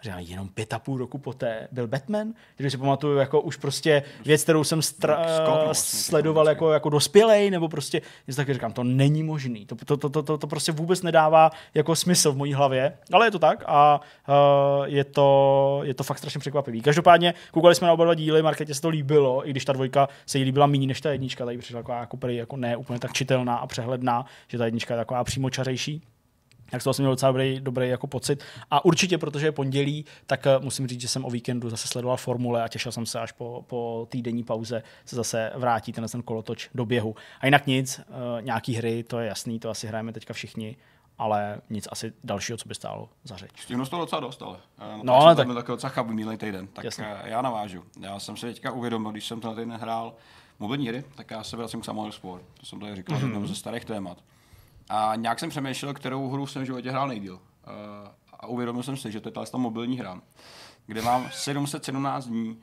A 0.00 0.02
říkám, 0.02 0.18
jenom 0.18 0.48
pět 0.48 0.72
a 0.72 0.78
půl 0.78 0.98
roku 0.98 1.18
poté 1.18 1.68
byl 1.72 1.86
Batman, 1.86 2.32
když 2.56 2.72
si 2.72 2.78
pamatuju 2.78 3.18
jako 3.18 3.40
už 3.40 3.56
prostě 3.56 4.02
věc, 4.24 4.42
kterou 4.42 4.64
jsem 4.64 4.80
stra- 4.80 5.64
vlastně, 5.64 6.00
sledoval 6.00 6.48
jako, 6.48 6.72
jako 6.72 6.88
dospělej, 6.88 7.50
nebo 7.50 7.68
prostě 7.68 8.02
něco 8.26 8.36
taky 8.36 8.54
říkám, 8.54 8.72
to 8.72 8.84
není 8.84 9.22
možný, 9.22 9.66
to, 9.66 9.76
to, 9.76 9.96
to, 9.96 10.08
to, 10.08 10.22
to, 10.22 10.38
to 10.38 10.46
prostě 10.46 10.72
vůbec 10.72 11.02
nedává 11.02 11.50
jako 11.74 11.96
smysl 11.96 12.32
v 12.32 12.36
mojí 12.36 12.52
hlavě, 12.52 12.98
ale 13.12 13.26
je 13.26 13.30
to 13.30 13.38
tak 13.38 13.64
a 13.66 14.00
uh, 14.28 14.86
je, 14.86 15.04
to, 15.04 15.80
je 15.84 15.94
to 15.94 16.04
fakt 16.04 16.18
strašně 16.18 16.38
překvapivý. 16.38 16.82
Každopádně 16.82 17.34
koukali 17.50 17.74
jsme 17.74 17.86
na 17.86 17.92
oba 17.92 18.04
dva 18.04 18.14
díly, 18.14 18.42
Marketě 18.42 18.74
se 18.74 18.80
to 18.80 18.88
líbilo, 18.88 19.48
i 19.48 19.50
když 19.50 19.64
ta 19.64 19.72
dvojka 19.72 20.08
se 20.26 20.38
jí 20.38 20.44
líbila 20.44 20.66
méně 20.66 20.86
než 20.86 21.00
ta 21.00 21.10
jednička, 21.10 21.44
tady 21.44 21.58
přišla 21.58 21.80
taková 21.80 22.00
jako, 22.00 22.18
jako 22.28 22.56
ne 22.56 22.76
úplně 22.76 22.98
tak 22.98 23.12
čitelná 23.12 23.56
a 23.56 23.66
přehledná, 23.66 24.24
že 24.48 24.58
ta 24.58 24.64
jednička 24.64 24.94
je 24.94 24.98
taková 24.98 25.24
přímočařejší 25.24 26.02
tak 26.70 26.82
to 26.82 26.94
jsem 26.94 27.02
měl 27.02 27.12
docela 27.12 27.32
dobrý, 27.32 27.60
dobrý 27.60 27.88
jako 27.88 28.06
pocit. 28.06 28.44
A 28.70 28.84
určitě, 28.84 29.18
protože 29.18 29.46
je 29.46 29.52
pondělí, 29.52 30.04
tak 30.26 30.46
eh, 30.46 30.58
musím 30.58 30.86
říct, 30.86 31.00
že 31.00 31.08
jsem 31.08 31.24
o 31.24 31.30
víkendu 31.30 31.70
zase 31.70 31.88
sledoval 31.88 32.16
formule 32.16 32.62
a 32.62 32.68
těšil 32.68 32.92
jsem 32.92 33.06
se, 33.06 33.20
až 33.20 33.32
po, 33.32 33.64
po 33.66 34.06
týdenní 34.10 34.44
pauze 34.44 34.82
se 35.04 35.16
zase 35.16 35.52
vrátí 35.56 35.92
ten, 35.92 36.06
ten 36.08 36.22
kolotoč 36.22 36.68
do 36.74 36.86
běhu. 36.86 37.14
A 37.40 37.46
jinak 37.46 37.66
nic, 37.66 38.00
uh, 38.08 38.42
nějaký 38.42 38.74
hry, 38.74 39.02
to 39.02 39.18
je 39.18 39.28
jasný, 39.28 39.58
to 39.58 39.70
asi 39.70 39.86
hrajeme 39.86 40.12
teďka 40.12 40.34
všichni 40.34 40.76
ale 41.18 41.60
nic 41.70 41.88
asi 41.90 42.12
dalšího, 42.24 42.58
co 42.58 42.68
by 42.68 42.74
stálo 42.74 43.08
za 43.24 43.36
řeč. 43.36 43.50
Stihnu 43.56 43.86
to 43.86 43.98
docela 43.98 44.20
dost, 44.20 44.42
ale. 44.42 44.58
Eh, 44.78 45.00
no, 45.02 45.14
ale 45.14 45.36
tak... 45.36 45.48
Takový 45.48 45.66
docela 45.66 45.90
chabu 45.90 46.12
minulý 46.12 46.36
týden, 46.36 46.66
tak 46.66 46.84
Jasně. 46.84 47.06
já 47.24 47.42
navážu. 47.42 47.84
Já 48.00 48.20
jsem 48.20 48.36
si 48.36 48.46
teďka 48.46 48.72
uvědomil, 48.72 49.12
když 49.12 49.26
jsem 49.26 49.40
ten 49.40 49.50
týden 49.50 49.72
hrál 49.72 50.14
mobilní 50.58 50.88
hry, 50.88 51.04
tak 51.14 51.30
já 51.30 51.44
se 51.44 51.56
vracím 51.56 51.80
k 51.80 51.84
Samuel 51.84 52.12
Sport. 52.12 52.42
To 52.60 52.66
jsem 52.66 52.80
tady 52.80 52.96
říkal, 52.96 53.18
mm-hmm. 53.18 53.46
ze 53.46 53.54
starých 53.54 53.84
témat. 53.84 54.18
A 54.88 55.12
nějak 55.16 55.38
jsem 55.38 55.50
přemýšlel, 55.50 55.94
kterou 55.94 56.28
hru 56.28 56.46
jsem 56.46 56.62
v 56.62 56.66
životě 56.66 56.90
hrál 56.90 57.08
nejdíl. 57.08 57.34
Uh, 57.34 57.40
a 58.40 58.46
uvědomil 58.46 58.82
jsem 58.82 58.96
si, 58.96 59.12
že 59.12 59.20
to 59.20 59.28
je 59.28 59.46
ta 59.50 59.58
mobilní 59.58 59.98
hra, 59.98 60.20
kde 60.86 61.02
mám 61.02 61.28
717 61.32 62.26
dní. 62.26 62.48
Uh, 62.50 62.56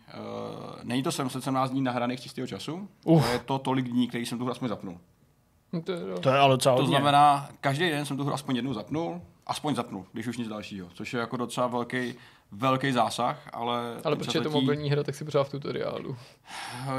není 0.84 1.04
to 1.04 1.12
717 1.12 1.72
dní 1.72 1.82
nahraných 1.82 2.22
čistého 2.22 2.48
času, 2.48 2.90
uh. 3.04 3.32
je 3.32 3.40
to 3.40 3.60
tolik 3.60 3.90
dní, 3.90 4.08
který 4.08 4.26
jsem 4.26 4.38
tu 4.38 4.44
hru 4.44 4.52
aspoň 4.52 4.70
zapnul. 4.70 5.00
To 6.22 6.30
je 6.30 6.40
ale 6.40 6.54
docela 6.54 6.78
To 6.78 6.86
znamená, 6.86 7.50
každý 7.62 7.90
den 7.90 8.06
jsem 8.06 8.18
tu 8.18 8.24
hru 8.24 8.34
aspoň 8.34 8.56
jednou 8.56 8.74
zapnul, 8.74 9.22
aspoň 9.48 9.76
zapnul, 9.76 10.06
když 10.12 10.28
už 10.28 10.38
nic 10.38 10.48
dalšího, 10.48 10.88
což 10.94 11.14
je 11.14 11.20
jako 11.20 11.38
docela 11.38 11.68
velký 11.68 12.16
velký 12.52 12.92
zásah, 12.92 13.50
ale... 13.54 14.02
Ale 14.04 14.16
protože 14.16 14.40
je 14.40 14.44
to 14.44 14.50
mobilní 14.50 14.90
hra, 14.90 15.04
tak 15.04 15.16
si 15.16 15.26
pořád 15.26 15.44
v 15.44 15.52
tutoriálu. 15.52 16.18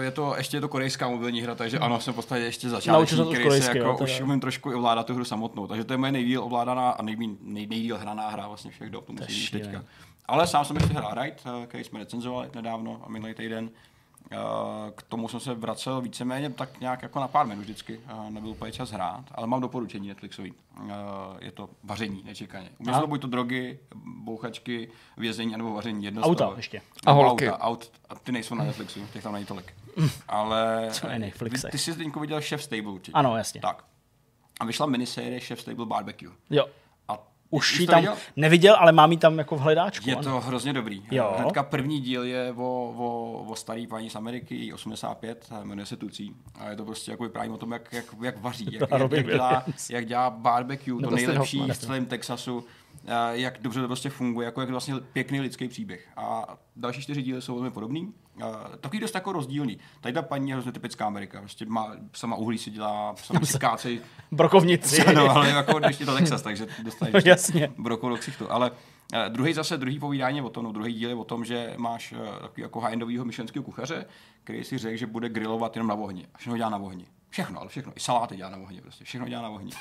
Je 0.00 0.10
to, 0.10 0.34
ještě 0.36 0.56
je 0.56 0.60
to 0.60 0.68
korejská 0.68 1.08
mobilní 1.08 1.40
hra, 1.40 1.54
takže 1.54 1.78
ano, 1.78 2.00
jsem 2.00 2.12
v 2.12 2.16
podstatě 2.16 2.42
ještě 2.42 2.68
začátečník, 2.68 3.26
který 3.28 3.44
korejský, 3.44 3.72
se 3.72 3.78
jako 3.78 3.90
jo, 3.90 3.98
už 4.02 4.20
umím 4.20 4.40
trošku 4.40 4.76
ovládat 4.76 5.06
tu 5.06 5.14
hru 5.14 5.24
samotnou. 5.24 5.66
Takže 5.66 5.84
to 5.84 5.92
je 5.92 5.96
moje 5.96 6.12
nejdíl 6.12 6.44
ovládaná 6.44 6.90
a 6.90 7.02
nejmín, 7.02 7.36
nej, 7.40 7.66
nejdíl 7.66 7.98
hraná 7.98 8.28
hra 8.28 8.48
vlastně 8.48 8.70
všech 8.70 8.90
dob, 8.90 9.06
to 9.06 9.12
musím 9.12 9.26
říct 9.26 9.50
teďka. 9.50 9.84
Ale 10.26 10.46
sám 10.46 10.64
jsem 10.64 10.76
ještě 10.76 10.92
hrál 10.92 11.14
Ride, 11.22 11.36
eh, 11.62 11.66
který 11.66 11.84
jsme 11.84 11.98
recenzovali 11.98 12.48
nedávno 12.54 13.02
a 13.04 13.08
minulý 13.08 13.34
týden. 13.34 13.70
Eh, 14.32 14.36
k 14.94 15.02
tomu 15.02 15.28
jsem 15.28 15.40
se 15.40 15.54
vracel 15.54 16.00
víceméně 16.00 16.50
tak 16.50 16.80
nějak 16.80 17.02
jako 17.02 17.20
na 17.20 17.28
pár 17.28 17.46
minut 17.46 17.60
vždycky. 17.62 18.00
Eh, 18.06 18.30
nebyl 18.30 18.50
úplně 18.50 18.72
čas 18.72 18.90
hrát, 18.90 19.24
ale 19.34 19.46
mám 19.46 19.60
doporučení 19.60 20.08
Netflixový. 20.08 20.54
Eh, 20.88 20.92
je 21.40 21.52
to 21.52 21.68
vaření, 21.84 22.22
nečekaně. 22.24 22.70
Umyslel 22.78 23.06
buď 23.06 23.20
to 23.20 23.26
drogy, 23.26 23.78
bouchačky, 24.04 24.88
vězení 25.16 25.56
nebo 25.56 25.74
vaření 25.74 26.04
jedno 26.04 26.22
Auta 26.22 26.52
ještě. 26.56 26.82
A 27.06 27.12
holky. 27.12 27.50
Auta, 27.50 27.58
aut, 27.64 27.92
a 28.08 28.14
ty 28.14 28.32
nejsou 28.32 28.54
na 28.54 28.64
Netflixu, 28.64 29.06
těch 29.12 29.22
tam 29.22 29.32
není 29.32 29.46
tolik. 29.46 29.74
Ale 30.28 30.88
Co 30.90 31.08
je 31.08 31.18
Netflix? 31.18 31.62
Ty, 31.62 31.68
ty 31.70 31.78
jsi 31.78 31.92
Zdeňku 31.92 32.20
viděl 32.20 32.40
Chef 32.40 32.62
Stable 32.62 32.92
určitě. 32.92 33.12
Ano, 33.12 33.36
jasně. 33.36 33.60
Tak. 33.60 33.84
A 34.60 34.64
vyšla 34.64 34.86
minisérie 34.86 35.40
Chef 35.40 35.60
Stable 35.60 35.86
Barbecue. 35.86 36.32
Jo. 36.50 36.66
Už 37.50 37.80
ji 37.80 37.86
tam 37.86 38.00
viděl? 38.00 38.16
neviděl, 38.36 38.76
ale 38.78 38.92
mám 38.92 39.12
ji 39.12 39.18
tam 39.18 39.38
jako 39.38 39.56
v 39.56 39.60
hledáčku. 39.60 40.08
Je 40.08 40.16
ano. 40.16 40.22
to 40.22 40.40
hrozně 40.40 40.72
dobrý. 40.72 41.02
Jo. 41.10 41.34
Hnedka 41.38 41.62
první 41.62 42.00
díl 42.00 42.22
je 42.22 42.52
o, 42.56 42.94
o, 42.96 43.32
o 43.48 43.56
starý 43.56 43.86
paní 43.86 44.10
z 44.10 44.16
Ameriky, 44.16 44.72
85, 44.72 45.48
jmenuje 45.62 45.86
se 45.86 45.96
Tucí. 45.96 46.34
A 46.54 46.68
je 46.68 46.76
to 46.76 46.84
prostě 46.84 47.10
jako 47.10 47.22
vypráví 47.22 47.50
o 47.50 47.56
tom, 47.56 47.72
jak, 47.72 47.92
jak, 47.92 48.04
jak 48.22 48.40
vaří, 48.40 48.66
jak, 48.70 48.90
jak, 49.00 49.12
jak, 49.12 49.26
dělá, 49.26 49.64
jak 49.90 50.06
dělá 50.06 50.30
barbecue, 50.30 51.02
to 51.02 51.10
nejlepší 51.10 51.60
v 51.60 51.78
celém 51.78 52.06
Texasu 52.06 52.64
jak 53.32 53.58
dobře 53.62 53.80
to 53.80 53.86
prostě 53.86 54.10
funguje, 54.10 54.44
jako 54.44 54.60
jak 54.60 54.70
vlastně 54.70 54.94
pěkný 55.12 55.40
lidský 55.40 55.68
příběh. 55.68 56.08
A 56.16 56.56
další 56.76 57.02
čtyři 57.02 57.22
díly 57.22 57.42
jsou 57.42 57.54
velmi 57.54 57.70
podobný. 57.70 58.14
Takový 58.80 59.00
dost 59.00 59.14
jako 59.14 59.32
rozdílný. 59.32 59.78
Tady 60.00 60.12
ta 60.12 60.22
paní 60.22 60.48
je 60.48 60.54
hrozně 60.54 60.72
typická 60.72 61.06
Amerika. 61.06 61.40
Prostě 61.40 61.66
má, 61.66 61.92
sama 62.12 62.36
uhlí 62.36 62.58
si 62.58 62.70
dělá, 62.70 63.14
sama 63.16 63.40
si 63.46 63.58
kácej. 63.58 64.00
Brokovnici. 64.32 65.14
no, 65.14 65.30
ale 65.30 65.48
jako 65.48 65.78
když 65.78 66.00
je 66.00 66.06
to 66.06 66.14
Texas, 66.14 66.42
takže 66.42 66.66
dostaneš 66.82 67.14
no, 67.24 67.30
jasně. 67.30 67.72
brokou 67.78 68.08
do 68.08 68.16
ksichtu. 68.16 68.52
Ale 68.52 68.70
uh, 68.70 68.76
druhý 69.28 69.52
zase, 69.52 69.76
druhý 69.76 69.98
povídání 69.98 70.42
o 70.42 70.50
tom, 70.50 70.64
no, 70.64 70.72
druhý 70.72 70.94
díl 70.94 71.08
je 71.08 71.14
o 71.14 71.24
tom, 71.24 71.44
že 71.44 71.74
máš 71.76 72.12
uh, 72.12 72.18
takový 72.40 72.62
jako 72.62 72.80
high-endovýho 72.80 73.24
myšlenského 73.24 73.62
kuchaře, 73.62 74.06
který 74.44 74.64
si 74.64 74.78
řekl, 74.78 74.96
že 74.96 75.06
bude 75.06 75.28
grilovat 75.28 75.76
jenom 75.76 75.88
na 75.88 75.94
ohni. 75.94 76.26
A 76.34 76.38
všechno 76.38 76.56
dělá 76.56 76.70
na 76.70 76.78
ohni. 76.78 77.06
Všechno, 77.30 77.60
ale 77.60 77.68
všechno. 77.68 77.92
I 77.96 78.00
saláty 78.00 78.36
dělá 78.36 78.50
na 78.50 78.56
ohni, 78.56 78.80
prostě. 78.80 79.04
Všechno 79.04 79.28
dělá 79.28 79.42
na 79.42 79.48
ohni. 79.48 79.72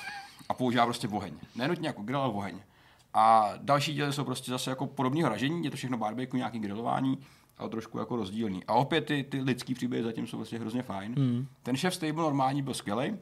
A 0.50 0.54
používá 0.54 0.86
prostě 0.86 1.08
oheň. 1.08 1.34
Nenutně 1.56 1.88
jako 1.88 2.02
grill, 2.02 2.20
ale 2.20 2.34
oheň. 2.34 2.60
A 3.18 3.54
další 3.58 3.94
díly 3.94 4.14
jsou 4.14 4.24
prostě 4.24 4.52
zase 4.52 4.70
jako 4.70 4.88
podobného 4.88 5.30
ražení, 5.30 5.64
je 5.64 5.72
to 5.72 5.78
všechno 5.78 5.98
barbecue, 5.98 6.38
nějaký 6.38 6.60
grilování, 6.60 7.18
ale 7.58 7.70
trošku 7.70 8.00
jako 8.00 8.16
rozdílný. 8.16 8.64
A 8.68 8.74
opět 8.74 9.02
ty, 9.02 9.24
ty 9.24 9.42
lidský 9.42 9.74
příběhy 9.74 10.04
zatím 10.04 10.28
jsou 10.28 10.38
vlastně 10.38 10.60
hrozně 10.60 10.82
fajn. 10.82 11.16
Mm. 11.18 11.48
Ten 11.64 11.78
šéf 11.78 11.96
stable 11.96 12.24
normální 12.24 12.62
byl 12.62 12.74
skvělý, 12.74 13.14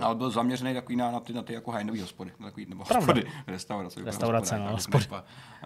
ale 0.00 0.14
byl 0.14 0.30
zaměřený 0.30 0.74
takový 0.74 0.96
na, 0.96 1.10
na 1.10 1.20
ty, 1.20 1.32
na 1.32 1.42
ty 1.42 1.52
jako 1.52 1.70
high 1.70 2.00
hospody, 2.00 2.32
na 2.38 2.46
takový, 2.46 2.66
nebo 2.68 2.84
Pravda. 2.84 3.06
hospody, 3.06 3.32
restaurace. 3.46 4.04
Restaurace, 4.04 4.58
no, 4.58 4.70
hospody. 4.70 5.06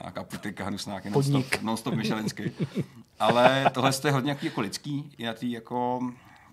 Nějaká 0.00 0.24
putika 0.24 0.64
hnusná, 0.64 1.00
non-stop, 1.10 1.62
non-stop 1.62 1.94
myšelinský. 2.02 2.42
ale 3.18 3.70
tohle 3.74 3.90
je 4.04 4.12
hodně 4.12 4.36
jako 4.42 4.60
lidský, 4.60 5.12
i 5.18 5.24
na 5.24 5.32
ty 5.32 5.50
jako 5.50 6.00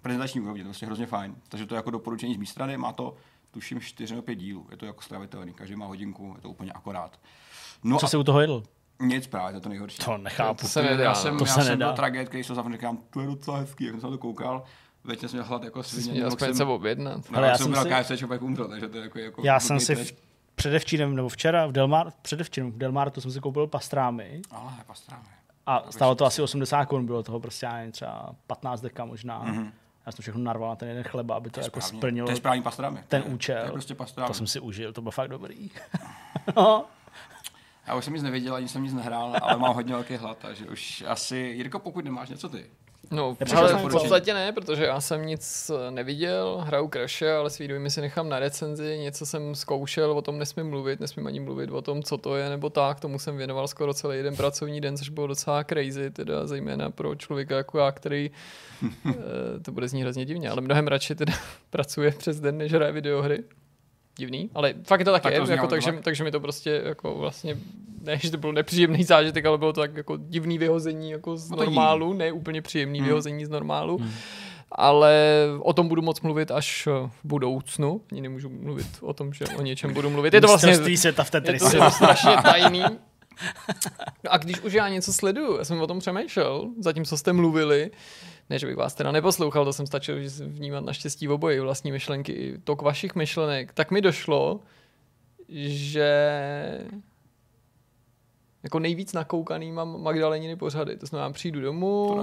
prezentační 0.01 0.41
úrovni, 0.41 0.61
to 0.61 0.65
je 0.65 0.69
vlastně 0.69 0.85
hrozně 0.85 1.05
fajn. 1.05 1.35
Takže 1.49 1.65
to 1.65 1.75
je 1.75 1.77
jako 1.77 1.91
doporučení 1.91 2.33
z 2.33 2.37
mé 2.37 2.45
strany, 2.45 2.77
má 2.77 2.93
to 2.93 3.15
tuším 3.53 3.81
4 3.81 4.13
nebo 4.13 4.21
5 4.21 4.35
dílů. 4.35 4.67
Je 4.71 4.77
to 4.77 4.85
jako 4.85 5.01
stravitelný, 5.01 5.53
každý 5.53 5.75
má 5.75 5.85
hodinku, 5.85 6.33
je 6.35 6.41
to 6.41 6.49
úplně 6.49 6.71
akorát. 6.71 7.19
No 7.83 7.99
Co 7.99 8.07
jsi 8.07 8.17
u 8.17 8.23
toho 8.23 8.41
jedl? 8.41 8.63
Nic 9.01 9.27
právě, 9.27 9.51
to 9.51 9.57
je 9.57 9.61
to 9.61 9.69
nejhorší. 9.69 9.97
To 9.97 10.17
nechápu. 10.17 10.57
To, 10.57 10.61
to 10.61 10.67
se 10.67 10.81
nedá. 10.81 11.03
Já 11.03 11.13
jsem, 11.13 11.37
to 11.37 11.45
já 11.45 11.53
se 11.53 11.61
jsem 11.61 11.69
nedá. 11.69 11.85
byl 11.87 11.95
tragéd, 11.95 12.27
který 12.29 12.43
jsem 12.43 12.55
zavřel, 12.55 12.73
říkám, 12.73 12.97
to 13.09 13.21
je 13.21 13.27
docela 13.27 13.57
hezký, 13.57 13.83
jak 13.83 14.01
jsem 14.01 14.09
to 14.09 14.17
koukal. 14.17 14.63
Večer 15.03 15.29
jsem 15.29 15.37
měl 15.37 15.47
hlad 15.47 15.63
jako 15.63 15.83
svině. 15.83 16.11
Měl 16.11 16.27
aspoň 16.27 16.53
se 16.53 16.63
objednat. 16.63 17.31
No, 17.31 17.37
Ale 17.37 17.47
já 17.47 17.57
jsem 17.57 17.71
byl 17.71 17.83
si... 17.83 17.89
KFC, 17.89 18.11
člověk 18.17 18.41
umřel, 18.41 18.67
takže 18.67 18.89
to 18.89 18.97
je 18.97 19.03
jako, 19.03 19.19
jako 19.19 19.41
Já 19.45 19.59
jsem 19.59 19.79
si 19.79 19.95
v, 19.95 20.13
předevčírem 20.55 21.15
nebo 21.15 21.29
včera 21.29 21.65
v 21.65 21.71
Delmar, 21.71 22.11
předevčírem 22.21 22.71
v 22.71 22.77
Delmartu 22.77 23.21
jsem 23.21 23.31
si 23.31 23.39
koupil 23.39 23.67
pastrámy. 23.67 24.41
Ale 24.51 24.71
pastrámy. 24.87 25.27
A 25.65 25.91
stálo 25.91 26.15
to 26.15 26.25
asi 26.25 26.41
80 26.41 26.85
korun, 26.85 27.05
bylo 27.05 27.23
toho 27.23 27.39
prostě 27.39 27.65
já 27.65 27.73
nevím, 27.73 27.91
třeba 27.91 28.35
15 28.47 28.81
deka 28.81 29.05
možná. 29.05 29.45
Mm-hmm. 29.45 29.71
Já 30.05 30.11
jsem 30.11 30.21
všechno 30.21 30.41
narval 30.41 30.69
na 30.69 30.75
ten 30.75 30.89
jeden 30.89 31.03
chleba, 31.03 31.35
aby 31.35 31.49
to, 31.49 31.59
to 31.59 31.65
jako 31.65 31.81
správně, 31.81 31.97
splnilo 31.99 32.25
to 32.25 32.31
je 32.31 32.35
správný 32.37 32.61
pastrami. 32.61 33.03
ten 33.07 33.23
účel. 33.25 33.59
To, 33.59 33.65
je 33.65 33.71
prostě 33.71 33.95
pastrami. 33.95 34.27
to 34.27 34.33
jsem 34.33 34.47
si 34.47 34.59
užil, 34.59 34.93
to 34.93 35.01
bylo 35.01 35.11
fakt 35.11 35.29
dobrý. 35.29 35.71
no. 36.55 36.85
Já 37.87 37.95
už 37.95 38.05
jsem 38.05 38.13
nic 38.13 38.23
nevěděl, 38.23 38.55
ani 38.55 38.67
jsem 38.67 38.83
nic 38.83 38.93
nehrál, 38.93 39.35
ale 39.41 39.57
mám 39.57 39.73
hodně 39.75 39.93
velký 39.93 40.15
hlad, 40.15 40.37
takže 40.37 40.65
už 40.65 41.03
asi, 41.07 41.37
Jirko, 41.37 41.79
pokud 41.79 42.05
nemáš 42.05 42.29
něco 42.29 42.49
ty. 42.49 42.65
No, 43.11 43.37
ale 43.55 43.73
v 43.73 43.91
podstatě 43.91 44.33
ne, 44.33 44.51
protože 44.51 44.85
já 44.85 45.01
jsem 45.01 45.25
nic 45.25 45.71
neviděl, 45.89 46.57
hraju 46.65 46.87
Crashe, 46.87 47.35
ale 47.35 47.49
svý 47.49 47.67
dojmy 47.67 47.91
si 47.91 48.01
nechám 48.01 48.29
na 48.29 48.39
recenzi, 48.39 48.97
něco 48.97 49.25
jsem 49.25 49.55
zkoušel, 49.55 50.11
o 50.11 50.21
tom 50.21 50.39
nesmím 50.39 50.69
mluvit, 50.69 50.99
nesmím 50.99 51.27
ani 51.27 51.39
mluvit 51.39 51.69
o 51.69 51.81
tom, 51.81 52.03
co 52.03 52.17
to 52.17 52.35
je 52.35 52.49
nebo 52.49 52.69
tak, 52.69 52.99
tomu 52.99 53.19
jsem 53.19 53.37
věnoval 53.37 53.67
skoro 53.67 53.93
celý 53.93 54.17
jeden 54.17 54.35
pracovní 54.35 54.81
den, 54.81 54.97
což 54.97 55.09
bylo 55.09 55.27
docela 55.27 55.63
crazy, 55.63 56.11
teda 56.11 56.47
zejména 56.47 56.89
pro 56.89 57.15
člověka 57.15 57.57
jako 57.57 57.77
já, 57.77 57.91
který, 57.91 58.31
eh, 59.09 59.13
to 59.61 59.71
bude 59.71 59.87
znít 59.87 60.01
hrozně 60.01 60.25
divně, 60.25 60.49
ale 60.49 60.61
mnohem 60.61 60.87
radši 60.87 61.15
teda 61.15 61.33
pracuje 61.69 62.11
přes 62.11 62.39
den, 62.39 62.57
než 62.57 62.73
hraje 62.73 62.91
videohry 62.91 63.43
divný, 64.17 64.49
ale 64.53 64.73
fakt 64.83 65.03
to 65.03 65.11
tak, 65.11 65.23
tak 65.23 65.33
je, 65.33 65.41
to 65.41 65.51
jako, 65.51 65.67
takže, 65.67 65.99
takže 66.03 66.23
mi 66.23 66.31
to 66.31 66.39
prostě 66.39 66.81
jako 66.85 67.15
vlastně, 67.15 67.57
ne, 68.01 68.17
že 68.17 68.31
to 68.31 68.37
byl 68.37 68.53
nepříjemný 68.53 69.03
zážitek, 69.03 69.45
ale 69.45 69.57
bylo 69.57 69.73
to 69.73 69.81
tak 69.81 69.95
jako 69.95 70.17
divný 70.17 70.57
vyhození 70.57 71.11
jako 71.11 71.37
z 71.37 71.49
no 71.49 71.57
normálu, 71.57 72.13
ne 72.13 72.31
úplně 72.31 72.61
příjemný 72.61 72.99
hmm. 72.99 73.07
vyhození 73.07 73.45
z 73.45 73.49
normálu. 73.49 73.97
Hmm. 73.97 74.11
Ale 74.75 75.45
o 75.59 75.73
tom 75.73 75.87
budu 75.87 76.01
moc 76.01 76.21
mluvit 76.21 76.51
až 76.51 76.87
v 76.87 77.09
budoucnu. 77.23 78.01
Ani 78.11 78.21
nemůžu 78.21 78.49
mluvit 78.49 78.87
o 79.01 79.13
tom, 79.13 79.33
že 79.33 79.45
o 79.45 79.61
něčem 79.61 79.93
budu 79.93 80.09
mluvit. 80.09 80.33
Je 80.33 80.41
to 80.41 80.47
vlastně 80.47 80.97
světa 80.97 81.23
v 81.23 81.31
je 81.33 81.41
to, 81.41 81.51
je 81.51 81.79
to 81.79 81.91
strašně 81.91 82.35
tajný. 82.43 82.83
No 84.23 84.33
a 84.33 84.37
když 84.37 84.59
už 84.61 84.73
já 84.73 84.89
něco 84.89 85.13
sleduju, 85.13 85.57
já 85.57 85.65
jsem 85.65 85.81
o 85.81 85.87
tom 85.87 85.99
přemýšlel, 85.99 86.69
zatímco 86.79 87.17
jste 87.17 87.33
mluvili, 87.33 87.91
ne, 88.53 88.59
že 88.59 88.67
bych 88.67 88.75
vás 88.75 88.93
teda 88.93 89.11
neposlouchal, 89.11 89.65
to 89.65 89.73
jsem 89.73 89.87
stačil 89.87 90.15
vnímat 90.45 90.85
naštěstí 90.85 91.29
oboji 91.29 91.59
vlastní 91.59 91.91
myšlenky 91.91 92.31
i 92.31 92.57
tok 92.63 92.81
vašich 92.81 93.15
myšlenek, 93.15 93.73
tak 93.73 93.91
mi 93.91 94.01
došlo, 94.01 94.59
že 95.49 96.09
jako 98.63 98.79
nejvíc 98.79 99.13
nakoukaný 99.13 99.71
mám 99.71 100.01
Magdaleniny 100.01 100.55
pořady. 100.55 100.97
To 100.97 101.05
znamená, 101.05 101.33
přijdu 101.33 101.61
domů, 101.61 102.21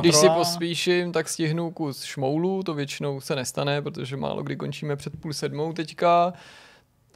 když 0.00 0.16
si 0.16 0.28
pospíším, 0.30 1.12
tak 1.12 1.28
stihnu 1.28 1.70
kus 1.70 2.04
šmoulů, 2.04 2.62
to 2.62 2.74
většinou 2.74 3.20
se 3.20 3.36
nestane, 3.36 3.82
protože 3.82 4.16
málo 4.16 4.42
kdy 4.42 4.56
končíme 4.56 4.96
před 4.96 5.20
půl 5.20 5.32
sedmou 5.32 5.72
teďka 5.72 6.32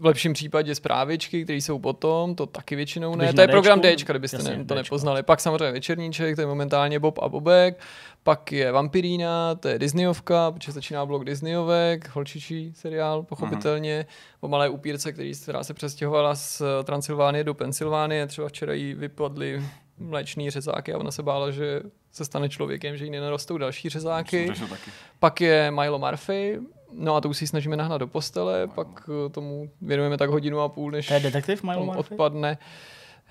v 0.03 0.07
lepším 0.07 0.33
případě 0.33 0.75
zprávičky, 0.75 1.45
které 1.45 1.57
jsou 1.57 1.79
potom, 1.79 2.35
to 2.35 2.47
taky 2.47 2.77
většinou 2.77 3.17
ne. 3.17 3.33
To 3.33 3.41
je 3.41 3.49
program 3.49 3.81
D, 3.81 3.97
kdybyste 4.07 4.37
Jasně, 4.37 4.57
ne, 4.57 4.65
to 4.65 4.75
nepoznali. 4.75 5.23
Pak 5.23 5.41
samozřejmě 5.41 5.73
večerníček, 5.73 6.35
to 6.35 6.41
je 6.41 6.47
momentálně 6.47 6.99
Bob 6.99 7.19
a 7.19 7.29
Bobek. 7.29 7.81
Pak 8.23 8.53
je 8.53 8.73
Vampirína, 8.73 9.55
to 9.55 9.69
je 9.69 9.79
Disneyovka, 9.79 10.51
protože 10.51 10.73
začíná 10.73 11.07
blok 11.07 11.25
Disneyovek, 11.25 12.11
holčičí 12.15 12.73
seriál, 12.75 13.23
pochopitelně. 13.23 14.01
Mm-hmm. 14.01 14.37
O 14.41 14.49
malé 14.49 14.69
upírce, 14.69 15.13
který, 15.13 15.33
která 15.43 15.65
se 15.65 15.75
přestěhovala 15.75 16.35
z 16.35 16.63
Transylvánie 16.85 17.45
do 17.45 17.55
Pensylvánie. 17.55 18.27
Třeba 18.27 18.49
včera 18.49 18.73
jí 18.73 18.95
vypadly 18.95 19.63
mléčný 19.99 20.51
řezáky 20.51 20.93
a 20.93 20.99
ona 20.99 21.11
se 21.11 21.23
bála, 21.23 21.51
že 21.51 21.81
se 22.13 22.25
stane 22.25 22.49
člověkem, 22.49 22.97
že 22.97 23.05
jí 23.05 23.11
nenarostou 23.11 23.59
další 23.59 23.89
řezáky. 23.89 24.53
Pak 25.19 25.41
je 25.41 25.71
Milo 25.71 25.99
Murphy, 25.99 26.59
No 26.93 27.17
a 27.17 27.21
to 27.21 27.29
už 27.29 27.37
si 27.37 27.47
snažíme 27.47 27.77
nahnat 27.77 27.99
do 27.99 28.07
postele, 28.07 28.67
pak 28.67 28.87
eh, 29.09 29.29
tomu 29.29 29.71
věnujeme 29.81 30.19
tak 30.19 30.31
hodinu 30.31 30.61
a 30.61 30.69
půl, 30.69 30.91
než 30.91 31.09
to 31.09 31.15
je 31.15 31.21
detektiv 31.21 31.65
odpadne. 31.97 32.59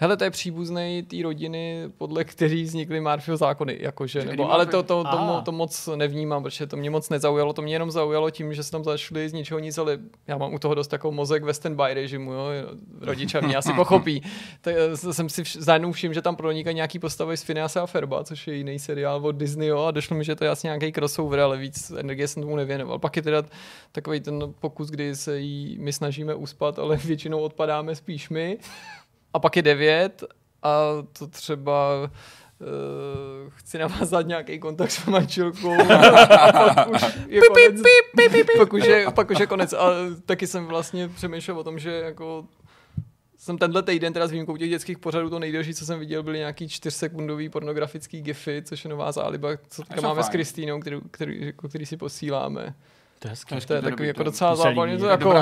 Hele, 0.02 0.18
to 0.18 0.24
je 0.24 0.32
příbuzný 0.32 1.04
té 1.08 1.24
rodiny, 1.24 1.84
podle 1.98 2.24
který 2.24 2.64
vznikly 2.64 3.02
Murphyho 3.02 3.38
zákony, 3.38 3.78
jakože, 3.80 4.26
nebo, 4.26 4.52
ale 4.52 4.66
to, 4.66 4.84
to, 4.84 5.04
to, 5.04 5.10
to, 5.12 5.42
to, 5.46 5.52
moc 5.52 5.90
nevnímám, 5.96 6.44
protože 6.44 6.68
to 6.68 6.78
mě 6.78 6.90
moc 6.90 7.10
nezaujalo, 7.10 7.54
to 7.54 7.62
mě 7.62 7.76
jenom 7.76 7.92
zaujalo 7.92 8.30
tím, 8.30 8.54
že 8.54 8.64
se 8.64 8.72
tam 8.72 8.84
zašli 8.84 9.30
z 9.30 9.34
ničeho 9.34 9.60
nic, 9.60 9.78
ale 9.78 10.00
já 10.28 10.38
mám 10.38 10.54
u 10.54 10.60
toho 10.60 10.76
dost 10.76 10.94
jako 10.94 11.12
mozek 11.12 11.44
ve 11.44 11.54
standby 11.54 11.94
režimu, 11.94 12.34
jo, 12.34 12.46
rodiče 13.02 13.42
mě 13.42 13.56
asi 13.56 13.74
pochopí. 13.74 14.24
Tak 14.62 14.76
jsem 15.12 15.30
si 15.30 15.44
najednou 15.68 15.92
všiml, 15.92 16.14
že 16.14 16.22
tam 16.22 16.36
pronikají 16.36 16.76
nějaký 16.76 17.00
postavy 17.00 17.38
z 17.38 17.44
Phineasa 17.44 17.84
a 17.84 17.86
Ferba, 17.86 18.24
což 18.24 18.48
je 18.48 18.56
jiný 18.56 18.80
seriál 18.80 19.26
od 19.26 19.36
Disney, 19.36 19.68
jo, 19.68 19.80
a 19.80 19.92
došlo 19.92 20.18
mi, 20.18 20.24
že 20.24 20.36
to 20.36 20.44
je 20.44 20.50
asi 20.50 20.68
nějaký 20.68 20.92
crossover, 20.92 21.40
ale 21.40 21.58
víc 21.58 21.92
energie 21.98 22.28
jsem 22.28 22.44
tomu 22.44 22.56
nevěnoval. 22.56 23.00
Pak 23.00 23.16
je 23.16 23.22
teda 23.22 23.44
takový 23.92 24.20
ten 24.20 24.54
pokus, 24.60 24.90
kdy 24.90 25.16
se 25.16 25.40
jí 25.40 25.78
my 25.80 25.94
snažíme 25.94 26.36
uspat, 26.36 26.80
ale 26.80 26.98
většinou 27.06 27.40
odpadáme 27.40 27.96
spíš 27.96 28.30
my. 28.30 28.58
A 29.34 29.40
pak 29.40 29.56
je 29.56 29.62
devět 29.62 30.24
a 30.64 30.80
to 31.20 31.28
třeba 31.28 31.90
uh, 32.02 33.50
chci 33.50 33.78
navázat 33.78 34.28
nějaký 34.28 34.60
kontakt 34.60 34.92
s 34.92 35.06
manželkou 35.06 35.78
pak 35.88 36.92
už 36.92 37.02
je 37.28 37.42
konec. 37.48 37.82
pak, 38.58 38.74
už 38.74 38.86
je, 38.86 39.06
pak 39.12 39.32
už 39.32 39.40
je 39.40 39.48
konec. 39.48 39.74
A 39.74 39.90
taky 40.26 40.48
jsem 40.48 40.66
vlastně 40.66 41.08
přemýšlel 41.08 41.60
o 41.60 41.64
tom, 41.64 41.80
že 41.80 41.92
jako 41.92 42.46
jsem 43.42 43.58
tenhle 43.58 43.84
týden 43.84 44.14
teda 44.14 44.28
s 44.28 44.32
výjimkou 44.32 44.58
těch 44.58 44.70
dětských 44.70 45.00
pořadů 45.00 45.30
to 45.30 45.40
nejdelší, 45.40 45.74
co 45.74 45.86
jsem 45.86 46.00
viděl, 46.00 46.24
byly 46.24 46.38
nějaký 46.38 46.70
čtyřsekundový 46.70 47.50
pornografický 47.50 48.22
gify, 48.22 48.62
což 48.66 48.84
je 48.84 48.90
nová 48.90 49.12
záliba, 49.12 49.50
co 49.70 49.84
teďka 49.84 50.02
máme 50.02 50.16
fajn. 50.16 50.24
s 50.24 50.30
Kristýnou, 50.30 50.80
který, 50.80 50.98
který, 51.12 51.46
jako, 51.46 51.70
který 51.70 51.86
si 51.86 51.98
posíláme. 51.98 52.76
To 53.20 53.28
je, 53.28 53.30
hezky, 53.30 53.56
to 53.68 53.74
je 53.74 53.82
takový 53.82 54.08
jako 54.08 54.24
docela 54.24 54.56
zábavný. 54.56 54.98
To 54.98 55.06
jako, 55.06 55.34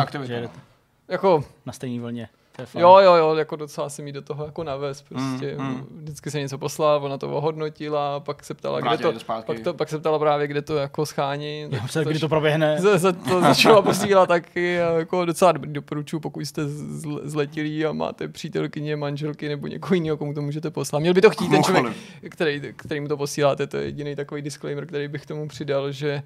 jako, 1.07 1.43
na 1.65 1.73
stejné 1.73 2.01
vlně. 2.01 2.29
Jo, 2.75 2.97
jo, 2.97 3.15
jo, 3.15 3.35
jako 3.35 3.55
docela 3.55 3.89
se 3.89 4.01
mi 4.01 4.11
do 4.11 4.21
toho 4.21 4.45
jako 4.45 4.63
navez, 4.63 5.01
prostě 5.01 5.55
mm, 5.57 5.65
mm. 5.65 5.87
vždycky 6.01 6.31
se 6.31 6.39
něco 6.39 6.57
poslal, 6.57 7.03
ona 7.03 7.17
to 7.17 7.31
ohodnotila, 7.31 8.19
pak 8.19 8.43
se 8.43 8.53
ptala, 8.53 8.79
kde 8.79 8.97
to, 8.97 9.13
pak, 9.45 9.59
to, 9.59 9.73
pak 9.73 9.89
se 9.89 9.99
ptala 9.99 10.19
právě, 10.19 10.47
kde 10.47 10.61
to 10.61 10.75
jako 10.75 11.05
schání. 11.05 11.65
Já 11.69 11.87
se, 11.87 12.05
kdy 12.05 12.19
to 12.19 12.29
proběhne. 12.29 12.79
Se, 12.89 12.99
se 12.99 13.13
to 13.13 13.41
začala 13.41 13.81
posílat 13.81 14.29
taky 14.29 14.81
a 14.81 14.91
jako 14.91 15.25
docela 15.25 15.51
doporučuji, 15.51 16.19
pokud 16.19 16.39
jste 16.39 16.61
zletilí 17.23 17.85
a 17.85 17.91
máte 17.91 18.27
přítelkyně, 18.27 18.95
manželky 18.95 19.49
nebo 19.49 19.67
někoho 19.67 19.95
jiného, 19.95 20.17
komu 20.17 20.33
to 20.33 20.41
můžete 20.41 20.69
poslat. 20.71 20.99
Měl 20.99 21.13
by 21.13 21.21
to 21.21 21.29
chtít 21.29 21.49
ten 21.49 21.63
člověk, 21.63 21.93
který, 22.29 22.61
který 22.75 22.99
mu 22.99 23.07
to 23.07 23.17
posíláte, 23.17 23.67
to 23.67 23.77
je 23.77 23.83
jediný 23.83 24.15
takový 24.15 24.41
disclaimer, 24.41 24.85
který 24.85 25.07
bych 25.07 25.25
tomu 25.25 25.47
přidal, 25.47 25.91
že 25.91 26.23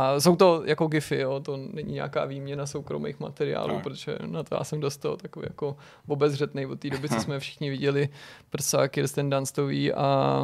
A 0.00 0.20
jsou 0.20 0.36
to 0.36 0.62
jako 0.64 0.86
gify, 0.86 1.18
jo, 1.18 1.40
to 1.40 1.56
není 1.56 1.92
nějaká 1.92 2.24
výměna 2.24 2.66
soukromých 2.66 3.20
materiálů, 3.20 3.74
Tak. 3.74 3.82
protože 3.82 4.18
na 4.26 4.42
to 4.42 4.54
já 4.54 4.64
jsem 4.64 4.80
dostal 4.80 5.16
takový 5.16 5.46
jako 5.50 5.76
obezřetný 6.06 6.66
od 6.66 6.80
té 6.80 6.90
doby, 6.90 7.08
co 7.08 7.20
jsme 7.20 7.38
všichni 7.40 7.70
viděli 7.70 8.08
prsa 8.50 8.88
Kirsten 8.88 9.30
Dunstový 9.30 9.92
a 9.92 10.40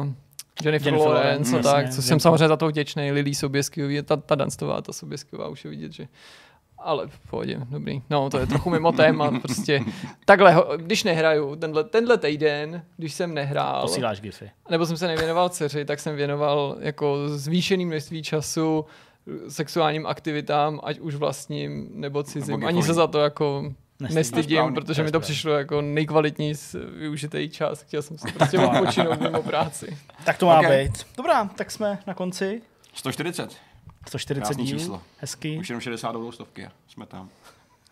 Jennifer, 0.63 0.87
Jennifer 0.93 1.13
Lawrence 1.13 1.51
Lawrence, 1.51 1.69
a 1.69 1.73
tak, 1.73 1.89
co 1.89 2.01
jsem 2.01 2.19
samozřejmě 2.19 2.47
za 2.47 2.57
to 2.57 2.67
vděčný, 2.67 3.11
Lily 3.11 3.35
Soběskyový, 3.35 4.01
ta, 4.01 4.17
ta 4.17 4.35
Dunstová, 4.35 4.81
ta 4.81 4.93
Soběskyová 4.93 5.47
už 5.47 5.63
je 5.65 5.69
vidět, 5.69 5.91
že 5.91 6.07
ale 6.77 7.07
v 7.07 7.19
pohodě, 7.29 7.59
dobrý. 7.69 8.01
No, 8.09 8.29
to 8.29 8.37
je 8.37 8.47
trochu 8.47 8.69
mimo 8.69 8.91
téma, 8.91 9.39
prostě 9.41 9.81
takhle, 10.25 10.55
když 10.77 11.03
nehraju, 11.03 11.55
tenhle, 11.55 11.83
tenhle 11.83 12.17
týden, 12.17 12.85
když 12.97 13.13
jsem 13.13 13.33
nehrál, 13.33 13.81
Posíláš 13.81 14.21
gify. 14.21 14.49
nebo 14.69 14.85
jsem 14.85 14.97
se 14.97 15.07
nevěnoval 15.07 15.49
dceři, 15.49 15.85
tak 15.85 15.99
jsem 15.99 16.15
věnoval 16.15 16.75
jako 16.79 17.29
zvýšený 17.29 17.85
množství 17.85 18.23
času 18.23 18.85
sexuálním 19.47 20.05
aktivitám, 20.05 20.79
ať 20.83 20.99
už 20.99 21.15
vlastním 21.15 21.87
nebo 21.93 22.23
cizím. 22.23 22.55
Nebo 22.59 22.67
Ani 22.67 22.83
se 22.83 22.93
za 22.93 23.07
to 23.07 23.19
jako 23.19 23.73
Nestydíš. 23.99 24.15
nestydím, 24.15 24.57
Správně, 24.57 24.75
protože 24.75 25.01
to 25.01 25.05
mi 25.05 25.11
to 25.11 25.19
přišlo 25.19 25.53
jako 25.53 25.81
nejkvalitní 25.81 26.53
využitý 26.97 27.49
čas. 27.49 27.81
Chtěl 27.81 28.01
jsem 28.01 28.17
si 28.17 28.31
prostě 28.31 28.59
odpočinout 28.67 29.19
mimo 29.21 29.41
práci. 29.43 29.97
Tak 30.25 30.37
to 30.37 30.45
má 30.45 30.59
Ok. 30.59 30.67
být. 30.69 30.91
Dobrá, 31.17 31.45
tak 31.55 31.71
jsme 31.71 31.99
na 32.07 32.13
konci. 32.13 32.61
140. 32.93 33.55
140 34.07 34.41
Krásný 34.47 34.65
dílů. 34.65 34.79
číslo. 34.79 35.01
Hezký. 35.19 35.57
Už 35.57 35.69
jenom 35.69 35.81
60 35.81 36.11
do 36.11 36.31
stovky. 36.31 36.67
Jsme 36.87 37.05
tam. 37.05 37.29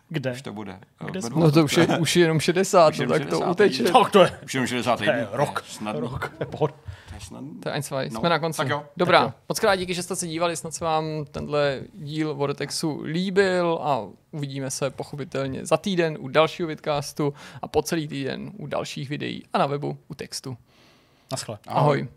Kde? 0.08 0.32
Už 0.32 0.42
to 0.42 0.52
bude. 0.52 0.78
Kde 1.04 1.20
Ve 1.20 1.22
jsme? 1.22 1.40
No 1.40 1.50
to 1.52 1.64
už 1.64 1.76
je, 1.76 1.86
už 1.98 2.16
je 2.16 2.22
jenom 2.22 2.40
60, 2.40 2.88
Už 2.90 2.98
no, 2.98 3.02
jenom 3.02 3.18
tak 3.18 3.28
to 3.28 3.36
60, 3.36 3.50
uteče. 3.50 3.82
Tak 3.84 4.10
to 4.12 4.22
je. 4.22 4.38
Už 4.44 4.54
jenom 4.54 4.66
60 4.66 4.96
To 4.96 5.04
je 5.04 5.28
rok. 5.32 5.64
Snadný. 5.68 6.00
Rok. 6.00 6.28
To 6.38 6.42
je 6.42 6.46
pohod. 6.46 6.74
To 7.14 7.20
je 7.20 7.26
snadný. 7.26 7.60
To 7.60 7.68
je 7.68 7.72
Einsvaj, 7.74 8.10
No, 8.10 8.20
jsme 8.20 8.28
na 8.28 8.38
konci. 8.38 8.56
tak 8.56 8.68
jo. 8.68 8.84
Dobrá, 8.96 9.18
Tak 9.24 9.28
jo. 9.28 9.40
moc 9.48 9.60
krát 9.60 9.76
díky, 9.76 9.94
že 9.94 10.02
jste 10.02 10.16
se 10.16 10.26
dívali, 10.26 10.56
snad 10.56 10.74
se 10.74 10.84
vám 10.84 11.04
tenhle 11.30 11.80
díl 11.94 12.34
Vortexu 12.34 13.00
líbil 13.02 13.78
a 13.82 14.06
uvidíme 14.30 14.70
se 14.70 14.90
pochopitelně 14.90 15.66
za 15.66 15.76
týden 15.76 16.16
u 16.20 16.28
dalšího 16.28 16.68
vidcastu 16.68 17.34
a 17.62 17.68
po 17.68 17.82
celý 17.82 18.08
týden 18.08 18.50
u 18.58 18.66
dalších 18.66 19.08
videí 19.08 19.42
a 19.52 19.58
na 19.58 19.66
webu 19.66 19.98
u 20.08 20.14
textu. 20.14 20.56
Naschle. 21.32 21.58
Ahoj. 21.66 22.08